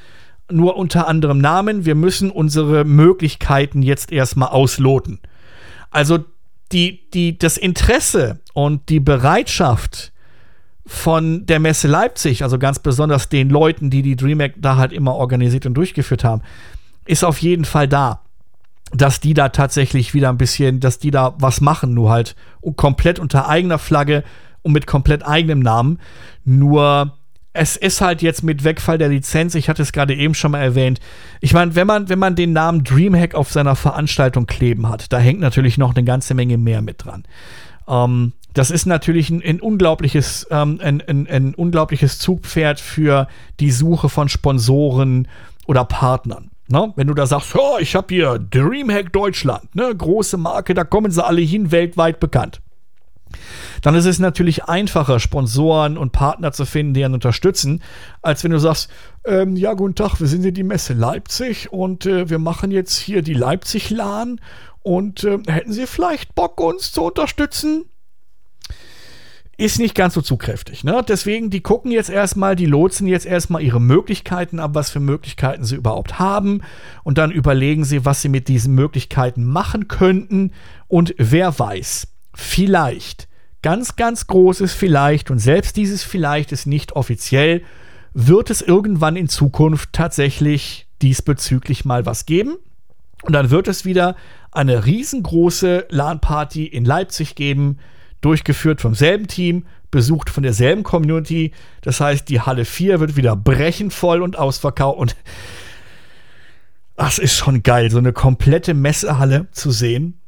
nur 0.51 0.77
unter 0.77 1.09
anderem 1.09 1.39
Namen. 1.39 1.85
Wir 1.85 1.95
müssen 1.95 2.31
unsere 2.31 2.85
Möglichkeiten 2.85 3.83
jetzt 3.83 4.13
erstmal 4.13 4.49
ausloten. 4.49 5.19
Also 5.91 6.25
die, 6.73 7.09
die, 7.13 7.39
das 7.39 7.57
Interesse 7.57 8.41
und 8.53 8.89
die 8.89 9.01
Bereitschaft 9.01 10.13
von 10.85 11.47
der 11.47 11.59
Messe 11.59 11.89
Leipzig, 11.89 12.43
also 12.43 12.59
ganz 12.59 12.79
besonders 12.79 13.29
den 13.29 13.51
Leuten, 13.51 13.91
die 13.91 14.03
die 14.03 14.17
DreamHack 14.17 14.55
da 14.59 14.77
halt 14.77 14.93
immer 14.93 15.15
organisiert 15.15 15.67
und 15.67 15.75
durchgeführt 15.75 16.23
haben, 16.23 16.43
ist 17.07 17.25
auf 17.25 17.39
jeden 17.39 17.65
Fall 17.65 17.89
da. 17.89 18.21
dass 18.93 19.21
die 19.21 19.35
da 19.35 19.49
tatsächlich 19.49 20.15
wieder 20.15 20.29
ein 20.29 20.39
bisschen, 20.39 20.79
dass 20.81 20.99
die 20.99 21.11
da 21.11 21.35
was 21.39 21.61
machen, 21.61 21.93
nur 21.95 22.11
halt 22.11 22.37
komplett 22.77 23.19
unter 23.19 23.49
eigener 23.49 23.79
Flagge 23.79 24.23
und 24.63 24.73
mit 24.73 24.87
komplett 24.87 25.27
eigenem 25.27 25.61
Namen. 25.61 25.99
Nur 26.45 27.17
es 27.57 27.77
ist 27.77 28.01
halt 28.01 28.23
jetzt 28.23 28.43
mit 28.43 28.65
Wegfall 28.65 28.99
der 28.99 29.09
Lizenz, 29.09 29.55
ich 29.55 29.69
hatte 29.69 29.83
es 29.83 29.93
gerade 29.93 30.15
eben 30.15 30.35
schon 30.35 30.53
mal 30.53 30.61
erwähnt. 30.61 31.01
Ich 31.41 31.55
meine, 31.55 31.75
wenn 31.75 31.87
man, 31.87 32.09
wenn 32.09 32.19
man 32.19 32.35
den 32.35 32.53
Namen 32.53 32.85
Dreamhack 32.85 33.35
auf 33.35 33.51
seiner 33.51 33.77
Veranstaltung 33.77 34.47
kleben 34.47 34.89
hat, 34.89 35.13
da 35.13 35.19
hängt 35.19 35.41
natürlich 35.41 35.79
noch 35.79 35.95
eine 35.95 36.05
ganze 36.05 36.35
Menge 36.35 36.59
mehr 36.59 36.83
mit 36.83 37.05
dran. 37.05 37.25
Ähm, 37.89 38.33
das 38.53 38.71
ist 38.71 38.87
natürlich 38.87 39.31
ein, 39.31 39.43
ein 39.43 39.61
unglaubliches, 39.61 40.47
ähm, 40.51 40.81
ein, 40.83 41.03
ein, 41.07 41.27
ein 41.29 41.55
unglaubliches 41.55 42.19
Zugpferd 42.19 42.81
für 42.81 43.29
die 43.61 43.71
Suche 43.71 44.09
von 44.09 44.29
Sponsoren 44.29 45.29
oder 45.67 45.85
Partnern. 45.85 46.51
Ne? 46.69 46.93
Wenn 46.97 47.07
du 47.07 47.15
da 47.15 47.27
sagst, 47.27 47.55
oh, 47.55 47.79
ich 47.79 47.95
habe 47.95 48.15
hier 48.15 48.39
Dreamhack 48.39 49.13
Deutschland, 49.13 49.75
ne? 49.75 49.95
große 49.95 50.37
Marke, 50.37 50.75
da 50.75 50.85
kommen 50.85 51.11
sie 51.11 51.25
alle 51.25 51.41
hin, 51.41 51.71
weltweit 51.71 52.19
bekannt. 52.19 52.61
Dann 53.83 53.95
ist 53.95 54.07
es 54.07 54.19
natürlich 54.19 54.65
einfacher, 54.65 55.21
Sponsoren 55.21 55.99
und 55.99 56.13
Partner 56.13 56.53
zu 56.53 56.65
finden, 56.65 56.95
die 56.95 57.05
einen 57.05 57.15
unterstützen, 57.15 57.83
als 58.23 58.45
wenn 58.45 58.53
du 58.53 58.59
sagst, 58.59 58.91
ähm, 59.25 59.57
ja, 59.57 59.75
guten 59.75 59.95
Tag, 59.95 60.21
wir 60.21 60.27
sind 60.27 60.43
hier 60.43 60.53
die 60.53 60.63
Messe 60.63 60.95
Leipzig 60.95 61.73
und 61.73 62.07
äh, 62.07 62.31
wir 62.31 62.39
machen 62.39 62.71
jetzt 62.71 62.97
hier 62.97 63.23
die 63.23 63.35
Leipzig-LAN 63.35 64.41
und 64.83 65.25
äh, 65.25 65.39
hätten 65.49 65.73
Sie 65.73 65.87
vielleicht 65.87 66.35
Bock, 66.35 66.61
uns 66.61 66.93
zu 66.93 67.03
unterstützen? 67.03 67.87
ist 69.59 69.79
nicht 69.79 69.95
ganz 69.95 70.15
so 70.15 70.21
zugkräftig. 70.21 70.85
Ne? 70.85 71.03
Deswegen, 71.07 71.49
die 71.49 71.63
gucken 71.63 71.91
jetzt 71.91 72.11
erstmal, 72.11 72.57
die 72.57 72.67
lotsen 72.67 73.07
jetzt 73.07 73.25
erstmal 73.25 73.63
ihre 73.63 73.81
Möglichkeiten 73.81 74.61
ab, 74.61 74.73
was 74.75 74.91
für 74.91 75.01
Möglichkeiten 75.01 75.65
sie 75.65 75.77
überhaupt 75.77 76.19
haben. 76.19 76.61
Und 77.05 77.17
dann 77.19 77.31
überlegen 77.31 77.85
sie, 77.85 78.05
was 78.05 78.21
sie 78.21 78.29
mit 78.29 78.49
diesen 78.49 78.75
Möglichkeiten 78.75 79.45
machen 79.45 79.89
könnten. 79.89 80.53
Und 80.89 81.15
wer 81.17 81.59
weiß, 81.59 82.09
vielleicht, 82.37 83.29
ganz, 83.63 83.97
ganz 83.97 84.27
großes 84.27 84.73
Vielleicht, 84.73 85.31
und 85.31 85.39
selbst 85.39 85.77
dieses 85.77 86.05
Vielleicht 86.05 86.53
ist 86.53 86.67
nicht 86.67 86.93
offiziell, 86.93 87.63
wird 88.15 88.51
es 88.51 88.63
irgendwann 88.63 89.17
in 89.17 89.29
Zukunft 89.29 89.93
tatsächlich 89.93 90.87
diesbezüglich 91.03 91.85
mal 91.85 92.07
was 92.07 92.27
geben. 92.27 92.57
Und 93.23 93.33
dann 93.33 93.51
wird 93.51 93.69
es 93.69 93.85
wieder 93.85 94.15
eine 94.53 94.87
riesengroße 94.87 95.87
LAN-Party 95.91 96.67
in 96.67 96.85
Leipzig 96.85 97.35
geben 97.35 97.79
durchgeführt 98.21 98.81
vom 98.81 98.95
selben 98.95 99.27
Team, 99.27 99.67
besucht 99.91 100.31
von 100.31 100.43
derselben 100.43 100.83
Community. 100.83 101.53
Das 101.83 102.01
heißt, 102.01 102.29
die 102.29 102.41
Halle 102.41 102.65
4 102.65 103.01
wird 103.01 103.17
wieder 103.17 103.37
brechend 103.37 103.93
voll 103.93 104.23
und 104.23 104.39
ausverkauft. 104.39 104.99
Und 104.99 105.17
das 106.97 107.19
ist 107.19 107.37
schon 107.37 107.63
geil, 107.63 107.91
so 107.91 107.99
eine 107.99 108.13
komplette 108.13 108.75
Messehalle 108.75 109.49
zu 109.53 109.71
sehen. 109.71 110.19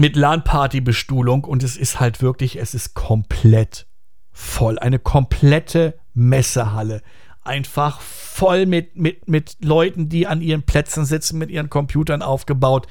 Mit 0.00 0.16
LAN-Party-Bestuhlung. 0.16 1.44
Und 1.44 1.62
es 1.62 1.76
ist 1.76 2.00
halt 2.00 2.22
wirklich, 2.22 2.56
es 2.58 2.72
ist 2.72 2.94
komplett 2.94 3.86
voll. 4.32 4.78
Eine 4.78 4.98
komplette 4.98 5.98
Messehalle. 6.14 7.02
Einfach 7.42 8.00
voll 8.00 8.64
mit, 8.64 8.96
mit, 8.96 9.28
mit 9.28 9.56
Leuten, 9.60 10.08
die 10.08 10.26
an 10.26 10.40
ihren 10.40 10.62
Plätzen 10.62 11.04
sitzen, 11.04 11.38
mit 11.38 11.50
ihren 11.50 11.68
Computern 11.68 12.22
aufgebaut. 12.22 12.86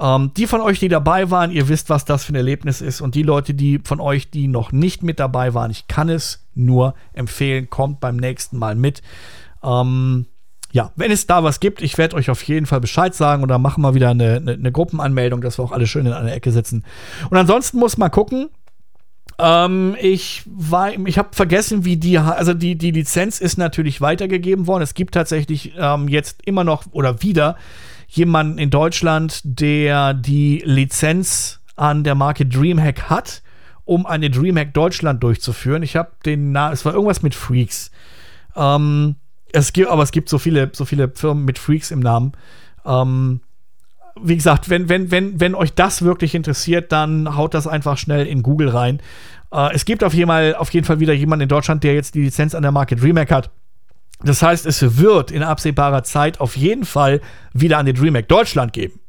Ähm, 0.00 0.32
die 0.36 0.48
von 0.48 0.60
euch, 0.60 0.80
die 0.80 0.88
dabei 0.88 1.30
waren, 1.30 1.52
ihr 1.52 1.68
wisst, 1.68 1.88
was 1.88 2.04
das 2.04 2.24
für 2.24 2.32
ein 2.32 2.36
Erlebnis 2.36 2.80
ist. 2.80 3.00
Und 3.00 3.14
die 3.14 3.22
Leute, 3.22 3.54
die 3.54 3.80
von 3.84 4.00
euch, 4.00 4.30
die 4.30 4.48
noch 4.48 4.72
nicht 4.72 5.04
mit 5.04 5.20
dabei 5.20 5.54
waren, 5.54 5.70
ich 5.70 5.86
kann 5.86 6.08
es 6.08 6.48
nur 6.54 6.94
empfehlen, 7.12 7.70
kommt 7.70 8.00
beim 8.00 8.16
nächsten 8.16 8.58
Mal 8.58 8.74
mit. 8.74 9.02
Ähm, 9.62 10.26
ja, 10.72 10.92
wenn 10.96 11.10
es 11.10 11.26
da 11.26 11.42
was 11.42 11.60
gibt, 11.60 11.82
ich 11.82 11.98
werde 11.98 12.16
euch 12.16 12.30
auf 12.30 12.42
jeden 12.44 12.66
Fall 12.66 12.80
Bescheid 12.80 13.14
sagen 13.14 13.42
oder 13.42 13.58
machen 13.58 13.82
wir 13.82 13.94
wieder 13.94 14.10
eine, 14.10 14.36
eine, 14.36 14.52
eine, 14.52 14.72
Gruppenanmeldung, 14.72 15.40
dass 15.40 15.58
wir 15.58 15.64
auch 15.64 15.72
alle 15.72 15.86
schön 15.86 16.06
in 16.06 16.12
einer 16.12 16.32
Ecke 16.32 16.52
sitzen. 16.52 16.84
Und 17.28 17.36
ansonsten 17.36 17.78
muss 17.78 17.98
man 17.98 18.10
gucken. 18.10 18.50
Ähm, 19.38 19.96
ich 20.00 20.44
ich 21.04 21.18
habe 21.18 21.28
vergessen, 21.32 21.84
wie 21.84 21.96
die, 21.96 22.18
also 22.18 22.54
die, 22.54 22.76
die 22.76 22.90
Lizenz 22.92 23.40
ist 23.40 23.58
natürlich 23.58 24.00
weitergegeben 24.00 24.66
worden. 24.66 24.82
Es 24.82 24.94
gibt 24.94 25.14
tatsächlich 25.14 25.72
ähm, 25.76 26.08
jetzt 26.08 26.42
immer 26.44 26.62
noch 26.62 26.84
oder 26.92 27.22
wieder 27.22 27.56
jemanden 28.06 28.58
in 28.58 28.70
Deutschland, 28.70 29.40
der 29.44 30.14
die 30.14 30.62
Lizenz 30.64 31.60
an 31.76 32.04
der 32.04 32.14
Marke 32.14 32.46
Dreamhack 32.46 33.08
hat, 33.08 33.42
um 33.84 34.06
eine 34.06 34.30
Dreamhack 34.30 34.74
Deutschland 34.74 35.22
durchzuführen. 35.22 35.82
Ich 35.82 35.96
habe 35.96 36.10
den 36.24 36.52
Namen, 36.52 36.74
es 36.74 36.84
war 36.84 36.92
irgendwas 36.92 37.22
mit 37.22 37.34
Freaks. 37.34 37.90
Ähm, 38.54 39.16
es 39.52 39.72
gibt, 39.72 39.88
aber 39.88 40.02
es 40.02 40.12
gibt 40.12 40.28
so 40.28 40.38
viele, 40.38 40.70
so 40.72 40.84
viele 40.84 41.10
Firmen 41.14 41.44
mit 41.44 41.58
Freaks 41.58 41.90
im 41.90 42.00
Namen. 42.00 42.32
Ähm, 42.84 43.40
wie 44.20 44.36
gesagt, 44.36 44.68
wenn, 44.68 44.88
wenn, 44.88 45.10
wenn, 45.10 45.40
wenn 45.40 45.54
euch 45.54 45.74
das 45.74 46.02
wirklich 46.02 46.34
interessiert, 46.34 46.92
dann 46.92 47.36
haut 47.36 47.54
das 47.54 47.66
einfach 47.66 47.96
schnell 47.98 48.26
in 48.26 48.42
Google 48.42 48.68
rein. 48.68 49.00
Äh, 49.52 49.74
es 49.74 49.84
gibt 49.84 50.04
auf 50.04 50.14
jeden, 50.14 50.28
Fall, 50.28 50.54
auf 50.54 50.70
jeden 50.70 50.86
Fall 50.86 51.00
wieder 51.00 51.12
jemanden 51.12 51.44
in 51.44 51.48
Deutschland, 51.48 51.84
der 51.84 51.94
jetzt 51.94 52.14
die 52.14 52.22
Lizenz 52.22 52.54
an 52.54 52.62
der 52.62 52.72
Marke 52.72 52.96
DreamHack 52.96 53.30
hat. 53.30 53.50
Das 54.22 54.42
heißt, 54.42 54.66
es 54.66 54.98
wird 54.98 55.30
in 55.30 55.42
absehbarer 55.42 56.02
Zeit 56.02 56.40
auf 56.40 56.56
jeden 56.56 56.84
Fall 56.84 57.20
wieder 57.54 57.78
an 57.78 57.86
den 57.86 57.96
DreamHack 57.96 58.28
Deutschland 58.28 58.72
geben. 58.72 59.00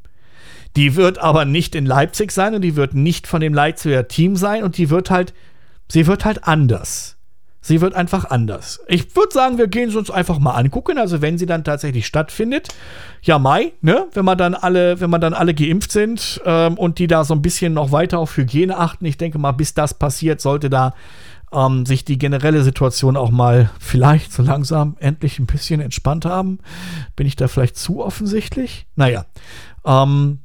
Die 0.78 0.96
wird 0.96 1.18
aber 1.18 1.44
nicht 1.44 1.76
in 1.76 1.86
Leipzig 1.86 2.32
sein 2.32 2.56
und 2.56 2.62
die 2.62 2.78
wird 2.78 2.94
nicht 2.94 3.28
von 3.28 3.42
dem 3.42 3.54
Leipziger 3.54 4.08
Team 4.08 4.38
sein 4.38 4.64
und 4.64 4.78
die 4.78 4.90
wird 4.90 5.12
halt, 5.12 5.34
sie 5.90 6.08
wird 6.08 6.24
halt 6.24 6.46
anders. 6.46 7.18
Sie 7.62 7.80
wird 7.80 7.94
einfach 7.94 8.26
anders. 8.26 8.80
Ich 8.88 9.16
würde 9.16 9.32
sagen, 9.32 9.60
wir 9.60 9.68
gehen 9.68 9.92
sie 9.92 9.98
uns 9.98 10.10
einfach 10.10 10.40
mal 10.40 10.56
angucken. 10.56 10.98
Also 10.98 11.22
wenn 11.22 11.38
sie 11.38 11.46
dann 11.46 11.64
tatsächlich 11.64 12.08
stattfindet, 12.08 12.70
ja 13.22 13.38
Mai, 13.38 13.74
ne, 13.82 14.08
wenn 14.14 14.26
man 14.26 14.38
dann 14.38 14.56
alle, 14.56 15.00
wenn 15.00 15.12
man 15.12 15.22
dann 15.22 15.36
alle 15.36 15.54
geimpft 15.54 15.92
sind 15.92 16.42
ähm, 16.44 16.78
und 16.78 16.98
die 16.98 17.06
da 17.06 17.24
so 17.24 17.36
ein 17.36 17.44
bisschen 17.44 17.74
noch 17.74 17.92
weiter 17.92 18.18
auf 18.18 18.36
Hygiene 18.36 18.78
achten. 18.78 19.06
Ich 19.06 19.18
denke 19.18 19.38
mal, 19.38 19.52
bis 19.52 19.76
das 19.76 19.94
passiert, 19.94 20.42
sollte 20.42 20.72
da 20.72 20.96
ähm, 21.52 21.86
sich 21.86 22.04
die 22.04 22.18
generelle 22.18 22.64
Situation 22.64 23.16
auch 23.16 23.30
mal 23.30 23.70
vielleicht 23.80 24.34
so 24.34 24.42
langsam 24.42 24.98
endlich 25.00 25.38
ein 25.38 25.46
bisschen 25.46 25.82
entspannt 25.82 26.26
haben. 26.26 26.60
Bin 27.16 27.28
ich 27.28 27.36
da 27.36 27.48
vielleicht 27.48 27.78
zu 27.78 28.04
offensichtlich? 28.04 28.88
Naja. 28.96 29.26
Ähm, 29.86 30.40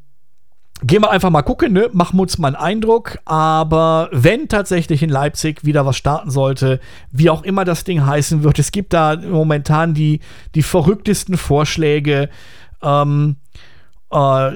Gehen 0.82 1.03
wir 1.03 1.11
einfach 1.11 1.31
mal 1.31 1.43
gucken, 1.43 1.73
ne? 1.73 1.89
machen 1.93 2.20
uns 2.20 2.36
mal 2.36 2.48
einen 2.48 2.57
Eindruck. 2.57 3.19
Aber 3.24 4.09
wenn 4.12 4.48
tatsächlich 4.48 5.03
in 5.03 5.09
Leipzig 5.09 5.65
wieder 5.65 5.86
was 5.86 5.97
starten 5.97 6.31
sollte, 6.31 6.81
wie 7.11 7.31
auch 7.31 7.43
immer 7.43 7.65
das 7.65 7.85
Ding 7.85 8.05
heißen 8.05 8.43
wird, 8.43 8.59
es 8.59 8.73
gibt 8.73 8.93
da 8.93 9.16
momentan 9.16 9.94
die, 9.94 10.20
die 10.55 10.62
verrücktesten 10.62 11.39
Vorschläge. 11.39 12.28
Ähm, 12.82 13.36
äh, 14.12 14.51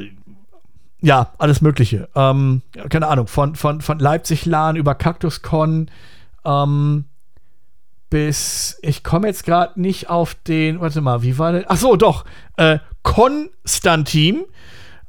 ja, 1.02 1.32
alles 1.38 1.62
Mögliche. 1.62 2.08
Ähm, 2.14 2.62
keine 2.90 3.08
Ahnung, 3.08 3.26
von, 3.26 3.54
von, 3.54 3.80
von 3.80 3.98
Leipzig-LAN 3.98 4.76
über 4.76 4.94
CactusCon 4.94 5.90
ähm, 6.44 7.04
bis, 8.10 8.78
ich 8.82 9.04
komme 9.04 9.28
jetzt 9.28 9.44
gerade 9.44 9.80
nicht 9.80 10.10
auf 10.10 10.34
den, 10.34 10.80
warte 10.80 11.00
mal, 11.00 11.22
wie 11.22 11.38
war 11.38 11.52
der? 11.52 11.64
Ach 11.68 11.76
so, 11.76 11.96
doch, 11.96 12.24
äh, 12.56 12.78
Konstantin, 13.02 14.44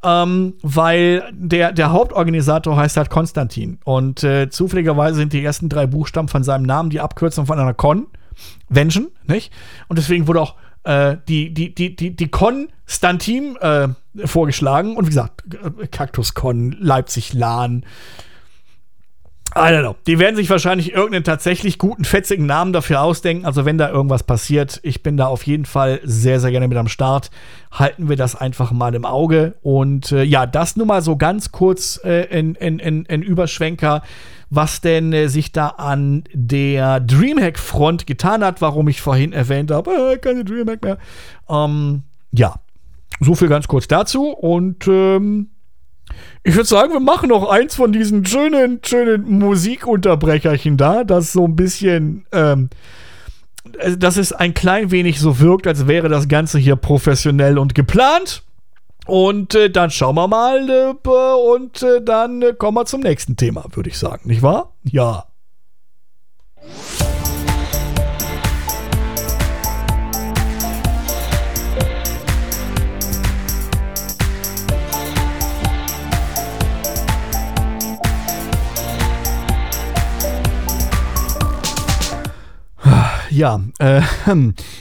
ähm, 0.03 0.55
weil 0.61 1.31
der, 1.33 1.71
der 1.71 1.91
Hauptorganisator 1.91 2.75
heißt 2.75 2.97
halt 2.97 3.09
Konstantin 3.09 3.79
und 3.83 4.23
äh, 4.23 4.49
zufälligerweise 4.49 5.15
sind 5.15 5.33
die 5.33 5.43
ersten 5.43 5.69
drei 5.69 5.85
Buchstaben 5.87 6.27
von 6.27 6.43
seinem 6.43 6.63
Namen 6.63 6.89
die 6.89 6.99
Abkürzung 6.99 7.45
von 7.45 7.59
einer 7.59 7.73
Con, 7.73 8.07
Vention, 8.69 9.09
nicht? 9.25 9.51
Und 9.87 9.99
deswegen 9.99 10.27
wurde 10.27 10.41
auch 10.41 10.55
äh, 10.83 11.17
die, 11.27 11.53
die, 11.53 11.75
die, 11.75 11.95
die, 11.95 12.15
die 12.15 12.27
Konstantin 12.29 13.55
äh, 13.57 13.89
vorgeschlagen 14.25 14.95
und 14.95 15.05
wie 15.05 15.09
gesagt, 15.09 15.43
Cactus 15.91 16.33
Con, 16.33 16.75
Leipzig 16.79 17.33
LAN, 17.33 17.85
I 19.53 19.73
don't 19.73 19.81
know. 19.81 19.95
Die 20.07 20.17
werden 20.17 20.37
sich 20.37 20.49
wahrscheinlich 20.49 20.93
irgendeinen 20.93 21.25
tatsächlich 21.25 21.77
guten, 21.77 22.05
fetzigen 22.05 22.45
Namen 22.45 22.71
dafür 22.71 23.01
ausdenken. 23.01 23.45
Also, 23.45 23.65
wenn 23.65 23.77
da 23.77 23.89
irgendwas 23.89 24.23
passiert, 24.23 24.79
ich 24.83 25.03
bin 25.03 25.17
da 25.17 25.27
auf 25.27 25.43
jeden 25.43 25.65
Fall 25.65 25.99
sehr, 26.03 26.39
sehr 26.39 26.51
gerne 26.51 26.69
mit 26.69 26.77
am 26.77 26.87
Start. 26.87 27.31
Halten 27.69 28.07
wir 28.07 28.15
das 28.15 28.35
einfach 28.35 28.71
mal 28.71 28.95
im 28.95 29.03
Auge. 29.03 29.55
Und 29.61 30.13
äh, 30.13 30.23
ja, 30.23 30.45
das 30.45 30.77
nur 30.77 30.85
mal 30.85 31.01
so 31.01 31.17
ganz 31.17 31.51
kurz 31.51 31.99
äh, 32.03 32.27
in, 32.27 32.55
in, 32.55 32.79
in, 32.79 33.03
in 33.05 33.21
Überschwenker, 33.21 34.03
was 34.49 34.79
denn 34.79 35.11
äh, 35.11 35.27
sich 35.27 35.51
da 35.51 35.67
an 35.67 36.23
der 36.33 37.01
Dreamhack-Front 37.01 38.07
getan 38.07 38.45
hat, 38.45 38.61
warum 38.61 38.87
ich 38.87 39.01
vorhin 39.01 39.33
erwähnt 39.33 39.71
habe, 39.71 40.13
äh, 40.13 40.17
keine 40.17 40.45
Dreamhack 40.45 40.81
mehr. 40.81 40.97
Ähm, 41.49 42.03
ja, 42.31 42.55
so 43.19 43.35
viel 43.35 43.49
ganz 43.49 43.67
kurz 43.67 43.89
dazu. 43.89 44.29
Und 44.29 44.87
ähm, 44.87 45.49
ich 46.43 46.55
würde 46.55 46.67
sagen, 46.67 46.93
wir 46.93 46.99
machen 46.99 47.29
noch 47.29 47.49
eins 47.49 47.75
von 47.75 47.91
diesen 47.91 48.25
schönen, 48.25 48.79
schönen 48.83 49.39
Musikunterbrecherchen 49.39 50.77
da, 50.77 51.03
das 51.03 51.33
so 51.33 51.45
ein 51.45 51.55
bisschen, 51.55 52.25
ähm, 52.31 52.69
äh, 53.77 53.97
dass 53.97 54.17
es 54.17 54.33
ein 54.33 54.53
klein 54.53 54.91
wenig 54.91 55.19
so 55.19 55.39
wirkt, 55.39 55.67
als 55.67 55.88
wäre 55.88 56.09
das 56.09 56.27
Ganze 56.27 56.57
hier 56.57 56.75
professionell 56.75 57.57
und 57.57 57.75
geplant. 57.75 58.43
Und 59.07 59.55
äh, 59.55 59.69
dann 59.69 59.89
schauen 59.89 60.15
wir 60.15 60.27
mal 60.27 60.69
äh, 60.69 61.09
und 61.09 61.81
äh, 61.81 62.01
dann 62.01 62.41
äh, 62.41 62.53
kommen 62.53 62.77
wir 62.77 62.85
zum 62.85 63.01
nächsten 63.01 63.35
Thema, 63.35 63.65
würde 63.71 63.89
ich 63.89 63.97
sagen, 63.97 64.27
nicht 64.27 64.41
wahr? 64.41 64.73
Ja. 64.83 65.25
Ja, 83.31 83.61
äh, 83.79 84.01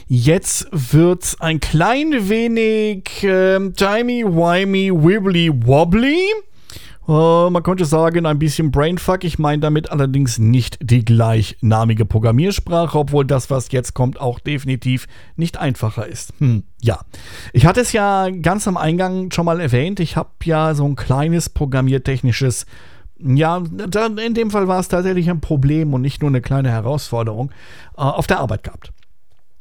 jetzt 0.06 0.68
wird's 0.72 1.40
ein 1.40 1.60
klein 1.60 2.28
wenig 2.28 3.22
äh, 3.22 3.58
timey-wimey, 3.70 4.92
wibbly-wobbly. 4.92 6.18
Äh, 7.08 7.50
man 7.50 7.62
könnte 7.62 7.84
sagen, 7.84 8.26
ein 8.26 8.38
bisschen 8.38 8.70
Brainfuck. 8.70 9.24
Ich 9.24 9.38
meine 9.38 9.60
damit 9.60 9.90
allerdings 9.90 10.38
nicht 10.38 10.78
die 10.80 11.04
gleichnamige 11.04 12.04
Programmiersprache, 12.04 12.98
obwohl 12.98 13.24
das, 13.24 13.50
was 13.50 13.72
jetzt 13.72 13.94
kommt, 13.94 14.20
auch 14.20 14.38
definitiv 14.38 15.06
nicht 15.36 15.56
einfacher 15.56 16.06
ist. 16.06 16.32
Hm, 16.38 16.64
ja. 16.80 17.00
Ich 17.52 17.66
hatte 17.66 17.80
es 17.80 17.92
ja 17.92 18.28
ganz 18.30 18.68
am 18.68 18.76
Eingang 18.76 19.30
schon 19.32 19.46
mal 19.46 19.60
erwähnt. 19.60 19.98
Ich 19.98 20.16
habe 20.16 20.30
ja 20.44 20.74
so 20.74 20.84
ein 20.86 20.96
kleines 20.96 21.48
programmiertechnisches 21.48 22.66
ja, 23.22 23.62
in 24.24 24.34
dem 24.34 24.50
Fall 24.50 24.68
war 24.68 24.80
es 24.80 24.88
tatsächlich 24.88 25.28
ein 25.30 25.40
Problem 25.40 25.94
und 25.94 26.00
nicht 26.00 26.22
nur 26.22 26.30
eine 26.30 26.40
kleine 26.40 26.70
Herausforderung 26.70 27.50
äh, 27.96 28.02
auf 28.02 28.26
der 28.26 28.40
Arbeit 28.40 28.64
gehabt. 28.64 28.92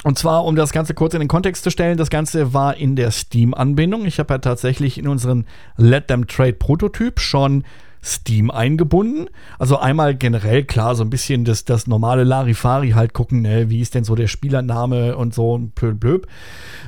Und 0.03 0.17
zwar, 0.17 0.45
um 0.45 0.55
das 0.55 0.71
Ganze 0.71 0.93
kurz 0.93 1.13
in 1.13 1.19
den 1.19 1.27
Kontext 1.27 1.63
zu 1.63 1.71
stellen, 1.71 1.97
das 1.97 2.09
Ganze 2.09 2.53
war 2.53 2.77
in 2.77 2.95
der 2.95 3.11
Steam-Anbindung. 3.11 4.05
Ich 4.05 4.17
habe 4.19 4.33
ja 4.33 4.37
tatsächlich 4.37 4.97
in 4.97 5.07
unseren 5.07 5.45
Let 5.75 6.07
Them 6.07 6.25
Trade 6.25 6.53
Prototyp 6.53 7.19
schon 7.19 7.65
Steam 8.03 8.49
eingebunden. 8.49 9.29
Also 9.57 9.77
einmal 9.77 10.15
generell 10.15 10.63
klar, 10.63 10.95
so 10.95 11.03
ein 11.03 11.09
bisschen 11.09 11.45
das, 11.45 11.65
das 11.65 11.87
normale 11.87 12.23
Larifari 12.23 12.91
halt 12.91 13.13
gucken, 13.13 13.41
ne, 13.41 13.69
wie 13.69 13.81
ist 13.81 13.95
denn 13.95 14.03
so 14.03 14.15
der 14.15 14.27
Spielername 14.27 15.17
und 15.17 15.33
so, 15.33 15.57
blöd, 15.75 15.99
blöd. 15.99 16.27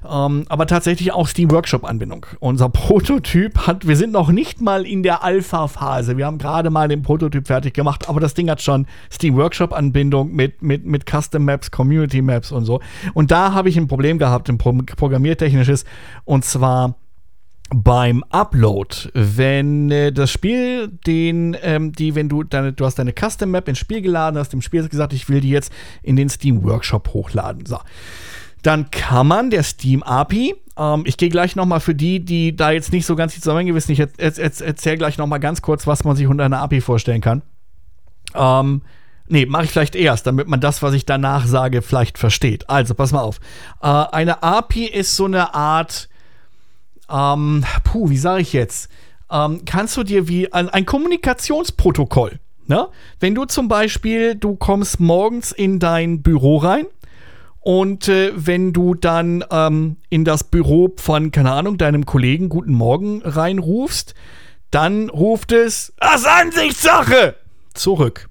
Ähm, 0.09 0.45
aber 0.47 0.67
tatsächlich 0.67 1.11
auch 1.11 1.27
Steam 1.27 1.51
Workshop-Anbindung. 1.51 2.25
Unser 2.39 2.69
Prototyp 2.81 3.67
hat, 3.67 3.87
wir 3.87 3.97
sind 3.97 4.13
noch 4.13 4.29
nicht 4.29 4.61
mal 4.61 4.85
in 4.85 5.03
der 5.03 5.23
Alpha-Phase. 5.23 6.17
Wir 6.17 6.25
haben 6.25 6.37
gerade 6.37 6.69
mal 6.69 6.87
den 6.87 7.01
Prototyp 7.01 7.47
fertig 7.47 7.73
gemacht, 7.73 8.07
aber 8.07 8.19
das 8.19 8.33
Ding 8.33 8.49
hat 8.49 8.61
schon 8.61 8.87
Steam 9.11 9.35
Workshop-Anbindung 9.35 10.31
mit, 10.31 10.61
mit, 10.61 10.85
mit 10.85 11.09
Custom 11.09 11.43
Maps, 11.43 11.71
Community 11.71 12.21
Maps 12.21 12.51
und 12.51 12.65
so. 12.65 12.79
Und 13.13 13.31
da 13.31 13.53
habe 13.53 13.69
ich 13.69 13.77
ein 13.77 13.87
Problem 13.87 14.17
gehabt, 14.17 14.49
ein 14.49 14.57
programmiertechnisches, 14.57 15.85
und 16.25 16.45
zwar 16.45 16.95
beim 17.73 18.23
Upload, 18.29 19.09
wenn 19.13 19.89
äh, 19.91 20.11
das 20.11 20.29
Spiel 20.29 20.89
den, 20.89 21.55
ähm, 21.61 21.93
die, 21.93 22.15
wenn 22.15 22.27
du 22.27 22.43
deine, 22.43 22.73
du 22.73 22.85
hast 22.85 22.99
deine 22.99 23.13
Custom 23.13 23.51
Map 23.51 23.67
ins 23.67 23.79
Spiel 23.79 24.01
geladen 24.01 24.37
hast, 24.37 24.51
dem 24.51 24.61
Spiel 24.61 24.87
gesagt, 24.87 25.13
ich 25.13 25.29
will 25.29 25.39
die 25.39 25.49
jetzt 25.49 25.71
in 26.03 26.15
den 26.15 26.29
Steam 26.29 26.63
Workshop 26.63 27.13
hochladen. 27.13 27.65
So. 27.65 27.79
Dann 28.61 28.91
kann 28.91 29.27
man 29.27 29.49
der 29.49 29.63
Steam 29.63 30.03
API, 30.03 30.55
ähm, 30.77 31.03
ich 31.05 31.17
gehe 31.17 31.29
gleich 31.29 31.55
nochmal 31.55 31.79
für 31.79 31.95
die, 31.95 32.23
die 32.23 32.55
da 32.55 32.71
jetzt 32.71 32.91
nicht 32.91 33.05
so 33.05 33.15
ganz 33.15 33.35
zusammengewissen, 33.35 33.93
ich 33.93 33.99
er, 33.99 34.09
er, 34.17 34.33
erzähle 34.37 34.97
gleich 34.97 35.17
nochmal 35.17 35.39
ganz 35.39 35.61
kurz, 35.61 35.87
was 35.87 36.03
man 36.03 36.15
sich 36.15 36.27
unter 36.27 36.43
einer 36.43 36.61
API 36.61 36.81
vorstellen 36.81 37.21
kann. 37.21 37.41
Ähm, 38.35 38.81
Nee, 39.27 39.45
mache 39.45 39.63
ich 39.63 39.71
vielleicht 39.71 39.95
erst, 39.95 40.27
damit 40.27 40.49
man 40.49 40.59
das, 40.59 40.83
was 40.83 40.93
ich 40.93 41.05
danach 41.05 41.45
sage, 41.45 41.81
vielleicht 41.81 42.17
versteht. 42.17 42.69
Also, 42.69 42.95
pass 42.95 43.13
mal 43.13 43.21
auf. 43.21 43.39
Äh, 43.81 43.87
eine 43.87 44.43
API 44.43 44.87
ist 44.87 45.15
so 45.15 45.23
eine 45.23 45.53
Art, 45.53 46.09
ähm, 47.11 47.65
puh, 47.83 48.09
wie 48.09 48.17
sage 48.17 48.41
ich 48.41 48.53
jetzt? 48.53 48.89
Ähm, 49.31 49.61
kannst 49.65 49.97
du 49.97 50.03
dir 50.03 50.27
wie 50.27 50.51
ein, 50.51 50.69
ein 50.69 50.85
Kommunikationsprotokoll, 50.85 52.39
ne? 52.67 52.87
Wenn 53.19 53.35
du 53.35 53.45
zum 53.45 53.67
Beispiel, 53.67 54.35
du 54.35 54.55
kommst 54.55 54.99
morgens 54.99 55.51
in 55.51 55.79
dein 55.79 56.21
Büro 56.21 56.57
rein 56.57 56.85
und 57.61 58.07
äh, 58.07 58.31
wenn 58.35 58.73
du 58.73 58.95
dann 58.95 59.45
ähm, 59.51 59.97
in 60.09 60.25
das 60.25 60.43
Büro 60.43 60.93
von, 60.97 61.31
keine 61.31 61.51
Ahnung, 61.51 61.77
deinem 61.77 62.05
Kollegen 62.05 62.49
Guten 62.49 62.73
Morgen 62.73 63.21
reinrufst, 63.23 64.15
dann 64.71 65.09
ruft 65.09 65.51
es, 65.51 65.93
das 65.99 66.25
Ansichtssache, 66.25 67.35
zurück. 67.73 68.27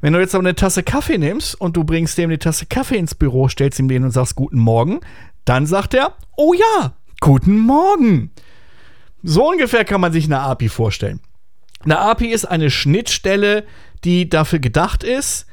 Wenn 0.00 0.12
du 0.12 0.20
jetzt 0.20 0.34
aber 0.34 0.42
eine 0.42 0.54
Tasse 0.54 0.82
Kaffee 0.82 1.18
nimmst 1.18 1.60
und 1.60 1.76
du 1.76 1.84
bringst 1.84 2.18
dem 2.18 2.30
eine 2.30 2.38
Tasse 2.38 2.66
Kaffee 2.66 2.96
ins 2.96 3.14
Büro, 3.14 3.48
stellst 3.48 3.78
ihm 3.78 3.88
den 3.88 4.04
und 4.04 4.10
sagst 4.10 4.34
Guten 4.34 4.58
Morgen, 4.58 5.00
dann 5.44 5.66
sagt 5.66 5.94
er, 5.94 6.14
oh 6.36 6.54
ja, 6.54 6.94
Guten 7.20 7.58
Morgen. 7.58 8.30
So 9.22 9.50
ungefähr 9.50 9.84
kann 9.84 10.00
man 10.00 10.10
sich 10.10 10.24
eine 10.24 10.40
API 10.40 10.70
vorstellen. 10.70 11.20
Eine 11.84 11.98
API 11.98 12.28
ist 12.28 12.46
eine 12.46 12.70
Schnittstelle, 12.70 13.64
die 14.04 14.30
dafür 14.30 14.58
gedacht 14.58 15.04
ist. 15.04 15.46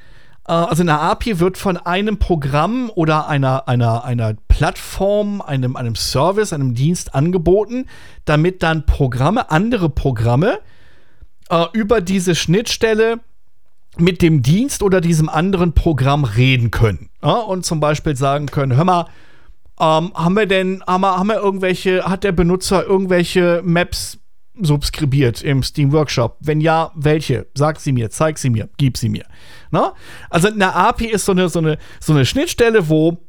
Äh, 0.47 0.53
also 0.53 0.81
eine 0.81 0.99
API 0.99 1.41
wird 1.41 1.57
von 1.57 1.75
einem 1.75 2.19
Programm 2.19 2.89
oder 2.95 3.27
einer, 3.27 3.67
einer, 3.67 4.05
einer 4.05 4.35
Plattform, 4.47 5.41
einem, 5.41 5.75
einem 5.75 5.95
Service, 5.95 6.53
einem 6.53 6.73
Dienst 6.73 7.13
angeboten, 7.13 7.87
damit 8.23 8.63
dann 8.63 8.85
Programme, 8.85 9.51
andere 9.51 9.89
Programme 9.89 10.59
äh, 11.49 11.65
über 11.73 11.99
diese 11.99 12.33
Schnittstelle 12.33 13.19
mit 13.97 14.21
dem 14.21 14.41
Dienst 14.41 14.83
oder 14.83 15.01
diesem 15.01 15.27
anderen 15.27 15.73
Programm 15.73 16.23
reden 16.23 16.71
können. 16.71 17.09
Ja, 17.21 17.39
und 17.39 17.65
zum 17.65 17.81
Beispiel 17.81 18.15
sagen 18.15 18.45
können, 18.45 18.77
hör 18.77 18.85
mal, 18.85 19.07
ähm, 19.79 20.11
haben 20.15 20.35
wir 20.35 20.45
denn, 20.45 20.83
haben 20.87 21.01
wir, 21.01 21.17
haben 21.17 21.27
wir 21.27 21.37
irgendwelche, 21.37 22.03
hat 22.03 22.23
der 22.23 22.31
Benutzer 22.31 22.85
irgendwelche 22.85 23.61
Maps 23.63 24.17
subskribiert 24.59 25.43
im 25.43 25.61
Steam 25.63 25.91
Workshop? 25.91 26.37
Wenn 26.39 26.61
ja, 26.61 26.91
welche? 26.95 27.47
Sag 27.53 27.79
sie 27.79 27.91
mir, 27.91 28.09
zeig 28.09 28.39
sie 28.39 28.49
mir, 28.49 28.69
gib 28.77 28.97
sie 28.97 29.09
mir. 29.09 29.25
Na? 29.71 29.93
Also 30.29 30.47
eine 30.47 30.73
API 30.73 31.07
ist 31.07 31.25
so 31.25 31.31
eine, 31.31 31.49
so, 31.49 31.59
eine, 31.59 31.77
so 31.99 32.13
eine 32.13 32.25
Schnittstelle, 32.25 32.89
wo 32.89 33.19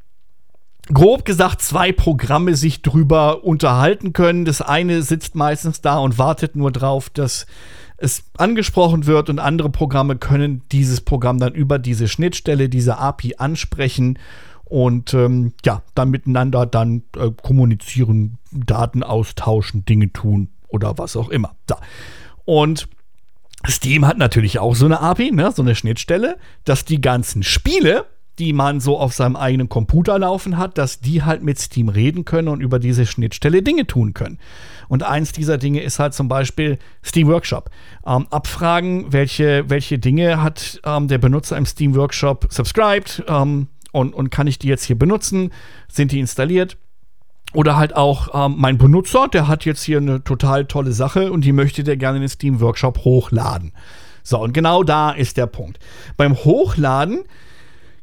grob 0.92 1.24
gesagt 1.24 1.60
zwei 1.60 1.92
Programme 1.92 2.54
sich 2.54 2.80
drüber 2.82 3.44
unterhalten 3.44 4.12
können. 4.12 4.44
Das 4.44 4.62
eine 4.62 5.02
sitzt 5.02 5.34
meistens 5.34 5.80
da 5.82 5.98
und 5.98 6.18
wartet 6.18 6.56
nur 6.56 6.72
drauf, 6.72 7.10
dass 7.10 7.46
es 7.98 8.22
angesprochen 8.36 9.06
wird 9.06 9.28
und 9.28 9.38
andere 9.38 9.70
Programme 9.70 10.16
können 10.16 10.62
dieses 10.70 11.00
Programm 11.00 11.38
dann 11.38 11.52
über 11.52 11.78
diese 11.78 12.08
Schnittstelle, 12.08 12.68
diese 12.68 12.96
API 12.98 13.34
ansprechen 13.36 14.18
und 14.68 15.14
ähm, 15.14 15.52
ja, 15.64 15.82
dann 15.94 16.10
miteinander 16.10 16.66
dann 16.66 17.02
äh, 17.16 17.30
kommunizieren, 17.30 18.38
Daten 18.52 19.02
austauschen, 19.02 19.84
Dinge 19.84 20.12
tun 20.12 20.50
oder 20.68 20.98
was 20.98 21.16
auch 21.16 21.28
immer. 21.28 21.56
Da. 21.66 21.78
Und 22.44 22.88
Steam 23.66 24.06
hat 24.06 24.18
natürlich 24.18 24.58
auch 24.58 24.74
so 24.74 24.84
eine 24.84 25.00
API, 25.00 25.32
ne, 25.32 25.52
so 25.52 25.62
eine 25.62 25.74
Schnittstelle, 25.74 26.38
dass 26.64 26.84
die 26.84 27.00
ganzen 27.00 27.42
Spiele, 27.42 28.04
die 28.38 28.52
man 28.52 28.78
so 28.78 28.98
auf 28.98 29.14
seinem 29.14 29.34
eigenen 29.34 29.68
Computer 29.68 30.16
laufen 30.18 30.58
hat, 30.58 30.78
dass 30.78 31.00
die 31.00 31.24
halt 31.24 31.42
mit 31.42 31.58
Steam 31.58 31.88
reden 31.88 32.24
können 32.24 32.46
und 32.46 32.60
über 32.60 32.78
diese 32.78 33.04
Schnittstelle 33.04 33.62
Dinge 33.62 33.86
tun 33.86 34.14
können. 34.14 34.38
Und 34.86 35.02
eins 35.02 35.32
dieser 35.32 35.58
Dinge 35.58 35.80
ist 35.80 35.98
halt 35.98 36.14
zum 36.14 36.28
Beispiel 36.28 36.78
Steam 37.04 37.26
Workshop. 37.26 37.70
Ähm, 38.06 38.28
abfragen, 38.30 39.12
welche, 39.12 39.68
welche 39.68 39.98
Dinge 39.98 40.40
hat 40.40 40.80
ähm, 40.84 41.08
der 41.08 41.18
Benutzer 41.18 41.56
im 41.56 41.66
Steam 41.66 41.96
Workshop 41.96 42.46
subscribed, 42.50 43.24
ähm, 43.26 43.66
und, 43.92 44.14
und 44.14 44.30
kann 44.30 44.46
ich 44.46 44.58
die 44.58 44.68
jetzt 44.68 44.84
hier 44.84 44.98
benutzen? 44.98 45.52
Sind 45.90 46.12
die 46.12 46.20
installiert? 46.20 46.76
Oder 47.54 47.76
halt 47.76 47.96
auch 47.96 48.46
ähm, 48.46 48.56
mein 48.58 48.76
Benutzer, 48.76 49.28
der 49.28 49.48
hat 49.48 49.64
jetzt 49.64 49.82
hier 49.82 49.98
eine 49.98 50.22
total 50.22 50.66
tolle 50.66 50.92
Sache 50.92 51.32
und 51.32 51.44
die 51.44 51.52
möchte 51.52 51.82
der 51.82 51.96
gerne 51.96 52.16
in 52.16 52.22
den 52.22 52.28
Steam 52.28 52.60
Workshop 52.60 53.04
hochladen. 53.04 53.72
So, 54.22 54.38
und 54.38 54.52
genau 54.52 54.82
da 54.82 55.10
ist 55.10 55.38
der 55.38 55.46
Punkt. 55.46 55.78
Beim 56.18 56.36
Hochladen 56.36 57.24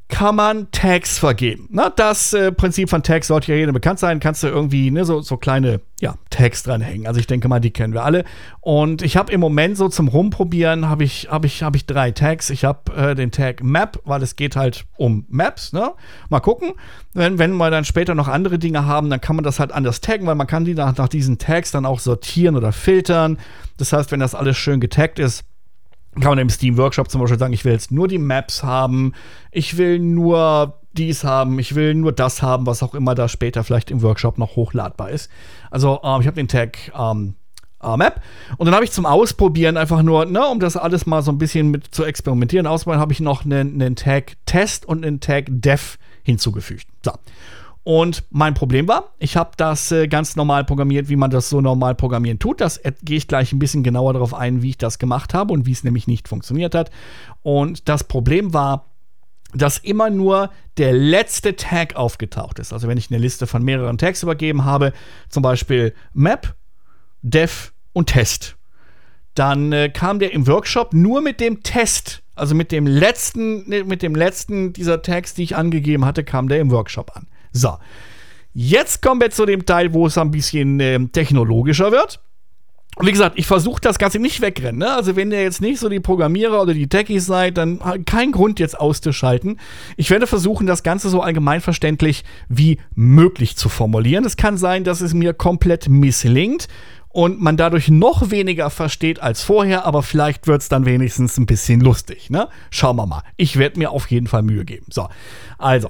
kann 0.08 0.36
man 0.36 0.70
Tags 0.72 1.18
vergeben. 1.18 1.68
Na, 1.72 1.90
das 1.90 2.32
äh, 2.34 2.52
Prinzip 2.52 2.90
von 2.90 3.02
Tags 3.02 3.28
sollte 3.28 3.52
ja 3.52 3.58
jedem 3.58 3.74
bekannt 3.74 3.98
sein. 3.98 4.20
Kannst 4.20 4.44
du 4.44 4.48
irgendwie 4.48 4.92
ne, 4.92 5.04
so, 5.04 5.22
so 5.22 5.36
kleine 5.36 5.82
ja, 6.00 6.16
Tags 6.30 6.62
dranhängen. 6.62 7.08
Also 7.08 7.20
ich 7.20 7.26
denke 7.26 7.48
mal, 7.48 7.60
die 7.60 7.72
kennen 7.72 7.94
wir 7.94 8.04
alle. 8.04 8.24
Und 8.62 9.02
ich 9.02 9.18
habe 9.18 9.32
im 9.32 9.40
Moment 9.40 9.78
so 9.78 9.90
zum 9.90 10.08
Rumprobieren 10.08 10.88
habe 10.88 11.04
ich, 11.04 11.30
hab 11.32 11.44
ich, 11.44 11.64
hab 11.64 11.76
ich 11.76 11.88
drei 11.88 12.12
Tags. 12.12 12.52
Ich 12.52 12.64
habe 12.66 12.94
äh, 12.96 13.16
den 13.16 13.32
Tag 13.32 13.64
Map, 13.64 14.00
weil 14.06 14.22
es 14.22 14.36
geht 14.36 14.56
halt 14.56 14.86
um 14.98 15.26
Maps. 15.28 15.74
Ne? 15.74 15.92
Mal 16.30 16.40
gucken. 16.40 16.74
Wenn, 17.14 17.40
wenn 17.40 17.56
wir 17.56 17.72
dann 17.72 17.84
später 17.84 18.14
noch 18.14 18.28
andere 18.28 18.60
Dinge 18.60 18.86
haben, 18.86 19.10
dann 19.10 19.22
kann 19.22 19.36
man 19.36 19.44
das 19.44 19.60
halt 19.60 19.72
anders 19.72 20.02
taggen, 20.02 20.28
weil 20.28 20.36
man 20.36 20.48
kann 20.48 20.66
die 20.66 20.76
nach, 20.76 20.96
nach 20.96 21.10
diesen 21.10 21.40
Tags 21.40 21.72
dann 21.72 21.86
auch 21.86 22.00
sortieren 22.00 22.56
oder 22.56 22.72
filtern. 22.72 23.40
Das 23.78 23.92
heißt, 23.92 24.12
wenn 24.12 24.20
das 24.20 24.36
alles 24.36 24.56
schön 24.56 24.80
getaggt 24.80 25.18
ist, 25.18 25.44
kann 26.16 26.32
man 26.32 26.40
im 26.40 26.50
Steam 26.50 26.78
Workshop 26.78 27.10
zum 27.10 27.22
Beispiel 27.22 27.40
sagen, 27.40 27.54
ich 27.54 27.66
will 27.66 27.74
jetzt 27.74 27.92
nur 27.92 28.08
die 28.08 28.18
Maps 28.18 28.64
haben, 28.64 29.14
ich 29.52 29.78
will 29.78 30.00
nur 30.00 30.80
dies 30.94 31.24
haben, 31.24 31.60
ich 31.60 31.76
will 31.76 31.94
nur 31.94 32.14
das 32.14 32.42
haben, 32.42 32.66
was 32.66 32.82
auch 32.82 32.96
immer 32.96 33.16
da 33.16 33.28
später 33.28 33.64
vielleicht 33.64 33.92
im 33.92 34.02
Workshop 34.02 34.38
noch 34.38 34.56
hochladbar 34.56 35.10
ist. 35.10 35.30
Also 35.72 36.00
ähm, 36.04 36.22
ich 36.22 36.28
habe 36.28 36.36
den 36.36 36.48
Tag 36.48 36.92
ähm, 36.98 37.36
äh, 37.84 37.98
Map 37.98 38.22
und 38.58 38.66
dann 38.66 38.76
habe 38.76 38.86
ich 38.86 38.92
zum 38.92 39.06
Ausprobieren 39.06 39.78
einfach 39.78 40.02
nur, 40.04 40.26
ne, 40.26 40.46
um 40.48 40.60
das 40.60 40.78
alles 40.78 41.06
mal 41.06 41.22
so 41.22 41.32
ein 41.32 41.38
bisschen 41.38 41.70
mit 41.70 41.94
zu 41.94 42.06
experimentieren, 42.06 42.68
ausprobieren, 42.68 43.02
habe 43.02 43.14
ich 43.14 43.20
noch 43.20 43.46
einen, 43.46 43.82
einen 43.82 43.96
Tag 43.96 44.34
Test 44.46 44.86
und 44.86 45.06
einen 45.06 45.20
Tag 45.20 45.46
Dev 45.50 45.98
hinzugefügt. 46.24 46.88
So. 47.04 47.12
Und 47.86 48.24
mein 48.32 48.56
Problem 48.56 48.88
war, 48.88 49.14
ich 49.20 49.38
habe 49.38 49.52
das 49.58 49.92
äh, 49.92 50.08
ganz 50.08 50.36
normal 50.36 50.64
programmiert, 50.64 51.08
wie 51.08 51.16
man 51.16 51.30
das 51.30 51.50
so 51.50 51.62
normal 51.62 51.94
programmieren 51.94 52.40
tut. 52.40 52.60
Das 52.60 52.78
äh, 52.78 52.94
gehe 53.04 53.18
ich 53.18 53.28
gleich 53.28 53.54
ein 53.54 53.60
bisschen 53.60 53.84
genauer 53.84 54.14
darauf 54.14 54.34
ein, 54.34 54.64
wie 54.64 54.72
ich 54.72 54.80
das 54.80 54.98
gemacht 54.98 55.36
habe 55.36 55.54
und 55.54 55.68
wie 55.68 55.72
es 55.72 55.84
nämlich 55.84 56.08
nicht 56.08 56.28
funktioniert 56.28 56.74
hat. 56.74 56.90
Und 57.44 57.88
das 57.88 58.04
Problem 58.04 58.56
war, 58.56 58.88
dass 59.54 59.78
immer 59.78 60.10
nur 60.10 60.50
der 60.78 60.94
letzte 60.94 61.56
Tag 61.58 61.96
aufgetaucht 61.96 62.58
ist. 62.58 62.74
Also 62.74 62.88
wenn 62.88 62.98
ich 62.98 63.12
eine 63.12 63.20
Liste 63.20 63.46
von 63.46 63.62
mehreren 63.62 64.00
Tags 64.00 64.24
übergeben 64.24 64.66
habe, 64.66 64.92
zum 65.30 65.44
Beispiel 65.44 65.94
Map, 66.12 66.56
Dev 67.22 67.70
und 67.94 68.08
Test, 68.08 68.58
dann 69.36 69.72
äh, 69.72 69.90
kam 69.90 70.18
der 70.18 70.34
im 70.34 70.48
Workshop 70.48 70.92
nur 70.96 71.22
mit 71.22 71.40
dem 71.40 71.62
Test 71.62 72.24
Also 72.34 72.56
mit 72.56 72.72
dem 72.72 72.88
letzten, 72.88 73.70
ne, 73.70 73.84
mit 73.84 74.02
dem 74.02 74.16
letzten 74.16 74.74
dieser 74.74 75.04
Tags, 75.04 75.36
die 75.36 75.44
ich 75.44 75.56
angegeben 75.56 76.04
hatte, 76.04 76.24
kam 76.24 76.48
der 76.48 76.60
im 76.60 76.72
Workshop 76.72 77.16
an. 77.16 77.28
So. 77.56 77.78
Jetzt 78.54 79.02
kommen 79.02 79.20
wir 79.20 79.32
zu 79.32 79.46
dem 79.46 79.66
Teil, 79.66 79.94
wo 79.94 80.08
es 80.08 80.18
ein 80.18 80.32
bisschen 80.32 80.80
äh, 80.80 81.00
technologischer 81.08 81.92
wird. 81.92 82.22
Wie 83.02 83.12
gesagt, 83.12 83.38
ich 83.38 83.46
versuche 83.46 83.82
das 83.82 83.98
Ganze 83.98 84.20
nicht 84.20 84.40
wegrennen. 84.40 84.80
Ne? 84.80 84.90
Also 84.90 85.18
wenn 85.18 85.30
ihr 85.30 85.44
jetzt 85.44 85.60
nicht 85.60 85.80
so 85.80 85.90
die 85.90 86.00
Programmierer 86.00 86.62
oder 86.62 86.74
die 86.74 86.88
Techies 86.88 87.26
seid, 87.26 87.58
dann 87.58 87.80
kein 88.06 88.32
Grund 88.32 88.58
jetzt 88.60 88.80
auszuschalten. 88.80 89.60
Ich 89.98 90.10
werde 90.10 90.28
versuchen, 90.28 90.66
das 90.66 90.82
Ganze 90.82 91.10
so 91.10 91.22
allgemeinverständlich 91.22 92.24
wie 92.48 92.80
möglich 92.94 93.58
zu 93.58 93.68
formulieren. 93.68 94.24
Es 94.24 94.38
kann 94.38 94.56
sein, 94.58 94.86
dass 94.86 95.02
es 95.02 95.14
mir 95.14 95.34
komplett 95.34 95.90
misslingt 95.90 96.70
und 97.10 97.42
man 97.42 97.58
dadurch 97.58 97.90
noch 97.90 98.32
weniger 98.32 98.70
versteht 98.70 99.22
als 99.22 99.42
vorher, 99.42 99.86
aber 99.86 100.02
vielleicht 100.02 100.48
wird 100.48 100.62
es 100.62 100.70
dann 100.70 100.86
wenigstens 100.86 101.38
ein 101.38 101.46
bisschen 101.46 101.82
lustig. 101.82 102.30
Ne? 102.30 102.48
Schauen 102.70 102.96
wir 102.96 103.06
mal. 103.06 103.24
Ich 103.36 103.58
werde 103.58 103.78
mir 103.78 103.92
auf 103.92 104.08
jeden 104.08 104.28
Fall 104.28 104.42
Mühe 104.42 104.64
geben. 104.64 104.86
So, 104.90 105.10
also. 105.58 105.90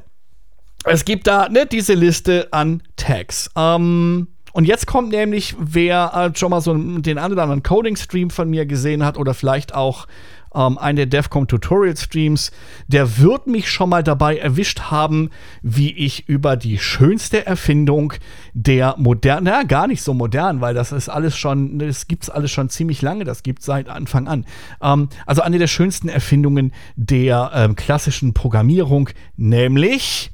Es 0.86 1.04
gibt 1.04 1.28
da 1.28 1.50
ne, 1.50 1.66
diese 1.66 1.96
Liste 1.96 2.48
an 2.52 2.84
Tags. 2.96 3.50
Ähm, 3.56 4.28
und 4.54 4.66
jetzt 4.66 4.88
kommt 4.88 5.10
nämlich, 5.10 5.56
wer 5.60 6.32
äh, 6.34 6.38
schon 6.38 6.52
mal 6.52 6.62
so 6.62 6.74
den 6.76 7.18
anderen 7.18 7.64
Coding-Stream 7.64 8.30
von 8.30 8.50
mir 8.50 8.66
gesehen 8.66 9.04
hat 9.04 9.18
oder 9.18 9.34
vielleicht 9.34 9.74
auch 9.74 10.08
ähm, 10.54 10.78
einen 10.78 10.96
der 10.96 11.08
DEFCON 11.08 11.48
Tutorial 11.48 11.98
Streams, 11.98 12.52
der 12.88 13.18
wird 13.18 13.48
mich 13.48 13.70
schon 13.70 13.90
mal 13.90 14.04
dabei 14.04 14.38
erwischt 14.38 14.84
haben, 14.92 15.32
wie 15.62 15.92
ich 15.92 16.30
über 16.30 16.56
die 16.56 16.78
schönste 16.78 17.46
Erfindung 17.46 18.14
der 18.54 18.96
modernen, 18.98 19.46
naja, 19.46 19.64
gar 19.64 19.88
nicht 19.88 20.04
so 20.04 20.14
modern, 20.14 20.62
weil 20.62 20.74
das 20.76 20.92
ist 20.92 21.10
alles 21.10 21.36
schon, 21.36 21.80
das 21.80 22.08
gibt's 22.08 22.30
alles 22.30 22.52
schon 22.52 22.70
ziemlich 22.70 23.02
lange, 23.02 23.26
das 23.26 23.44
gibt's 23.44 23.66
seit 23.66 23.90
Anfang 23.90 24.28
an. 24.28 24.46
Ähm, 24.82 25.10
also 25.26 25.42
eine 25.42 25.58
der 25.58 25.68
schönsten 25.68 26.10
Erfindungen 26.10 26.74
der 26.96 27.52
ähm, 27.54 27.76
klassischen 27.76 28.34
Programmierung, 28.34 29.10
nämlich 29.36 30.32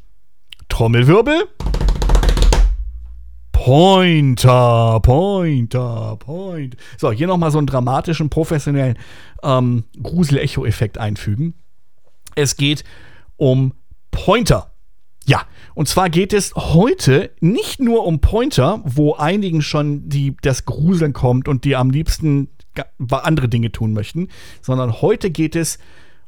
Trommelwirbel. 0.72 1.50
Pointer, 3.52 5.00
Pointer, 5.02 6.16
Point. 6.18 6.78
So, 6.98 7.12
hier 7.12 7.28
nochmal 7.28 7.52
so 7.52 7.58
einen 7.58 7.68
dramatischen, 7.68 8.30
professionellen 8.30 8.98
ähm, 9.44 9.84
Grusel-Echo-Effekt 10.02 10.98
einfügen. 10.98 11.56
Es 12.36 12.56
geht 12.56 12.86
um 13.36 13.74
Pointer. 14.12 14.72
Ja, 15.26 15.44
und 15.76 15.90
zwar 15.90 16.10
geht 16.10 16.32
es 16.32 16.56
heute 16.56 17.32
nicht 17.42 17.82
nur 17.82 18.08
um 18.08 18.22
Pointer, 18.22 18.82
wo 18.86 19.16
einigen 19.16 19.62
schon 19.62 20.08
die, 20.08 20.38
das 20.42 20.66
Gruseln 20.66 21.12
kommt 21.12 21.50
und 21.50 21.66
die 21.66 21.76
am 21.76 21.92
liebsten 21.92 22.50
andere 23.10 23.50
Dinge 23.50 23.74
tun 23.74 23.92
möchten, 23.92 24.30
sondern 24.62 25.02
heute 25.02 25.32
geht 25.32 25.58
es 25.58 25.80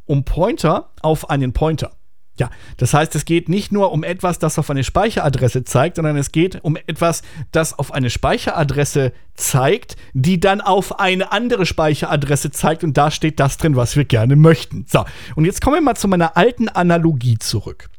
um 0.06 0.26
Pointer 0.26 0.90
auf 1.02 1.30
einen 1.30 1.54
Pointer. 1.54 1.94
Ja, 2.40 2.50
das 2.78 2.96
heißt, 2.96 3.14
es 3.16 3.26
geht 3.26 3.48
nicht 3.48 3.72
nur 3.72 3.92
um 3.92 4.04
etwas, 4.04 4.40
das 4.40 4.58
auf 4.58 4.72
eine 4.72 4.84
Speicheradresse 4.84 5.66
zeigt, 5.66 5.98
sondern 5.98 6.18
es 6.18 6.32
geht 6.32 6.64
um 6.64 6.78
etwas, 6.88 7.22
das 7.52 7.78
auf 7.78 7.94
eine 7.94 8.10
Speicheradresse 8.10 9.14
zeigt, 9.36 9.98
die 10.14 10.40
dann 10.40 10.60
auf 10.60 11.00
eine 11.00 11.32
andere 11.32 11.68
Speicheradresse 11.68 12.50
zeigt 12.50 12.84
und 12.84 12.98
da 12.98 13.12
steht 13.12 13.40
das 13.40 13.58
drin, 13.58 13.76
was 13.76 13.96
wir 13.96 14.06
gerne 14.06 14.36
möchten. 14.36 14.86
So, 14.90 15.06
und 15.36 15.46
jetzt 15.46 15.62
kommen 15.62 15.76
wir 15.76 15.82
mal 15.82 15.96
zu 15.96 16.08
meiner 16.08 16.36
alten 16.36 16.70
Analogie 16.70 17.38
zurück. 17.38 17.90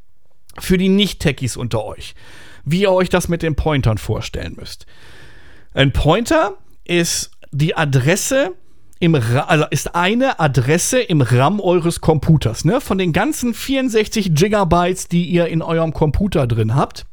Für 0.58 0.78
die 0.78 0.88
Nicht-Techies 0.88 1.56
unter 1.56 1.84
euch, 1.84 2.16
wie 2.64 2.82
ihr 2.82 2.92
euch 2.92 3.10
das 3.10 3.28
mit 3.28 3.42
den 3.42 3.54
Pointern 3.54 3.98
vorstellen 3.98 4.54
müsst. 4.56 4.86
Ein 5.74 5.92
Pointer 5.92 6.56
ist 6.84 7.30
die 7.52 7.76
Adresse 7.76 8.52
im 9.04 9.14
also 9.14 9.66
ist 9.68 9.94
eine 9.94 10.40
Adresse 10.40 10.98
im 10.98 11.20
RAM 11.20 11.60
eures 11.60 12.00
Computers, 12.00 12.64
ne? 12.64 12.80
Von 12.80 12.96
den 12.96 13.12
ganzen 13.12 13.52
64 13.52 14.34
Gigabytes, 14.34 15.08
die 15.08 15.26
ihr 15.26 15.48
in 15.48 15.60
eurem 15.60 15.92
Computer 15.92 16.46
drin 16.46 16.74
habt. 16.74 17.04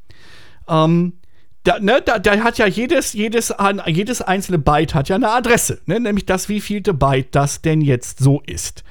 Ähm, 0.69 1.19
da, 1.63 1.79
ne, 1.79 2.01
da, 2.01 2.17
da, 2.17 2.37
hat 2.37 2.57
ja 2.57 2.65
jedes, 2.65 3.11
jedes, 3.11 3.53
jedes 3.87 4.21
einzelne 4.21 4.57
Byte 4.57 4.95
hat 4.95 5.09
ja 5.09 5.17
eine 5.17 5.31
Adresse, 5.31 5.81
ne? 5.85 5.99
nämlich 5.99 6.25
das, 6.25 6.47
wie 6.47 6.61
vielte 6.61 6.93
Byte 6.93 7.35
das 7.35 7.61
denn 7.61 7.81
jetzt 7.81 8.19
so 8.19 8.41
ist. 8.47 8.83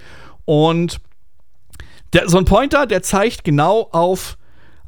Und 0.44 1.00
der, 2.12 2.28
so 2.28 2.36
ein 2.36 2.44
Pointer, 2.44 2.86
der 2.86 3.02
zeigt 3.02 3.44
genau 3.44 3.88
auf 3.92 4.36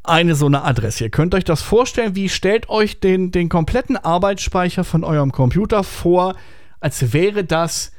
eine 0.03 0.35
so 0.35 0.47
eine 0.47 0.65
Adresse. 0.65 1.05
Ihr 1.05 1.11
könnt 1.11 1.35
euch 1.35 1.45
das 1.45 1.63
vorstellen, 1.63 2.15
wie 2.15 2.29
stellt 2.29 2.69
euch 2.69 3.01
den, 3.01 3.31
den 3.31 3.49
kompletten 3.49 3.97
Arbeitsspeicher 3.97 4.85
von 4.85 5.03
eurem 5.03 5.33
Computer 5.33 5.83
vor, 5.83 6.35
als 6.79 7.13
wäre 7.15 7.45
das 7.45 7.92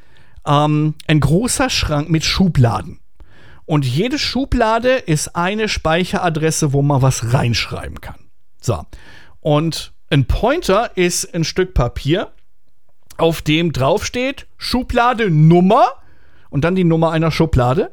ähm, 0.45 0.95
ein 1.07 1.19
großer 1.19 1.69
Schrank 1.69 2.09
mit 2.09 2.23
Schubladen. 2.23 2.99
Und 3.65 3.85
jede 3.85 4.19
Schublade 4.19 4.95
ist 4.95 5.35
eine 5.35 5.69
Speicheradresse, 5.69 6.73
wo 6.73 6.81
man 6.81 7.01
was 7.01 7.33
reinschreiben 7.33 8.01
kann. 8.01 8.19
So. 8.61 8.85
Und 9.39 9.93
ein 10.09 10.25
Pointer 10.25 10.91
ist 10.95 11.33
ein 11.33 11.43
Stück 11.43 11.73
Papier, 11.73 12.31
auf 13.17 13.41
dem 13.41 13.73
draufsteht 13.73 14.47
Schublade 14.57 15.29
Nummer 15.29 15.85
und 16.49 16.63
dann 16.63 16.75
die 16.75 16.83
Nummer 16.83 17.11
einer 17.11 17.31
Schublade. 17.31 17.91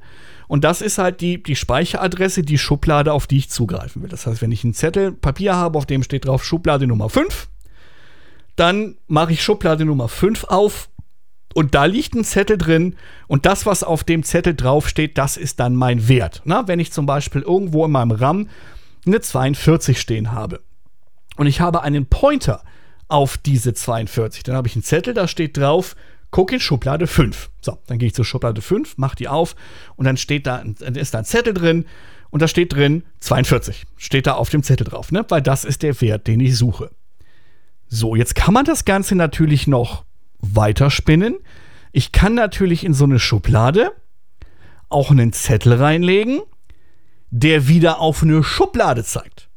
Und 0.48 0.64
das 0.64 0.82
ist 0.82 0.98
halt 0.98 1.20
die, 1.20 1.42
die 1.42 1.54
Speicheradresse, 1.56 2.42
die 2.42 2.58
Schublade, 2.58 3.12
auf 3.12 3.26
die 3.26 3.38
ich 3.38 3.50
zugreifen 3.50 4.02
will. 4.02 4.08
Das 4.08 4.26
heißt, 4.26 4.42
wenn 4.42 4.50
ich 4.50 4.64
einen 4.64 4.74
Zettel 4.74 5.12
Papier 5.12 5.54
habe, 5.54 5.78
auf 5.78 5.86
dem 5.86 6.02
steht 6.02 6.26
drauf 6.26 6.44
Schublade 6.44 6.86
Nummer 6.86 7.08
5, 7.08 7.48
dann 8.56 8.96
mache 9.06 9.32
ich 9.32 9.42
Schublade 9.42 9.84
Nummer 9.86 10.08
5 10.08 10.44
auf 10.44 10.89
und 11.54 11.74
da 11.74 11.84
liegt 11.84 12.14
ein 12.14 12.24
Zettel 12.24 12.58
drin 12.58 12.96
und 13.26 13.46
das, 13.46 13.66
was 13.66 13.82
auf 13.82 14.04
dem 14.04 14.22
Zettel 14.22 14.54
draufsteht, 14.54 15.18
das 15.18 15.36
ist 15.36 15.60
dann 15.60 15.74
mein 15.74 16.08
Wert. 16.08 16.42
Na, 16.44 16.68
wenn 16.68 16.80
ich 16.80 16.92
zum 16.92 17.06
Beispiel 17.06 17.42
irgendwo 17.42 17.84
in 17.84 17.90
meinem 17.90 18.12
RAM 18.12 18.48
eine 19.06 19.20
42 19.20 20.00
stehen 20.00 20.32
habe 20.32 20.60
und 21.36 21.46
ich 21.46 21.60
habe 21.60 21.82
einen 21.82 22.06
Pointer 22.06 22.62
auf 23.08 23.36
diese 23.36 23.74
42, 23.74 24.44
dann 24.44 24.54
habe 24.54 24.68
ich 24.68 24.76
einen 24.76 24.84
Zettel, 24.84 25.14
da 25.14 25.26
steht 25.26 25.56
drauf, 25.56 25.96
guck 26.30 26.52
in 26.52 26.60
Schublade 26.60 27.06
5. 27.06 27.50
So, 27.60 27.78
dann 27.86 27.98
gehe 27.98 28.06
ich 28.06 28.14
zur 28.14 28.24
Schublade 28.24 28.62
5, 28.62 28.98
mache 28.98 29.16
die 29.16 29.28
auf 29.28 29.56
und 29.96 30.04
dann 30.04 30.16
steht 30.16 30.46
da, 30.46 30.58
ist 30.58 31.14
da 31.14 31.18
ein 31.18 31.24
Zettel 31.24 31.54
drin 31.54 31.86
und 32.30 32.42
da 32.42 32.48
steht 32.48 32.72
drin 32.72 33.02
42. 33.20 33.86
Steht 33.96 34.28
da 34.28 34.34
auf 34.34 34.50
dem 34.50 34.62
Zettel 34.62 34.86
drauf, 34.86 35.10
ne? 35.10 35.26
Weil 35.28 35.42
das 35.42 35.64
ist 35.64 35.82
der 35.82 36.00
Wert, 36.00 36.28
den 36.28 36.38
ich 36.38 36.56
suche. 36.56 36.90
So, 37.88 38.14
jetzt 38.14 38.36
kann 38.36 38.54
man 38.54 38.64
das 38.64 38.84
Ganze 38.84 39.16
natürlich 39.16 39.66
noch 39.66 40.04
weiterspinnen. 40.40 41.36
Ich 41.92 42.12
kann 42.12 42.34
natürlich 42.34 42.84
in 42.84 42.94
so 42.94 43.04
eine 43.04 43.18
Schublade 43.18 43.92
auch 44.88 45.10
einen 45.10 45.32
Zettel 45.32 45.74
reinlegen, 45.74 46.40
der 47.30 47.68
wieder 47.68 48.00
auf 48.00 48.22
eine 48.22 48.42
Schublade 48.42 49.04
zeigt. 49.04 49.48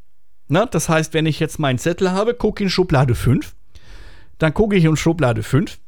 Na, 0.47 0.65
das 0.65 0.89
heißt, 0.89 1.13
wenn 1.13 1.25
ich 1.25 1.39
jetzt 1.39 1.59
meinen 1.59 1.79
Zettel 1.79 2.11
habe, 2.11 2.33
gucke 2.33 2.63
in 2.63 2.69
Schublade 2.69 3.15
5, 3.15 3.55
dann 4.37 4.53
gucke 4.53 4.75
ich 4.75 4.85
in 4.85 4.95
Schublade 4.95 5.41
5 5.41 5.79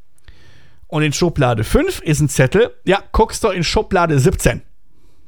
und 0.88 1.04
in 1.04 1.14
Schublade 1.14 1.64
5 1.64 2.02
ist 2.02 2.22
ein 2.22 2.30
Zettel, 2.30 2.72
ja, 2.86 3.04
guckst 3.12 3.44
du 3.44 3.50
in 3.50 3.64
Schublade 3.64 4.20
17. 4.20 4.62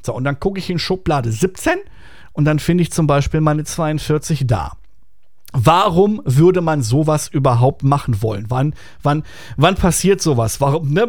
So, 0.04 0.14
und 0.14 0.24
dann 0.24 0.40
gucke 0.40 0.60
ich 0.60 0.70
in 0.70 0.80
Schublade 0.80 1.32
17 1.32 1.76
und 2.34 2.46
dann 2.46 2.60
finde 2.60 2.84
ich 2.84 2.92
zum 2.92 3.08
Beispiel 3.08 3.42
meine 3.42 3.64
42 3.64 4.48
da. 4.48 4.78
Warum 5.54 6.22
würde 6.26 6.60
man 6.60 6.84
sowas 6.84 7.30
überhaupt 7.30 7.82
machen 7.82 8.22
wollen? 8.22 8.46
Wann, 8.50 8.76
wann, 9.02 9.24
wann 9.56 9.76
passiert 9.76 10.22
sowas? 10.22 10.60
Warum, 10.60 10.92
ne, 10.92 11.08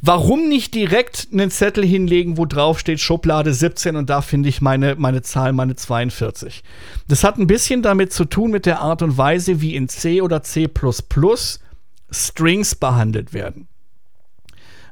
warum 0.00 0.48
nicht 0.48 0.74
direkt 0.74 1.28
einen 1.32 1.50
Zettel 1.50 1.84
hinlegen, 1.84 2.38
wo 2.38 2.46
drauf 2.46 2.78
steht 2.78 3.00
Schublade 3.00 3.52
17 3.52 3.96
und 3.96 4.08
da 4.08 4.22
finde 4.22 4.48
ich 4.48 4.60
meine, 4.60 4.94
meine 4.94 5.22
Zahl, 5.22 5.52
meine 5.52 5.74
42? 5.74 6.62
Das 7.08 7.24
hat 7.24 7.36
ein 7.36 7.48
bisschen 7.48 7.82
damit 7.82 8.12
zu 8.12 8.24
tun 8.24 8.52
mit 8.52 8.64
der 8.64 8.80
Art 8.80 9.02
und 9.02 9.18
Weise, 9.18 9.60
wie 9.60 9.74
in 9.74 9.88
C 9.88 10.22
oder 10.22 10.42
C 10.44 10.68
Strings 12.10 12.74
behandelt 12.76 13.32
werden. 13.32 13.66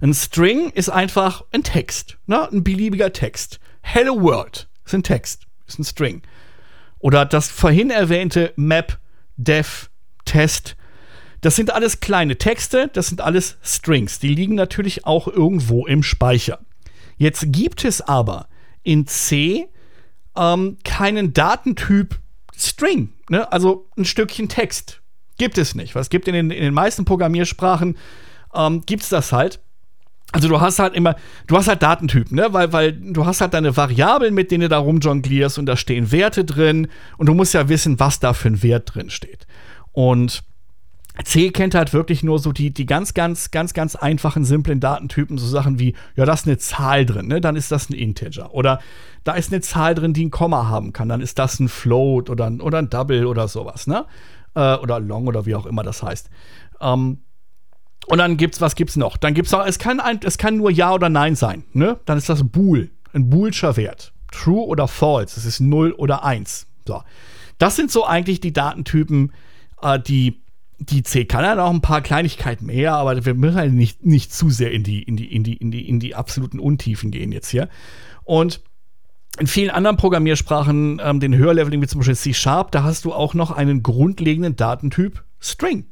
Ein 0.01 0.15
String 0.15 0.71
ist 0.71 0.89
einfach 0.89 1.45
ein 1.53 1.63
Text, 1.63 2.19
ne? 2.27 2.51
ein 2.51 2.65
beliebiger 2.65 3.13
Text. 3.13 3.61
Hello 3.83 4.21
World 4.21 4.69
ist 4.85 4.95
ein 4.95 5.05
Text, 5.05 5.47
ist 5.69 5.79
ein 5.79 5.85
String. 5.85 6.23
Oder 7.03 7.27
das 7.27 7.49
vorhin 7.49 7.91
erwähnte 7.91 8.53
Map, 8.57 8.99
Dev, 9.37 9.89
Test. 10.25 10.77
Das 11.41 11.57
sind 11.57 11.73
alles 11.73 11.99
kleine 11.99 12.39
Texte, 12.39 12.89
das 12.93 13.09
sind 13.09 13.21
alles 13.21 13.59
Strings. 13.61 14.21
Die 14.21 14.29
liegen 14.29 14.55
natürlich 14.55 15.05
auch 15.05 15.27
irgendwo 15.27 15.85
im 15.85 16.05
Speicher. 16.05 16.61
Jetzt 17.17 17.47
gibt 17.49 17.85
es 17.85 18.01
aber 18.01 18.49
in 18.85 19.09
C 19.09 19.69
ähm, 20.37 20.79
keinen 20.85 21.35
Datentyp 21.35 22.21
String, 22.57 23.13
ne? 23.29 23.51
also 23.51 23.89
ein 23.97 24.05
Stückchen 24.05 24.49
Text. 24.49 25.03
Gibt 25.39 25.59
es 25.59 25.75
nicht. 25.75 25.97
Was 25.97 26.09
gibt 26.09 26.29
in 26.29 26.35
den, 26.35 26.51
in 26.53 26.63
den 26.63 26.75
meisten 26.75 27.05
Programmiersprachen, 27.05 27.97
ähm, 28.55 28.83
gibt 28.87 29.03
es 29.03 29.09
das 29.09 29.33
halt. 29.33 29.61
Also 30.33 30.49
du 30.49 30.61
hast 30.61 30.79
halt 30.79 30.95
immer, 30.95 31.15
du 31.47 31.57
hast 31.57 31.69
halt 31.69 31.83
Datentypen, 31.83 32.37
ne? 32.37 32.49
Weil, 32.53 32.73
weil 32.73 32.93
du 32.93 33.27
hast 33.27 33.43
halt 33.43 33.53
deine 33.53 33.77
Variablen, 33.77 34.35
mit 34.35 34.51
denen 34.51 34.63
du 34.63 34.69
da 34.71 34.79
rumjonglierst 34.79 35.59
und 35.59 35.67
da 35.67 35.77
stehen 35.77 36.11
Werte 36.11 36.45
drin 36.45 36.89
und 37.19 37.27
du 37.27 37.35
musst 37.35 37.53
ja 37.55 37.69
wissen, 37.69 38.01
was 38.01 38.19
da 38.19 38.33
für 38.33 38.49
ein 38.49 38.63
Wert 38.63 38.95
drin 38.95 39.11
steht. 39.11 39.47
Und 39.93 40.43
C 41.25 41.51
kennt 41.51 41.75
halt 41.75 41.93
wirklich 41.93 42.23
nur 42.23 42.39
so 42.39 42.53
die, 42.53 42.73
die 42.73 42.87
ganz, 42.87 43.13
ganz, 43.13 43.51
ganz, 43.51 43.75
ganz 43.75 43.97
einfachen, 43.97 44.45
simplen 44.45 44.81
Datentypen, 44.81 45.37
so 45.37 45.47
Sachen 45.47 45.79
wie, 45.79 45.95
ja, 46.17 46.25
da 46.25 46.33
ist 46.33 46.47
eine 46.47 46.57
Zahl 46.57 47.05
drin, 47.05 47.27
ne? 47.27 47.41
dann 47.43 47.55
ist 47.55 47.71
das 47.71 47.91
ein 47.91 47.93
Integer. 47.93 48.55
Oder 48.55 48.81
da 49.23 49.33
ist 49.35 49.53
eine 49.53 49.61
Zahl 49.61 49.95
drin, 49.95 50.15
die 50.15 50.25
ein 50.25 50.31
Komma 50.31 50.69
haben 50.69 50.95
kann, 50.95 51.11
dann 51.11 51.21
ist 51.21 51.39
das 51.39 51.61
ein 51.61 51.69
Float 51.69 52.31
oder 52.31 52.47
ein, 52.47 52.63
oder 52.63 52.79
ein 52.79 52.89
Double 52.89 53.27
oder 53.27 53.47
sowas, 53.47 53.87
ne? 53.87 54.07
Äh, 54.55 54.77
oder 54.77 55.01
Long 55.01 55.27
oder 55.27 55.45
wie 55.45 55.55
auch 55.55 55.67
immer 55.67 55.83
das 55.83 56.03
heißt. 56.03 56.31
Ähm, 56.81 57.19
und 58.07 58.19
dann 58.19 58.37
gibt's, 58.37 58.61
was 58.61 58.75
gibt's 58.75 58.97
noch? 58.97 59.17
Dann 59.17 59.35
gibt's 59.35 59.53
auch, 59.55 59.65
es 59.65 59.79
kann, 59.79 60.01
ein, 60.01 60.21
es 60.25 60.39
kann 60.39 60.57
nur 60.57 60.71
Ja 60.71 60.93
oder 60.93 61.09
Nein 61.09 61.37
sein, 61.37 61.65
ne? 61.73 61.99
Dann 62.05 62.19
ist 62.19 62.29
das 62.29 62.49
Bool, 62.51 62.91
ein 63.13 63.31
Boolscher 63.31 63.77
Wert. 63.77 64.13
True 64.31 64.65
oder 64.65 64.89
False, 64.89 65.35
das 65.35 65.45
ist 65.45 65.61
0 65.61 65.93
oder 65.93 66.25
1. 66.25 66.67
So. 66.87 67.03
Das 67.59 67.77
sind 67.77 67.91
so 67.91 68.07
eigentlich 68.07 68.41
die 68.41 68.53
Datentypen, 68.53 69.33
äh, 69.83 70.01
die 70.01 70.43
die 70.89 71.03
C 71.03 71.25
kann 71.25 71.45
ja 71.45 71.55
noch 71.55 71.71
ein 71.71 71.81
paar 71.81 72.01
Kleinigkeiten 72.01 72.67
mehr, 72.67 72.95
aber 72.95 73.25
wir 73.25 73.35
müssen 73.35 73.57
halt 73.57 73.73
nicht, 73.73 74.05
nicht 74.05 74.33
zu 74.35 74.51
sehr 74.51 74.73
in 74.73 74.83
die, 74.83 75.03
in, 75.03 75.17
die, 75.17 75.33
in, 75.33 75.45
die, 75.45 75.55
in, 75.55 75.71
die, 75.71 75.89
in 75.89 76.01
die 76.01 76.15
absoluten 76.15 76.59
Untiefen 76.59 77.11
gehen 77.11 77.33
jetzt 77.33 77.51
hier. 77.51 77.69
Und 78.25 78.61
in 79.39 79.47
vielen 79.47 79.71
anderen 79.71 79.97
Programmiersprachen, 79.97 81.01
ähm, 81.03 81.21
den 81.21 81.35
Höherleveling 81.35 81.81
wie 81.81 81.87
zum 81.87 82.01
Beispiel 82.01 82.17
C 82.17 82.35
Sharp, 82.35 82.73
da 82.73 82.83
hast 82.83 83.05
du 83.05 83.13
auch 83.13 83.35
noch 83.35 83.51
einen 83.51 83.83
grundlegenden 83.83 84.57
Datentyp 84.57 85.25
String. 85.41 85.87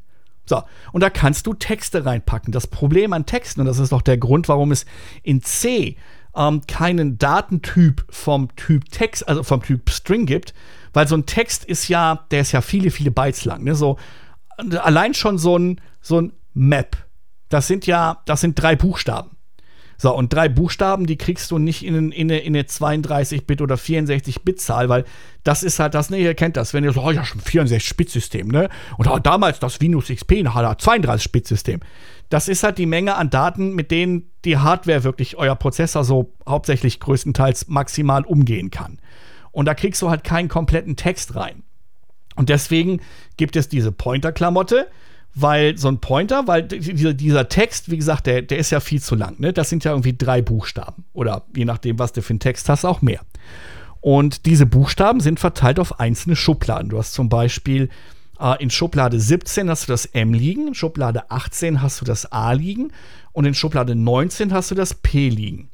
So, 0.50 0.62
und 0.92 1.00
da 1.00 1.10
kannst 1.10 1.46
du 1.46 1.54
Texte 1.54 2.04
reinpacken. 2.04 2.52
Das 2.52 2.66
Problem 2.66 3.12
an 3.12 3.24
Texten, 3.24 3.60
und 3.60 3.66
das 3.66 3.78
ist 3.78 3.92
auch 3.92 4.02
der 4.02 4.18
Grund, 4.18 4.48
warum 4.48 4.72
es 4.72 4.84
in 5.22 5.42
C 5.42 5.96
ähm, 6.34 6.62
keinen 6.66 7.18
Datentyp 7.18 8.04
vom 8.10 8.54
Typ 8.56 8.90
Text, 8.90 9.28
also 9.28 9.44
vom 9.44 9.62
Typ 9.62 9.88
String 9.90 10.26
gibt, 10.26 10.52
weil 10.92 11.06
so 11.06 11.16
ein 11.16 11.24
Text 11.24 11.64
ist 11.64 11.86
ja, 11.86 12.26
der 12.32 12.40
ist 12.40 12.50
ja 12.50 12.62
viele, 12.62 12.90
viele 12.90 13.12
Bytes 13.12 13.44
lang. 13.44 13.62
Ne? 13.62 13.76
So 13.76 13.96
allein 14.82 15.14
schon 15.14 15.38
so 15.38 15.56
ein, 15.56 15.80
so 16.00 16.20
ein 16.20 16.32
Map. 16.52 16.96
Das 17.48 17.68
sind 17.68 17.86
ja, 17.86 18.20
das 18.26 18.40
sind 18.40 18.60
drei 18.60 18.74
Buchstaben. 18.74 19.36
So, 20.00 20.16
und 20.16 20.32
drei 20.32 20.48
Buchstaben, 20.48 21.04
die 21.04 21.18
kriegst 21.18 21.50
du 21.50 21.58
nicht 21.58 21.84
in, 21.84 22.10
in, 22.10 22.30
in 22.30 22.56
eine 22.56 22.62
32-Bit- 22.62 23.60
oder 23.60 23.74
64-Bit-Zahl, 23.74 24.88
weil 24.88 25.04
das 25.44 25.62
ist 25.62 25.78
halt 25.78 25.92
das, 25.92 26.08
ne, 26.08 26.16
ihr 26.16 26.32
kennt 26.32 26.56
das, 26.56 26.72
wenn 26.72 26.84
ihr 26.84 26.92
so, 26.92 27.02
oh 27.02 27.10
ja, 27.10 27.22
schon 27.22 27.42
64-Bit-System, 27.42 28.48
ne? 28.48 28.70
Und 28.96 29.08
oh, 29.08 29.18
damals 29.18 29.60
das 29.60 29.78
Windows 29.78 30.08
XP 30.08 30.38
ein 30.38 30.48
32-Bit-System. 30.48 31.80
Das 32.30 32.48
ist 32.48 32.62
halt 32.62 32.78
die 32.78 32.86
Menge 32.86 33.16
an 33.16 33.28
Daten, 33.28 33.74
mit 33.74 33.90
denen 33.90 34.30
die 34.46 34.56
Hardware 34.56 35.04
wirklich 35.04 35.36
euer 35.36 35.54
Prozessor 35.54 36.02
so 36.02 36.32
hauptsächlich 36.48 36.98
größtenteils 36.98 37.68
maximal 37.68 38.24
umgehen 38.24 38.70
kann. 38.70 39.00
Und 39.52 39.66
da 39.66 39.74
kriegst 39.74 40.00
du 40.00 40.08
halt 40.08 40.24
keinen 40.24 40.48
kompletten 40.48 40.96
Text 40.96 41.36
rein. 41.36 41.62
Und 42.36 42.48
deswegen 42.48 43.02
gibt 43.36 43.54
es 43.54 43.68
diese 43.68 43.92
Pointer-Klamotte, 43.92 44.86
weil 45.34 45.78
so 45.78 45.88
ein 45.88 46.00
Pointer, 46.00 46.46
weil 46.46 46.64
dieser, 46.64 47.14
dieser 47.14 47.48
Text, 47.48 47.90
wie 47.90 47.96
gesagt, 47.96 48.26
der, 48.26 48.42
der 48.42 48.58
ist 48.58 48.70
ja 48.70 48.80
viel 48.80 49.00
zu 49.00 49.14
lang. 49.14 49.38
Ne? 49.38 49.52
Das 49.52 49.68
sind 49.68 49.84
ja 49.84 49.92
irgendwie 49.92 50.16
drei 50.16 50.42
Buchstaben. 50.42 51.04
Oder 51.12 51.44
je 51.54 51.64
nachdem, 51.64 51.98
was 51.98 52.12
du 52.12 52.22
für 52.22 52.30
einen 52.30 52.40
Text 52.40 52.68
hast, 52.68 52.84
auch 52.84 53.02
mehr. 53.02 53.20
Und 54.00 54.46
diese 54.46 54.66
Buchstaben 54.66 55.20
sind 55.20 55.38
verteilt 55.38 55.78
auf 55.78 56.00
einzelne 56.00 56.34
Schubladen. 56.36 56.88
Du 56.88 56.98
hast 56.98 57.12
zum 57.12 57.28
Beispiel 57.28 57.90
äh, 58.40 58.60
in 58.62 58.70
Schublade 58.70 59.20
17 59.20 59.68
hast 59.68 59.88
du 59.88 59.92
das 59.92 60.06
M 60.06 60.32
liegen, 60.32 60.68
in 60.68 60.74
Schublade 60.74 61.30
18 61.30 61.82
hast 61.82 62.00
du 62.00 62.04
das 62.04 62.32
A 62.32 62.52
liegen 62.52 62.92
und 63.32 63.44
in 63.44 63.54
Schublade 63.54 63.94
19 63.94 64.52
hast 64.52 64.70
du 64.70 64.74
das 64.74 64.94
P 64.94 65.28
liegen. 65.28 65.68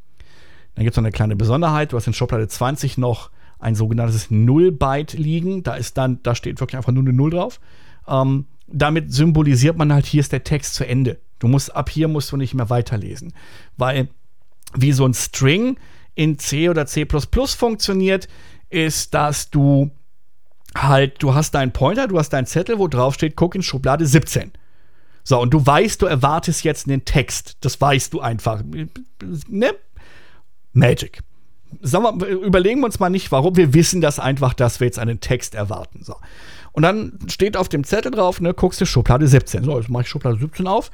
Dann 0.74 0.84
gibt 0.84 0.92
es 0.92 0.96
noch 0.96 1.04
eine 1.04 1.12
kleine 1.12 1.36
Besonderheit. 1.36 1.92
Du 1.92 1.96
hast 1.96 2.06
in 2.06 2.12
Schublade 2.12 2.48
20 2.48 2.98
noch 2.98 3.30
ein 3.58 3.74
sogenanntes 3.74 4.30
Null-Byte 4.30 5.14
liegen. 5.14 5.62
Da 5.62 5.74
ist 5.74 5.96
dann, 5.96 6.22
da 6.22 6.34
steht 6.34 6.60
wirklich 6.60 6.76
einfach 6.76 6.92
nur 6.92 7.02
eine 7.02 7.14
Null 7.14 7.30
drauf. 7.30 7.60
Ähm, 8.06 8.44
damit 8.66 9.12
symbolisiert 9.12 9.76
man 9.76 9.92
halt, 9.92 10.06
hier 10.06 10.20
ist 10.20 10.32
der 10.32 10.44
Text 10.44 10.74
zu 10.74 10.86
Ende. 10.86 11.18
Du 11.38 11.48
musst, 11.48 11.74
ab 11.74 11.90
hier 11.90 12.08
musst 12.08 12.32
du 12.32 12.36
nicht 12.36 12.54
mehr 12.54 12.70
weiterlesen. 12.70 13.32
Weil, 13.76 14.08
wie 14.74 14.92
so 14.92 15.06
ein 15.06 15.14
String 15.14 15.78
in 16.14 16.38
C 16.38 16.68
oder 16.68 16.86
C 16.86 17.06
funktioniert, 17.06 18.28
ist, 18.70 19.14
dass 19.14 19.50
du 19.50 19.90
halt, 20.74 21.22
du 21.22 21.34
hast 21.34 21.52
deinen 21.52 21.72
Pointer, 21.72 22.08
du 22.08 22.18
hast 22.18 22.30
deinen 22.30 22.46
Zettel, 22.46 22.78
wo 22.78 22.88
drauf 22.88 23.14
steht, 23.14 23.36
guck 23.36 23.54
in 23.54 23.62
Schublade 23.62 24.06
17. 24.06 24.52
So, 25.24 25.40
und 25.40 25.52
du 25.52 25.64
weißt, 25.64 26.02
du 26.02 26.06
erwartest 26.06 26.64
jetzt 26.64 26.86
einen 26.86 27.04
Text. 27.04 27.56
Das 27.60 27.80
weißt 27.80 28.12
du 28.12 28.20
einfach. 28.20 28.62
Ne? 29.48 29.74
Magic 30.72 31.22
sagen 31.82 32.20
wir, 32.20 32.28
überlegen 32.28 32.80
wir 32.80 32.86
uns 32.86 32.98
mal 32.98 33.10
nicht, 33.10 33.32
warum. 33.32 33.56
Wir 33.56 33.74
wissen 33.74 34.00
das 34.00 34.18
einfach, 34.18 34.54
dass 34.54 34.80
wir 34.80 34.86
jetzt 34.86 34.98
einen 34.98 35.20
Text 35.20 35.54
erwarten. 35.54 36.02
So. 36.02 36.16
Und 36.72 36.82
dann 36.82 37.18
steht 37.28 37.56
auf 37.56 37.68
dem 37.68 37.84
Zettel 37.84 38.12
drauf, 38.12 38.40
ne, 38.40 38.52
guckst 38.52 38.80
du 38.80 38.86
Schublade 38.86 39.26
17. 39.26 39.64
So, 39.64 39.78
jetzt 39.78 39.88
mache 39.88 40.02
ich 40.02 40.08
Schublade 40.08 40.38
17 40.38 40.66
auf. 40.66 40.90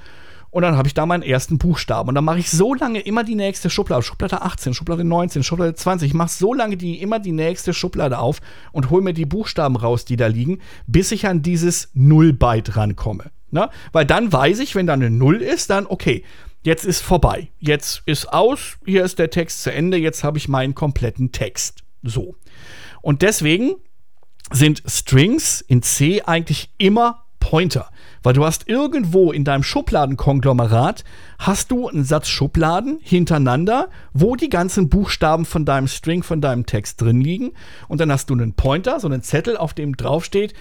Und 0.51 0.63
dann 0.63 0.77
habe 0.77 0.87
ich 0.87 0.93
da 0.93 1.07
meinen 1.07 1.23
ersten 1.23 1.57
Buchstaben. 1.57 2.11
Und 2.11 2.15
dann 2.15 2.25
mache 2.25 2.39
ich 2.39 2.51
so 2.51 2.75
lange 2.75 3.01
immer 3.01 3.25
die 3.25 3.35
nächste 3.35 3.71
Schublade. 3.71 4.03
Schublade 4.03 4.43
18, 4.43 4.75
Schublade 4.75 5.03
19, 5.03 5.43
Schublade 5.43 5.75
20. 5.75 6.09
Ich 6.09 6.15
mache 6.15 6.29
so 6.29 6.53
lange 6.53 6.77
die, 6.77 7.01
immer 7.01 7.19
die 7.19 7.33
nächste 7.33 7.73
Schublade 7.73 8.19
auf 8.19 8.41
und 8.71 8.91
hole 8.91 9.03
mir 9.03 9.15
die 9.15 9.25
Buchstaben 9.25 9.77
raus, 9.77 10.05
die 10.05 10.17
da 10.17 10.27
liegen, 10.27 10.61
bis 10.87 11.11
ich 11.11 11.27
an 11.27 11.41
dieses 11.41 11.89
Null-Byte 11.95 12.77
rankomme. 12.77 13.31
Ne? 13.51 13.71
Weil 13.93 14.05
dann 14.05 14.31
weiß 14.31 14.61
ich, 14.61 14.75
wenn 14.75 14.87
da 14.87 14.93
eine 14.93 15.11
Null 15.11 15.37
ist, 15.37 15.71
dann 15.71 15.87
okay, 15.87 16.23
jetzt 16.63 16.85
ist 16.85 17.01
vorbei. 17.01 17.51
Jetzt 17.59 18.03
ist 18.07 18.33
aus, 18.33 18.79
hier 18.85 19.05
ist 19.05 19.19
der 19.19 19.31
Text 19.31 19.63
zu 19.63 19.73
Ende, 19.73 19.97
jetzt 19.97 20.25
habe 20.25 20.39
ich 20.39 20.49
meinen 20.49 20.75
kompletten 20.75 21.33
Text. 21.33 21.83
So. 22.03 22.37
Und 23.01 23.23
deswegen 23.23 23.75
sind 24.51 24.83
Strings 24.87 25.61
in 25.61 25.83
C 25.83 26.23
eigentlich 26.23 26.71
immer 26.79 27.25
Pointer. 27.43 27.91
Weil 28.23 28.35
du 28.35 28.45
hast 28.45 28.69
irgendwo 28.69 29.33
in 29.33 29.45
deinem 29.45 29.65
Schubladenkonglomerat 29.65 31.03
hast 31.41 31.73
du 31.73 31.89
einen 31.89 32.05
Satz 32.05 32.29
Schubladen 32.29 33.01
hintereinander, 33.03 33.91
wo 34.13 34.37
die 34.37 34.49
ganzen 34.49 34.89
Buchstaben 34.89 35.45
von 35.45 35.65
deinem 35.65 35.89
String, 35.89 36.23
von 36.23 36.41
deinem 36.41 36.67
Text 36.67 37.01
drin 37.01 37.21
liegen. 37.21 37.53
Und 37.89 38.01
dann 38.01 38.13
hast 38.13 38.31
du 38.31 38.35
einen 38.35 38.55
Pointer, 38.55 39.01
so 39.01 39.09
einen 39.09 39.23
Zettel, 39.23 39.57
auf 39.57 39.75
dem 39.75 39.97
draufsteht, 39.97 40.55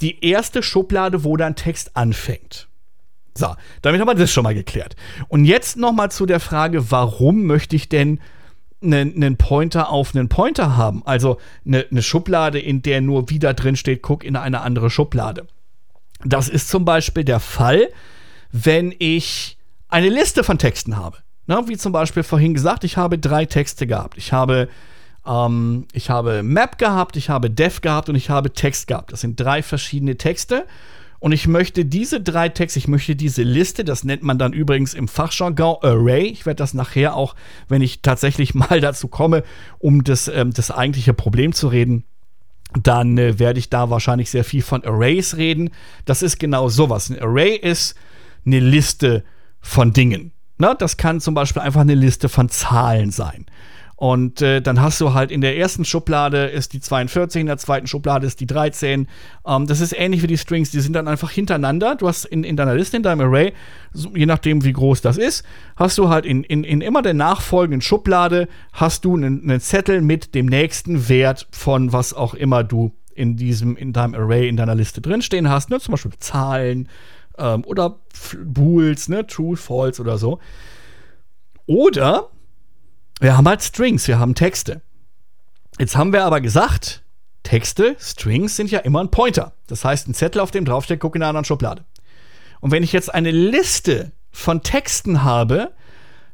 die 0.00 0.24
erste 0.24 0.62
Schublade, 0.62 1.22
wo 1.22 1.36
dein 1.36 1.54
Text 1.54 1.96
anfängt. 1.96 2.68
So, 3.36 3.54
damit 3.82 4.00
haben 4.00 4.08
wir 4.08 4.14
das 4.14 4.30
schon 4.30 4.44
mal 4.44 4.54
geklärt. 4.54 4.94
Und 5.28 5.44
jetzt 5.44 5.76
noch 5.76 5.92
mal 5.92 6.10
zu 6.10 6.24
der 6.24 6.40
Frage, 6.40 6.90
warum 6.90 7.44
möchte 7.44 7.74
ich 7.74 7.88
denn 7.88 8.20
einen, 8.82 9.36
Pointer 9.36 9.90
auf 9.90 10.14
einen 10.14 10.28
Pointer 10.28 10.76
haben? 10.76 11.02
Also 11.04 11.38
eine, 11.66 11.86
eine 11.90 12.02
Schublade, 12.02 12.60
in 12.60 12.82
der 12.82 13.00
nur 13.00 13.30
wieder 13.30 13.52
drin 13.54 13.76
steht, 13.76 14.02
guck 14.02 14.24
in 14.24 14.36
eine 14.36 14.60
andere 14.60 14.88
Schublade. 14.88 15.46
Das 16.24 16.48
ist 16.48 16.68
zum 16.68 16.84
Beispiel 16.84 17.24
der 17.24 17.40
Fall, 17.40 17.88
wenn 18.52 18.94
ich 18.98 19.58
eine 19.88 20.08
Liste 20.08 20.44
von 20.44 20.58
Texten 20.58 20.96
habe. 20.96 21.18
Na, 21.46 21.68
wie 21.68 21.76
zum 21.76 21.92
Beispiel 21.92 22.22
vorhin 22.22 22.54
gesagt, 22.54 22.84
ich 22.84 22.96
habe 22.96 23.18
drei 23.18 23.44
Texte 23.44 23.86
gehabt. 23.86 24.16
Ich 24.16 24.32
habe, 24.32 24.68
ähm, 25.26 25.86
ich 25.92 26.08
habe 26.08 26.42
Map 26.42 26.78
gehabt, 26.78 27.16
ich 27.16 27.28
habe 27.28 27.50
Def 27.50 27.80
gehabt 27.80 28.08
und 28.08 28.14
ich 28.14 28.30
habe 28.30 28.52
Text 28.52 28.86
gehabt. 28.86 29.12
Das 29.12 29.20
sind 29.20 29.38
drei 29.38 29.62
verschiedene 29.62 30.16
Texte. 30.16 30.66
Und 31.24 31.32
ich 31.32 31.48
möchte 31.48 31.86
diese 31.86 32.20
drei 32.20 32.50
Texte, 32.50 32.78
ich 32.78 32.86
möchte 32.86 33.16
diese 33.16 33.44
Liste, 33.44 33.82
das 33.82 34.04
nennt 34.04 34.22
man 34.22 34.36
dann 34.36 34.52
übrigens 34.52 34.92
im 34.92 35.08
Fachjargon 35.08 35.78
Array. 35.80 36.26
Ich 36.26 36.44
werde 36.44 36.58
das 36.58 36.74
nachher 36.74 37.16
auch, 37.16 37.34
wenn 37.66 37.80
ich 37.80 38.02
tatsächlich 38.02 38.54
mal 38.54 38.78
dazu 38.82 39.08
komme, 39.08 39.42
um 39.78 40.04
das, 40.04 40.28
ähm, 40.28 40.52
das 40.52 40.70
eigentliche 40.70 41.14
Problem 41.14 41.54
zu 41.54 41.68
reden, 41.68 42.04
dann 42.78 43.16
äh, 43.16 43.38
werde 43.38 43.58
ich 43.58 43.70
da 43.70 43.88
wahrscheinlich 43.88 44.28
sehr 44.28 44.44
viel 44.44 44.60
von 44.60 44.84
Arrays 44.84 45.38
reden. 45.38 45.70
Das 46.04 46.20
ist 46.20 46.38
genau 46.38 46.68
sowas. 46.68 47.08
Ein 47.08 47.18
Array 47.18 47.56
ist 47.56 47.94
eine 48.44 48.60
Liste 48.60 49.24
von 49.62 49.94
Dingen. 49.94 50.30
Na, 50.58 50.74
das 50.74 50.98
kann 50.98 51.22
zum 51.22 51.32
Beispiel 51.32 51.62
einfach 51.62 51.80
eine 51.80 51.94
Liste 51.94 52.28
von 52.28 52.50
Zahlen 52.50 53.10
sein. 53.10 53.46
Und 53.96 54.42
äh, 54.42 54.60
dann 54.60 54.80
hast 54.80 55.00
du 55.00 55.14
halt 55.14 55.30
in 55.30 55.40
der 55.40 55.56
ersten 55.56 55.84
Schublade 55.84 56.46
ist 56.46 56.72
die 56.72 56.80
42, 56.80 57.40
in 57.40 57.46
der 57.46 57.58
zweiten 57.58 57.86
Schublade 57.86 58.26
ist 58.26 58.40
die 58.40 58.46
13. 58.46 59.06
Ähm, 59.46 59.66
das 59.66 59.80
ist 59.80 59.94
ähnlich 59.96 60.22
wie 60.22 60.26
die 60.26 60.38
Strings, 60.38 60.70
die 60.70 60.80
sind 60.80 60.94
dann 60.94 61.06
einfach 61.06 61.30
hintereinander. 61.30 61.94
Du 61.94 62.08
hast 62.08 62.24
in, 62.24 62.42
in 62.42 62.56
deiner 62.56 62.74
Liste, 62.74 62.96
in 62.96 63.02
deinem 63.04 63.20
Array, 63.20 63.52
so, 63.92 64.10
je 64.14 64.26
nachdem 64.26 64.64
wie 64.64 64.72
groß 64.72 65.00
das 65.00 65.16
ist, 65.16 65.44
hast 65.76 65.98
du 65.98 66.08
halt 66.08 66.26
in, 66.26 66.42
in, 66.42 66.64
in 66.64 66.80
immer 66.80 67.02
der 67.02 67.14
nachfolgenden 67.14 67.80
Schublade 67.80 68.48
hast 68.72 69.04
du 69.04 69.16
einen, 69.16 69.42
einen 69.42 69.60
Zettel 69.60 70.00
mit 70.00 70.34
dem 70.34 70.46
nächsten 70.46 71.08
Wert 71.08 71.46
von 71.52 71.92
was 71.92 72.14
auch 72.14 72.34
immer 72.34 72.64
du 72.64 72.92
in 73.14 73.36
diesem, 73.36 73.76
in 73.76 73.92
deinem 73.92 74.14
Array, 74.14 74.48
in 74.48 74.56
deiner 74.56 74.74
Liste 74.74 75.00
drinstehen 75.00 75.48
hast. 75.48 75.70
Ne? 75.70 75.78
Zum 75.78 75.92
Beispiel 75.92 76.12
Zahlen 76.18 76.88
ähm, 77.38 77.64
oder 77.64 78.00
Bools, 78.44 79.08
ne? 79.08 79.26
True, 79.26 79.56
False 79.56 80.02
oder 80.02 80.18
so. 80.18 80.40
Oder 81.66 82.30
wir 83.20 83.36
haben 83.36 83.48
halt 83.48 83.62
Strings, 83.62 84.08
wir 84.08 84.18
haben 84.18 84.34
Texte. 84.34 84.82
Jetzt 85.78 85.96
haben 85.96 86.12
wir 86.12 86.24
aber 86.24 86.40
gesagt, 86.40 87.02
Texte, 87.42 87.96
Strings 87.98 88.56
sind 88.56 88.70
ja 88.70 88.80
immer 88.80 89.00
ein 89.00 89.10
Pointer. 89.10 89.52
Das 89.66 89.84
heißt, 89.84 90.08
ein 90.08 90.14
Zettel, 90.14 90.40
auf 90.40 90.50
dem 90.50 90.64
draufsteht, 90.64 91.00
guck 91.00 91.16
in 91.16 91.22
einer 91.22 91.30
anderen 91.30 91.44
Schublade. 91.44 91.84
Und 92.60 92.70
wenn 92.70 92.82
ich 92.82 92.92
jetzt 92.92 93.12
eine 93.12 93.30
Liste 93.30 94.12
von 94.30 94.62
Texten 94.62 95.22
habe, 95.22 95.72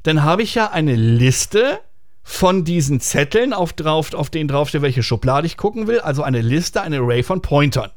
dann 0.02 0.23
habe 0.23 0.43
ich 0.43 0.55
ja 0.55 0.70
eine 0.70 0.94
Liste 0.94 1.81
von 2.23 2.65
diesen 2.65 3.01
Zetteln, 3.01 3.52
auf, 3.52 3.73
drauf, 3.73 4.15
auf 4.15 4.31
denen 4.31 4.48
draufsteht, 4.48 4.82
welche 4.82 5.02
Schublade 5.02 5.47
ich 5.47 5.57
gucken 5.57 5.86
will. 5.86 6.01
Also 6.01 6.23
eine 6.23 6.40
Liste, 6.40 6.81
ein 6.82 6.94
Array 6.94 7.23
von 7.23 7.43
Pointern. 7.43 7.90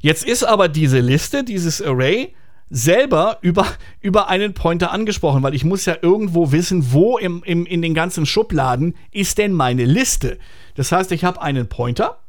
Jetzt 0.00 0.24
ist 0.24 0.44
aber 0.44 0.68
diese 0.68 1.00
Liste, 1.00 1.44
dieses 1.44 1.82
Array, 1.82 2.34
selber 2.74 3.36
über, 3.42 3.66
über 4.00 4.28
einen 4.30 4.54
Pointer 4.54 4.92
angesprochen, 4.92 5.42
weil 5.42 5.54
ich 5.54 5.62
muss 5.62 5.84
ja 5.84 5.94
irgendwo 6.00 6.52
wissen, 6.52 6.92
wo 6.92 7.18
im, 7.18 7.42
im, 7.44 7.66
in 7.66 7.82
den 7.82 7.92
ganzen 7.92 8.24
Schubladen 8.24 8.94
ist 9.10 9.36
denn 9.36 9.52
meine 9.52 9.84
Liste. 9.84 10.38
Das 10.74 10.90
heißt, 10.90 11.12
ich 11.12 11.22
habe 11.22 11.42
einen 11.42 11.68
Pointer, 11.68 12.20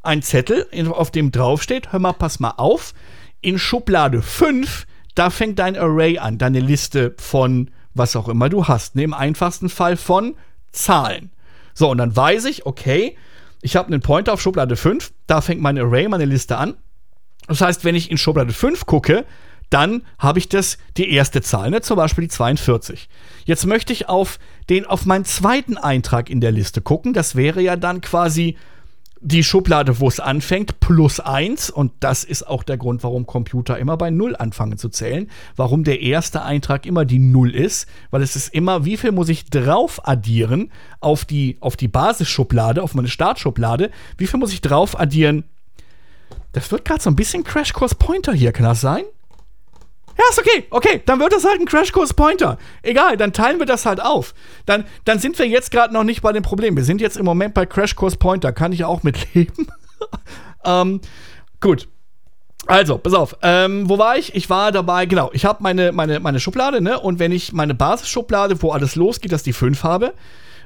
einen 0.00 0.22
Zettel, 0.22 0.68
auf 0.88 1.10
dem 1.10 1.32
draufsteht, 1.32 1.92
hör 1.92 1.98
mal, 1.98 2.12
pass 2.12 2.38
mal 2.38 2.54
auf, 2.58 2.94
in 3.40 3.58
Schublade 3.58 4.22
5, 4.22 4.86
da 5.16 5.30
fängt 5.30 5.58
dein 5.58 5.76
Array 5.76 6.16
an, 6.16 6.38
deine 6.38 6.60
Liste 6.60 7.14
von 7.18 7.68
was 7.92 8.14
auch 8.14 8.28
immer 8.28 8.48
du 8.48 8.68
hast. 8.68 8.94
Ne? 8.94 9.02
Im 9.02 9.12
einfachsten 9.12 9.68
Fall 9.68 9.96
von 9.96 10.36
Zahlen. 10.70 11.32
So, 11.74 11.90
und 11.90 11.98
dann 11.98 12.14
weiß 12.14 12.44
ich, 12.44 12.66
okay, 12.66 13.16
ich 13.62 13.74
habe 13.74 13.88
einen 13.88 14.00
Pointer 14.00 14.32
auf 14.32 14.40
Schublade 14.40 14.76
5, 14.76 15.12
da 15.26 15.40
fängt 15.40 15.60
mein 15.60 15.76
Array, 15.76 16.06
meine 16.06 16.24
Liste 16.24 16.56
an. 16.56 16.76
Das 17.48 17.60
heißt, 17.60 17.84
wenn 17.84 17.96
ich 17.96 18.12
in 18.12 18.16
Schublade 18.16 18.52
5 18.52 18.86
gucke, 18.86 19.24
dann 19.72 20.02
habe 20.18 20.38
ich 20.38 20.48
das 20.48 20.78
die 20.96 21.10
erste 21.10 21.42
Zahl, 21.42 21.70
ne? 21.70 21.80
zum 21.80 21.96
Beispiel 21.96 22.22
die 22.22 22.28
42. 22.28 23.08
Jetzt 23.44 23.66
möchte 23.66 23.92
ich 23.92 24.08
auf, 24.08 24.38
den, 24.68 24.84
auf 24.84 25.06
meinen 25.06 25.24
zweiten 25.24 25.76
Eintrag 25.76 26.30
in 26.30 26.40
der 26.40 26.52
Liste 26.52 26.80
gucken. 26.80 27.12
Das 27.12 27.36
wäre 27.36 27.60
ja 27.60 27.76
dann 27.76 28.00
quasi 28.00 28.56
die 29.24 29.44
Schublade, 29.44 30.00
wo 30.00 30.08
es 30.08 30.20
anfängt, 30.20 30.80
plus 30.80 31.20
1. 31.20 31.70
Und 31.70 31.92
das 32.00 32.24
ist 32.24 32.46
auch 32.46 32.64
der 32.64 32.76
Grund, 32.76 33.04
warum 33.04 33.24
Computer 33.24 33.78
immer 33.78 33.96
bei 33.96 34.10
0 34.10 34.36
anfangen 34.36 34.78
zu 34.78 34.88
zählen. 34.88 35.30
Warum 35.56 35.84
der 35.84 36.02
erste 36.02 36.42
Eintrag 36.42 36.86
immer 36.86 37.04
die 37.04 37.20
0 37.20 37.54
ist. 37.54 37.86
Weil 38.10 38.22
es 38.22 38.36
ist 38.36 38.52
immer, 38.52 38.84
wie 38.84 38.96
viel 38.96 39.12
muss 39.12 39.28
ich 39.28 39.46
drauf 39.46 40.06
addieren 40.06 40.70
auf 41.00 41.24
die, 41.24 41.56
auf 41.60 41.76
die 41.76 41.88
Basisschublade, 41.88 42.82
auf 42.82 42.94
meine 42.94 43.08
Startschublade. 43.08 43.90
Wie 44.18 44.26
viel 44.26 44.40
muss 44.40 44.52
ich 44.52 44.60
drauf 44.60 44.98
addieren? 44.98 45.44
Das 46.52 46.70
wird 46.70 46.84
gerade 46.84 47.02
so 47.02 47.08
ein 47.08 47.16
bisschen 47.16 47.44
Crashkurs 47.44 47.94
Pointer 47.94 48.32
hier, 48.32 48.52
kann 48.52 48.66
das 48.66 48.80
sein? 48.80 49.04
Ja, 50.18 50.24
ist 50.30 50.38
okay, 50.38 50.66
okay, 50.70 51.02
dann 51.06 51.20
wird 51.20 51.32
das 51.32 51.44
halt 51.44 51.60
ein 51.60 51.66
Crashkurs-Pointer. 51.66 52.58
Egal, 52.82 53.16
dann 53.16 53.32
teilen 53.32 53.58
wir 53.58 53.66
das 53.66 53.86
halt 53.86 54.00
auf. 54.00 54.34
Dann, 54.66 54.84
dann 55.04 55.18
sind 55.18 55.38
wir 55.38 55.46
jetzt 55.46 55.70
gerade 55.70 55.92
noch 55.94 56.04
nicht 56.04 56.22
bei 56.22 56.32
dem 56.32 56.42
Problem. 56.42 56.76
Wir 56.76 56.84
sind 56.84 57.00
jetzt 57.00 57.16
im 57.16 57.24
Moment 57.24 57.54
bei 57.54 57.66
Crashkurs-Pointer, 57.66 58.52
kann 58.52 58.72
ich 58.72 58.84
auch 58.84 59.02
mitleben. 59.04 59.68
ähm, 60.64 61.00
gut. 61.60 61.88
Also, 62.66 62.98
pass 62.98 63.14
auf, 63.14 63.36
ähm, 63.42 63.88
wo 63.88 63.98
war 63.98 64.16
ich? 64.16 64.36
Ich 64.36 64.48
war 64.48 64.70
dabei, 64.70 65.06
genau, 65.06 65.30
ich 65.32 65.44
habe 65.44 65.62
meine, 65.62 65.90
meine, 65.90 66.20
meine 66.20 66.38
Schublade, 66.38 66.80
ne? 66.80 67.00
Und 67.00 67.18
wenn 67.18 67.32
ich 67.32 67.52
meine 67.52 67.74
Basisschublade, 67.74 68.62
wo 68.62 68.70
alles 68.70 68.94
losgeht, 68.94 69.32
dass 69.32 69.42
die 69.42 69.52
5 69.52 69.82
habe, 69.82 70.14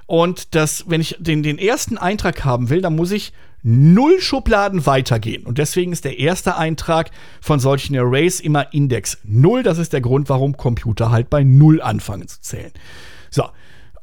und 0.07 0.55
das, 0.55 0.85
wenn 0.89 1.01
ich 1.01 1.17
den, 1.19 1.43
den 1.43 1.59
ersten 1.59 1.99
Eintrag 1.99 2.45
haben 2.45 2.71
will, 2.71 2.81
dann 2.81 2.95
muss 2.95 3.11
ich 3.11 3.33
null 3.67 4.21
Schubladen 4.21 4.87
weitergehen. 4.87 5.45
Und 5.45 5.59
deswegen 5.59 5.93
ist 5.93 6.05
der 6.05 6.21
erste 6.21 6.57
Eintrag 6.57 7.11
von 7.41 7.59
solchen 7.59 7.97
Arrays 7.97 8.39
immer 8.39 8.73
Index 8.73 9.19
0. 9.25 9.65
Das 9.65 9.79
ist 9.79 9.93
der 9.93 10.01
Grund, 10.01 10.29
warum 10.29 10.57
Computer 10.57 11.11
halt 11.11 11.31
bei 11.31 11.43
0 11.43 11.83
anfangen 11.83 12.29
zu 12.29 12.41
zählen. 12.41 12.71
So. 13.29 13.45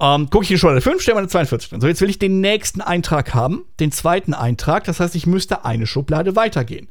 Ähm, 0.02 0.30
gucke 0.30 0.44
ich 0.44 0.52
in 0.52 0.58
Schublade 0.58 0.82
5, 0.82 1.02
stelle 1.02 1.16
meine 1.16 1.30
42 1.30 1.70
drin. 1.70 1.80
So, 1.80 1.88
jetzt 1.88 2.02
will 2.02 2.10
ich 2.10 2.20
den 2.20 2.42
nächsten 2.42 2.82
Eintrag 2.82 3.34
haben, 3.34 3.64
den 3.80 3.94
zweiten 3.94 4.34
Eintrag. 4.34 4.84
Das 4.84 5.00
heißt, 5.00 5.16
ich 5.16 5.28
müsste 5.28 5.64
eine 5.64 5.88
Schublade 5.88 6.36
weitergehen. 6.36 6.90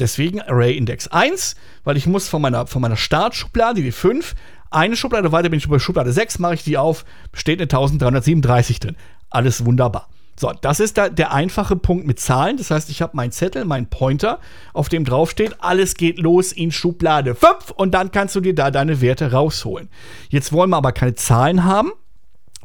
Deswegen 0.00 0.40
Array 0.40 0.76
Index 0.76 1.06
1, 1.06 1.54
weil 1.84 1.96
ich 1.96 2.06
muss 2.06 2.26
von 2.26 2.42
meiner, 2.42 2.66
von 2.66 2.82
meiner 2.82 2.96
Startschublade, 2.96 3.80
die 3.80 3.92
5, 3.92 4.34
eine 4.70 4.96
Schublade 4.96 5.30
weiter 5.30 5.50
bin 5.50 5.58
ich 5.58 5.68
bei 5.68 5.78
Schublade 5.78 6.12
6, 6.12 6.40
mache 6.40 6.54
ich 6.54 6.64
die 6.64 6.78
auf, 6.78 7.04
steht 7.32 7.58
eine 7.58 7.64
1337 7.64 8.80
drin. 8.80 8.96
Alles 9.30 9.64
wunderbar. 9.64 10.08
So, 10.42 10.50
das 10.60 10.80
ist 10.80 10.98
da 10.98 11.08
der 11.08 11.32
einfache 11.32 11.76
Punkt 11.76 12.04
mit 12.04 12.18
Zahlen. 12.18 12.56
Das 12.56 12.72
heißt, 12.72 12.90
ich 12.90 13.00
habe 13.00 13.16
meinen 13.16 13.30
Zettel, 13.30 13.64
meinen 13.64 13.86
Pointer, 13.86 14.40
auf 14.72 14.88
dem 14.88 15.04
draufsteht, 15.04 15.54
alles 15.60 15.94
geht 15.94 16.18
los 16.18 16.50
in 16.50 16.72
Schublade 16.72 17.36
5 17.36 17.70
und 17.76 17.92
dann 17.92 18.10
kannst 18.10 18.34
du 18.34 18.40
dir 18.40 18.52
da 18.52 18.72
deine 18.72 19.00
Werte 19.00 19.30
rausholen. 19.30 19.88
Jetzt 20.30 20.52
wollen 20.52 20.70
wir 20.70 20.78
aber 20.78 20.90
keine 20.90 21.14
Zahlen 21.14 21.62
haben, 21.62 21.92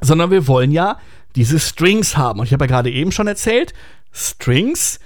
sondern 0.02 0.32
wir 0.32 0.48
wollen 0.48 0.72
ja 0.72 0.98
diese 1.36 1.60
Strings 1.60 2.18
haben. 2.18 2.40
Und 2.40 2.48
ich 2.48 2.54
habe 2.54 2.66
ja 2.66 2.68
gerade 2.68 2.90
eben 2.90 3.12
schon 3.12 3.28
erzählt, 3.28 3.76
Strings, 4.12 5.00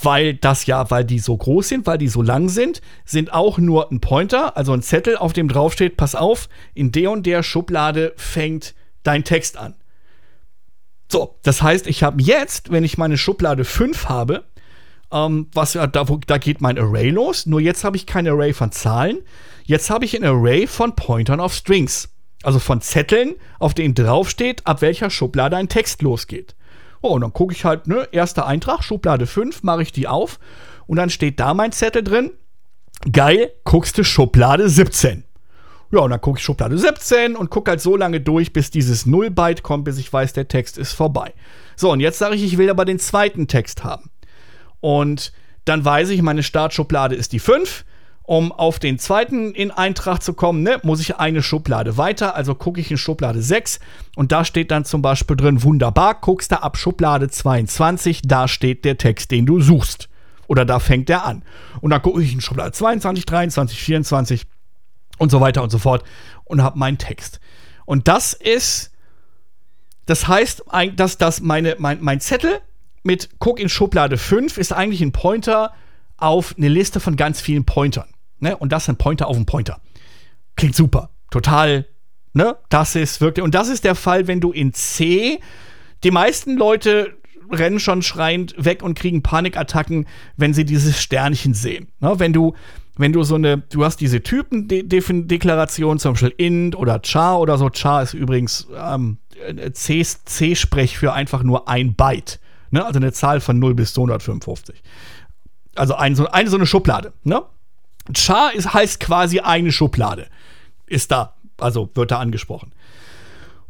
weil 0.00 0.34
das 0.34 0.66
ja, 0.66 0.92
weil 0.92 1.04
die 1.04 1.18
so 1.18 1.36
groß 1.36 1.70
sind, 1.70 1.88
weil 1.88 1.98
die 1.98 2.06
so 2.06 2.22
lang 2.22 2.48
sind, 2.48 2.82
sind 3.04 3.32
auch 3.32 3.58
nur 3.58 3.90
ein 3.90 4.00
Pointer, 4.00 4.56
also 4.56 4.72
ein 4.72 4.82
Zettel, 4.82 5.16
auf 5.16 5.32
dem 5.32 5.48
draufsteht, 5.48 5.96
pass 5.96 6.14
auf, 6.14 6.48
in 6.72 6.92
der 6.92 7.10
und 7.10 7.26
der 7.26 7.42
Schublade 7.42 8.12
fängt 8.16 8.76
dein 9.02 9.24
Text 9.24 9.56
an. 9.58 9.74
So, 11.12 11.36
das 11.42 11.60
heißt, 11.60 11.88
ich 11.88 12.02
habe 12.02 12.22
jetzt, 12.22 12.72
wenn 12.72 12.84
ich 12.84 12.96
meine 12.96 13.18
Schublade 13.18 13.66
5 13.66 14.08
habe, 14.08 14.44
ähm, 15.12 15.48
was 15.52 15.72
da, 15.72 15.86
da 15.86 16.38
geht 16.38 16.62
mein 16.62 16.78
Array 16.78 17.10
los, 17.10 17.44
nur 17.44 17.60
jetzt 17.60 17.84
habe 17.84 17.98
ich 17.98 18.06
kein 18.06 18.26
Array 18.26 18.54
von 18.54 18.72
Zahlen, 18.72 19.18
jetzt 19.64 19.90
habe 19.90 20.06
ich 20.06 20.16
ein 20.16 20.24
Array 20.24 20.66
von 20.66 20.96
Pointern 20.96 21.38
auf 21.38 21.52
Strings. 21.52 22.08
Also 22.42 22.58
von 22.58 22.80
Zetteln, 22.80 23.34
auf 23.58 23.74
denen 23.74 23.94
draufsteht, 23.94 24.66
ab 24.66 24.80
welcher 24.80 25.10
Schublade 25.10 25.54
ein 25.54 25.68
Text 25.68 26.00
losgeht. 26.00 26.56
Oh, 27.02 27.10
und 27.10 27.20
dann 27.20 27.34
gucke 27.34 27.52
ich 27.52 27.66
halt, 27.66 27.88
ne, 27.88 28.08
erster 28.10 28.46
Eintrag, 28.46 28.82
Schublade 28.82 29.26
5, 29.26 29.64
mache 29.64 29.82
ich 29.82 29.92
die 29.92 30.08
auf 30.08 30.38
und 30.86 30.96
dann 30.96 31.10
steht 31.10 31.38
da 31.38 31.52
mein 31.52 31.72
Zettel 31.72 32.04
drin. 32.04 32.30
Geil, 33.12 33.52
guckst 33.64 33.98
du 33.98 34.02
Schublade 34.02 34.66
17. 34.66 35.24
Ja, 35.92 36.00
und 36.00 36.10
dann 36.10 36.20
gucke 36.22 36.38
ich 36.38 36.44
Schublade 36.44 36.78
17 36.78 37.36
und 37.36 37.50
gucke 37.50 37.70
halt 37.70 37.80
so 37.82 37.96
lange 37.96 38.20
durch, 38.20 38.54
bis 38.54 38.70
dieses 38.70 39.06
0-Byte 39.06 39.62
kommt, 39.62 39.84
bis 39.84 39.98
ich 39.98 40.10
weiß, 40.10 40.32
der 40.32 40.48
Text 40.48 40.78
ist 40.78 40.92
vorbei. 40.92 41.34
So, 41.76 41.92
und 41.92 42.00
jetzt 42.00 42.18
sage 42.18 42.34
ich, 42.34 42.42
ich 42.42 42.56
will 42.56 42.70
aber 42.70 42.86
den 42.86 42.98
zweiten 42.98 43.46
Text 43.46 43.84
haben. 43.84 44.10
Und 44.80 45.32
dann 45.66 45.84
weiß 45.84 46.08
ich, 46.08 46.22
meine 46.22 46.42
Startschublade 46.42 47.14
ist 47.14 47.32
die 47.32 47.38
5. 47.38 47.84
Um 48.24 48.52
auf 48.52 48.78
den 48.78 49.00
zweiten 49.00 49.52
in 49.52 49.72
Eintrag 49.72 50.22
zu 50.22 50.32
kommen, 50.32 50.62
ne, 50.62 50.78
muss 50.84 51.00
ich 51.00 51.16
eine 51.16 51.42
Schublade 51.42 51.98
weiter. 51.98 52.36
Also 52.36 52.54
gucke 52.54 52.80
ich 52.80 52.90
in 52.90 52.96
Schublade 52.96 53.42
6 53.42 53.80
und 54.14 54.30
da 54.30 54.44
steht 54.44 54.70
dann 54.70 54.84
zum 54.84 55.02
Beispiel 55.02 55.36
drin, 55.36 55.64
wunderbar, 55.64 56.14
guckst 56.20 56.52
du 56.52 56.62
ab 56.62 56.76
Schublade 56.78 57.28
22, 57.28 58.22
da 58.24 58.46
steht 58.46 58.84
der 58.84 58.96
Text, 58.96 59.32
den 59.32 59.44
du 59.44 59.60
suchst. 59.60 60.08
Oder 60.46 60.64
da 60.64 60.78
fängt 60.78 61.08
der 61.08 61.24
an. 61.24 61.42
Und 61.80 61.90
dann 61.90 62.00
gucke 62.00 62.22
ich 62.22 62.32
in 62.32 62.40
Schublade 62.40 62.70
22, 62.70 63.26
23, 63.26 63.82
24 63.82 64.46
und 65.22 65.30
so 65.30 65.40
weiter 65.40 65.62
und 65.62 65.70
so 65.70 65.78
fort 65.78 66.04
und 66.44 66.62
habe 66.62 66.78
meinen 66.78 66.98
Text. 66.98 67.38
Und 67.86 68.08
das 68.08 68.32
ist, 68.32 68.90
das 70.06 70.26
heißt, 70.26 70.64
dass 70.96 71.16
das 71.16 71.40
meine, 71.40 71.76
mein, 71.78 72.02
mein 72.02 72.20
Zettel 72.20 72.60
mit 73.04 73.30
Guck 73.38 73.60
in 73.60 73.68
Schublade 73.68 74.18
5 74.18 74.58
ist 74.58 74.72
eigentlich 74.72 75.00
ein 75.00 75.12
Pointer 75.12 75.72
auf 76.16 76.54
eine 76.56 76.68
Liste 76.68 76.98
von 76.98 77.14
ganz 77.14 77.40
vielen 77.40 77.64
Pointern. 77.64 78.08
Ne? 78.40 78.56
Und 78.56 78.72
das 78.72 78.84
ist 78.84 78.88
ein 78.88 78.98
Pointer 78.98 79.28
auf 79.28 79.36
einen 79.36 79.46
Pointer. 79.46 79.80
Klingt 80.56 80.74
super. 80.74 81.10
Total, 81.30 81.86
ne? 82.32 82.56
Das 82.68 82.96
ist 82.96 83.20
wirklich, 83.20 83.44
und 83.44 83.54
das 83.54 83.68
ist 83.68 83.84
der 83.84 83.94
Fall, 83.94 84.26
wenn 84.26 84.40
du 84.40 84.50
in 84.50 84.74
C, 84.74 85.40
die 86.02 86.10
meisten 86.10 86.56
Leute 86.56 87.16
rennen 87.50 87.78
schon 87.78 88.02
schreiend 88.02 88.54
weg 88.58 88.82
und 88.82 88.98
kriegen 88.98 89.22
Panikattacken, 89.22 90.06
wenn 90.36 90.52
sie 90.52 90.64
dieses 90.64 91.00
Sternchen 91.00 91.54
sehen. 91.54 91.92
Ne? 92.00 92.14
Wenn 92.18 92.32
du 92.32 92.54
wenn 92.96 93.12
du 93.12 93.22
so 93.22 93.36
eine, 93.36 93.58
du 93.58 93.84
hast 93.84 94.00
diese 94.00 94.22
Typendeklaration, 94.22 95.98
zum 95.98 96.12
Beispiel 96.12 96.34
int 96.36 96.76
oder 96.76 97.00
char 97.02 97.40
oder 97.40 97.56
so. 97.56 97.70
Char 97.70 98.02
ist 98.02 98.14
übrigens 98.14 98.68
ähm, 98.76 99.18
C-Sprech 99.72 100.98
für 100.98 101.12
einfach 101.12 101.42
nur 101.42 101.68
ein 101.68 101.94
Byte. 101.94 102.38
Ne? 102.70 102.84
Also 102.84 102.98
eine 102.98 103.12
Zahl 103.12 103.40
von 103.40 103.58
0 103.58 103.74
bis 103.74 103.94
255. 103.94 104.82
Also 105.74 105.94
ein, 105.94 106.14
so, 106.14 106.26
eine 106.28 106.50
so 106.50 106.56
eine 106.56 106.66
Schublade. 106.66 107.12
Ne? 107.24 107.42
Char 108.14 108.52
ist, 108.54 108.74
heißt 108.74 109.00
quasi 109.00 109.40
eine 109.40 109.72
Schublade. 109.72 110.26
Ist 110.86 111.10
da, 111.10 111.34
also 111.58 111.88
wird 111.94 112.10
da 112.10 112.18
angesprochen. 112.18 112.72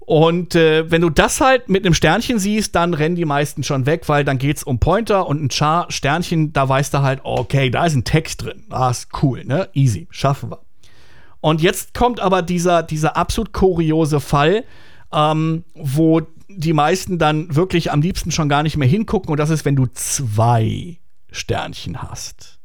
Und 0.05 0.57
äh, 0.57 0.91
wenn 0.91 1.01
du 1.01 1.11
das 1.11 1.41
halt 1.41 1.69
mit 1.69 1.85
einem 1.85 1.95
Sternchen 1.95 2.41
siehst, 2.41 2.75
dann 2.75 2.93
rennen 2.93 3.15
die 3.15 3.25
meisten 3.25 3.63
schon 3.63 3.87
weg, 3.87 4.09
weil 4.09 4.25
dann 4.25 4.39
geht 4.39 4.57
es 4.57 4.65
um 4.65 4.81
Pointer 4.81 5.29
und 5.29 5.43
ein 5.43 5.51
Char 5.51 5.87
Sternchen, 5.91 6.53
da 6.53 6.69
weißt 6.69 6.93
du 6.93 7.03
halt, 7.03 7.21
okay, 7.23 7.71
da 7.71 7.87
ist 7.87 7.95
ein 7.95 8.03
Text 8.03 8.43
drin. 8.43 8.65
Ah, 8.71 8.91
ist 8.91 9.09
cool, 9.23 9.45
ne? 9.45 9.69
Easy, 9.75 10.09
schaffen 10.11 10.51
wir. 10.51 10.61
Und 11.41 11.63
jetzt 11.63 11.95
kommt 11.95 12.19
aber 12.19 12.43
dieser, 12.43 12.83
dieser 12.83 13.17
absolut 13.17 13.53
kuriose 13.53 14.19
Fall, 14.19 14.65
ähm, 15.13 15.65
wo 15.75 16.23
die 16.49 16.73
meisten 16.73 17.19
dann 17.19 17.55
wirklich 17.55 17.93
am 17.93 18.03
liebsten 18.03 18.33
schon 18.33 18.49
gar 18.49 18.65
nicht 18.65 18.77
mehr 18.77 18.89
hingucken. 18.89 19.31
Und 19.31 19.39
das 19.39 19.51
ist, 19.51 19.65
wenn 19.65 19.77
du 19.77 19.87
zwei 19.87 20.99
Sternchen 21.31 22.03
hast. 22.03 22.59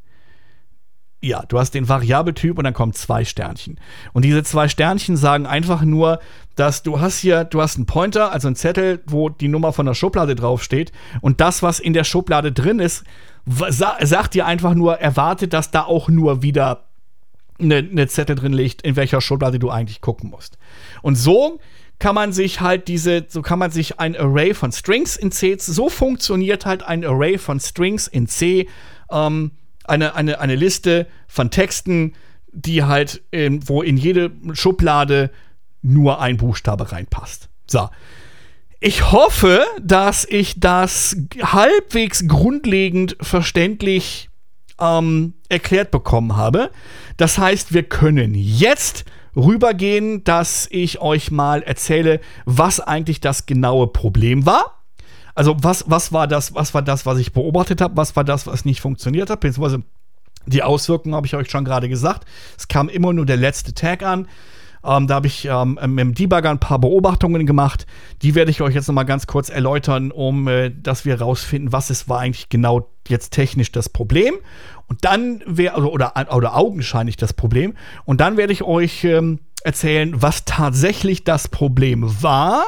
Ja, 1.20 1.44
du 1.48 1.58
hast 1.58 1.72
den 1.72 1.90
Variabeltyp 1.90 2.58
und 2.58 2.64
dann 2.64 2.76
kommen 2.76 2.94
zwei 2.94 3.26
Sternchen. 3.26 3.80
Und 4.14 4.24
diese 4.24 4.44
zwei 4.44 4.68
Sternchen 4.68 5.18
sagen 5.18 5.48
einfach 5.48 5.82
nur, 5.82 6.20
dass 6.56 6.84
du 6.84 7.00
hast 7.00 7.18
hier, 7.18 7.44
du 7.44 7.62
hast 7.62 7.78
einen 7.78 7.88
Pointer, 7.88 8.32
also 8.32 8.48
einen 8.48 8.56
Zettel, 8.56 9.02
wo 9.08 9.30
die 9.30 9.48
Nummer 9.48 9.74
von 9.74 9.88
der 9.88 9.96
Schublade 9.96 10.36
draufsteht. 10.36 10.92
Und 11.22 11.42
das, 11.42 11.64
was 11.64 11.80
in 11.80 11.94
der 11.94 12.04
Schublade 12.04 12.52
drin 12.52 12.80
ist, 12.80 13.04
sagt 13.46 14.36
dir 14.36 14.46
einfach 14.46 14.76
nur, 14.76 15.00
erwartet, 15.00 15.54
dass 15.54 15.72
da 15.72 15.84
auch 15.84 16.08
nur 16.08 16.44
wieder 16.44 16.84
eine, 17.60 17.78
eine 17.78 18.08
Zettel 18.08 18.36
drin 18.36 18.54
liegt, 18.54 18.84
in 18.84 18.96
welcher 18.96 19.22
Schublade 19.22 19.58
du 19.58 19.72
eigentlich 19.72 20.02
gucken 20.02 20.30
musst. 20.30 20.58
Und 21.02 21.16
so 21.16 21.60
kann 22.00 22.14
man 22.14 22.32
sich 22.32 22.62
halt 22.62 22.88
diese, 22.88 23.26
so 23.28 23.42
kann 23.42 23.58
man 23.58 23.72
sich 23.72 24.00
ein 24.00 24.16
Array 24.16 24.54
von 24.54 24.72
Strings 24.72 25.16
in 25.16 25.32
C, 25.32 25.58
so 25.60 25.90
funktioniert 25.90 26.66
halt 26.66 26.84
ein 26.84 27.04
Array 27.04 27.40
von 27.40 27.60
Strings 27.60 28.08
in 28.08 28.28
C, 28.28 28.68
ähm, 29.10 29.52
eine, 29.88 30.16
eine, 30.16 30.40
eine 30.40 30.56
Liste 30.56 31.08
von 31.28 31.52
Texten, 31.52 32.14
die 32.52 32.84
halt, 32.84 33.24
in, 33.32 33.68
wo 33.68 33.82
in 33.82 33.98
jede 33.98 34.32
Schublade 34.54 35.32
nur 35.82 36.20
ein 36.20 36.38
Buchstabe 36.38 36.92
reinpasst. 36.92 37.50
So. 37.68 37.90
Ich 38.80 39.12
hoffe, 39.12 39.66
dass 39.82 40.26
ich 40.26 40.60
das 40.60 41.18
halbwegs 41.42 42.28
grundlegend 42.28 43.18
verständlich 43.22 44.30
ähm, 44.80 45.34
erklärt 45.50 45.92
bekommen 45.92 46.36
habe. 46.36 46.70
Das 47.18 47.38
heißt, 47.38 47.74
wir 47.74 47.84
können 47.84 48.36
jetzt 48.36 49.06
rübergehen, 49.36 50.24
dass 50.24 50.68
ich 50.70 51.00
euch 51.00 51.32
mal 51.32 51.64
erzähle, 51.64 52.20
was 52.46 52.80
eigentlich 52.80 53.20
das 53.20 53.46
genaue 53.46 53.88
Problem 53.88 54.46
war. 54.46 54.77
Also 55.38 55.56
was, 55.62 55.86
was 55.88 56.12
war 56.12 56.26
das, 56.26 56.56
was 56.56 56.74
war 56.74 56.82
das, 56.82 57.06
was 57.06 57.20
ich 57.20 57.32
beobachtet 57.32 57.80
habe, 57.80 57.96
was 57.96 58.16
war 58.16 58.24
das, 58.24 58.48
was 58.48 58.66
nicht 58.66 58.82
funktioniert 58.82 59.30
hat, 59.30 59.42
beziehungsweise 59.42 59.84
die 60.48 60.64
Auswirkungen 60.64 61.14
habe 61.14 61.28
ich 61.28 61.36
euch 61.36 61.52
schon 61.52 61.64
gerade 61.64 61.90
gesagt. 61.90 62.26
Es 62.58 62.68
kam 62.68 62.90
immer 62.90 63.14
nur 63.14 63.28
der 63.28 63.38
letzte 63.38 63.76
Tag 63.76 64.02
an. 64.02 64.28
Ähm, 64.84 65.06
da 65.06 65.14
habe 65.14 65.28
ich 65.28 65.46
ähm, 65.46 65.78
dem 65.80 66.16
Debugger 66.16 66.50
ein 66.50 66.60
paar 66.60 66.80
Beobachtungen 66.80 67.46
gemacht. 67.46 67.86
Die 68.24 68.34
werde 68.34 68.50
ich 68.50 68.62
euch 68.62 68.74
jetzt 68.74 68.88
noch 68.88 68.96
mal 68.96 69.04
ganz 69.04 69.28
kurz 69.28 69.50
erläutern, 69.50 70.10
um 70.10 70.48
äh, 70.48 70.72
dass 70.72 71.06
wir 71.06 71.20
herausfinden, 71.20 71.72
was 71.72 71.92
es 71.92 72.10
war 72.10 72.22
eigentlich 72.22 72.50
genau 72.50 72.90
jetzt 73.08 73.32
technisch 73.32 73.72
das 73.72 73.90
Problem. 73.90 74.34
Und 74.88 75.06
dann 75.06 75.44
wäre, 75.46 75.76
also, 75.76 75.92
oder, 75.92 76.14
oder 76.34 76.56
augenscheinlich 76.56 77.16
das 77.16 77.34
Problem. 77.34 77.76
Und 78.06 78.22
dann 78.22 78.38
werde 78.38 78.54
ich 78.54 78.64
euch 78.64 79.04
ähm, 79.04 79.38
erzählen, 79.64 80.20
was 80.20 80.46
tatsächlich 80.46 81.24
das 81.26 81.48
Problem 81.48 82.24
war. 82.24 82.64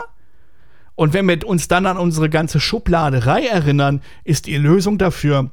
Und 1.00 1.14
wenn 1.14 1.30
wir 1.30 1.48
uns 1.48 1.70
dann 1.70 1.86
an 1.86 1.96
unsere 1.96 2.30
ganze 2.30 2.60
Schubladerei 2.60 3.46
erinnern, 3.46 4.02
ist 4.26 4.48
die 4.48 4.58
Lösung 4.58 4.98
dafür 4.98 5.50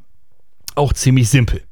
auch 0.75 0.93
ziemlich 0.93 1.29
simpel. 1.29 1.63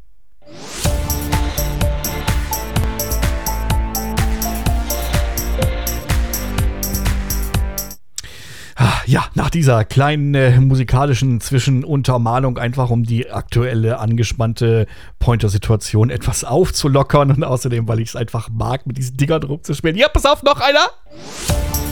ja, 9.06 9.24
nach 9.34 9.50
dieser 9.50 9.84
kleinen 9.84 10.34
äh, 10.34 10.60
musikalischen 10.60 11.40
Zwischenuntermalung, 11.40 12.58
einfach 12.58 12.90
um 12.90 13.02
die 13.02 13.30
aktuelle 13.30 13.98
angespannte 13.98 14.86
Pointer-Situation 15.18 16.10
etwas 16.10 16.44
aufzulockern 16.44 17.32
und 17.32 17.42
außerdem, 17.42 17.88
weil 17.88 17.98
ich 17.98 18.10
es 18.10 18.16
einfach 18.16 18.48
mag, 18.50 18.86
mit 18.86 18.98
diesen 18.98 19.16
Dingern 19.16 19.42
rumzuspielen. 19.42 19.96
Ja, 19.96 20.08
pass 20.08 20.26
auf, 20.26 20.44
noch 20.44 20.60
einer! 20.60 21.83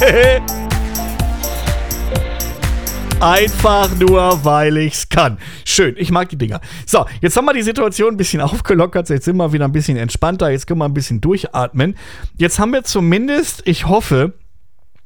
Einfach 3.20 3.94
nur, 3.98 4.44
weil 4.44 4.78
ich's 4.78 5.10
kann. 5.10 5.36
Schön, 5.66 5.94
ich 5.98 6.10
mag 6.10 6.30
die 6.30 6.38
Dinger. 6.38 6.62
So, 6.86 7.04
jetzt 7.20 7.36
haben 7.36 7.44
wir 7.44 7.52
die 7.52 7.60
Situation 7.60 8.14
ein 8.14 8.16
bisschen 8.16 8.40
aufgelockert. 8.46 9.10
Jetzt 9.10 9.26
sind 9.26 9.36
wir 9.36 9.52
wieder 9.52 9.66
ein 9.66 9.72
bisschen 9.72 9.98
entspannter. 9.98 10.50
Jetzt 10.50 10.66
können 10.66 10.78
wir 10.78 10.86
ein 10.86 10.94
bisschen 10.94 11.20
durchatmen. 11.20 11.98
Jetzt 12.38 12.58
haben 12.58 12.72
wir 12.72 12.84
zumindest, 12.84 13.60
ich 13.66 13.88
hoffe, 13.88 14.32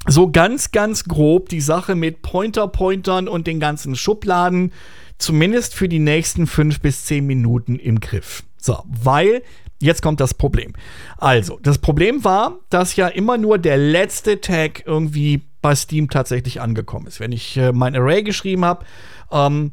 so 0.07 0.31
ganz, 0.31 0.71
ganz 0.71 1.03
grob 1.05 1.49
die 1.49 1.61
Sache 1.61 1.97
mit 1.97 2.23
Pointer-Pointern 2.23 3.27
und 3.27 3.49
den 3.49 3.59
ganzen 3.59 3.97
Schubladen 3.97 4.73
zumindest 5.19 5.75
für 5.75 5.89
die 5.89 5.99
nächsten 5.99 6.47
fünf 6.47 6.81
bis 6.81 7.05
zehn 7.05 7.27
Minuten 7.27 7.75
im 7.77 7.99
Griff. 7.99 8.45
So, 8.59 8.85
weil 8.87 9.43
jetzt 9.81 10.03
kommt 10.03 10.21
das 10.21 10.35
Problem. 10.35 10.73
Also, 11.19 11.59
das 11.63 11.79
Problem 11.79 12.25
war, 12.25 12.59
dass 12.71 12.97
ja 12.97 13.09
immer 13.09 13.39
nur 13.39 13.59
der 13.59 13.77
letzte 13.77 14.41
Tag 14.41 14.87
irgendwie 14.87 15.43
bei 15.63 15.75
Steam 15.75 16.11
tatsächlich 16.11 16.61
angekommen 16.61 17.07
ist. 17.07 17.21
Wenn 17.21 17.33
ich 17.33 17.57
äh, 17.57 17.73
mein 17.73 17.97
Array 17.97 18.23
geschrieben 18.23 18.65
habe, 18.65 18.85
ähm, 19.31 19.73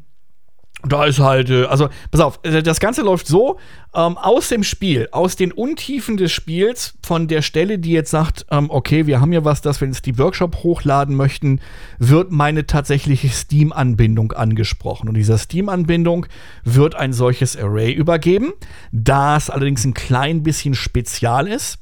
da 0.86 1.04
ist 1.04 1.18
halt, 1.18 1.50
äh, 1.50 1.64
also, 1.64 1.88
pass 2.10 2.20
auf, 2.20 2.40
äh, 2.42 2.62
das 2.62 2.80
Ganze 2.80 3.02
läuft 3.02 3.26
so, 3.26 3.58
ähm, 3.94 4.16
aus 4.16 4.48
dem 4.48 4.64
Spiel, 4.64 5.08
aus 5.12 5.36
den 5.36 5.52
Untiefen 5.52 6.16
des 6.16 6.32
Spiels, 6.32 6.94
von 7.02 7.28
der 7.28 7.42
Stelle, 7.42 7.78
die 7.78 7.92
jetzt 7.92 8.10
sagt, 8.10 8.46
ähm, 8.50 8.70
okay, 8.70 9.06
wir 9.06 9.20
haben 9.20 9.32
hier 9.32 9.44
was, 9.44 9.60
das 9.60 9.80
wir 9.80 9.88
ins 9.88 9.98
Steam 9.98 10.18
Workshop 10.18 10.56
hochladen 10.62 11.14
möchten, 11.14 11.60
wird 11.98 12.30
meine 12.30 12.66
tatsächliche 12.66 13.28
Steam-Anbindung 13.28 14.32
angesprochen. 14.32 15.08
Und 15.08 15.14
dieser 15.14 15.38
Steam-Anbindung 15.38 16.26
wird 16.64 16.94
ein 16.94 17.12
solches 17.12 17.56
Array 17.56 17.92
übergeben, 17.92 18.52
das 18.92 19.50
allerdings 19.50 19.84
ein 19.84 19.94
klein 19.94 20.42
bisschen 20.42 20.74
spezial 20.74 21.46
ist. 21.46 21.81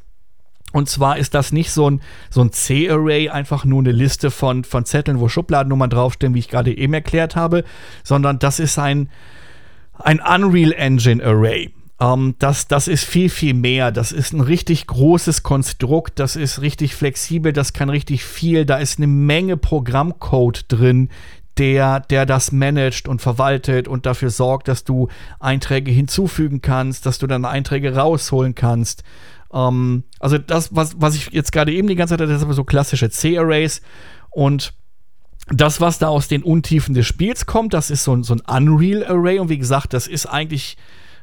Und 0.73 0.89
zwar 0.89 1.19
ist 1.19 1.35
das 1.35 1.53
nicht 1.53 1.73
so 1.73 1.91
ein, 1.91 2.01
so 2.31 2.43
ein 2.43 2.53
C-Array, 2.53 3.29
einfach 3.29 3.65
nur 3.65 3.81
eine 3.81 3.93
Liste 3.93 4.31
von, 4.31 4.65
von 4.65 4.85
Zetteln, 4.85 5.21
wo 5.21 5.29
Schubladennummern 5.29 5.91
draufstehen, 5.91 6.35
wie 6.35 6.39
ich 6.39 6.49
gerade 6.49 6.77
eben 6.77 6.95
erklärt 6.95 7.37
habe, 7.37 7.65
sondern 8.05 8.39
das 8.39 8.61
ist 8.61 8.79
ein, 8.79 9.09
ein 9.99 10.21
Unreal 10.21 10.73
Engine 10.73 11.25
Array. 11.25 11.73
Ähm, 12.01 12.35
das, 12.39 12.67
das 12.69 12.89
ist 12.89 13.05
viel, 13.05 13.29
viel 13.29 13.55
mehr. 13.55 13.93
Das 13.93 14.13
ist 14.13 14.33
ein 14.33 14.41
richtig 14.41 14.87
großes 14.87 15.43
Konstrukt, 15.43 16.19
das 16.19 16.37
ist 16.37 16.61
richtig 16.61 16.95
flexibel, 16.95 17.53
das 17.53 17.73
kann 17.73 17.91
richtig 17.91 18.25
viel. 18.25 18.65
Da 18.65 18.77
ist 18.79 18.99
eine 18.99 19.07
Menge 19.07 19.57
Programmcode 19.57 20.65
drin, 20.69 21.11
der, 21.59 22.01
der 22.01 22.27
das 22.27 22.53
managt 22.53 23.07
und 23.07 23.21
verwaltet 23.21 23.87
und 23.87 24.07
dafür 24.07 24.31
sorgt, 24.31 24.69
dass 24.69 24.85
du 24.85 25.09
Einträge 25.41 25.91
hinzufügen 25.91 26.63
kannst, 26.63 27.05
dass 27.07 27.19
du 27.19 27.27
dann 27.27 27.45
Einträge 27.45 27.95
rausholen 27.95 28.55
kannst. 28.55 29.05
Ähm, 29.52 30.05
also 30.18 30.39
das, 30.39 30.74
was, 30.74 31.01
was 31.01 31.14
ich 31.14 31.31
jetzt 31.31 31.52
gerade 31.52 31.72
eben 31.72 31.89
die 31.89 31.97
ganze 31.97 32.12
Zeit 32.12 32.20
hatte, 32.20 32.32
das 32.32 32.40
sind 32.40 32.52
so 32.52 32.64
klassische 32.64 33.10
C-Arrays 33.10 33.82
und 34.31 34.72
das, 35.52 35.81
was 35.81 35.98
da 35.98 36.09
aus 36.09 36.28
den 36.28 36.43
Untiefen 36.43 36.94
des 36.94 37.06
Spiels 37.06 37.47
kommt, 37.47 37.74
das 37.74 37.90
ist 37.90 38.05
so, 38.05 38.22
so 38.22 38.35
ein 38.35 38.40
Unreal 38.40 39.05
Array 39.05 39.39
und 39.39 39.48
wie 39.48 39.59
gesagt, 39.59 39.93
das 39.93 40.06
ist 40.06 40.27
eigentlich 40.27 40.77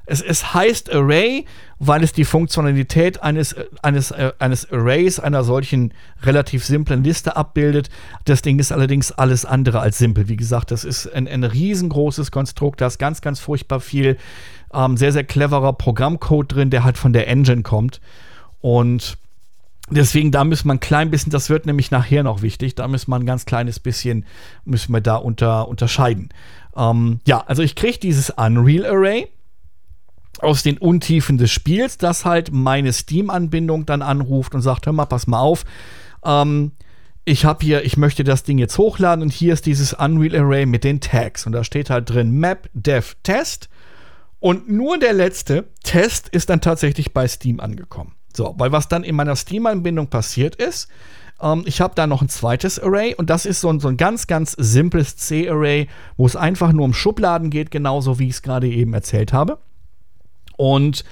es, 0.09 0.21
es 0.21 0.53
heißt 0.53 0.91
Array, 0.93 1.45
weil 1.79 2.01
es 2.01 2.13
die 2.13 2.23
Funktionalität 2.23 3.21
eines, 3.21 3.55
eines, 3.83 4.11
äh, 4.11 4.31
eines 4.39 4.71
Arrays, 4.71 5.19
einer 5.19 5.43
solchen 5.43 5.93
relativ 6.23 6.63
simplen 6.63 7.03
Liste 7.03 7.35
abbildet. 7.35 7.89
Das 8.23 8.41
Ding 8.41 8.57
ist 8.57 8.71
allerdings 8.71 9.11
alles 9.11 9.43
andere 9.43 9.81
als 9.81 9.97
simpel. 9.97 10.29
Wie 10.29 10.37
gesagt, 10.37 10.71
das 10.71 10.85
ist 10.85 11.07
ein, 11.07 11.27
ein 11.27 11.43
riesengroßes 11.43 12.31
Konstrukt, 12.31 12.79
da 12.79 12.87
ist 12.87 12.99
ganz, 12.99 13.19
ganz 13.19 13.41
furchtbar 13.41 13.81
viel 13.81 14.17
ähm, 14.77 14.95
sehr, 14.95 15.11
sehr 15.11 15.23
cleverer 15.23 15.73
Programmcode 15.73 16.53
drin, 16.53 16.69
der 16.69 16.83
halt 16.83 16.97
von 16.97 17.11
der 17.11 17.27
Engine 17.27 17.63
kommt. 17.63 17.99
Und 18.61 19.17
Deswegen, 19.89 20.31
da 20.31 20.43
müssen 20.43 20.67
wir 20.67 20.73
ein 20.73 20.81
klein 20.81 21.11
bisschen, 21.11 21.31
das 21.31 21.49
wird 21.49 21.65
nämlich 21.65 21.91
nachher 21.91 22.21
noch 22.21 22.41
wichtig, 22.41 22.75
da 22.75 22.89
müssen 22.89 23.09
wir 23.09 23.15
ein 23.15 23.25
ganz 23.25 23.45
kleines 23.45 23.79
bisschen, 23.79 24.25
müssen 24.65 24.91
wir 24.91 24.99
da 24.99 25.15
unter, 25.15 25.69
unterscheiden. 25.69 26.27
Ähm, 26.75 27.21
ja, 27.25 27.39
also 27.47 27.63
ich 27.63 27.75
kriege 27.75 27.97
dieses 27.97 28.29
Unreal 28.31 28.85
Array 28.85 29.29
aus 30.39 30.61
den 30.61 30.77
Untiefen 30.77 31.37
des 31.37 31.51
Spiels, 31.51 31.97
das 31.97 32.25
halt 32.25 32.51
meine 32.51 32.91
Steam-Anbindung 32.91 33.85
dann 33.85 34.01
anruft 34.01 34.55
und 34.55 34.61
sagt, 34.61 34.87
hör 34.87 34.93
mal, 34.93 35.05
pass 35.05 35.25
mal 35.25 35.39
auf, 35.39 35.63
ähm, 36.25 36.73
ich 37.23 37.45
habe 37.45 37.65
hier, 37.65 37.85
ich 37.85 37.95
möchte 37.95 38.25
das 38.25 38.43
Ding 38.43 38.57
jetzt 38.57 38.77
hochladen 38.77 39.21
und 39.21 39.31
hier 39.31 39.53
ist 39.53 39.65
dieses 39.65 39.93
Unreal 39.93 40.35
Array 40.35 40.65
mit 40.65 40.83
den 40.83 40.99
Tags 40.99 41.45
und 41.45 41.53
da 41.53 41.63
steht 41.63 41.89
halt 41.89 42.09
drin 42.09 42.31
Map 42.31 42.69
Dev 42.73 43.15
Test 43.23 43.69
und 44.39 44.69
nur 44.69 44.97
der 44.97 45.13
letzte 45.13 45.67
Test 45.83 46.29
ist 46.29 46.49
dann 46.49 46.61
tatsächlich 46.61 47.13
bei 47.13 47.27
Steam 47.27 47.59
angekommen. 47.59 48.15
So, 48.35 48.53
weil 48.57 48.71
was 48.71 48.87
dann 48.87 49.03
in 49.03 49.15
meiner 49.15 49.35
Steam-Anbindung 49.35 50.07
passiert 50.07 50.55
ist, 50.55 50.89
ähm, 51.41 51.63
ich 51.65 51.81
habe 51.81 51.95
da 51.95 52.07
noch 52.07 52.21
ein 52.21 52.29
zweites 52.29 52.79
Array 52.79 53.15
und 53.15 53.29
das 53.29 53.45
ist 53.45 53.61
so 53.61 53.69
ein, 53.69 53.79
so 53.79 53.87
ein 53.87 53.97
ganz, 53.97 54.27
ganz 54.27 54.53
simples 54.57 55.17
C-Array, 55.17 55.87
wo 56.17 56.25
es 56.25 56.35
einfach 56.35 56.71
nur 56.71 56.85
um 56.85 56.93
Schubladen 56.93 57.49
geht, 57.49 57.71
genauso 57.71 58.19
wie 58.19 58.25
ich 58.25 58.35
es 58.35 58.41
gerade 58.41 58.67
eben 58.67 58.93
erzählt 58.93 59.33
habe. 59.33 59.59
Und, 60.55 61.03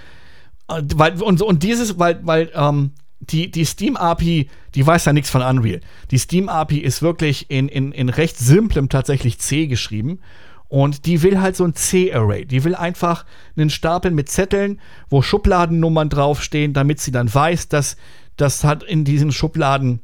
äh, 0.67 0.81
weil, 0.95 1.21
und, 1.21 1.41
und 1.41 1.63
dieses, 1.63 1.97
weil, 1.97 2.19
weil 2.23 2.51
ähm, 2.53 2.91
die, 3.19 3.49
die 3.49 3.65
Steam-API, 3.65 4.49
die 4.75 4.85
weiß 4.85 5.05
ja 5.05 5.13
nichts 5.13 5.29
von 5.29 5.41
Unreal. 5.41 5.81
Die 6.11 6.17
Steam-API 6.17 6.79
ist 6.79 7.01
wirklich 7.01 7.49
in, 7.49 7.69
in, 7.69 7.91
in 7.91 8.09
recht 8.09 8.37
simplem 8.37 8.89
tatsächlich 8.89 9.39
C 9.39 9.67
geschrieben. 9.67 10.19
Und 10.67 11.05
die 11.05 11.21
will 11.21 11.41
halt 11.41 11.55
so 11.55 11.63
ein 11.63 11.75
C-Array. 11.75 12.45
Die 12.45 12.63
will 12.63 12.75
einfach 12.75 13.25
einen 13.55 13.69
Stapel 13.69 14.11
mit 14.11 14.29
Zetteln, 14.29 14.79
wo 15.09 15.21
Schubladennummern 15.21 16.09
draufstehen, 16.09 16.73
damit 16.73 16.99
sie 16.99 17.11
dann 17.11 17.33
weiß, 17.33 17.69
dass 17.69 17.97
das 18.37 18.63
hat 18.63 18.83
in 18.83 19.05
diesen 19.05 19.31
Schubladen 19.31 20.01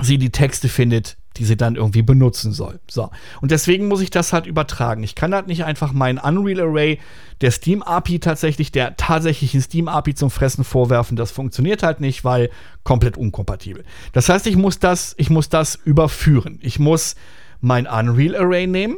sie 0.00 0.18
die 0.18 0.30
Texte 0.30 0.68
findet, 0.68 1.16
die 1.36 1.44
sie 1.44 1.56
dann 1.56 1.76
irgendwie 1.76 2.02
benutzen 2.02 2.52
soll. 2.52 2.80
So. 2.90 3.10
Und 3.40 3.50
deswegen 3.50 3.88
muss 3.88 4.00
ich 4.00 4.10
das 4.10 4.32
halt 4.32 4.46
übertragen. 4.46 5.02
Ich 5.02 5.14
kann 5.14 5.34
halt 5.34 5.46
nicht 5.46 5.64
einfach 5.64 5.92
meinen 5.92 6.18
Unreal 6.18 6.60
Array 6.60 6.98
der 7.40 7.50
Steam 7.50 7.82
API 7.82 8.18
tatsächlich, 8.18 8.72
der 8.72 8.96
tatsächlichen 8.96 9.60
Steam 9.60 9.88
API 9.88 10.14
zum 10.14 10.30
Fressen 10.30 10.64
vorwerfen. 10.64 11.16
Das 11.16 11.30
funktioniert 11.30 11.82
halt 11.82 12.00
nicht, 12.00 12.24
weil 12.24 12.50
komplett 12.84 13.16
unkompatibel. 13.16 13.84
Das 14.12 14.28
heißt, 14.28 14.46
ich 14.46 14.56
muss 14.56 14.78
das, 14.78 15.14
ich 15.18 15.30
muss 15.30 15.48
das 15.48 15.74
überführen. 15.76 16.58
Ich 16.62 16.78
muss 16.78 17.16
mein 17.60 17.86
Unreal 17.86 18.36
Array 18.36 18.66
nehmen, 18.66 18.96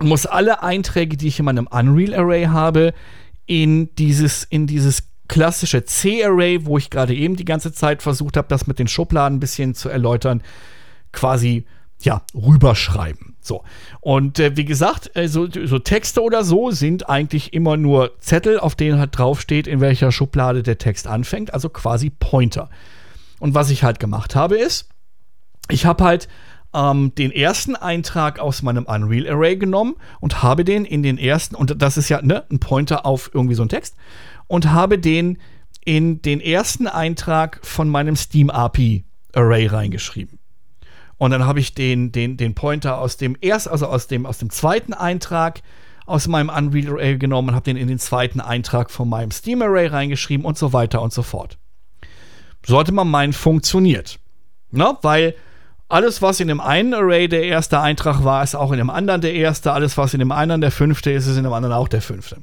muss 0.00 0.26
alle 0.26 0.62
Einträge, 0.62 1.16
die 1.16 1.28
ich 1.28 1.38
in 1.38 1.44
meinem 1.44 1.66
Unreal 1.66 2.14
Array 2.14 2.44
habe, 2.44 2.92
in 3.46 3.94
dieses, 3.96 4.44
in 4.44 4.66
dieses 4.66 5.08
klassische 5.28 5.84
C-Array, 5.84 6.66
wo 6.66 6.78
ich 6.78 6.90
gerade 6.90 7.14
eben 7.14 7.36
die 7.36 7.44
ganze 7.44 7.72
Zeit 7.72 8.02
versucht 8.02 8.36
habe, 8.36 8.48
das 8.48 8.66
mit 8.66 8.78
den 8.78 8.88
Schubladen 8.88 9.36
ein 9.36 9.40
bisschen 9.40 9.74
zu 9.74 9.88
erläutern, 9.88 10.42
quasi 11.12 11.64
ja, 12.02 12.22
rüberschreiben. 12.34 13.36
So. 13.40 13.64
Und 14.00 14.38
äh, 14.38 14.56
wie 14.56 14.64
gesagt, 14.64 15.10
äh, 15.14 15.28
so, 15.28 15.48
so, 15.50 15.78
Texte 15.78 16.22
oder 16.22 16.44
so 16.44 16.70
sind 16.70 17.08
eigentlich 17.08 17.54
immer 17.54 17.76
nur 17.76 18.12
Zettel, 18.20 18.58
auf 18.60 18.74
denen 18.74 18.98
halt 18.98 19.16
draufsteht, 19.16 19.66
in 19.66 19.80
welcher 19.80 20.12
Schublade 20.12 20.62
der 20.62 20.78
Text 20.78 21.06
anfängt, 21.06 21.54
also 21.54 21.68
quasi 21.68 22.10
Pointer. 22.10 22.68
Und 23.38 23.54
was 23.54 23.70
ich 23.70 23.82
halt 23.82 23.98
gemacht 23.98 24.34
habe, 24.34 24.56
ist, 24.56 24.88
ich 25.68 25.86
habe 25.86 26.04
halt 26.04 26.28
ähm, 26.76 27.14
den 27.14 27.32
ersten 27.32 27.74
Eintrag 27.74 28.38
aus 28.38 28.62
meinem 28.62 28.84
Unreal 28.84 29.28
Array 29.28 29.56
genommen 29.56 29.96
und 30.20 30.42
habe 30.42 30.62
den 30.62 30.84
in 30.84 31.02
den 31.02 31.16
ersten, 31.16 31.54
und 31.54 31.80
das 31.80 31.96
ist 31.96 32.10
ja 32.10 32.20
ne, 32.20 32.44
ein 32.50 32.60
Pointer 32.60 33.06
auf 33.06 33.30
irgendwie 33.32 33.54
so 33.54 33.62
einen 33.62 33.70
Text, 33.70 33.96
und 34.46 34.70
habe 34.70 34.98
den 34.98 35.38
in 35.84 36.20
den 36.20 36.40
ersten 36.40 36.86
Eintrag 36.86 37.60
von 37.62 37.88
meinem 37.88 38.14
Steam 38.14 38.50
API 38.50 39.04
Array 39.32 39.66
reingeschrieben. 39.66 40.38
Und 41.16 41.30
dann 41.30 41.46
habe 41.46 41.60
ich 41.60 41.74
den, 41.74 42.12
den, 42.12 42.36
den 42.36 42.54
Pointer 42.54 42.98
aus 42.98 43.16
dem 43.16 43.36
erst, 43.40 43.68
also 43.68 43.86
aus 43.86 44.06
dem, 44.06 44.26
aus 44.26 44.38
dem 44.38 44.50
zweiten 44.50 44.92
Eintrag 44.92 45.62
aus 46.04 46.28
meinem 46.28 46.50
Unreal 46.50 46.92
Array 46.92 47.16
genommen 47.16 47.48
und 47.48 47.54
habe 47.54 47.64
den 47.64 47.76
in 47.76 47.88
den 47.88 47.98
zweiten 47.98 48.40
Eintrag 48.40 48.90
von 48.90 49.08
meinem 49.08 49.30
Steam 49.30 49.62
Array 49.62 49.86
reingeschrieben 49.86 50.44
und 50.44 50.58
so 50.58 50.72
weiter 50.72 51.00
und 51.00 51.12
so 51.12 51.22
fort. 51.22 51.58
Sollte 52.64 52.92
man 52.92 53.08
meinen, 53.08 53.32
funktioniert. 53.32 54.18
Na, 54.70 54.98
weil 55.02 55.34
alles, 55.88 56.20
was 56.20 56.40
in 56.40 56.48
dem 56.48 56.60
einen 56.60 56.94
Array 56.94 57.28
der 57.28 57.44
erste 57.44 57.80
Eintrag 57.80 58.24
war, 58.24 58.42
ist 58.42 58.54
auch 58.54 58.72
in 58.72 58.78
dem 58.78 58.90
anderen 58.90 59.20
der 59.20 59.34
erste. 59.34 59.72
Alles, 59.72 59.96
was 59.96 60.14
in 60.14 60.18
dem 60.18 60.32
einen 60.32 60.60
der 60.60 60.72
fünfte 60.72 61.12
ist, 61.12 61.26
ist 61.26 61.36
in 61.36 61.44
dem 61.44 61.52
anderen 61.52 61.74
auch 61.74 61.88
der 61.88 62.02
fünfte. 62.02 62.38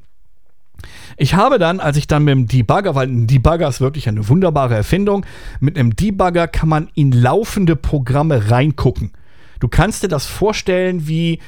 Ich 1.17 1.35
habe 1.35 1.59
dann, 1.59 1.79
als 1.79 1.97
ich 1.97 2.07
dann 2.07 2.23
mit 2.23 2.31
dem 2.31 2.47
Debugger, 2.47 2.95
weil 2.95 3.07
ein 3.07 3.27
Debugger 3.27 3.67
ist 3.67 3.81
wirklich 3.81 4.07
eine 4.07 4.27
wunderbare 4.27 4.75
Erfindung, 4.75 5.25
mit 5.59 5.77
einem 5.77 5.95
Debugger 5.95 6.47
kann 6.47 6.69
man 6.69 6.89
in 6.95 7.11
laufende 7.11 7.75
Programme 7.75 8.49
reingucken. 8.49 9.11
Du 9.59 9.67
kannst 9.67 10.03
dir 10.03 10.07
das 10.07 10.25
vorstellen 10.25 11.07
wie, 11.07 11.39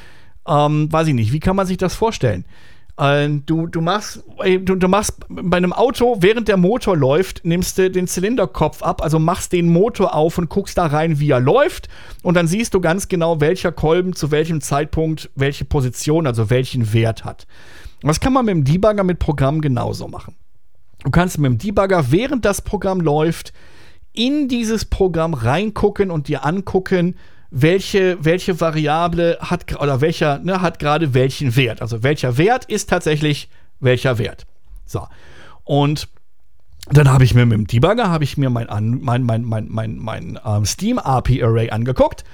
ähm, 0.47 0.91
weiß 0.91 1.07
ich 1.07 1.13
nicht, 1.13 1.33
wie 1.33 1.39
kann 1.39 1.55
man 1.55 1.65
sich 1.65 1.77
das 1.77 1.95
vorstellen? 1.95 2.45
Äh, 2.97 3.29
du, 3.45 3.67
du, 3.67 3.81
machst, 3.81 4.23
du, 4.43 4.75
du 4.75 4.87
machst 4.87 5.25
bei 5.27 5.57
einem 5.57 5.73
Auto, 5.73 6.17
während 6.19 6.47
der 6.47 6.57
Motor 6.57 6.95
läuft, 6.95 7.43
nimmst 7.43 7.77
du 7.77 7.91
den 7.91 8.07
Zylinderkopf 8.07 8.81
ab, 8.81 9.01
also 9.01 9.19
machst 9.19 9.51
den 9.51 9.71
Motor 9.71 10.15
auf 10.15 10.37
und 10.37 10.49
guckst 10.49 10.77
da 10.77 10.85
rein, 10.85 11.19
wie 11.19 11.29
er 11.29 11.39
läuft. 11.39 11.89
Und 12.23 12.35
dann 12.35 12.47
siehst 12.47 12.73
du 12.73 12.79
ganz 12.79 13.07
genau, 13.07 13.41
welcher 13.41 13.71
Kolben 13.71 14.13
zu 14.13 14.31
welchem 14.31 14.61
Zeitpunkt 14.61 15.29
welche 15.35 15.65
Position, 15.65 16.25
also 16.27 16.49
welchen 16.49 16.93
Wert 16.93 17.25
hat. 17.25 17.47
Das 18.01 18.19
kann 18.19 18.33
man 18.33 18.45
mit 18.45 18.55
dem 18.55 18.63
Debugger 18.63 19.03
mit 19.03 19.19
Programm 19.19 19.61
genauso 19.61 20.07
machen. 20.07 20.35
Du 21.03 21.11
kannst 21.11 21.37
mit 21.37 21.51
dem 21.51 21.57
Debugger, 21.57 22.11
während 22.11 22.45
das 22.45 22.61
Programm 22.61 23.01
läuft, 23.01 23.53
in 24.13 24.47
dieses 24.47 24.85
Programm 24.85 25.33
reingucken 25.33 26.09
und 26.09 26.27
dir 26.29 26.45
angucken, 26.45 27.15
welche, 27.57 28.17
welche 28.19 28.59
Variable 28.59 29.37
hat 29.39 29.79
oder 29.79 30.01
welcher 30.01 30.39
ne, 30.39 30.61
hat 30.61 30.77
gerade 30.77 31.13
welchen 31.13 31.55
Wert. 31.55 31.81
Also 31.81 32.03
welcher 32.03 32.37
Wert 32.37 32.65
ist 32.65 32.89
tatsächlich 32.89 33.49
welcher 33.79 34.17
Wert. 34.17 34.45
So. 34.85 35.07
Und 35.63 36.09
dann 36.91 37.09
habe 37.09 37.23
ich 37.23 37.33
mir 37.33 37.45
mit 37.45 37.57
dem 37.57 37.65
Debugger 37.65 38.09
habe 38.09 38.25
ich 38.25 38.35
mir 38.35 38.49
mein, 38.49 38.67
mein, 39.01 39.23
mein, 39.23 39.43
mein, 39.43 39.67
mein, 39.69 39.97
mein 39.97 40.39
ähm, 40.45 40.65
Steam 40.65 40.99
API 40.99 41.43
Array 41.43 41.69
angeguckt 41.69 42.25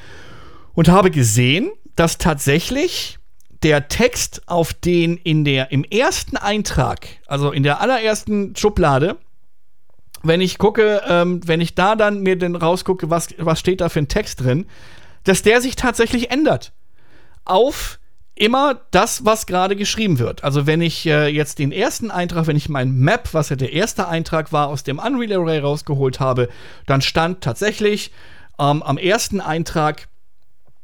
und 0.74 0.90
habe 0.90 1.12
gesehen, 1.12 1.70
dass 1.96 2.18
tatsächlich 2.18 3.20
der 3.62 3.90
Text, 3.90 4.42
auf 4.48 4.74
den 4.74 5.18
in 5.18 5.46
der, 5.46 5.72
im 5.72 5.84
ersten 5.84 6.36
Eintrag, 6.36 7.06
also 7.28 7.52
in 7.52 7.62
der 7.62 7.80
allerersten 7.80 8.56
Schublade, 8.56 9.18
wenn 10.24 10.42
ich 10.42 10.58
gucke, 10.58 11.04
ähm, 11.08 11.42
wenn 11.46 11.62
ich 11.62 11.76
da 11.76 11.96
dann 11.96 12.22
mir 12.22 12.40
den 12.40 12.56
rausgucke, 12.56 13.12
was, 13.12 13.30
was 13.38 13.60
steht 13.60 13.82
da 13.82 13.90
für 13.90 14.00
ein 14.00 14.08
Text 14.08 14.42
drin, 14.42 14.66
dass 15.24 15.44
der 15.44 15.62
sich 15.62 15.76
tatsächlich 15.76 16.32
ändert. 16.32 16.72
Auf 17.46 18.00
immer 18.36 18.82
das, 18.92 19.26
was 19.26 19.46
gerade 19.46 19.76
geschrieben 19.76 20.18
wird. 20.18 20.44
Also 20.44 20.66
wenn 20.66 20.82
ich 20.82 21.06
äh, 21.06 21.28
jetzt 21.28 21.60
den 21.60 21.72
ersten 21.72 22.10
Eintrag, 22.10 22.48
wenn 22.48 22.56
ich 22.56 22.70
mein 22.70 22.92
Map, 22.92 23.30
was 23.34 23.50
ja 23.50 23.56
der 23.56 23.74
erste 23.74 24.08
Eintrag 24.08 24.52
war, 24.52 24.68
aus 24.68 24.84
dem 24.84 25.00
Unreal 25.00 25.42
Array 25.42 25.60
rausgeholt 25.60 26.20
habe, 26.20 26.50
dann 26.88 27.02
stand 27.02 27.42
tatsächlich 27.42 28.12
ähm, 28.58 28.82
am 28.82 28.98
ersten 28.98 29.42
Eintrag 29.42 30.08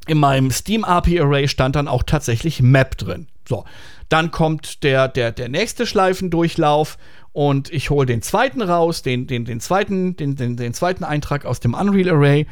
in 0.07 0.19
meinem 0.19 0.51
Steam 0.51 0.83
API 0.83 1.19
Array 1.19 1.47
stand 1.47 1.75
dann 1.75 1.87
auch 1.87 2.03
tatsächlich 2.03 2.61
Map 2.61 2.97
drin. 2.97 3.27
So, 3.47 3.65
dann 4.09 4.31
kommt 4.31 4.83
der, 4.83 5.07
der, 5.07 5.31
der 5.31 5.49
nächste 5.49 5.85
Schleifendurchlauf 5.85 6.97
und 7.33 7.71
ich 7.71 7.89
hole 7.89 8.05
den 8.05 8.21
zweiten 8.21 8.61
raus, 8.61 9.01
den, 9.01 9.27
den, 9.27 9.45
den, 9.45 9.59
zweiten, 9.59 10.15
den, 10.15 10.35
den, 10.35 10.57
den 10.57 10.73
zweiten 10.73 11.03
Eintrag 11.03 11.45
aus 11.45 11.59
dem 11.59 11.73
Unreal 11.73 12.09
Array 12.15 12.47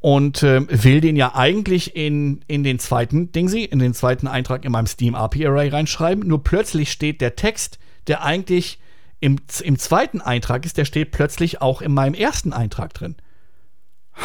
und 0.00 0.42
äh, 0.42 0.66
will 0.68 1.00
den 1.02 1.14
ja 1.14 1.34
eigentlich 1.34 1.94
in, 1.94 2.40
in 2.46 2.64
den 2.64 2.78
zweiten 2.78 3.32
Dingsy, 3.32 3.64
in 3.64 3.78
den 3.78 3.94
zweiten 3.94 4.26
Eintrag 4.26 4.64
in 4.64 4.72
meinem 4.72 4.86
Steam 4.86 5.14
API 5.14 5.46
Array 5.46 5.68
reinschreiben. 5.68 6.26
Nur 6.26 6.42
plötzlich 6.42 6.90
steht 6.90 7.20
der 7.20 7.36
Text, 7.36 7.78
der 8.06 8.22
eigentlich 8.22 8.80
im, 9.20 9.36
im 9.62 9.78
zweiten 9.78 10.22
Eintrag 10.22 10.64
ist, 10.64 10.78
der 10.78 10.86
steht 10.86 11.10
plötzlich 11.10 11.60
auch 11.60 11.82
in 11.82 11.92
meinem 11.92 12.14
ersten 12.14 12.54
Eintrag 12.54 12.94
drin. 12.94 13.16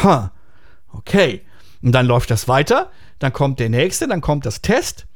Ha, 0.02 0.32
huh. 0.32 0.98
okay. 0.98 1.42
Und 1.82 1.92
dann 1.92 2.06
läuft 2.06 2.30
das 2.30 2.48
weiter, 2.48 2.90
dann 3.18 3.34
kommt 3.34 3.60
der 3.60 3.68
nächste, 3.68 4.08
dann 4.08 4.22
kommt 4.22 4.46
das 4.46 4.62
Test, 4.62 5.06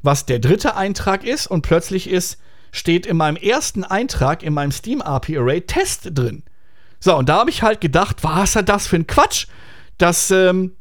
was 0.00 0.26
der 0.26 0.38
dritte 0.38 0.76
Eintrag 0.76 1.24
ist 1.24 1.48
und 1.48 1.62
plötzlich 1.62 2.08
ist, 2.08 2.38
steht 2.70 3.04
in 3.04 3.16
meinem 3.16 3.36
ersten 3.36 3.82
Eintrag 3.82 4.44
in 4.44 4.54
meinem 4.54 4.70
Steam 4.70 5.02
API 5.02 5.38
Array 5.38 5.62
Test 5.62 6.10
drin. 6.12 6.44
So, 7.00 7.16
und 7.16 7.28
da 7.28 7.40
habe 7.40 7.50
ich 7.50 7.62
halt 7.62 7.80
gedacht, 7.80 8.22
was 8.22 8.54
ist 8.54 8.68
das 8.68 8.86
für 8.86 8.96
ein 8.96 9.06
Quatsch? 9.08 9.46
Das, 9.98 10.30
ähm, 10.30 10.72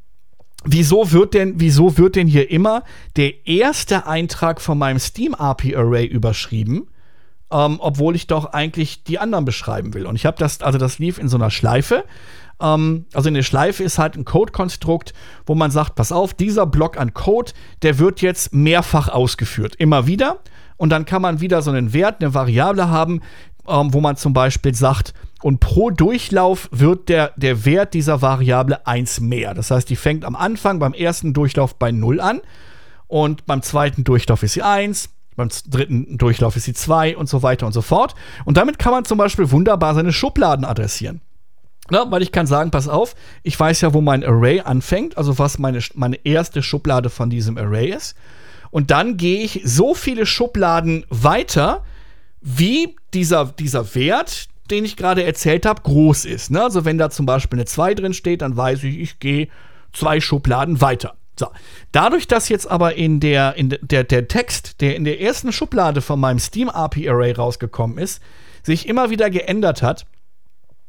wieso 0.63 1.11
wird 1.11 1.33
denn, 1.33 1.59
wieso 1.59 1.97
wird 1.97 2.15
denn 2.15 2.27
hier 2.27 2.49
immer 2.49 2.83
der 3.15 3.47
erste 3.47 4.07
Eintrag 4.07 4.61
von 4.61 4.77
meinem 4.77 4.99
Steam 4.99 5.33
API 5.33 5.75
Array 5.75 6.05
überschrieben? 6.05 6.87
Ähm, 7.51 7.77
obwohl 7.79 8.15
ich 8.15 8.25
doch 8.25 8.45
eigentlich 8.53 9.03
die 9.03 9.19
anderen 9.19 9.45
beschreiben 9.45 9.93
will. 9.93 10.07
Und 10.07 10.15
ich 10.15 10.25
habe 10.25 10.37
das, 10.39 10.61
also 10.61 10.79
das 10.79 10.97
lief 10.97 11.19
in 11.19 11.29
so 11.29 11.37
einer 11.37 11.51
Schleife. 11.51 12.03
Ähm, 12.59 13.05
also 13.13 13.27
in 13.27 13.35
der 13.35 13.43
Schleife 13.43 13.83
ist 13.83 13.99
halt 13.99 14.15
ein 14.15 14.25
Code-Konstrukt, 14.25 15.13
wo 15.45 15.53
man 15.53 15.69
sagt, 15.69 15.95
pass 15.95 16.11
auf, 16.11 16.33
dieser 16.33 16.65
Block 16.65 16.99
an 16.99 17.13
Code, 17.13 17.51
der 17.83 17.99
wird 17.99 18.21
jetzt 18.21 18.53
mehrfach 18.53 19.09
ausgeführt, 19.09 19.75
immer 19.77 20.07
wieder. 20.07 20.39
Und 20.77 20.89
dann 20.89 21.05
kann 21.05 21.21
man 21.21 21.41
wieder 21.41 21.61
so 21.61 21.71
einen 21.71 21.93
Wert, 21.93 22.21
eine 22.21 22.33
Variable 22.33 22.89
haben, 22.89 23.21
ähm, 23.67 23.93
wo 23.93 24.01
man 24.01 24.15
zum 24.15 24.33
Beispiel 24.33 24.73
sagt, 24.73 25.13
und 25.43 25.59
pro 25.59 25.89
Durchlauf 25.89 26.69
wird 26.71 27.09
der, 27.09 27.33
der 27.35 27.65
Wert 27.65 27.93
dieser 27.93 28.21
Variable 28.21 28.87
1 28.87 29.19
mehr. 29.19 29.53
Das 29.53 29.71
heißt, 29.71 29.89
die 29.89 29.95
fängt 29.95 30.25
am 30.25 30.35
Anfang 30.35 30.79
beim 30.79 30.93
ersten 30.93 31.33
Durchlauf 31.33 31.75
bei 31.75 31.91
0 31.91 32.21
an 32.21 32.41
und 33.07 33.45
beim 33.45 33.61
zweiten 33.61 34.03
Durchlauf 34.03 34.41
ist 34.43 34.53
sie 34.53 34.61
1, 34.61 35.09
beim 35.35 35.49
dritten 35.67 36.17
Durchlauf 36.17 36.55
ist 36.55 36.63
sie 36.63 36.73
2 36.73 37.17
und 37.17 37.27
so 37.27 37.43
weiter 37.43 37.65
und 37.65 37.73
so 37.73 37.81
fort. 37.81 38.15
Und 38.45 38.57
damit 38.57 38.79
kann 38.79 38.93
man 38.93 39.05
zum 39.05 39.17
Beispiel 39.17 39.51
wunderbar 39.51 39.95
seine 39.95 40.13
Schubladen 40.13 40.65
adressieren. 40.65 41.21
Na, 41.89 42.09
weil 42.09 42.21
ich 42.21 42.31
kann 42.31 42.47
sagen, 42.47 42.71
pass 42.71 42.87
auf, 42.87 43.13
ich 43.43 43.59
weiß 43.59 43.81
ja, 43.81 43.93
wo 43.93 43.99
mein 43.99 44.23
Array 44.23 44.61
anfängt, 44.61 45.17
also 45.17 45.37
was 45.37 45.59
meine, 45.59 45.79
meine 45.95 46.15
erste 46.23 46.63
Schublade 46.63 47.09
von 47.09 47.29
diesem 47.29 47.57
Array 47.57 47.89
ist. 47.89 48.15
Und 48.71 48.89
dann 48.89 49.17
gehe 49.17 49.43
ich 49.43 49.61
so 49.65 49.93
viele 49.93 50.25
Schubladen 50.25 51.05
weiter, 51.09 51.83
wie 52.39 52.95
dieser, 53.13 53.45
dieser 53.45 53.93
Wert, 53.95 54.47
den 54.69 54.85
ich 54.85 54.95
gerade 54.95 55.23
erzählt 55.23 55.65
habe, 55.65 55.81
groß 55.81 56.25
ist. 56.25 56.51
Ne? 56.51 56.63
Also 56.63 56.85
wenn 56.85 56.97
da 56.97 57.09
zum 57.09 57.25
Beispiel 57.25 57.59
eine 57.59 57.65
2 57.65 57.93
drin 57.95 58.13
steht, 58.13 58.41
dann 58.41 58.55
weiß 58.55 58.83
ich, 58.83 58.99
ich 58.99 59.19
gehe 59.19 59.47
zwei 59.91 60.19
Schubladen 60.19 60.81
weiter. 60.81 61.15
So. 61.37 61.47
Dadurch, 61.91 62.27
dass 62.27 62.49
jetzt 62.49 62.69
aber 62.69 62.95
in 62.95 63.19
der, 63.19 63.55
in 63.55 63.75
der, 63.81 64.03
der 64.03 64.27
Text, 64.27 64.81
der 64.81 64.95
in 64.95 65.03
der 65.03 65.19
ersten 65.19 65.51
Schublade 65.51 66.01
von 66.01 66.19
meinem 66.19 66.39
Steam 66.39 66.69
API 66.69 67.09
Array 67.09 67.31
rausgekommen 67.31 67.97
ist, 67.97 68.21
sich 68.61 68.87
immer 68.87 69.09
wieder 69.09 69.29
geändert 69.29 69.81
hat 69.81 70.05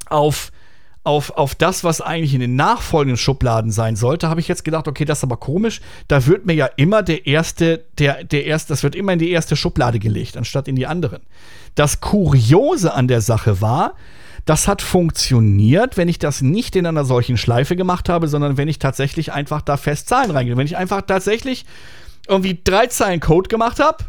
auf 0.06 0.52
auf, 1.05 1.31
auf 1.36 1.55
das, 1.55 1.85
was 1.85 2.01
eigentlich 2.01 2.32
in 2.32 2.40
den 2.40 2.56
nachfolgenden 2.56 3.18
Schubladen 3.18 3.70
sein 3.70 3.94
sollte, 3.94 4.28
habe 4.31 4.40
ich 4.40 4.48
jetzt 4.48 4.64
gedacht, 4.64 4.89
okay, 4.89 5.05
das 5.05 5.18
ist 5.18 5.24
aber 5.24 5.36
komisch. 5.36 5.82
Da 6.09 6.26
wird 6.26 6.47
mir 6.47 6.55
ja 6.55 6.66
immer 6.76 7.02
der 7.02 7.26
erste, 7.26 7.85
der, 7.98 8.24
der 8.24 8.47
erste, 8.47 8.72
das 8.72 8.82
wird 8.82 8.94
immer 8.94 9.12
in 9.12 9.18
die 9.18 9.31
erste 9.31 9.55
Schublade 9.55 9.98
gelegt, 9.98 10.39
anstatt 10.39 10.66
in 10.66 10.76
die 10.76 10.86
anderen. 10.86 11.20
Das 11.74 12.01
Kuriose 12.01 12.94
an 12.94 13.06
der 13.06 13.20
Sache 13.20 13.60
war, 13.60 13.94
das 14.47 14.66
hat 14.66 14.81
funktioniert, 14.81 15.98
wenn 15.98 16.09
ich 16.09 16.18
das 16.18 16.40
nicht 16.40 16.74
in 16.74 16.86
einer 16.86 17.05
solchen 17.05 17.36
Schleife 17.36 17.76
gemacht 17.76 18.09
habe, 18.09 18.26
sondern 18.26 18.56
wenn 18.56 18.68
ich 18.68 18.78
tatsächlich 18.78 19.32
einfach 19.32 19.60
da 19.60 19.76
fest 19.76 20.09
Zahlen 20.09 20.31
reingehe. 20.31 20.56
Wenn 20.56 20.66
ich 20.66 20.76
einfach 20.76 21.02
tatsächlich 21.02 21.66
irgendwie 22.28 22.59
drei 22.64 22.86
Zeilen 22.86 23.20
Code 23.20 23.48
gemacht 23.48 23.78
habe 23.78 24.05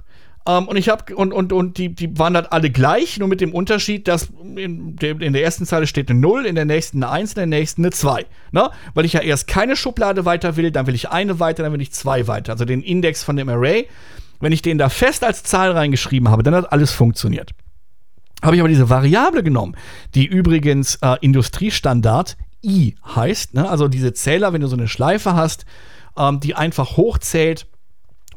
ähm, 0.47 0.67
und 0.67 0.77
ich 0.77 0.89
habe 0.89 1.15
und, 1.15 1.33
und, 1.33 1.51
und 1.51 1.77
die, 1.77 1.89
die 1.89 2.17
waren 2.17 2.33
dann 2.33 2.45
alle 2.45 2.69
gleich, 2.69 3.17
nur 3.17 3.27
mit 3.27 3.41
dem 3.41 3.53
Unterschied, 3.53 4.07
dass 4.07 4.29
in 4.55 4.95
der, 4.95 5.19
in 5.19 5.33
der 5.33 5.43
ersten 5.43 5.65
Zeile 5.65 5.87
steht 5.87 6.09
eine 6.09 6.19
0, 6.19 6.45
in 6.45 6.55
der 6.55 6.65
nächsten 6.65 7.03
eine 7.03 7.11
1, 7.11 7.31
in 7.31 7.35
der 7.35 7.45
nächsten 7.47 7.81
eine 7.81 7.91
2. 7.91 8.25
Ne? 8.51 8.69
Weil 8.93 9.05
ich 9.05 9.13
ja 9.13 9.21
erst 9.21 9.47
keine 9.47 9.75
Schublade 9.75 10.25
weiter 10.25 10.55
will, 10.55 10.71
dann 10.71 10.87
will 10.87 10.95
ich 10.95 11.09
eine 11.09 11.39
weiter, 11.39 11.63
dann 11.63 11.73
will 11.73 11.81
ich 11.81 11.91
zwei 11.91 12.27
weiter. 12.27 12.53
Also 12.53 12.65
den 12.65 12.81
Index 12.81 13.23
von 13.23 13.35
dem 13.35 13.49
Array. 13.49 13.87
Wenn 14.39 14.51
ich 14.51 14.61
den 14.61 14.77
da 14.77 14.89
fest 14.89 15.23
als 15.23 15.43
Zahl 15.43 15.71
reingeschrieben 15.71 16.29
habe, 16.29 16.43
dann 16.43 16.53
hat 16.53 16.71
alles 16.71 16.91
funktioniert. 16.91 17.51
Habe 18.43 18.55
ich 18.55 18.61
aber 18.61 18.69
diese 18.69 18.89
Variable 18.89 19.43
genommen, 19.43 19.75
die 20.13 20.25
übrigens 20.25 20.95
äh, 21.01 21.15
Industriestandard 21.21 22.37
I 22.63 22.95
heißt, 23.15 23.53
ne? 23.53 23.69
also 23.69 23.87
diese 23.87 24.13
Zähler, 24.13 24.53
wenn 24.53 24.61
du 24.61 24.67
so 24.67 24.75
eine 24.75 24.87
Schleife 24.87 25.35
hast, 25.35 25.65
ähm, 26.17 26.39
die 26.39 26.55
einfach 26.55 26.97
hochzählt. 26.97 27.67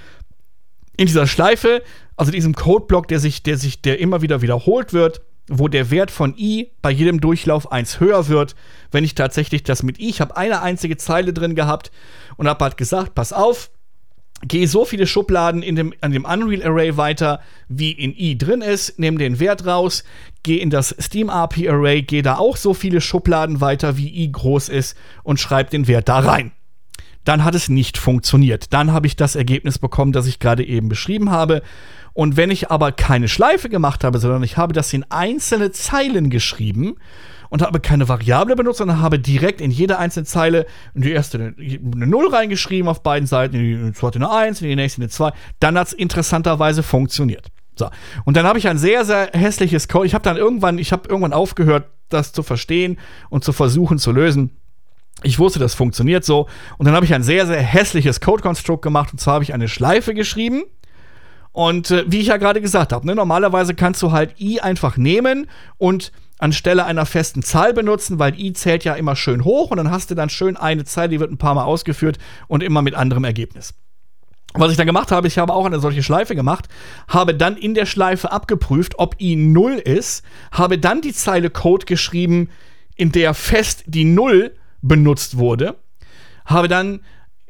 In 0.96 1.06
dieser 1.06 1.26
Schleife, 1.26 1.82
also 2.16 2.32
diesem 2.32 2.54
Codeblock, 2.54 3.06
der 3.08 3.20
sich, 3.20 3.42
der 3.42 3.56
sich, 3.56 3.80
der 3.82 4.00
immer 4.00 4.20
wieder 4.22 4.42
wiederholt 4.42 4.92
wird, 4.92 5.20
wo 5.48 5.68
der 5.68 5.90
Wert 5.90 6.10
von 6.10 6.34
i 6.36 6.70
bei 6.82 6.90
jedem 6.90 7.20
Durchlauf 7.20 7.72
1 7.72 8.00
höher 8.00 8.28
wird, 8.28 8.54
wenn 8.90 9.04
ich 9.04 9.14
tatsächlich 9.14 9.62
das 9.62 9.82
mit 9.82 9.98
i, 9.98 10.08
ich 10.10 10.20
habe 10.20 10.36
eine 10.36 10.62
einzige 10.62 10.96
Zeile 10.96 11.32
drin 11.32 11.54
gehabt 11.54 11.90
und 12.36 12.48
habe 12.48 12.64
halt 12.64 12.76
gesagt, 12.76 13.14
pass 13.14 13.32
auf, 13.32 13.70
gehe 14.47 14.69
so 14.69 14.85
viele 14.85 15.06
Schubladen 15.06 15.62
in 15.62 15.77
dem, 15.77 15.94
an 16.01 16.12
dem 16.12 16.24
Unreal 16.24 16.62
Array 16.62 16.97
weiter, 16.97 17.40
wie 17.69 17.93
in 17.93 18.15
i 18.16 18.39
drin 18.39 18.60
ist, 18.60 18.98
nehme 18.98 19.19
den 19.19 19.40
Wert 19.40 19.66
raus, 19.66 20.05
gehe 20.43 20.60
in 20.60 20.70
das 20.70 20.94
Steam 21.01 21.28
RP 21.28 21.69
Array, 21.69 22.02
gehe 22.02 22.23
da 22.23 22.36
auch 22.36 22.56
so 22.56 22.74
viele 22.74 23.01
Schubladen 23.01 23.60
weiter, 23.60 23.97
wie 23.97 24.09
i 24.09 24.31
groß 24.31 24.69
ist 24.69 24.97
und 25.23 25.40
schreibe 25.40 25.70
den 25.70 25.89
Wert 25.89 26.09
da 26.09 26.20
rein. 26.20 26.52
Dann 27.28 27.44
hat 27.44 27.55
es 27.55 27.68
nicht 27.68 27.98
funktioniert. 27.98 28.72
Dann 28.72 28.90
habe 28.90 29.06
ich 29.06 29.14
das 29.14 29.36
Ergebnis 29.36 29.78
bekommen, 29.78 30.12
das 30.12 30.26
ich 30.26 30.38
gerade 30.38 30.64
eben 30.64 30.88
beschrieben 30.88 31.30
habe. 31.30 31.60
Und 32.14 32.38
wenn 32.38 32.50
ich 32.50 32.70
aber 32.70 32.90
keine 32.90 33.28
Schleife 33.28 33.68
gemacht 33.68 34.02
habe, 34.02 34.18
sondern 34.18 34.42
ich 34.42 34.56
habe 34.56 34.72
das 34.72 34.90
in 34.94 35.05
einzelne 35.10 35.70
Zeilen 35.70 36.30
geschrieben 36.30 36.94
und 37.50 37.60
habe 37.60 37.80
keine 37.80 38.09
Variable 38.09 38.56
benutzt, 38.56 38.78
sondern 38.78 39.02
habe 39.02 39.18
direkt 39.18 39.60
in 39.60 39.70
jede 39.70 39.98
einzelne 39.98 40.24
Zeile 40.24 40.64
die 40.94 41.12
erste 41.12 41.38
eine, 41.38 41.55
eine 41.94 42.06
0 42.06 42.28
reingeschrieben 42.28 42.88
auf 42.88 43.02
beiden 43.02 43.26
Seiten, 43.26 43.56
in 43.56 43.88
die 43.88 43.92
zweite 43.92 44.16
eine 44.20 44.30
1, 44.30 44.62
in 44.62 44.68
die 44.70 44.76
nächste 44.76 45.02
eine 45.02 45.10
2. 45.10 45.32
Dann 45.60 45.78
hat 45.78 45.88
es 45.88 45.92
interessanterweise 45.92 46.82
funktioniert. 46.82 47.48
So. 47.76 47.90
Und 48.24 48.38
dann 48.38 48.46
habe 48.46 48.59
ich 48.59 48.68
ein 48.68 48.78
sehr, 48.78 49.05
sehr 49.05 49.32
hässliches 49.34 49.86
Code. 49.88 50.06
Ich 50.06 50.14
habe 50.14 50.24
dann 50.24 50.38
irgendwann, 50.38 50.78
ich 50.78 50.92
habe 50.92 51.06
irgendwann 51.06 51.34
aufgehört, 51.34 51.90
das 52.09 52.32
zu 52.32 52.42
verstehen 52.42 52.98
und 53.28 53.44
zu 53.44 53.52
versuchen 53.52 53.98
zu 53.98 54.12
lösen. 54.12 54.57
Ich 55.23 55.39
wusste, 55.39 55.59
das 55.59 55.74
funktioniert 55.74 56.24
so. 56.24 56.47
Und 56.78 56.86
dann 56.86 56.95
habe 56.95 57.05
ich 57.05 57.15
ein 57.15 57.23
sehr, 57.23 57.47
sehr 57.47 57.61
hässliches 57.61 58.20
Code-Konstrukt 58.20 58.82
gemacht. 58.82 59.12
Und 59.12 59.19
zwar 59.19 59.35
habe 59.35 59.45
ich 59.45 59.53
eine 59.53 59.69
Schleife 59.69 60.15
geschrieben. 60.15 60.62
Und 61.53 61.90
äh, 61.90 62.05
wie 62.07 62.20
ich 62.20 62.28
ja 62.28 62.36
gerade 62.36 62.61
gesagt 62.61 62.93
habe, 62.93 63.07
ne, 63.07 63.15
normalerweise 63.15 63.74
kannst 63.74 64.03
du 64.03 64.12
halt 64.12 64.40
i 64.40 64.61
einfach 64.61 64.97
nehmen 64.97 65.49
und 65.77 66.12
anstelle 66.39 66.85
einer 66.85 67.05
festen 67.05 67.43
Zahl 67.43 67.74
benutzen, 67.74 68.19
weil 68.19 68.39
i 68.39 68.53
zählt 68.53 68.85
ja 68.85 68.95
immer 68.95 69.16
schön 69.16 69.45
hoch 69.45 69.73
und 69.73 69.77
dann 69.78 69.90
hast 69.90 70.11
du 70.11 70.15
dann 70.15 70.28
schön 70.28 70.57
eine 70.57 70.85
Zahl, 70.85 71.09
die 71.09 71.19
wird 71.19 71.32
ein 71.32 71.39
paar 71.39 71.55
Mal 71.55 71.65
ausgeführt 71.65 72.19
und 72.47 72.62
immer 72.62 72.82
mit 72.82 72.95
anderem 72.95 73.24
Ergebnis. 73.24 73.74
Was 74.55 74.70
ich 74.70 74.77
dann 74.77 74.86
gemacht 74.86 75.11
habe, 75.11 75.27
ich 75.27 75.39
habe 75.39 75.53
auch 75.53 75.66
eine 75.66 75.78
solche 75.78 76.03
Schleife 76.03 76.35
gemacht, 76.35 76.69
habe 77.09 77.35
dann 77.35 77.57
in 77.57 77.74
der 77.74 77.86
Schleife 77.86 78.32
abgeprüft, 78.32 78.99
ob 78.99 79.20
i 79.20 79.36
0 79.36 79.73
ist, 79.73 80.24
habe 80.53 80.78
dann 80.78 81.01
die 81.03 81.12
Zeile 81.12 81.51
Code 81.51 81.86
geschrieben, 81.86 82.49
in 82.95 83.12
der 83.12 83.35
fest 83.35 83.85
die 83.86 84.05
0 84.05 84.53
benutzt 84.82 85.38
wurde, 85.38 85.76
habe 86.44 86.68
dann 86.68 87.00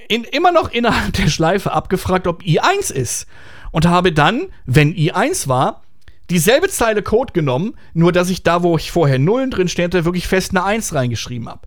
in, 0.09 0.25
immer 0.25 0.53
noch 0.53 0.71
innerhalb 0.71 1.13
der 1.15 1.29
Schleife 1.29 1.73
abgefragt, 1.73 2.27
ob 2.27 2.45
i 2.45 2.61
1 2.61 2.91
ist 2.91 3.27
und 3.71 3.87
habe 3.87 4.13
dann, 4.13 4.47
wenn 4.67 4.95
i 4.97 5.13
1 5.13 5.49
war, 5.49 5.83
dieselbe 6.31 6.69
Zeile 6.69 7.03
Code 7.03 7.33
genommen, 7.33 7.75
nur 7.95 8.13
dass 8.13 8.31
ich 8.31 8.43
da, 8.43 8.63
wo 8.63 8.77
ich 8.77 8.91
vorher 8.91 9.19
Nullen 9.19 9.51
drin 9.51 9.69
stand, 9.69 9.95
wirklich 9.95 10.27
fest 10.27 10.51
eine 10.51 10.65
1 10.65 10.95
reingeschrieben 10.95 11.49
habe. 11.49 11.63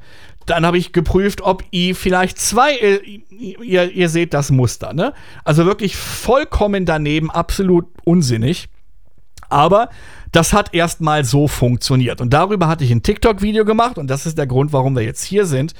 Dann 0.45 0.65
habe 0.65 0.77
ich 0.77 0.91
geprüft, 0.91 1.41
ob 1.41 1.63
i 1.71 1.93
vielleicht 1.93 2.39
2, 2.39 2.75
äh, 2.75 2.95
ihr, 3.29 3.91
ihr 3.91 4.09
seht 4.09 4.33
das 4.33 4.49
Muster, 4.49 4.93
ne? 4.93 5.13
Also 5.43 5.65
wirklich 5.65 5.95
vollkommen 5.95 6.85
daneben, 6.85 7.29
absolut 7.29 7.85
unsinnig. 8.05 8.69
Aber 9.51 9.89
das 10.31 10.53
hat 10.53 10.73
erstmal 10.73 11.25
so 11.25 11.47
funktioniert. 11.47 12.21
Und 12.21 12.31
darüber 12.31 12.67
hatte 12.67 12.83
ich 12.83 12.91
ein 12.91 13.03
TikTok-Video 13.03 13.65
gemacht 13.65 13.97
und 13.97 14.07
das 14.07 14.25
ist 14.25 14.37
der 14.37 14.47
Grund, 14.47 14.71
warum 14.71 14.95
wir 14.95 15.03
jetzt 15.03 15.23
hier 15.23 15.45
sind. 15.45 15.73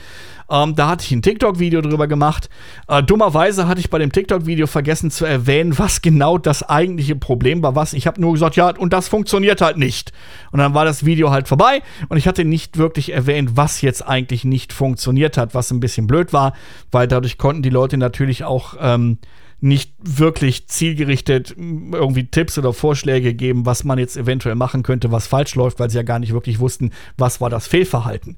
Ähm, 0.49 0.75
da 0.75 0.89
hatte 0.89 1.05
ich 1.05 1.11
ein 1.13 1.21
TikTok-Video 1.21 1.79
drüber 1.79 2.07
gemacht. 2.07 2.49
Äh, 2.89 3.01
dummerweise 3.01 3.69
hatte 3.69 3.79
ich 3.79 3.89
bei 3.89 3.97
dem 3.97 4.11
TikTok-Video 4.11 4.67
vergessen 4.67 5.09
zu 5.09 5.23
erwähnen, 5.23 5.77
was 5.77 6.01
genau 6.01 6.37
das 6.37 6.63
eigentliche 6.63 7.15
Problem 7.15 7.63
war. 7.63 7.75
Was 7.75 7.93
ich 7.93 8.07
habe 8.07 8.19
nur 8.19 8.33
gesagt, 8.33 8.57
ja, 8.57 8.75
und 8.75 8.91
das 8.91 9.07
funktioniert 9.07 9.61
halt 9.61 9.77
nicht. 9.77 10.11
Und 10.51 10.59
dann 10.59 10.73
war 10.73 10.83
das 10.83 11.05
Video 11.05 11.31
halt 11.31 11.47
vorbei 11.47 11.81
und 12.09 12.17
ich 12.17 12.27
hatte 12.27 12.43
nicht 12.43 12.77
wirklich 12.77 13.13
erwähnt, 13.13 13.51
was 13.55 13.81
jetzt 13.81 14.05
eigentlich 14.05 14.43
nicht 14.43 14.73
funktioniert 14.73 15.37
hat, 15.37 15.55
was 15.55 15.71
ein 15.71 15.79
bisschen 15.79 16.07
blöd 16.07 16.33
war, 16.33 16.53
weil 16.91 17.07
dadurch 17.07 17.37
konnten 17.37 17.61
die 17.61 17.69
Leute 17.69 17.95
natürlich 17.95 18.43
auch 18.43 18.75
ähm, 18.81 19.19
nicht 19.61 19.93
wirklich 19.99 20.67
zielgerichtet 20.67 21.55
irgendwie 21.57 22.25
Tipps 22.25 22.57
oder 22.57 22.73
Vorschläge 22.73 23.35
geben, 23.35 23.65
was 23.65 23.83
man 23.83 23.99
jetzt 23.99 24.17
eventuell 24.17 24.55
machen 24.55 24.81
könnte, 24.81 25.11
was 25.11 25.27
falsch 25.27 25.55
läuft, 25.55 25.79
weil 25.79 25.89
sie 25.89 25.97
ja 25.97 26.03
gar 26.03 26.19
nicht 26.19 26.33
wirklich 26.33 26.59
wussten, 26.59 26.91
was 27.17 27.39
war 27.39 27.49
das 27.51 27.67
Fehlverhalten. 27.67 28.37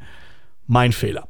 Mein 0.68 0.92
Fehler. 0.92 1.28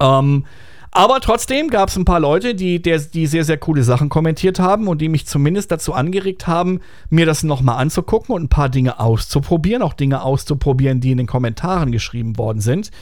Ähm, 0.00 0.44
aber 0.90 1.20
trotzdem 1.20 1.70
gab 1.70 1.88
es 1.88 1.96
ein 1.96 2.04
paar 2.04 2.20
Leute, 2.20 2.54
die, 2.54 2.80
der, 2.82 2.98
die 2.98 3.26
sehr, 3.26 3.44
sehr 3.44 3.56
coole 3.56 3.82
Sachen 3.82 4.08
kommentiert 4.08 4.58
haben 4.60 4.86
und 4.88 5.00
die 5.00 5.08
mich 5.08 5.26
zumindest 5.26 5.72
dazu 5.72 5.92
angeregt 5.92 6.46
haben, 6.46 6.80
mir 7.10 7.26
das 7.26 7.42
nochmal 7.42 7.80
anzugucken 7.80 8.34
und 8.34 8.44
ein 8.44 8.48
paar 8.48 8.68
Dinge 8.68 9.00
auszuprobieren, 9.00 9.82
auch 9.82 9.94
Dinge 9.94 10.22
auszuprobieren, 10.22 11.00
die 11.00 11.10
in 11.10 11.18
den 11.18 11.26
Kommentaren 11.26 11.90
geschrieben 11.90 12.38
worden 12.38 12.60
sind. 12.60 12.92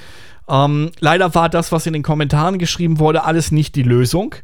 Ähm, 0.48 0.90
leider 1.00 1.34
war 1.34 1.50
das, 1.50 1.70
was 1.70 1.86
in 1.86 1.92
den 1.92 2.02
Kommentaren 2.02 2.58
geschrieben 2.58 2.98
wurde, 2.98 3.24
alles 3.24 3.52
nicht 3.52 3.74
die 3.76 3.82
Lösung. 3.82 4.34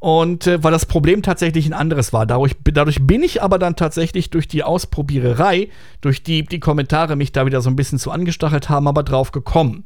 Und 0.00 0.46
äh, 0.46 0.62
weil 0.62 0.70
das 0.70 0.86
Problem 0.86 1.22
tatsächlich 1.22 1.66
ein 1.66 1.72
anderes 1.72 2.12
war. 2.12 2.24
Dadurch, 2.24 2.54
dadurch, 2.64 3.04
bin 3.04 3.22
ich 3.22 3.42
aber 3.42 3.58
dann 3.58 3.74
tatsächlich 3.74 4.30
durch 4.30 4.46
die 4.46 4.62
Ausprobiererei, 4.62 5.70
durch 6.00 6.22
die 6.22 6.44
die 6.44 6.60
Kommentare 6.60 7.16
mich 7.16 7.32
da 7.32 7.46
wieder 7.46 7.60
so 7.60 7.70
ein 7.70 7.76
bisschen 7.76 7.98
zu 7.98 8.12
angestachelt 8.12 8.68
haben, 8.68 8.86
aber 8.86 9.02
drauf 9.02 9.32
gekommen. 9.32 9.84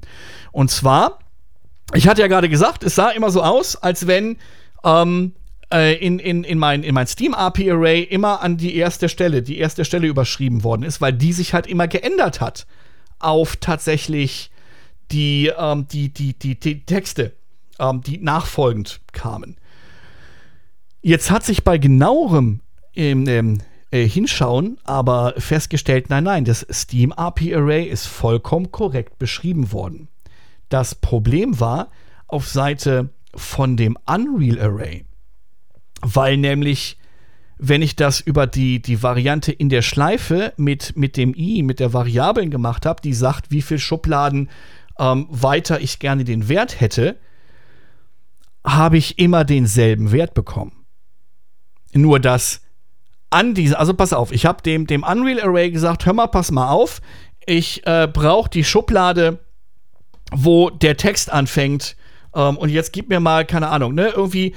Und 0.51 0.70
zwar, 0.70 1.18
ich 1.94 2.09
hatte 2.09 2.20
ja 2.20 2.26
gerade 2.26 2.51
gesagt, 2.51 2.84
es 2.84 2.94
sah 2.94 3.09
immer 3.09 3.30
so 3.30 3.43
aus, 3.43 3.76
als 3.76 4.06
wenn 4.06 4.36
ähm, 4.84 5.32
äh, 5.72 5.94
in, 5.94 6.18
in, 6.18 6.44
in, 6.44 6.59
mein, 6.59 6.82
in 6.82 6.94
mein 6.94 7.06
Steam 7.06 7.32
API 7.32 7.70
Array 7.70 8.02
immer 8.02 8.43
an 8.43 8.59
die 8.59 8.76
erste 8.76 9.09
Stelle, 9.09 9.43
die 9.43 9.59
erste 9.59 9.84
Stelle 9.86 10.06
überschrieben 10.06 10.62
worden 10.62 10.82
ist, 10.82 11.01
weil 11.01 11.14
die 11.14 11.32
sich 11.32 11.55
halt 11.55 11.66
immer 11.66 11.89
geändert 11.89 12.40
hat 12.40 12.66
auf 13.18 13.56
tatsächlich 13.56 14.51
die, 15.10 15.51
ähm, 15.56 15.86
die, 15.89 16.10
die, 16.10 16.34
die, 16.39 16.59
die 16.59 16.84
Texte, 16.84 17.32
ähm, 17.78 18.02
die 18.02 18.18
nachfolgend 18.18 19.01
kamen. 19.12 19.56
Jetzt 21.03 21.33
hat 21.33 21.45
sich 21.45 21.65
bei 21.65 21.79
genauerem 21.79 22.61
ähm, 22.95 23.27
ähm, 23.27 23.59
äh, 23.91 24.07
Hinschauen 24.07 24.79
aber 24.85 25.35
festgestellt, 25.37 26.09
nein, 26.11 26.24
nein, 26.24 26.45
das 26.45 26.65
Steam 26.70 27.12
API 27.12 27.57
Array 27.57 27.85
ist 27.85 28.07
vollkommen 28.07 28.70
korrekt 28.70 29.19
beschrieben 29.19 29.73
worden. 29.73 30.09
Das 30.69 30.95
Problem 30.95 31.59
war, 31.59 31.91
auf 32.29 32.49
Seite 32.49 33.11
von 33.35 33.77
dem 33.77 33.99
Unreal 34.07 34.61
Array. 34.61 35.05
Weil 36.01 36.37
nämlich, 36.37 36.99
wenn 37.59 37.83
ich 37.83 37.97
das 37.97 38.20
über 38.20 38.47
die, 38.47 38.81
die 38.81 39.03
Variante 39.03 39.53
in 39.53 39.69
der 39.69 39.83
Schleife 39.83 40.53
mit, 40.57 40.97
mit 40.97 41.16
dem 41.16 41.35
i, 41.35 41.62
mit 41.62 41.81
der 41.81 41.93
Variablen 41.93 42.51
gemacht 42.51 42.87
habe, 42.87 43.03
die 43.03 43.12
sagt, 43.12 43.51
wie 43.51 43.62
viele 43.62 43.81
Schubladen 43.81 44.51
ähm, 44.99 45.27
weiter 45.31 45.81
ich 45.81 45.99
gerne 45.99 46.24
den 46.24 46.49
Wert 46.49 46.81
hätte, 46.81 47.19
habe 48.65 48.97
ich 48.97 49.19
immer 49.19 49.45
denselben 49.45 50.12
Wert 50.12 50.35
bekommen. 50.35 50.82
Nur 51.93 52.20
dass 52.20 52.60
an 53.31 53.55
diese, 53.55 53.78
also 53.78 53.94
pass 53.94 54.12
auf, 54.12 54.32
ich 54.32 54.47
habe 54.47 54.62
dem, 54.62 54.86
dem 54.86 55.02
Unreal 55.02 55.40
Array 55.40 55.70
gesagt, 55.70 56.06
hör 56.06 56.12
mal, 56.12 56.27
pass 56.27 56.51
mal 56.51 56.69
auf, 56.69 57.01
ich 57.47 57.86
äh, 57.86 58.06
brauche 58.12 58.51
die 58.51 58.64
Schublade, 58.64 59.39
wo 60.31 60.70
der 60.70 60.97
Text 60.97 61.32
anfängt. 61.32 61.97
Ähm, 62.35 62.56
und 62.56 62.69
jetzt 62.69 62.93
gib 62.93 63.09
mir 63.09 63.20
mal, 63.20 63.44
keine 63.44 63.69
Ahnung, 63.69 63.94
ne, 63.94 64.09
irgendwie 64.09 64.55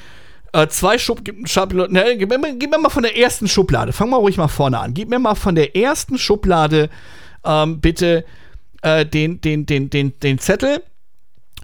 äh, 0.53 0.67
zwei 0.67 0.97
Schub 0.97 1.21
Schubladen. 1.45 1.93
Ne, 1.93 2.17
gib, 2.17 2.29
mir, 2.29 2.55
gib, 2.55 2.71
mir, 2.71 2.77
mal 2.77 2.89
von 2.89 3.03
der 3.03 3.17
ersten 3.17 3.47
Schublade. 3.47 3.91
Fang 3.91 4.09
mal 4.09 4.17
ruhig 4.17 4.37
mal 4.37 4.47
vorne 4.47 4.79
an. 4.79 4.93
Gib 4.93 5.09
mir 5.09 5.19
mal 5.19 5.35
von 5.35 5.55
der 5.55 5.75
ersten 5.75 6.17
Schublade 6.17 6.89
ähm, 7.43 7.81
bitte 7.81 8.25
äh, 8.81 9.05
den, 9.05 9.41
den, 9.41 9.65
den, 9.65 9.89
den, 9.89 10.19
den 10.19 10.39
Zettel 10.39 10.81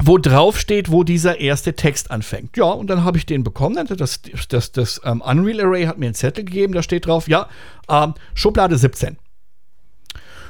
wo 0.03 0.17
drauf 0.17 0.59
steht, 0.59 0.91
wo 0.91 1.03
dieser 1.03 1.39
erste 1.39 1.75
Text 1.75 2.11
anfängt. 2.11 2.57
Ja, 2.57 2.65
und 2.65 2.87
dann 2.87 3.03
habe 3.03 3.17
ich 3.17 3.25
den 3.25 3.43
bekommen. 3.43 3.87
Das, 3.87 4.21
das, 4.49 4.71
das, 4.71 5.01
ähm, 5.03 5.21
Unreal 5.21 5.61
Array 5.61 5.85
hat 5.85 5.97
mir 5.97 6.07
einen 6.07 6.15
Zettel 6.15 6.43
gegeben, 6.43 6.73
da 6.73 6.83
steht 6.83 7.05
drauf, 7.05 7.27
ja, 7.27 7.47
ähm, 7.89 8.13
Schublade 8.33 8.77
17. 8.77 9.17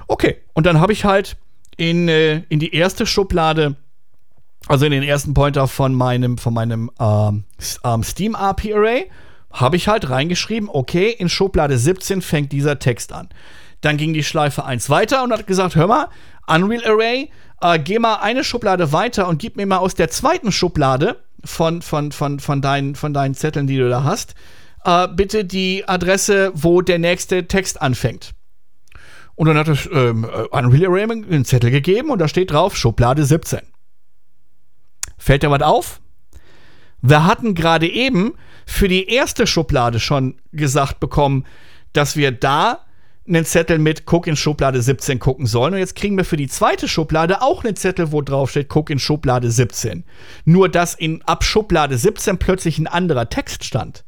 Okay, 0.07 0.37
und 0.53 0.65
dann 0.65 0.79
habe 0.79 0.93
ich 0.93 1.05
halt 1.05 1.37
in, 1.77 2.07
äh, 2.07 2.43
in 2.49 2.59
die 2.59 2.73
erste 2.73 3.05
Schublade, 3.05 3.75
also 4.67 4.85
in 4.85 4.91
den 4.91 5.03
ersten 5.03 5.33
Pointer 5.33 5.67
von 5.67 5.93
meinem, 5.93 6.37
von 6.37 6.53
meinem 6.53 6.91
ähm, 6.99 7.43
ähm 7.83 8.03
Steam 8.03 8.35
API 8.35 8.73
Array, 8.73 9.09
habe 9.51 9.75
ich 9.75 9.87
halt 9.87 10.09
reingeschrieben, 10.09 10.69
okay, 10.69 11.09
in 11.09 11.29
Schublade 11.29 11.77
17 11.77 12.21
fängt 12.21 12.51
dieser 12.51 12.79
Text 12.79 13.11
an. 13.11 13.29
Dann 13.81 13.97
ging 13.97 14.13
die 14.13 14.23
Schleife 14.23 14.63
1 14.63 14.89
weiter 14.89 15.23
und 15.23 15.33
hat 15.33 15.47
gesagt, 15.47 15.75
hör 15.75 15.87
mal, 15.87 16.07
Unreal 16.47 16.83
Array, 16.85 17.29
äh, 17.61 17.79
geh 17.79 17.99
mal 17.99 18.15
eine 18.15 18.43
Schublade 18.43 18.91
weiter 18.91 19.27
und 19.27 19.39
gib 19.39 19.55
mir 19.55 19.65
mal 19.65 19.77
aus 19.77 19.95
der 19.95 20.09
zweiten 20.09 20.51
Schublade 20.51 21.23
von, 21.43 21.81
von, 21.81 22.11
von, 22.11 22.39
von, 22.39 22.61
deinen, 22.61 22.95
von 22.95 23.13
deinen 23.13 23.33
Zetteln, 23.33 23.67
die 23.67 23.77
du 23.77 23.89
da 23.89 24.03
hast, 24.03 24.35
äh, 24.85 25.07
bitte 25.07 25.45
die 25.45 25.87
Adresse, 25.87 26.51
wo 26.53 26.81
der 26.81 26.99
nächste 26.99 27.47
Text 27.47 27.81
anfängt. 27.81 28.33
Und 29.35 29.47
dann 29.47 29.57
hat 29.57 29.67
es 29.69 29.89
ähm, 29.91 30.27
Unreal 30.51 30.91
Array 30.91 31.03
einen 31.03 31.45
Zettel 31.45 31.71
gegeben 31.71 32.09
und 32.09 32.19
da 32.19 32.27
steht 32.27 32.51
drauf 32.51 32.75
Schublade 32.75 33.25
17. 33.25 33.61
Fällt 35.17 35.43
dir 35.43 35.51
was 35.51 35.61
auf? 35.61 36.01
Wir 37.01 37.25
hatten 37.25 37.55
gerade 37.55 37.87
eben 37.87 38.33
für 38.65 38.87
die 38.87 39.07
erste 39.07 39.47
Schublade 39.47 39.99
schon 39.99 40.35
gesagt 40.51 40.99
bekommen, 40.99 41.45
dass 41.93 42.15
wir 42.15 42.31
da 42.31 42.85
einen 43.31 43.45
Zettel 43.45 43.79
mit 43.79 44.05
Guck 44.05 44.27
in 44.27 44.35
Schublade 44.35 44.81
17 44.81 45.19
gucken 45.19 45.45
sollen. 45.45 45.73
Und 45.73 45.79
jetzt 45.79 45.95
kriegen 45.95 46.17
wir 46.17 46.25
für 46.25 46.37
die 46.37 46.47
zweite 46.47 46.87
Schublade 46.87 47.41
auch 47.41 47.63
einen 47.63 47.75
Zettel, 47.75 48.11
wo 48.11 48.21
drauf 48.21 48.51
steht 48.51 48.69
Guck 48.69 48.89
in 48.89 48.99
Schublade 48.99 49.49
17. 49.49 50.03
Nur, 50.45 50.69
dass 50.69 50.93
in 50.93 51.21
ab 51.23 51.43
Schublade 51.43 51.97
17 51.97 52.37
plötzlich 52.37 52.77
ein 52.77 52.87
anderer 52.87 53.29
Text 53.29 53.63
stand. 53.63 54.03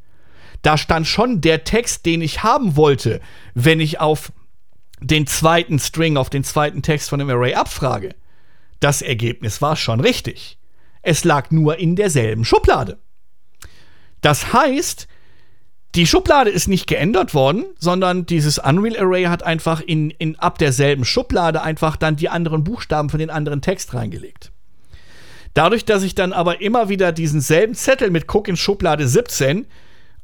Da 0.62 0.78
stand 0.78 1.06
schon 1.06 1.40
der 1.40 1.64
Text, 1.64 2.06
den 2.06 2.22
ich 2.22 2.42
haben 2.42 2.76
wollte, 2.76 3.20
wenn 3.54 3.80
ich 3.80 4.00
auf 4.00 4.32
den 5.00 5.26
zweiten 5.26 5.78
String, 5.78 6.16
auf 6.16 6.30
den 6.30 6.44
zweiten 6.44 6.82
Text 6.82 7.10
von 7.10 7.18
dem 7.18 7.30
Array 7.30 7.54
abfrage. 7.54 8.14
Das 8.80 9.02
Ergebnis 9.02 9.60
war 9.62 9.76
schon 9.76 10.00
richtig. 10.00 10.58
Es 11.02 11.24
lag 11.24 11.50
nur 11.50 11.78
in 11.78 11.96
derselben 11.96 12.44
Schublade. 12.44 12.98
Das 14.20 14.52
heißt, 14.54 15.06
die 15.94 16.06
Schublade 16.06 16.50
ist 16.50 16.66
nicht 16.66 16.86
geändert 16.86 17.34
worden, 17.34 17.66
sondern 17.78 18.26
dieses 18.26 18.58
Unreal 18.58 18.98
Array 18.98 19.24
hat 19.24 19.44
einfach 19.44 19.80
in, 19.80 20.10
in 20.10 20.36
ab 20.38 20.58
derselben 20.58 21.04
Schublade 21.04 21.62
einfach 21.62 21.96
dann 21.96 22.16
die 22.16 22.28
anderen 22.28 22.64
Buchstaben 22.64 23.10
von 23.10 23.20
den 23.20 23.30
anderen 23.30 23.62
Text 23.62 23.94
reingelegt. 23.94 24.50
Dadurch, 25.54 25.84
dass 25.84 26.02
ich 26.02 26.16
dann 26.16 26.32
aber 26.32 26.60
immer 26.60 26.88
wieder 26.88 27.12
diesen 27.12 27.40
selben 27.40 27.74
Zettel 27.74 28.10
mit 28.10 28.24
Cook 28.28 28.48
in 28.48 28.56
Schublade 28.56 29.06
17 29.06 29.66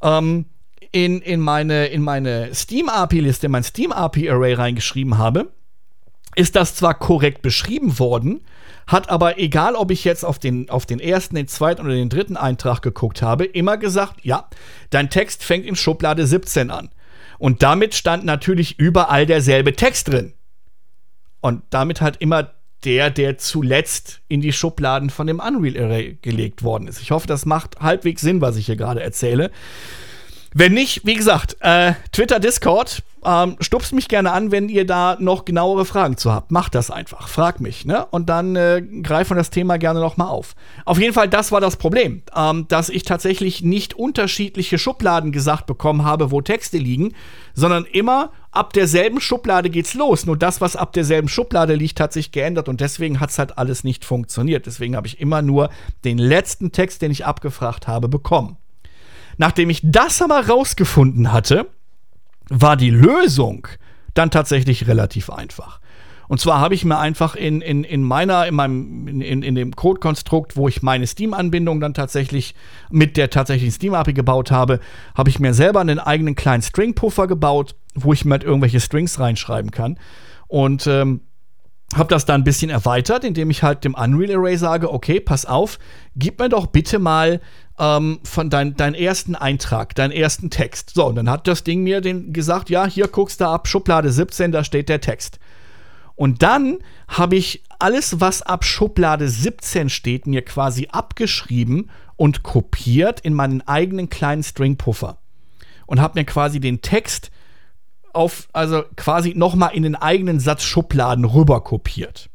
ähm, 0.03 0.47
in, 0.91 1.21
in 1.23 1.39
meine, 1.39 1.87
in 1.87 2.03
meine 2.03 2.53
Steam-API-Liste, 2.53 3.49
mein 3.49 3.63
Steam-API-Array 3.63 4.55
reingeschrieben 4.55 5.19
habe, 5.19 5.53
ist 6.35 6.57
das 6.57 6.75
zwar 6.75 6.95
korrekt 6.95 7.43
beschrieben 7.43 8.01
worden, 8.01 8.41
hat 8.91 9.09
aber, 9.09 9.39
egal 9.39 9.77
ob 9.77 9.93
ich 9.93 10.05
jetzt 10.05 10.25
auf 10.25 10.41
den, 10.41 10.69
auf 10.69 10.85
den 10.85 10.99
ersten, 10.99 11.37
den 11.37 11.47
zweiten 11.47 11.83
oder 11.83 11.95
den 11.95 12.09
dritten 12.09 12.37
Eintrag 12.37 12.83
geguckt 12.83 13.23
habe, 13.23 13.45
immer 13.45 13.77
gesagt, 13.77 14.25
ja, 14.25 14.49
dein 14.91 15.11
Text 15.11 15.45
fängt 15.45 15.65
in 15.65 15.77
Schublade 15.77 16.27
17 16.27 16.71
an. 16.71 16.91
Und 17.39 17.63
damit 17.63 17.95
stand 17.95 18.25
natürlich 18.25 18.81
überall 18.81 19.27
derselbe 19.27 19.75
Text 19.75 20.09
drin. 20.09 20.33
Und 21.41 21.63
damit 21.71 22.01
hat 22.01 22.17
immer 22.17 22.51
der, 22.85 23.11
der 23.11 23.39
zuletzt 23.39 24.23
in 24.27 24.41
die 24.41 24.53
Schubladen 24.53 25.11
von 25.11 25.29
dem 25.29 25.39
Unreal 25.39 25.85
Array 25.85 26.19
gelegt 26.21 26.65
worden 26.65 26.89
ist. 26.89 27.01
Ich 27.01 27.13
hoffe, 27.13 27.29
das 27.29 27.47
macht 27.47 27.79
halbwegs 27.81 28.23
Sinn, 28.23 28.41
was 28.41 28.57
ich 28.57 28.67
hier 28.67 28.77
gerade 28.77 29.03
erzähle. 29.03 29.53
Wenn 30.53 30.75
nicht, 30.75 31.07
wie 31.07 31.15
gesagt, 31.15 31.57
äh, 31.61 31.93
Twitter, 32.13 32.41
Discord, 32.41 33.03
ähm, 33.25 33.57
stupst 33.61 33.93
mich 33.93 34.09
gerne 34.09 34.33
an, 34.33 34.51
wenn 34.51 34.69
ihr 34.69 34.87
da 34.87 35.17
noch 35.21 35.45
genauere 35.45 35.85
Fragen 35.85 36.17
zu 36.17 36.33
habt. 36.33 36.51
Macht 36.51 36.75
das 36.75 36.91
einfach. 36.91 37.29
Frag 37.29 37.61
mich, 37.61 37.85
ne? 37.85 38.07
Und 38.07 38.29
dann 38.29 38.57
äh, 38.57 38.83
greifen 39.03 39.31
wir 39.31 39.37
das 39.37 39.51
Thema 39.51 39.77
gerne 39.77 40.01
nochmal 40.01 40.29
auf. 40.29 40.55
Auf 40.85 40.99
jeden 40.99 41.13
Fall, 41.13 41.29
das 41.29 41.53
war 41.53 41.61
das 41.61 41.77
Problem, 41.77 42.23
ähm, 42.35 42.67
dass 42.69 42.89
ich 42.89 43.05
tatsächlich 43.05 43.63
nicht 43.63 43.95
unterschiedliche 43.95 44.79
Schubladen 44.79 45.33
gesagt 45.33 45.67
bekommen 45.67 46.05
habe, 46.05 46.31
wo 46.31 46.41
Texte 46.41 46.79
liegen, 46.79 47.15
sondern 47.55 47.85
immer 47.85 48.31
ab 48.51 48.73
derselben 48.73 49.21
Schublade 49.21 49.71
geht's 49.71 49.95
los. 49.95 50.27
Nur 50.27 50.37
das, 50.37 50.61
was 50.61 50.75
ab 50.75 50.93
derselben 50.93 51.29
Schublade 51.29 51.75
liegt, 51.75 52.01
hat 52.01 52.13
sich 52.13 52.33
geändert 52.33 52.69
und 52.69 52.81
deswegen 52.81 53.21
hat's 53.21 53.39
halt 53.39 53.59
alles 53.59 53.85
nicht 53.85 54.05
funktioniert. 54.05 54.67
Deswegen 54.67 54.97
habe 54.97 55.07
ich 55.07 55.21
immer 55.21 55.43
nur 55.43 55.71
den 56.05 56.19
letzten 56.19 56.73
Text, 56.73 57.03
den 57.03 57.13
ich 57.13 57.27
abgefragt 57.27 57.87
habe, 57.87 58.09
bekommen. 58.09 58.57
Nachdem 59.41 59.71
ich 59.71 59.81
das 59.83 60.21
aber 60.21 60.49
rausgefunden 60.49 61.33
hatte, 61.33 61.67
war 62.51 62.77
die 62.77 62.91
Lösung 62.91 63.67
dann 64.13 64.31
tatsächlich 64.31 64.87
relativ 64.87 65.31
einfach. 65.31 65.81
Und 66.29 66.41
zwar 66.41 66.61
habe 66.61 66.75
ich 66.75 66.85
mir 66.85 66.99
einfach 66.99 67.37
in, 67.37 67.63
in, 67.63 67.83
in 67.83 68.03
meiner, 68.03 68.47
in 68.47 68.55
meinem, 68.55 69.09
in, 69.09 69.43
in 69.43 69.55
dem 69.55 69.75
Code-Konstrukt, 69.75 70.59
wo 70.59 70.69
ich 70.69 70.83
meine 70.83 71.07
Steam-Anbindung 71.07 71.81
dann 71.81 71.95
tatsächlich 71.95 72.55
mit 72.91 73.17
der 73.17 73.31
tatsächlichen 73.31 73.73
Steam-API 73.73 74.13
gebaut 74.13 74.51
habe, 74.51 74.79
habe 75.15 75.31
ich 75.31 75.39
mir 75.39 75.55
selber 75.55 75.81
einen 75.81 76.01
eigenen 76.01 76.35
kleinen 76.35 76.63
String-Puffer 76.63 77.27
gebaut, 77.27 77.77
wo 77.95 78.13
ich 78.13 78.27
mir 78.27 78.33
halt 78.33 78.45
irgendwelche 78.45 78.79
Strings 78.79 79.19
reinschreiben 79.19 79.71
kann. 79.71 79.99
Und 80.49 80.87
ähm, 80.87 81.23
habe 81.95 82.09
das 82.09 82.25
dann 82.25 82.43
ein 82.43 82.45
bisschen 82.45 82.71
erweitert, 82.71 83.25
indem 83.25 83.51
ich 83.51 83.63
halt 83.63 83.85
dem 83.85 83.95
Unreal 83.95 84.37
Array 84.37 84.57
sage, 84.57 84.93
okay, 84.93 85.19
pass 85.21 85.45
auf, 85.45 85.79
gib 86.15 86.39
mir 86.39 86.49
doch 86.49 86.67
bitte 86.67 86.99
mal 86.99 87.41
ähm, 87.79 88.21
von 88.23 88.49
dein 88.51 88.95
ersten 88.95 89.35
Eintrag, 89.35 89.95
deinen 89.95 90.13
ersten 90.13 90.51
Text. 90.51 90.91
So, 90.95 91.07
und 91.07 91.17
dann 91.17 91.29
hat 91.29 91.49
das 91.49 91.65
Ding 91.65 91.83
mir 91.83 92.01
den 92.01 92.33
gesagt, 92.33 92.71
ja, 92.71 92.87
hier 92.87 93.09
guckst 93.09 93.41
du 93.41 93.47
ab, 93.47 93.67
Schublade 93.67 94.13
17, 94.13 94.53
da 94.53 94.63
steht 94.63 94.89
der 94.89 95.01
Text. 95.01 95.41
Und 96.15 96.43
dann 96.43 96.79
habe 97.09 97.37
ich 97.37 97.65
alles, 97.79 98.21
was 98.21 98.43
ab 98.43 98.65
Schublade 98.65 99.27
17 99.27 99.89
steht, 99.89 100.27
mir 100.27 100.43
quasi 100.43 100.89
abgeschrieben 100.93 101.91
und 102.17 102.43
kopiert 102.43 103.21
in 103.21 103.33
meinen 103.33 103.67
eigenen 103.67 104.11
kleinen 104.11 104.43
String-Puffer. 104.43 105.17
Und 105.87 106.01
habe 106.01 106.21
mir 106.21 106.27
quasi 106.27 106.61
den 106.61 106.83
Text 106.83 107.31
auf, 108.13 108.49
also 108.53 108.83
quasi 108.97 109.35
nochmal 109.35 109.75
in 109.75 109.83
den 109.83 109.97
eigenen 109.97 110.41
Satz 110.41 110.63
Schubladen 110.63 111.25
rüber 111.25 111.63
kopiert. 111.63 112.31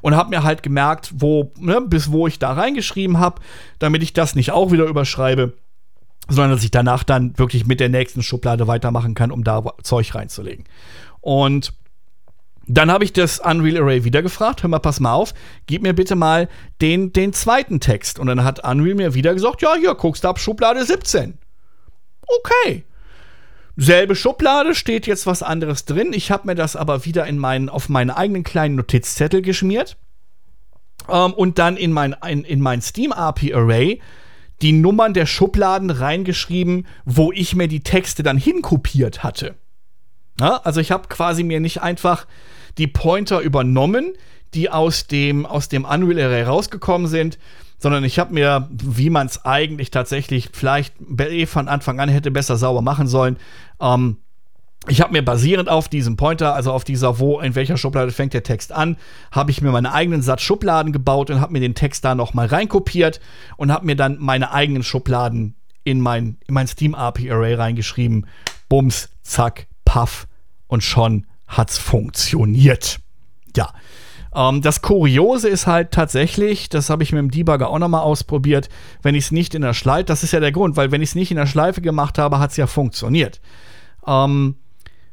Und 0.00 0.14
habe 0.14 0.30
mir 0.30 0.44
halt 0.44 0.62
gemerkt, 0.62 1.10
wo, 1.16 1.52
ne, 1.58 1.80
bis 1.80 2.12
wo 2.12 2.26
ich 2.26 2.38
da 2.38 2.52
reingeschrieben 2.52 3.18
habe, 3.18 3.40
damit 3.78 4.02
ich 4.02 4.12
das 4.12 4.36
nicht 4.36 4.52
auch 4.52 4.70
wieder 4.70 4.84
überschreibe, 4.84 5.54
sondern 6.28 6.52
dass 6.52 6.62
ich 6.62 6.70
danach 6.70 7.02
dann 7.02 7.36
wirklich 7.36 7.66
mit 7.66 7.80
der 7.80 7.88
nächsten 7.88 8.22
Schublade 8.22 8.68
weitermachen 8.68 9.14
kann, 9.14 9.32
um 9.32 9.42
da 9.42 9.64
Zeug 9.82 10.14
reinzulegen. 10.14 10.64
Und 11.20 11.72
dann 12.68 12.92
habe 12.92 13.02
ich 13.02 13.12
das 13.12 13.40
Unreal 13.40 13.82
Array 13.82 14.04
wieder 14.04 14.22
gefragt, 14.22 14.62
hör 14.62 14.68
mal, 14.70 14.78
pass 14.78 15.00
mal 15.00 15.14
auf, 15.14 15.34
gib 15.66 15.82
mir 15.82 15.94
bitte 15.94 16.14
mal 16.14 16.48
den, 16.80 17.12
den 17.12 17.32
zweiten 17.32 17.80
Text. 17.80 18.18
Und 18.18 18.26
dann 18.28 18.44
hat 18.44 18.62
Unreal 18.64 18.94
mir 18.94 19.14
wieder 19.14 19.34
gesagt, 19.34 19.62
ja, 19.62 19.74
hier, 19.74 19.94
guckst 19.94 20.22
du 20.22 20.28
ab 20.28 20.38
Schublade 20.38 20.84
17. 20.84 21.38
Okay 22.22 22.84
selbe 23.78 24.16
Schublade, 24.16 24.74
steht 24.74 25.06
jetzt 25.06 25.26
was 25.26 25.42
anderes 25.42 25.84
drin. 25.84 26.12
Ich 26.12 26.32
habe 26.32 26.48
mir 26.48 26.56
das 26.56 26.74
aber 26.74 27.04
wieder 27.04 27.26
in 27.26 27.38
meinen, 27.38 27.68
auf 27.68 27.88
meinen 27.88 28.10
eigenen 28.10 28.42
kleinen 28.42 28.74
Notizzettel 28.74 29.40
geschmiert 29.40 29.96
ähm, 31.08 31.32
und 31.32 31.58
dann 31.58 31.76
in 31.76 31.92
mein, 31.92 32.14
in, 32.28 32.42
in 32.42 32.60
mein 32.60 32.82
Steam 32.82 33.12
API 33.12 33.54
Array 33.54 34.00
die 34.60 34.72
Nummern 34.72 35.14
der 35.14 35.26
Schubladen 35.26 35.90
reingeschrieben, 35.90 36.88
wo 37.04 37.30
ich 37.30 37.54
mir 37.54 37.68
die 37.68 37.84
Texte 37.84 38.24
dann 38.24 38.36
hinkopiert 38.36 39.22
hatte. 39.22 39.54
Ja, 40.40 40.56
also 40.64 40.80
ich 40.80 40.90
habe 40.90 41.06
quasi 41.06 41.44
mir 41.44 41.60
nicht 41.60 41.80
einfach 41.80 42.26
die 42.78 42.88
Pointer 42.88 43.40
übernommen, 43.40 44.14
die 44.54 44.70
aus 44.70 45.06
dem, 45.06 45.46
aus 45.46 45.68
dem 45.68 45.84
Unreal 45.84 46.26
Array 46.26 46.42
rausgekommen 46.42 47.06
sind, 47.06 47.38
sondern 47.78 48.04
ich 48.04 48.18
habe 48.18 48.34
mir, 48.34 48.68
wie 48.70 49.10
man 49.10 49.26
es 49.26 49.44
eigentlich 49.44 49.90
tatsächlich 49.90 50.50
vielleicht 50.52 50.94
eh 51.18 51.46
von 51.46 51.68
Anfang 51.68 52.00
an 52.00 52.08
hätte 52.08 52.30
besser 52.30 52.56
sauber 52.56 52.82
machen 52.82 53.06
sollen, 53.06 53.36
ähm, 53.80 54.18
ich 54.86 55.00
habe 55.00 55.12
mir 55.12 55.24
basierend 55.24 55.68
auf 55.68 55.88
diesem 55.88 56.16
Pointer, 56.16 56.54
also 56.54 56.72
auf 56.72 56.84
dieser, 56.84 57.18
wo, 57.18 57.40
in 57.40 57.54
welcher 57.54 57.76
Schublade 57.76 58.10
fängt 58.10 58.32
der 58.32 58.42
Text 58.42 58.72
an, 58.72 58.96
habe 59.30 59.50
ich 59.50 59.60
mir 59.60 59.70
meine 59.70 59.92
eigenen 59.92 60.22
Satz 60.22 60.42
Schubladen 60.42 60.92
gebaut 60.92 61.30
und 61.30 61.40
habe 61.40 61.52
mir 61.52 61.60
den 61.60 61.74
Text 61.74 62.04
da 62.04 62.14
nochmal 62.14 62.46
reinkopiert 62.46 63.20
und 63.56 63.72
habe 63.72 63.86
mir 63.86 63.96
dann 63.96 64.18
meine 64.18 64.52
eigenen 64.52 64.82
Schubladen 64.82 65.56
in 65.84 66.00
mein, 66.00 66.38
in 66.46 66.54
mein 66.54 66.66
Steam 66.68 66.94
API 66.94 67.30
Array 67.30 67.54
reingeschrieben. 67.54 68.26
Bums, 68.68 69.10
zack, 69.22 69.66
paff 69.84 70.26
und 70.68 70.82
schon 70.82 71.26
hat's 71.46 71.78
funktioniert. 71.78 73.00
Ja. 73.56 73.72
Ähm, 74.34 74.62
das 74.62 74.82
Kuriose 74.82 75.48
ist 75.48 75.66
halt 75.66 75.90
tatsächlich, 75.90 76.68
das 76.68 76.90
habe 76.90 77.02
ich 77.02 77.12
mit 77.12 77.20
dem 77.20 77.30
Debugger 77.30 77.70
auch 77.70 77.78
nochmal 77.78 78.02
ausprobiert, 78.02 78.68
wenn 79.02 79.14
ich 79.14 79.24
es 79.24 79.30
nicht 79.30 79.54
in 79.54 79.62
der 79.62 79.74
Schleife, 79.74 80.04
das 80.04 80.22
ist 80.22 80.32
ja 80.32 80.40
der 80.40 80.52
Grund, 80.52 80.76
weil 80.76 80.90
wenn 80.90 81.02
ich 81.02 81.10
es 81.10 81.14
nicht 81.14 81.30
in 81.30 81.36
der 81.36 81.46
Schleife 81.46 81.80
gemacht 81.80 82.18
habe, 82.18 82.38
hat 82.38 82.50
es 82.50 82.56
ja 82.56 82.66
funktioniert. 82.66 83.40
Ähm, 84.06 84.56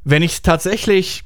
wenn 0.03 0.21
ich 0.21 0.33
es 0.33 0.41
tatsächlich 0.41 1.23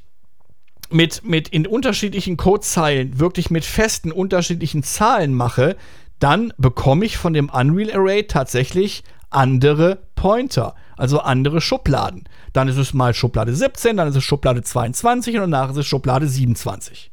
mit, 0.90 1.24
mit 1.24 1.48
in 1.48 1.66
unterschiedlichen 1.66 2.36
Codezeilen 2.36 3.18
wirklich 3.18 3.50
mit 3.50 3.64
festen 3.64 4.12
unterschiedlichen 4.12 4.82
Zahlen 4.82 5.34
mache, 5.34 5.76
dann 6.18 6.52
bekomme 6.58 7.04
ich 7.04 7.16
von 7.16 7.32
dem 7.32 7.48
Unreal 7.48 7.92
Array 7.92 8.24
tatsächlich 8.24 9.04
andere 9.30 9.98
Pointer, 10.16 10.74
also 10.96 11.20
andere 11.20 11.60
Schubladen. 11.60 12.24
Dann 12.52 12.68
ist 12.68 12.76
es 12.76 12.92
mal 12.92 13.14
Schublade 13.14 13.54
17, 13.54 13.96
dann 13.96 14.08
ist 14.08 14.16
es 14.16 14.24
Schublade 14.24 14.62
22 14.62 15.36
und 15.36 15.42
danach 15.42 15.70
ist 15.70 15.76
es 15.76 15.86
Schublade 15.86 16.26
27. 16.26 17.09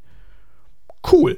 Cool. 1.09 1.37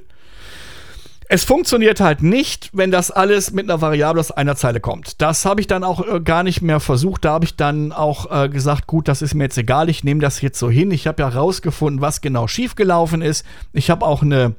Es 1.32 1.44
funktioniert 1.44 2.00
halt 2.00 2.24
nicht, 2.24 2.72
wenn 2.74 2.90
das 2.90 3.12
alles 3.12 3.52
mit 3.52 3.70
einer 3.70 3.82
Variable 3.82 4.20
aus 4.20 4.32
einer 4.32 4.56
Zeile 4.56 4.80
kommt. 4.80 5.22
Das 5.22 5.46
habe 5.46 5.62
ich 5.62 5.68
dann 5.68 5.84
auch 5.84 6.04
äh, 6.06 6.20
gar 6.22 6.42
nicht 6.42 6.64
mehr 6.64 6.80
versucht. 6.80 7.24
Da 7.24 7.34
habe 7.34 7.46
ich 7.46 7.56
dann 7.56 7.92
auch 7.92 8.32
äh, 8.32 8.50
gesagt, 8.50 8.88
gut, 8.88 9.08
das 9.08 9.22
ist 9.22 9.36
mir 9.36 9.44
jetzt 9.44 9.58
egal, 9.60 9.90
ich 9.90 10.04
nehme 10.04 10.22
das 10.22 10.42
jetzt 10.42 10.58
so 10.58 10.72
hin. 10.72 10.90
Ich 10.90 11.06
habe 11.06 11.22
ja 11.22 11.30
rausgefunden, 11.30 12.02
was 12.02 12.22
genau 12.22 12.48
schiefgelaufen 12.48 13.22
ist. 13.22 13.46
Ich 13.74 13.92
habe 13.92 14.08
auch 14.08 14.24
eine, 14.24 14.56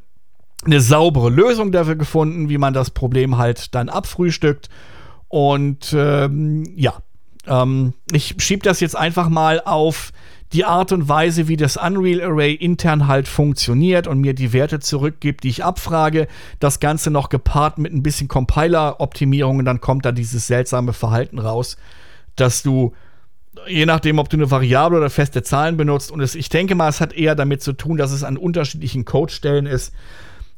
eine 0.64 0.80
saubere 0.80 1.28
Lösung 1.28 1.72
dafür 1.72 1.96
gefunden, 1.96 2.48
wie 2.48 2.58
man 2.58 2.72
das 2.72 2.90
Problem 2.90 3.36
halt 3.36 3.74
dann 3.74 3.88
abfrühstückt. 3.88 4.68
Und 5.26 5.92
ähm, 5.92 6.72
ja, 6.76 6.94
ähm, 7.48 7.94
ich 8.12 8.36
schiebe 8.38 8.62
das 8.62 8.78
jetzt 8.78 8.96
einfach 8.96 9.28
mal 9.28 9.60
auf 9.64 10.12
die 10.52 10.64
Art 10.64 10.92
und 10.92 11.08
Weise, 11.08 11.46
wie 11.48 11.56
das 11.56 11.76
Unreal 11.76 12.22
Array 12.22 12.54
intern 12.54 13.06
halt 13.06 13.28
funktioniert 13.28 14.06
und 14.06 14.20
mir 14.20 14.34
die 14.34 14.52
Werte 14.52 14.80
zurückgibt, 14.80 15.44
die 15.44 15.48
ich 15.48 15.64
abfrage. 15.64 16.26
Das 16.58 16.80
Ganze 16.80 17.10
noch 17.10 17.28
gepaart 17.28 17.78
mit 17.78 17.92
ein 17.92 18.02
bisschen 18.02 18.26
Compiler-Optimierungen, 18.28 19.64
dann 19.64 19.80
kommt 19.80 20.04
da 20.04 20.12
dieses 20.12 20.46
seltsame 20.46 20.92
Verhalten 20.92 21.38
raus, 21.38 21.76
dass 22.34 22.62
du 22.62 22.92
je 23.66 23.86
nachdem, 23.86 24.18
ob 24.18 24.28
du 24.28 24.36
eine 24.36 24.50
Variable 24.50 24.98
oder 24.98 25.10
feste 25.10 25.42
Zahlen 25.42 25.76
benutzt. 25.76 26.10
Und 26.10 26.20
es, 26.20 26.34
ich 26.34 26.48
denke 26.48 26.74
mal, 26.74 26.88
es 26.88 27.00
hat 27.00 27.12
eher 27.12 27.34
damit 27.34 27.62
zu 27.62 27.72
tun, 27.72 27.96
dass 27.96 28.12
es 28.12 28.24
an 28.24 28.36
unterschiedlichen 28.36 29.04
Codestellen 29.04 29.66
ist. 29.66 29.92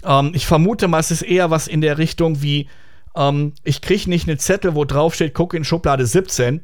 Ähm, 0.05 0.33
ich 0.35 0.47
vermute 0.47 0.89
mal, 0.89 1.01
es 1.01 1.11
ist 1.11 1.23
eher 1.23 1.51
was 1.51 1.69
in 1.69 1.81
der 1.81 1.99
Richtung 1.99 2.43
wie, 2.43 2.69
ähm, 3.17 3.55
ich 3.65 3.81
kriege 3.81 4.09
nicht 4.11 4.29
einen 4.29 4.39
Zettel, 4.39 4.75
wo 4.75 4.85
drauf 4.85 5.15
steht, 5.15 5.35
guck 5.35 5.55
in 5.55 5.65
Schublade 5.65 6.07
17, 6.07 6.63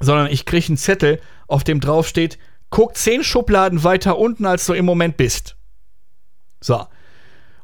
sondern 0.00 0.28
ich 0.28 0.44
kriege 0.44 0.68
einen 0.68 0.76
Zettel, 0.76 1.20
auf 1.48 1.64
dem 1.64 1.80
drauf 1.80 2.08
steht, 2.08 2.38
guck 2.70 2.96
zehn 2.96 3.22
Schubladen 3.22 3.84
weiter 3.84 4.18
unten, 4.18 4.46
als 4.46 4.66
du 4.66 4.72
im 4.72 4.84
Moment 4.84 5.16
bist. 5.16 5.56
So. 6.60 6.86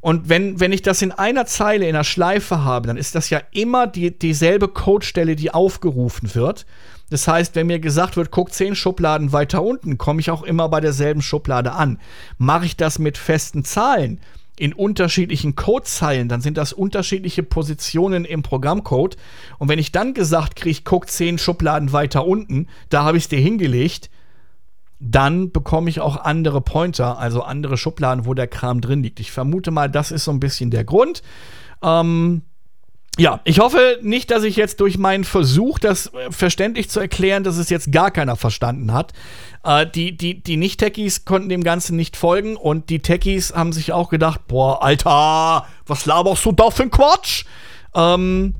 Und 0.00 0.28
wenn, 0.28 0.58
wenn 0.58 0.72
ich 0.72 0.82
das 0.82 1.00
in 1.00 1.12
einer 1.12 1.46
Zeile, 1.46 1.86
in 1.86 1.94
einer 1.94 2.02
Schleife 2.02 2.64
habe, 2.64 2.88
dann 2.88 2.96
ist 2.96 3.14
das 3.14 3.30
ja 3.30 3.40
immer 3.52 3.86
die, 3.86 4.16
dieselbe 4.18 4.66
Codestelle, 4.66 5.36
die 5.36 5.52
aufgerufen 5.52 6.34
wird. 6.34 6.66
Das 7.08 7.28
heißt, 7.28 7.54
wenn 7.54 7.68
mir 7.68 7.78
gesagt 7.78 8.16
wird, 8.16 8.30
guck 8.30 8.52
zehn 8.52 8.74
Schubladen 8.74 9.32
weiter 9.32 9.62
unten, 9.62 9.98
komme 9.98 10.20
ich 10.20 10.30
auch 10.30 10.42
immer 10.42 10.68
bei 10.68 10.80
derselben 10.80 11.22
Schublade 11.22 11.72
an. 11.72 12.00
Mache 12.38 12.66
ich 12.66 12.76
das 12.76 12.98
mit 12.98 13.16
festen 13.16 13.64
Zahlen 13.64 14.18
in 14.58 14.72
unterschiedlichen 14.72 15.54
Codezeilen, 15.56 16.28
dann 16.28 16.40
sind 16.40 16.56
das 16.56 16.72
unterschiedliche 16.72 17.42
Positionen 17.42 18.24
im 18.24 18.42
Programmcode. 18.42 19.16
Und 19.58 19.68
wenn 19.68 19.78
ich 19.78 19.92
dann 19.92 20.14
gesagt 20.14 20.56
kriege, 20.56 20.80
guck 20.84 21.08
zehn 21.08 21.38
Schubladen 21.38 21.92
weiter 21.92 22.26
unten, 22.26 22.66
da 22.90 23.04
habe 23.04 23.16
ich 23.16 23.24
es 23.24 23.28
dir 23.28 23.40
hingelegt, 23.40 24.10
dann 25.04 25.50
bekomme 25.50 25.90
ich 25.90 26.00
auch 26.00 26.16
andere 26.16 26.60
Pointer, 26.60 27.18
also 27.18 27.42
andere 27.42 27.76
Schubladen, 27.76 28.24
wo 28.24 28.34
der 28.34 28.46
Kram 28.46 28.80
drin 28.80 29.02
liegt. 29.02 29.18
Ich 29.18 29.32
vermute 29.32 29.70
mal, 29.70 29.90
das 29.90 30.12
ist 30.12 30.24
so 30.24 30.30
ein 30.30 30.40
bisschen 30.40 30.70
der 30.70 30.84
Grund. 30.84 31.22
Ähm, 31.82 32.42
ja, 33.18 33.40
ich 33.44 33.58
hoffe 33.58 33.98
nicht, 34.00 34.30
dass 34.30 34.44
ich 34.44 34.56
jetzt 34.56 34.80
durch 34.80 34.96
meinen 34.96 35.24
Versuch, 35.24 35.78
das 35.78 36.06
äh, 36.14 36.30
verständlich 36.30 36.88
zu 36.88 37.00
erklären, 37.00 37.42
dass 37.42 37.58
es 37.58 37.68
jetzt 37.68 37.90
gar 37.90 38.10
keiner 38.10 38.36
verstanden 38.36 38.92
hat. 38.92 39.12
Äh, 39.64 39.86
die 39.86 40.16
die, 40.16 40.40
die 40.40 40.56
Nicht-Techies 40.56 41.24
konnten 41.24 41.48
dem 41.48 41.64
Ganzen 41.64 41.96
nicht 41.96 42.16
folgen 42.16 42.56
und 42.56 42.88
die 42.88 43.00
Techies 43.00 43.54
haben 43.54 43.72
sich 43.72 43.92
auch 43.92 44.08
gedacht, 44.08 44.46
boah, 44.46 44.82
Alter, 44.82 45.66
was 45.84 46.06
laberst 46.06 46.44
du 46.44 46.52
da 46.52 46.70
für 46.70 46.84
ein 46.84 46.90
Quatsch? 46.90 47.44
Ähm, 47.94 48.54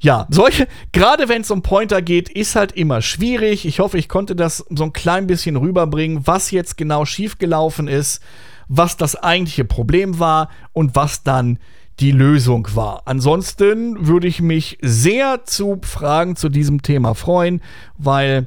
ja, 0.00 0.26
solche, 0.30 0.68
gerade 0.92 1.28
wenn 1.28 1.42
es 1.42 1.50
um 1.50 1.62
Pointer 1.62 2.02
geht, 2.02 2.28
ist 2.28 2.54
halt 2.54 2.72
immer 2.72 3.02
schwierig. 3.02 3.66
Ich 3.66 3.80
hoffe, 3.80 3.98
ich 3.98 4.08
konnte 4.08 4.36
das 4.36 4.64
so 4.70 4.84
ein 4.84 4.92
klein 4.92 5.26
bisschen 5.26 5.56
rüberbringen, 5.56 6.26
was 6.26 6.52
jetzt 6.52 6.76
genau 6.76 7.04
schiefgelaufen 7.04 7.88
ist, 7.88 8.22
was 8.68 8.96
das 8.96 9.16
eigentliche 9.16 9.64
Problem 9.64 10.20
war 10.20 10.50
und 10.72 10.94
was 10.94 11.24
dann 11.24 11.58
die 11.98 12.12
Lösung 12.12 12.68
war. 12.74 13.02
Ansonsten 13.06 14.06
würde 14.06 14.28
ich 14.28 14.40
mich 14.40 14.78
sehr 14.82 15.44
zu 15.44 15.80
Fragen 15.82 16.36
zu 16.36 16.48
diesem 16.48 16.82
Thema 16.82 17.14
freuen, 17.14 17.60
weil 17.96 18.46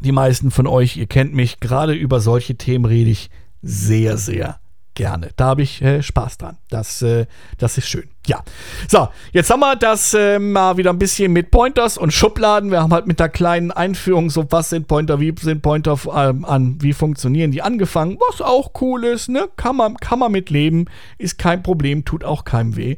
die 0.00 0.12
meisten 0.12 0.50
von 0.50 0.66
euch, 0.66 0.96
ihr 0.96 1.06
kennt 1.06 1.34
mich, 1.34 1.60
gerade 1.60 1.92
über 1.92 2.20
solche 2.20 2.54
Themen 2.54 2.86
rede 2.86 3.10
ich 3.10 3.28
sehr, 3.60 4.16
sehr 4.16 4.59
gerne. 5.00 5.30
Da 5.36 5.46
habe 5.46 5.62
ich 5.62 5.80
äh, 5.80 6.02
Spaß 6.02 6.36
dran. 6.36 6.58
Das, 6.68 7.00
äh, 7.00 7.24
das 7.56 7.78
ist 7.78 7.88
schön. 7.88 8.10
Ja. 8.26 8.44
So, 8.86 9.08
jetzt 9.32 9.48
haben 9.48 9.60
wir 9.60 9.74
das 9.74 10.12
äh, 10.12 10.38
mal 10.38 10.76
wieder 10.76 10.90
ein 10.90 10.98
bisschen 10.98 11.32
mit 11.32 11.50
Pointers 11.50 11.96
und 11.96 12.12
Schubladen. 12.12 12.70
Wir 12.70 12.82
haben 12.82 12.92
halt 12.92 13.06
mit 13.06 13.18
der 13.18 13.30
kleinen 13.30 13.70
Einführung, 13.70 14.28
so 14.28 14.46
was 14.50 14.68
sind 14.68 14.88
Pointer, 14.88 15.18
wie 15.18 15.34
sind 15.40 15.62
Pointer 15.62 15.96
ähm, 16.14 16.44
an, 16.44 16.76
wie 16.80 16.92
funktionieren 16.92 17.50
die 17.50 17.62
angefangen. 17.62 18.18
Was 18.28 18.42
auch 18.42 18.72
cool 18.82 19.04
ist, 19.04 19.30
ne? 19.30 19.48
Kann 19.56 19.76
man, 19.76 19.96
kann 19.96 20.18
man 20.18 20.32
mit 20.32 20.50
leben, 20.50 20.84
ist 21.16 21.38
kein 21.38 21.62
Problem, 21.62 22.04
tut 22.04 22.22
auch 22.22 22.44
keinem 22.44 22.76
weh. 22.76 22.96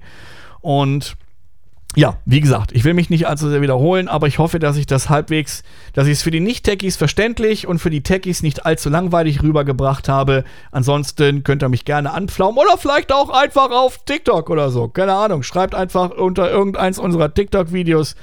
Und 0.60 1.16
ja, 1.94 2.16
wie 2.24 2.40
gesagt, 2.40 2.72
ich 2.72 2.84
will 2.84 2.94
mich 2.94 3.10
nicht 3.10 3.26
allzu 3.26 3.50
sehr 3.50 3.60
wiederholen, 3.60 4.08
aber 4.08 4.26
ich 4.26 4.38
hoffe, 4.38 4.58
dass 4.58 4.78
ich 4.78 4.86
das 4.86 5.10
halbwegs, 5.10 5.62
dass 5.92 6.06
ich 6.06 6.14
es 6.14 6.22
für 6.22 6.30
die 6.30 6.40
Nicht-Techies 6.40 6.96
verständlich 6.96 7.66
und 7.66 7.80
für 7.80 7.90
die 7.90 8.02
Techies 8.02 8.42
nicht 8.42 8.64
allzu 8.64 8.88
langweilig 8.88 9.42
rübergebracht 9.42 10.08
habe. 10.08 10.44
Ansonsten 10.70 11.44
könnt 11.44 11.62
ihr 11.62 11.68
mich 11.68 11.84
gerne 11.84 12.12
anpflaumen 12.12 12.58
oder 12.58 12.78
vielleicht 12.78 13.12
auch 13.12 13.28
einfach 13.28 13.70
auf 13.70 14.04
TikTok 14.06 14.48
oder 14.48 14.70
so. 14.70 14.88
Keine 14.88 15.12
Ahnung. 15.12 15.42
Schreibt 15.42 15.74
einfach 15.74 16.10
unter 16.10 16.50
irgendeins 16.50 16.98
unserer 16.98 17.34
TikTok-Videos. 17.34 18.14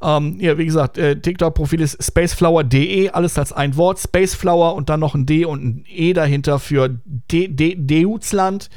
Ähm, 0.00 0.38
ja, 0.40 0.56
wie 0.56 0.64
gesagt, 0.64 0.96
äh, 0.96 1.20
TikTok-Profil 1.20 1.82
ist 1.82 2.02
spaceflower.de, 2.02 3.10
alles 3.10 3.36
als 3.36 3.52
ein 3.52 3.76
Wort. 3.76 3.98
Spaceflower 3.98 4.74
und 4.74 4.88
dann 4.88 5.00
noch 5.00 5.14
ein 5.14 5.26
D 5.26 5.44
und 5.44 5.64
ein 5.64 5.84
E 5.86 6.14
dahinter 6.14 6.58
für 6.58 6.88
Deutschland. 7.28 8.70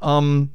Ähm, 0.00 0.50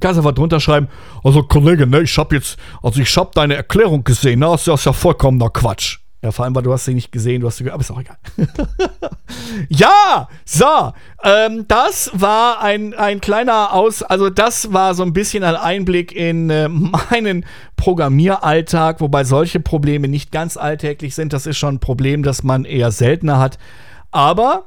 Kannst 0.00 0.18
einfach 0.18 0.32
drunter 0.32 0.60
schreiben, 0.60 0.88
also 1.24 1.42
Kollege, 1.42 1.86
ne, 1.86 2.02
ich 2.02 2.16
hab 2.18 2.32
jetzt, 2.32 2.58
also 2.82 3.00
ich 3.00 3.16
hab 3.16 3.32
deine 3.32 3.54
Erklärung 3.54 4.04
gesehen, 4.04 4.40
ne, 4.40 4.46
das 4.46 4.66
ist 4.66 4.84
ja 4.84 4.92
vollkommener 4.92 5.50
Quatsch. 5.50 5.98
Ja, 6.20 6.32
vor 6.32 6.44
allem, 6.44 6.54
weil 6.56 6.64
du 6.64 6.72
hast 6.72 6.84
sie 6.84 6.94
nicht 6.94 7.12
gesehen, 7.12 7.42
du 7.42 7.46
hast 7.46 7.58
sie 7.58 7.64
gehört, 7.64 7.74
aber 7.74 7.82
ist 7.82 7.92
auch 7.92 8.00
egal. 8.00 8.16
ja, 9.68 10.28
so, 10.44 10.92
ähm, 11.22 11.64
das 11.68 12.10
war 12.12 12.60
ein, 12.60 12.92
ein 12.94 13.20
kleiner 13.20 13.72
Aus, 13.72 14.02
also 14.02 14.28
das 14.28 14.72
war 14.72 14.94
so 14.94 15.04
ein 15.04 15.12
bisschen 15.12 15.44
ein 15.44 15.54
Einblick 15.54 16.10
in 16.10 16.50
äh, 16.50 16.68
meinen 16.68 17.46
Programmieralltag, 17.76 19.00
wobei 19.00 19.22
solche 19.22 19.60
Probleme 19.60 20.08
nicht 20.08 20.32
ganz 20.32 20.56
alltäglich 20.56 21.14
sind. 21.14 21.32
Das 21.32 21.46
ist 21.46 21.56
schon 21.56 21.76
ein 21.76 21.80
Problem, 21.80 22.24
das 22.24 22.42
man 22.42 22.64
eher 22.64 22.90
seltener 22.90 23.38
hat. 23.38 23.56
Aber 24.10 24.64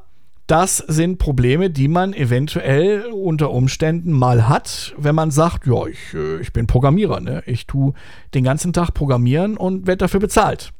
das 0.51 0.79
sind 0.79 1.17
Probleme, 1.17 1.69
die 1.69 1.87
man 1.87 2.13
eventuell 2.13 3.05
unter 3.05 3.51
Umständen 3.51 4.11
mal 4.11 4.49
hat, 4.49 4.93
wenn 4.97 5.15
man 5.15 5.31
sagt, 5.31 5.65
ja, 5.65 5.87
ich, 5.87 6.13
äh, 6.13 6.41
ich 6.41 6.51
bin 6.51 6.67
Programmierer, 6.67 7.21
ne? 7.21 7.41
ich 7.45 7.67
tue 7.67 7.93
den 8.33 8.43
ganzen 8.43 8.73
Tag 8.73 8.93
programmieren 8.93 9.55
und 9.55 9.87
werde 9.87 9.99
dafür 9.99 10.19
bezahlt. 10.19 10.73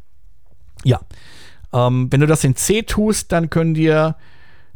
Ja, 0.83 0.99
ähm, 1.71 2.07
wenn 2.11 2.19
du 2.19 2.27
das 2.27 2.43
in 2.43 2.57
C 2.57 2.81
tust, 2.81 3.31
dann 3.31 3.49
können 3.49 3.73
dir, 3.73 4.17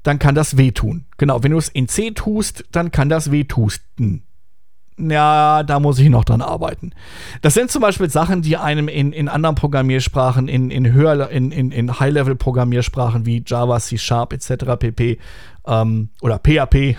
dann 0.04 0.18
kann 0.18 0.34
das 0.34 0.56
wehtun. 0.56 1.04
Genau, 1.18 1.44
wenn 1.44 1.52
du 1.52 1.58
es 1.58 1.68
in 1.68 1.90
C 1.90 2.12
tust, 2.12 2.64
dann 2.72 2.92
kann 2.92 3.10
das 3.10 3.32
wehtusten 3.32 4.24
ja, 4.98 5.64
da 5.64 5.80
muss 5.80 6.00
ich 6.00 6.10
noch 6.10 6.24
dran 6.24 6.42
arbeiten. 6.42 6.92
Das 7.42 7.54
sind 7.54 7.70
zum 7.70 7.82
Beispiel 7.82 8.10
Sachen, 8.10 8.42
die 8.42 8.58
einem 8.58 8.88
in, 8.88 9.12
in 9.12 9.28
anderen 9.28 9.56
Programmiersprachen, 9.56 10.48
in, 10.48 10.72
in 10.72 10.94
höher, 10.94 11.30
in, 11.30 11.52
in, 11.52 11.72
in 11.72 12.00
High-Level-Programmiersprachen 12.00 13.26
wie 13.26 13.44
Java, 13.46 13.80
C 13.80 13.98
Sharp 13.98 14.34
etc. 14.34 14.78
pp. 14.80 15.20
Ähm, 15.68 16.10
oder 16.22 16.40
PHP 16.40 16.96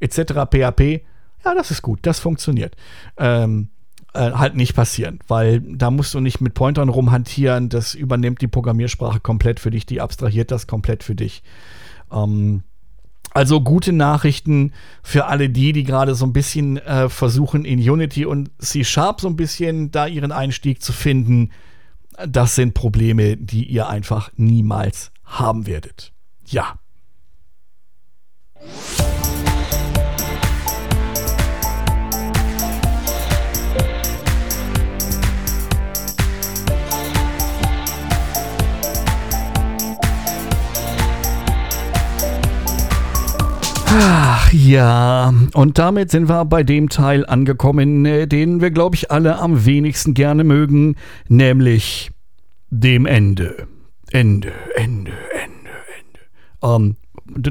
etc. 0.00 0.32
PHP. 0.50 1.02
Ja, 1.44 1.54
das 1.54 1.70
ist 1.70 1.82
gut, 1.82 2.00
das 2.02 2.20
funktioniert. 2.20 2.76
Ähm, 3.16 3.70
äh, 4.14 4.32
halt 4.32 4.54
nicht 4.54 4.74
passieren, 4.74 5.18
weil 5.28 5.60
da 5.60 5.90
musst 5.90 6.14
du 6.14 6.20
nicht 6.20 6.40
mit 6.40 6.54
Pointern 6.54 6.88
rumhantieren. 6.88 7.68
Das 7.68 7.94
übernimmt 7.94 8.40
die 8.40 8.48
Programmiersprache 8.48 9.20
komplett 9.20 9.60
für 9.60 9.70
dich, 9.70 9.84
die 9.84 10.00
abstrahiert 10.00 10.50
das 10.50 10.66
komplett 10.66 11.02
für 11.02 11.14
dich. 11.14 11.42
Ähm, 12.12 12.62
also 13.36 13.60
gute 13.60 13.92
Nachrichten 13.92 14.72
für 15.02 15.26
alle 15.26 15.50
die, 15.50 15.74
die 15.74 15.84
gerade 15.84 16.14
so 16.14 16.24
ein 16.24 16.32
bisschen 16.32 16.78
äh, 16.78 17.10
versuchen, 17.10 17.66
in 17.66 17.78
Unity 17.78 18.24
und 18.24 18.50
C 18.58 18.82
Sharp 18.82 19.20
so 19.20 19.28
ein 19.28 19.36
bisschen 19.36 19.90
da 19.90 20.06
ihren 20.06 20.32
Einstieg 20.32 20.82
zu 20.82 20.94
finden. 20.94 21.50
Das 22.26 22.54
sind 22.54 22.72
Probleme, 22.72 23.36
die 23.36 23.64
ihr 23.64 23.90
einfach 23.90 24.30
niemals 24.36 25.12
haben 25.22 25.66
werdet. 25.66 26.12
Ja. 26.46 26.78
Ach 43.88 44.52
ja, 44.52 45.32
und 45.54 45.78
damit 45.78 46.10
sind 46.10 46.28
wir 46.28 46.44
bei 46.44 46.64
dem 46.64 46.88
Teil 46.88 47.24
angekommen, 47.24 48.04
äh, 48.04 48.26
den 48.26 48.60
wir, 48.60 48.70
glaube 48.70 48.96
ich, 48.96 49.10
alle 49.10 49.38
am 49.38 49.64
wenigsten 49.64 50.14
gerne 50.14 50.44
mögen, 50.44 50.96
nämlich 51.28 52.10
dem 52.70 53.06
Ende. 53.06 53.68
Ende, 54.10 54.52
Ende, 54.76 55.12
Ende, 55.32 55.70
Ende. 55.98 56.20
Ähm, 56.62 56.96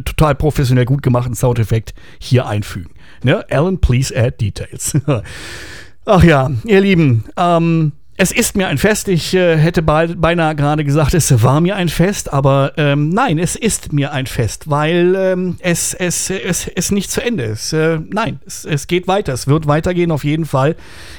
total 0.03 0.35
professionell 0.35 0.85
gut 0.85 1.01
gemachten 1.01 1.35
Soundeffekt 1.35 1.93
hier 2.19 2.45
einfügen. 2.47 2.91
Ne? 3.23 3.45
Alan, 3.49 3.79
please 3.79 4.15
add 4.15 4.37
details. 4.39 4.97
Ach 6.05 6.23
ja, 6.23 6.51
ihr 6.65 6.81
Lieben, 6.81 7.25
ähm, 7.37 7.93
es 8.17 8.31
ist 8.31 8.55
mir 8.55 8.67
ein 8.67 8.77
Fest. 8.77 9.07
Ich 9.07 9.33
äh, 9.33 9.57
hätte 9.57 9.81
beinahe 9.81 10.55
gerade 10.55 10.85
gesagt, 10.85 11.13
es 11.13 11.43
war 11.43 11.59
mir 11.59 11.75
ein 11.75 11.89
Fest, 11.89 12.31
aber 12.31 12.73
ähm, 12.77 13.09
nein, 13.09 13.37
es 13.37 13.55
ist 13.55 13.91
mir 13.91 14.13
ein 14.13 14.25
Fest, 14.25 14.69
weil 14.69 15.15
ähm, 15.17 15.57
es, 15.59 15.93
es, 15.93 16.29
es, 16.29 16.67
es 16.67 16.91
nicht 16.91 17.11
zu 17.11 17.21
Ende 17.21 17.43
ist. 17.43 17.73
Äh, 17.73 17.99
nein, 18.09 18.39
es, 18.45 18.63
es 18.63 18.87
geht 18.87 19.07
weiter. 19.07 19.33
Es 19.33 19.47
wird 19.47 19.67
weitergehen 19.67 20.11
auf 20.11 20.23
jeden 20.23 20.45
Fall. 20.45 20.75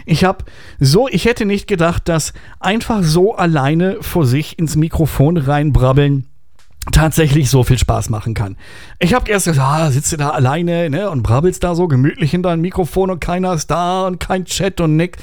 Ich 0.06 0.24
habe 0.24 0.44
so, 0.80 1.06
ich 1.08 1.26
hätte 1.26 1.44
nicht 1.44 1.66
gedacht, 1.66 2.08
dass 2.08 2.32
einfach 2.60 3.02
so 3.02 3.34
alleine 3.34 3.98
vor 4.00 4.26
sich 4.26 4.58
ins 4.58 4.76
Mikrofon 4.76 5.36
reinbrabbeln 5.36 6.26
tatsächlich 6.92 7.50
so 7.50 7.64
viel 7.64 7.78
Spaß 7.78 8.10
machen 8.10 8.34
kann. 8.34 8.56
Ich 8.98 9.14
habe 9.14 9.30
erst 9.30 9.46
gesagt, 9.46 9.66
ah, 9.66 9.90
sitzt 9.90 10.12
du 10.12 10.16
da 10.16 10.30
alleine 10.30 10.88
ne, 10.88 11.10
und 11.10 11.22
brabbelst 11.22 11.62
da 11.62 11.74
so 11.74 11.88
gemütlich 11.88 12.32
in 12.32 12.42
deinem 12.42 12.60
Mikrofon 12.60 13.10
und 13.10 13.20
keiner 13.20 13.54
ist 13.54 13.70
da 13.70 14.06
und 14.06 14.20
kein 14.20 14.44
Chat 14.44 14.80
und 14.80 14.96
nick. 14.96 15.16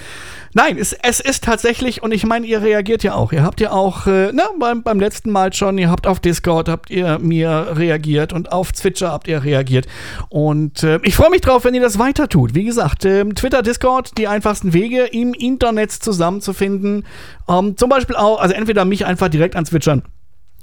Nein, 0.55 0.77
es, 0.77 0.93
es 0.93 1.19
ist 1.19 1.43
tatsächlich, 1.43 2.03
und 2.03 2.11
ich 2.11 2.25
meine, 2.27 2.45
ihr 2.45 2.61
reagiert 2.61 3.01
ja 3.01 3.15
auch. 3.15 3.31
Ihr 3.31 3.43
habt 3.43 3.59
ja 3.59 3.71
auch, 3.71 4.05
äh, 4.05 4.31
ne, 4.31 4.43
beim, 4.59 4.83
beim 4.83 4.99
letzten 4.99 5.31
Mal 5.31 5.51
schon, 5.51 5.79
ihr 5.79 5.89
habt 5.89 6.05
auf 6.05 6.19
Discord, 6.19 6.69
habt 6.69 6.91
ihr 6.91 7.17
mir 7.17 7.69
reagiert 7.71 8.33
und 8.33 8.51
auf 8.51 8.71
Twitcher 8.71 9.11
habt 9.11 9.27
ihr 9.27 9.43
reagiert. 9.43 9.87
Und 10.29 10.83
äh, 10.83 10.99
ich 11.03 11.15
freue 11.15 11.31
mich 11.31 11.41
drauf, 11.41 11.65
wenn 11.65 11.73
ihr 11.73 11.81
das 11.81 11.97
weiter 11.97 12.29
tut. 12.29 12.53
Wie 12.53 12.65
gesagt, 12.65 13.03
äh, 13.05 13.25
Twitter, 13.25 13.63
Discord, 13.63 14.17
die 14.17 14.27
einfachsten 14.27 14.73
Wege 14.73 15.05
im 15.05 15.33
Internet 15.33 15.91
zusammenzufinden. 15.91 17.05
Ähm, 17.47 17.75
zum 17.75 17.89
Beispiel 17.89 18.15
auch, 18.15 18.39
also 18.39 18.53
entweder 18.53 18.85
mich 18.85 19.05
einfach 19.05 19.29
direkt 19.29 19.55
anzwitschern 19.55 20.03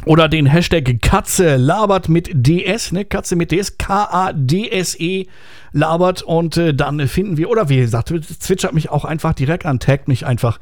oder 0.07 0.29
den 0.29 0.47
Hashtag 0.47 1.01
Katze 1.03 1.57
labert 1.57 2.09
mit 2.09 2.31
DS, 2.33 2.93
ne? 2.93 3.05
Katze 3.05 3.37
mit 3.37 3.53
DS, 3.53 3.79
K-A-D-S-E 3.79 5.27
labert 5.73 6.23
und 6.23 6.57
äh, 6.57 6.75
dann 6.75 7.07
finden 7.07 7.37
wir, 7.37 7.51
oder 7.51 7.69
wie 7.69 7.77
gesagt, 7.77 8.09
zwitschert 8.09 8.73
mich 8.73 8.91
auch 8.91 9.05
einfach 9.05 9.35
direkt 9.35 9.67
an, 9.67 9.79
taggt 9.79 10.09
mich 10.09 10.27
einfach 10.27 10.59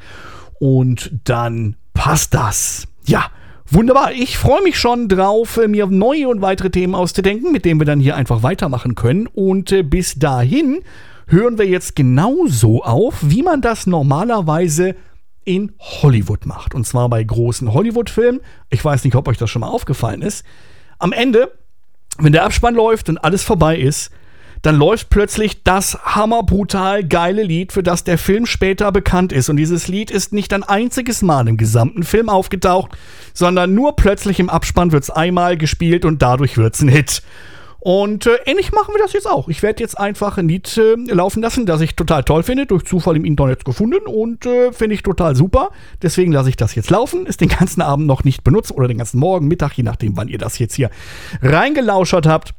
und 0.58 1.12
dann 1.24 1.76
passt 1.94 2.34
das. 2.34 2.88
Ja, 3.06 3.26
wunderbar. 3.70 4.12
Ich 4.12 4.36
freue 4.38 4.62
mich 4.62 4.78
schon 4.78 5.08
drauf, 5.08 5.56
äh, 5.56 5.68
mir 5.68 5.86
neue 5.86 6.28
und 6.28 6.42
weitere 6.42 6.70
Themen 6.70 6.94
auszudenken, 6.94 7.52
mit 7.52 7.64
denen 7.64 7.80
wir 7.80 7.86
dann 7.86 8.00
hier 8.00 8.16
einfach 8.16 8.42
weitermachen 8.42 8.94
können. 8.94 9.26
Und 9.26 9.72
äh, 9.72 9.82
bis 9.82 10.18
dahin 10.18 10.80
hören 11.26 11.58
wir 11.58 11.66
jetzt 11.66 11.94
genauso 11.94 12.82
auf, 12.82 13.18
wie 13.22 13.42
man 13.42 13.60
das 13.60 13.86
normalerweise 13.86 14.94
in 15.44 15.72
Hollywood 15.78 16.46
macht. 16.46 16.74
Und 16.74 16.86
zwar 16.86 17.08
bei 17.08 17.22
großen 17.22 17.72
Hollywood-Filmen. 17.72 18.40
Ich 18.70 18.84
weiß 18.84 19.04
nicht, 19.04 19.14
ob 19.14 19.28
euch 19.28 19.38
das 19.38 19.50
schon 19.50 19.60
mal 19.60 19.68
aufgefallen 19.68 20.22
ist. 20.22 20.44
Am 20.98 21.12
Ende, 21.12 21.52
wenn 22.18 22.32
der 22.32 22.44
Abspann 22.44 22.74
läuft 22.74 23.08
und 23.08 23.18
alles 23.18 23.42
vorbei 23.42 23.78
ist, 23.78 24.10
dann 24.62 24.76
läuft 24.76 25.08
plötzlich 25.10 25.62
das 25.62 25.98
hammerbrutal 26.04 27.04
geile 27.04 27.42
Lied, 27.42 27.72
für 27.72 27.82
das 27.82 28.04
der 28.04 28.18
Film 28.18 28.46
später 28.46 28.90
bekannt 28.92 29.32
ist. 29.32 29.48
Und 29.48 29.56
dieses 29.56 29.88
Lied 29.88 30.10
ist 30.10 30.32
nicht 30.32 30.52
ein 30.52 30.64
einziges 30.64 31.22
Mal 31.22 31.46
im 31.48 31.56
gesamten 31.56 32.02
Film 32.02 32.28
aufgetaucht, 32.28 32.96
sondern 33.34 33.74
nur 33.74 33.96
plötzlich 33.96 34.40
im 34.40 34.50
Abspann 34.50 34.92
wird 34.92 35.04
es 35.04 35.10
einmal 35.10 35.56
gespielt 35.56 36.04
und 36.04 36.22
dadurch 36.22 36.56
wird 36.56 36.74
es 36.74 36.82
ein 36.82 36.88
Hit. 36.88 37.22
Und 37.80 38.26
äh, 38.26 38.38
ähnlich 38.44 38.72
machen 38.72 38.92
wir 38.92 39.00
das 39.00 39.12
jetzt 39.12 39.30
auch. 39.30 39.48
Ich 39.48 39.62
werde 39.62 39.82
jetzt 39.82 39.96
einfach 39.98 40.36
ein 40.36 40.48
Lied 40.48 40.76
äh, 40.76 40.94
laufen 41.12 41.42
lassen, 41.42 41.64
das 41.64 41.80
ich 41.80 41.94
total 41.94 42.24
toll 42.24 42.42
finde, 42.42 42.66
durch 42.66 42.84
Zufall 42.84 43.16
im 43.16 43.24
Internet 43.24 43.64
gefunden 43.64 44.06
und 44.06 44.46
äh, 44.46 44.72
finde 44.72 44.94
ich 44.94 45.02
total 45.02 45.36
super. 45.36 45.70
Deswegen 46.02 46.32
lasse 46.32 46.48
ich 46.48 46.56
das 46.56 46.74
jetzt 46.74 46.90
laufen. 46.90 47.26
Ist 47.26 47.40
den 47.40 47.48
ganzen 47.48 47.80
Abend 47.80 48.06
noch 48.06 48.24
nicht 48.24 48.42
benutzt 48.42 48.72
oder 48.72 48.88
den 48.88 48.98
ganzen 48.98 49.20
Morgen, 49.20 49.46
Mittag, 49.46 49.74
je 49.74 49.84
nachdem, 49.84 50.16
wann 50.16 50.28
ihr 50.28 50.38
das 50.38 50.58
jetzt 50.58 50.74
hier 50.74 50.90
reingelauschert 51.40 52.26
habt. 52.26 52.52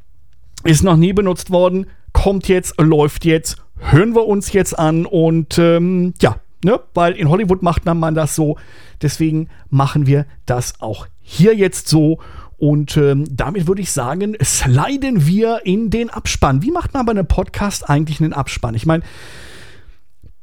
Ist 0.64 0.84
noch 0.84 0.96
nie 0.96 1.12
benutzt 1.12 1.50
worden, 1.50 1.86
kommt 2.12 2.48
jetzt, 2.48 2.78
läuft 2.80 3.24
jetzt, 3.24 3.56
hören 3.76 4.14
wir 4.14 4.26
uns 4.26 4.52
jetzt 4.52 4.78
an 4.78 5.06
und 5.06 5.58
ähm, 5.58 6.12
ja, 6.20 6.36
ne, 6.64 6.80
weil 6.94 7.14
in 7.14 7.28
Hollywood 7.28 7.62
macht 7.62 7.84
man 7.84 8.14
das 8.14 8.34
so. 8.34 8.56
Deswegen 9.02 9.48
machen 9.70 10.06
wir 10.06 10.26
das 10.46 10.80
auch 10.80 11.06
hier 11.20 11.54
jetzt 11.54 11.88
so. 11.88 12.18
Und 12.60 12.98
ähm, 12.98 13.24
damit 13.30 13.66
würde 13.66 13.80
ich 13.80 13.90
sagen, 13.90 14.36
sliden 14.44 15.26
wir 15.26 15.62
in 15.64 15.88
den 15.88 16.10
Abspann. 16.10 16.62
Wie 16.62 16.70
macht 16.70 16.92
man 16.92 17.06
bei 17.06 17.12
einem 17.12 17.26
Podcast 17.26 17.88
eigentlich 17.88 18.20
einen 18.20 18.34
Abspann? 18.34 18.74
Ich 18.74 18.84
meine, 18.84 19.02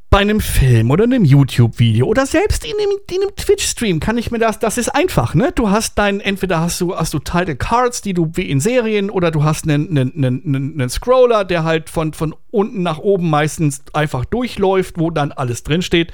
bei 0.09 0.17
einem 0.17 0.39
Film 0.39 0.89
oder 0.89 1.03
einem 1.03 1.23
YouTube-Video 1.23 2.07
oder 2.07 2.25
selbst 2.25 2.65
in 2.65 2.71
einem, 2.71 2.97
in 3.11 3.21
einem 3.21 3.35
Twitch-Stream 3.35 3.99
kann 3.99 4.17
ich 4.17 4.31
mir 4.31 4.39
das, 4.39 4.57
das 4.57 4.79
ist 4.79 4.89
einfach, 4.89 5.35
ne? 5.35 5.51
Du 5.53 5.69
hast 5.69 5.99
dein, 5.99 6.19
entweder 6.19 6.59
hast 6.59 6.81
du, 6.81 6.95
hast 6.95 7.13
du 7.13 7.19
Title 7.19 7.55
Cards, 7.55 8.01
die 8.01 8.15
du 8.15 8.31
wie 8.33 8.49
in 8.49 8.61
Serien, 8.61 9.11
oder 9.11 9.29
du 9.29 9.43
hast 9.43 9.69
einen, 9.69 9.95
einen, 9.95 10.13
einen, 10.15 10.73
einen 10.73 10.89
Scroller, 10.89 11.45
der 11.45 11.65
halt 11.65 11.87
von, 11.87 12.13
von 12.13 12.33
unten 12.49 12.81
nach 12.81 12.97
oben 12.97 13.29
meistens 13.29 13.83
einfach 13.93 14.25
durchläuft, 14.25 14.97
wo 14.97 15.11
dann 15.11 15.31
alles 15.31 15.61
drinsteht. 15.61 16.11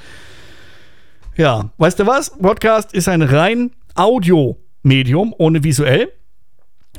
Ja, 1.37 1.71
weißt 1.77 1.99
du 1.99 2.07
was? 2.07 2.31
Podcast 2.31 2.93
ist 2.93 3.07
ein 3.07 3.21
rein 3.21 3.71
Audio- 3.95 4.57
Medium 4.83 5.33
ohne 5.37 5.63
visuell. 5.63 6.11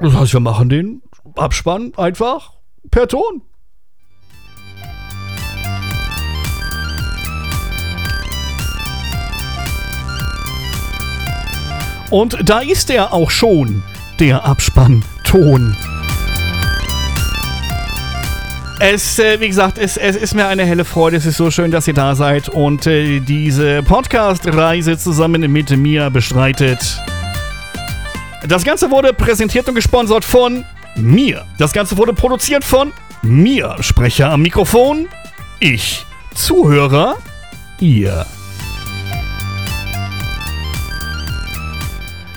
Das 0.01 0.15
heißt, 0.15 0.32
wir 0.32 0.40
machen 0.40 0.69
den 0.69 1.02
Abspann 1.36 1.93
einfach 1.97 2.55
per 2.90 3.06
Ton. 3.06 3.43
Und 12.11 12.48
da 12.48 12.61
ist 12.61 12.90
er 12.90 13.12
auch 13.12 13.31
schon, 13.31 13.82
der 14.20 14.44
Abspannton. 14.44 15.77
Es, 18.78 19.19
äh, 19.19 19.40
wie 19.40 19.48
gesagt, 19.48 19.78
es, 19.78 19.97
es 19.97 20.15
ist 20.15 20.35
mir 20.35 20.47
eine 20.47 20.65
helle 20.65 20.85
Freude. 20.85 21.16
Es 21.16 21.27
ist 21.27 21.39
so 21.39 21.51
schön, 21.51 21.70
dass 21.70 21.89
ihr 21.89 21.94
da 21.94 22.15
seid 22.15 22.48
und 22.48 22.86
äh, 22.86 23.20
diese 23.20 23.82
Podcast-Reise 23.82 24.98
zusammen 24.98 25.51
mit 25.51 25.77
mir 25.77 26.11
bestreitet. 26.11 27.01
Das 28.48 28.62
Ganze 28.62 28.90
wurde 28.90 29.14
präsentiert 29.14 29.66
und 29.68 29.74
gesponsert 29.74 30.24
von 30.24 30.64
mir. 30.96 31.46
Das 31.56 31.72
Ganze 31.72 31.96
wurde 31.96 32.12
produziert 32.12 32.62
von 32.62 32.92
mir. 33.22 33.76
Sprecher 33.80 34.30
am 34.30 34.42
Mikrofon. 34.42 35.08
Ich. 35.60 36.04
Zuhörer. 36.34 37.16
Ihr. 37.80 38.26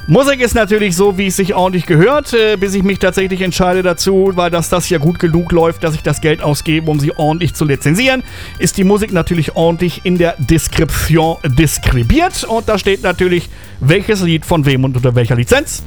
Musik 0.09 0.39
ist 0.39 0.55
natürlich 0.55 0.95
so, 0.95 1.17
wie 1.17 1.27
es 1.27 1.35
sich 1.35 1.53
ordentlich 1.53 1.85
gehört, 1.85 2.33
äh, 2.33 2.55
bis 2.55 2.73
ich 2.73 2.83
mich 2.83 2.97
tatsächlich 2.99 3.41
entscheide 3.41 3.83
dazu, 3.83 4.31
weil 4.35 4.49
das 4.49 4.69
das 4.69 4.89
ja 4.89 4.99
gut 4.99 5.19
genug 5.19 5.51
läuft, 5.51 5.83
dass 5.83 5.95
ich 5.95 6.01
das 6.01 6.21
Geld 6.21 6.41
ausgebe, 6.41 6.89
um 6.89 7.01
sie 7.01 7.11
ordentlich 7.17 7.53
zu 7.53 7.65
lizenzieren, 7.65 8.23
ist 8.57 8.77
die 8.77 8.85
Musik 8.85 9.11
natürlich 9.11 9.57
ordentlich 9.57 10.05
in 10.05 10.17
der 10.17 10.35
Deskription 10.37 11.35
deskribiert 11.43 12.45
und 12.45 12.69
da 12.69 12.77
steht 12.77 13.03
natürlich, 13.03 13.49
welches 13.81 14.21
Lied 14.21 14.45
von 14.45 14.65
wem 14.65 14.85
und 14.85 14.95
unter 14.95 15.13
welcher 15.13 15.35
Lizenz. 15.35 15.83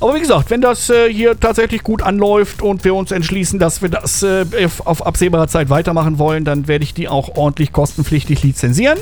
Aber 0.00 0.14
wie 0.14 0.20
gesagt, 0.20 0.50
wenn 0.50 0.62
das 0.62 0.88
äh, 0.88 1.12
hier 1.12 1.38
tatsächlich 1.38 1.82
gut 1.82 2.02
anläuft 2.02 2.62
und 2.62 2.84
wir 2.84 2.94
uns 2.94 3.10
entschließen, 3.10 3.58
dass 3.58 3.82
wir 3.82 3.90
das 3.90 4.22
äh, 4.22 4.46
auf 4.84 5.06
absehbarer 5.06 5.46
Zeit 5.46 5.68
weitermachen 5.68 6.18
wollen, 6.18 6.44
dann 6.44 6.68
werde 6.68 6.84
ich 6.84 6.94
die 6.94 7.08
auch 7.08 7.36
ordentlich 7.36 7.72
kostenpflichtig 7.72 8.42
lizenzieren. 8.42 8.98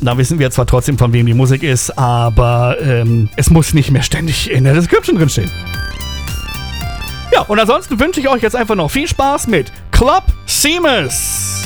Da 0.00 0.18
wissen 0.18 0.38
wir 0.38 0.50
zwar 0.50 0.66
trotzdem, 0.66 0.98
von 0.98 1.12
wem 1.12 1.24
die 1.24 1.34
Musik 1.34 1.62
ist, 1.62 1.96
aber 1.96 2.76
ähm, 2.82 3.30
es 3.36 3.48
muss 3.48 3.74
nicht 3.74 3.90
mehr 3.90 4.02
ständig 4.02 4.50
in 4.50 4.64
der 4.64 4.74
Description 4.74 5.16
drinstehen. 5.16 5.50
Ja, 7.32 7.42
und 7.42 7.58
ansonsten 7.58 7.98
wünsche 7.98 8.20
ich 8.20 8.28
euch 8.28 8.42
jetzt 8.42 8.56
einfach 8.56 8.74
noch 8.74 8.90
viel 8.90 9.08
Spaß 9.08 9.46
mit 9.46 9.72
Club 9.92 10.24
Seamus. 10.46 11.62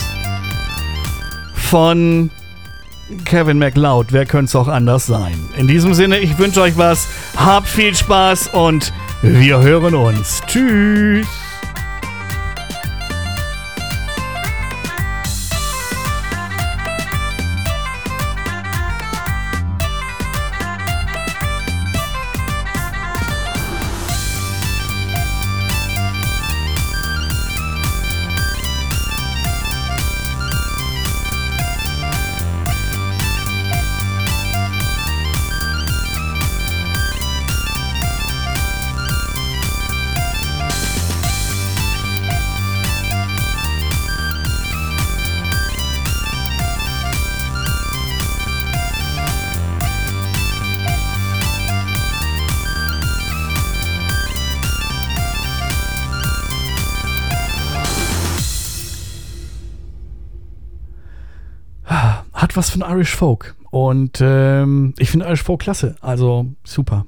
von 1.55 2.31
Kevin 3.25 3.59
MacLeod. 3.59 4.13
Wer 4.13 4.27
könnte 4.27 4.47
es 4.47 4.57
auch 4.57 4.69
anders 4.69 5.07
sein? 5.07 5.39
In 5.57 5.69
diesem 5.69 5.95
Sinne, 5.95 6.19
ich 6.19 6.39
wünsche 6.39 6.61
euch 6.61 6.77
was. 6.77 7.09
Habt 7.37 7.69
viel 7.69 7.95
Spaß 7.95 8.49
und 8.49 8.93
wir 9.23 9.61
hören 9.61 9.95
uns. 9.95 10.43
Tschüss. 10.47 11.27
Was 62.59 62.71
von 62.71 62.83
Irish 62.83 63.15
Folk. 63.15 63.55
Und 63.71 64.19
ähm, 64.21 64.93
ich 64.99 65.11
finde 65.11 65.27
Irish 65.27 65.45
Folk 65.45 65.61
klasse. 65.61 65.95
Also 66.01 66.47
super. 66.65 67.07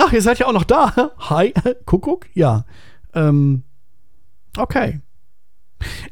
Ach, 0.00 0.12
ihr 0.12 0.20
seid 0.20 0.40
ja 0.40 0.46
auch 0.46 0.52
noch 0.52 0.64
da. 0.64 1.12
Hi, 1.30 1.54
Kuckuck? 1.86 2.26
Ja. 2.34 2.64
Ähm, 3.14 3.62
okay. 4.58 5.00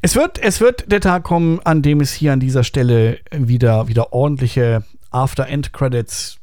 Es 0.01 0.15
wird, 0.15 0.39
es 0.39 0.61
wird 0.61 0.91
der 0.91 1.01
Tag 1.01 1.23
kommen, 1.23 1.59
an 1.63 1.81
dem 1.81 1.99
es 1.99 2.13
hier 2.13 2.31
an 2.31 2.39
dieser 2.39 2.63
Stelle 2.63 3.19
wieder, 3.31 3.87
wieder 3.89 4.13
ordentliche 4.13 4.83
After-End-Credits, 5.11 6.37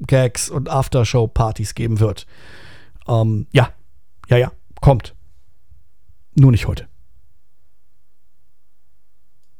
Gags 0.00 0.50
und 0.50 0.68
After-Show-Partys 0.68 1.74
geben 1.74 1.98
wird. 1.98 2.26
Ähm, 3.08 3.46
ja, 3.52 3.70
ja, 4.28 4.36
ja, 4.36 4.52
kommt. 4.80 5.14
Nur 6.34 6.50
nicht 6.50 6.68
heute. 6.68 6.89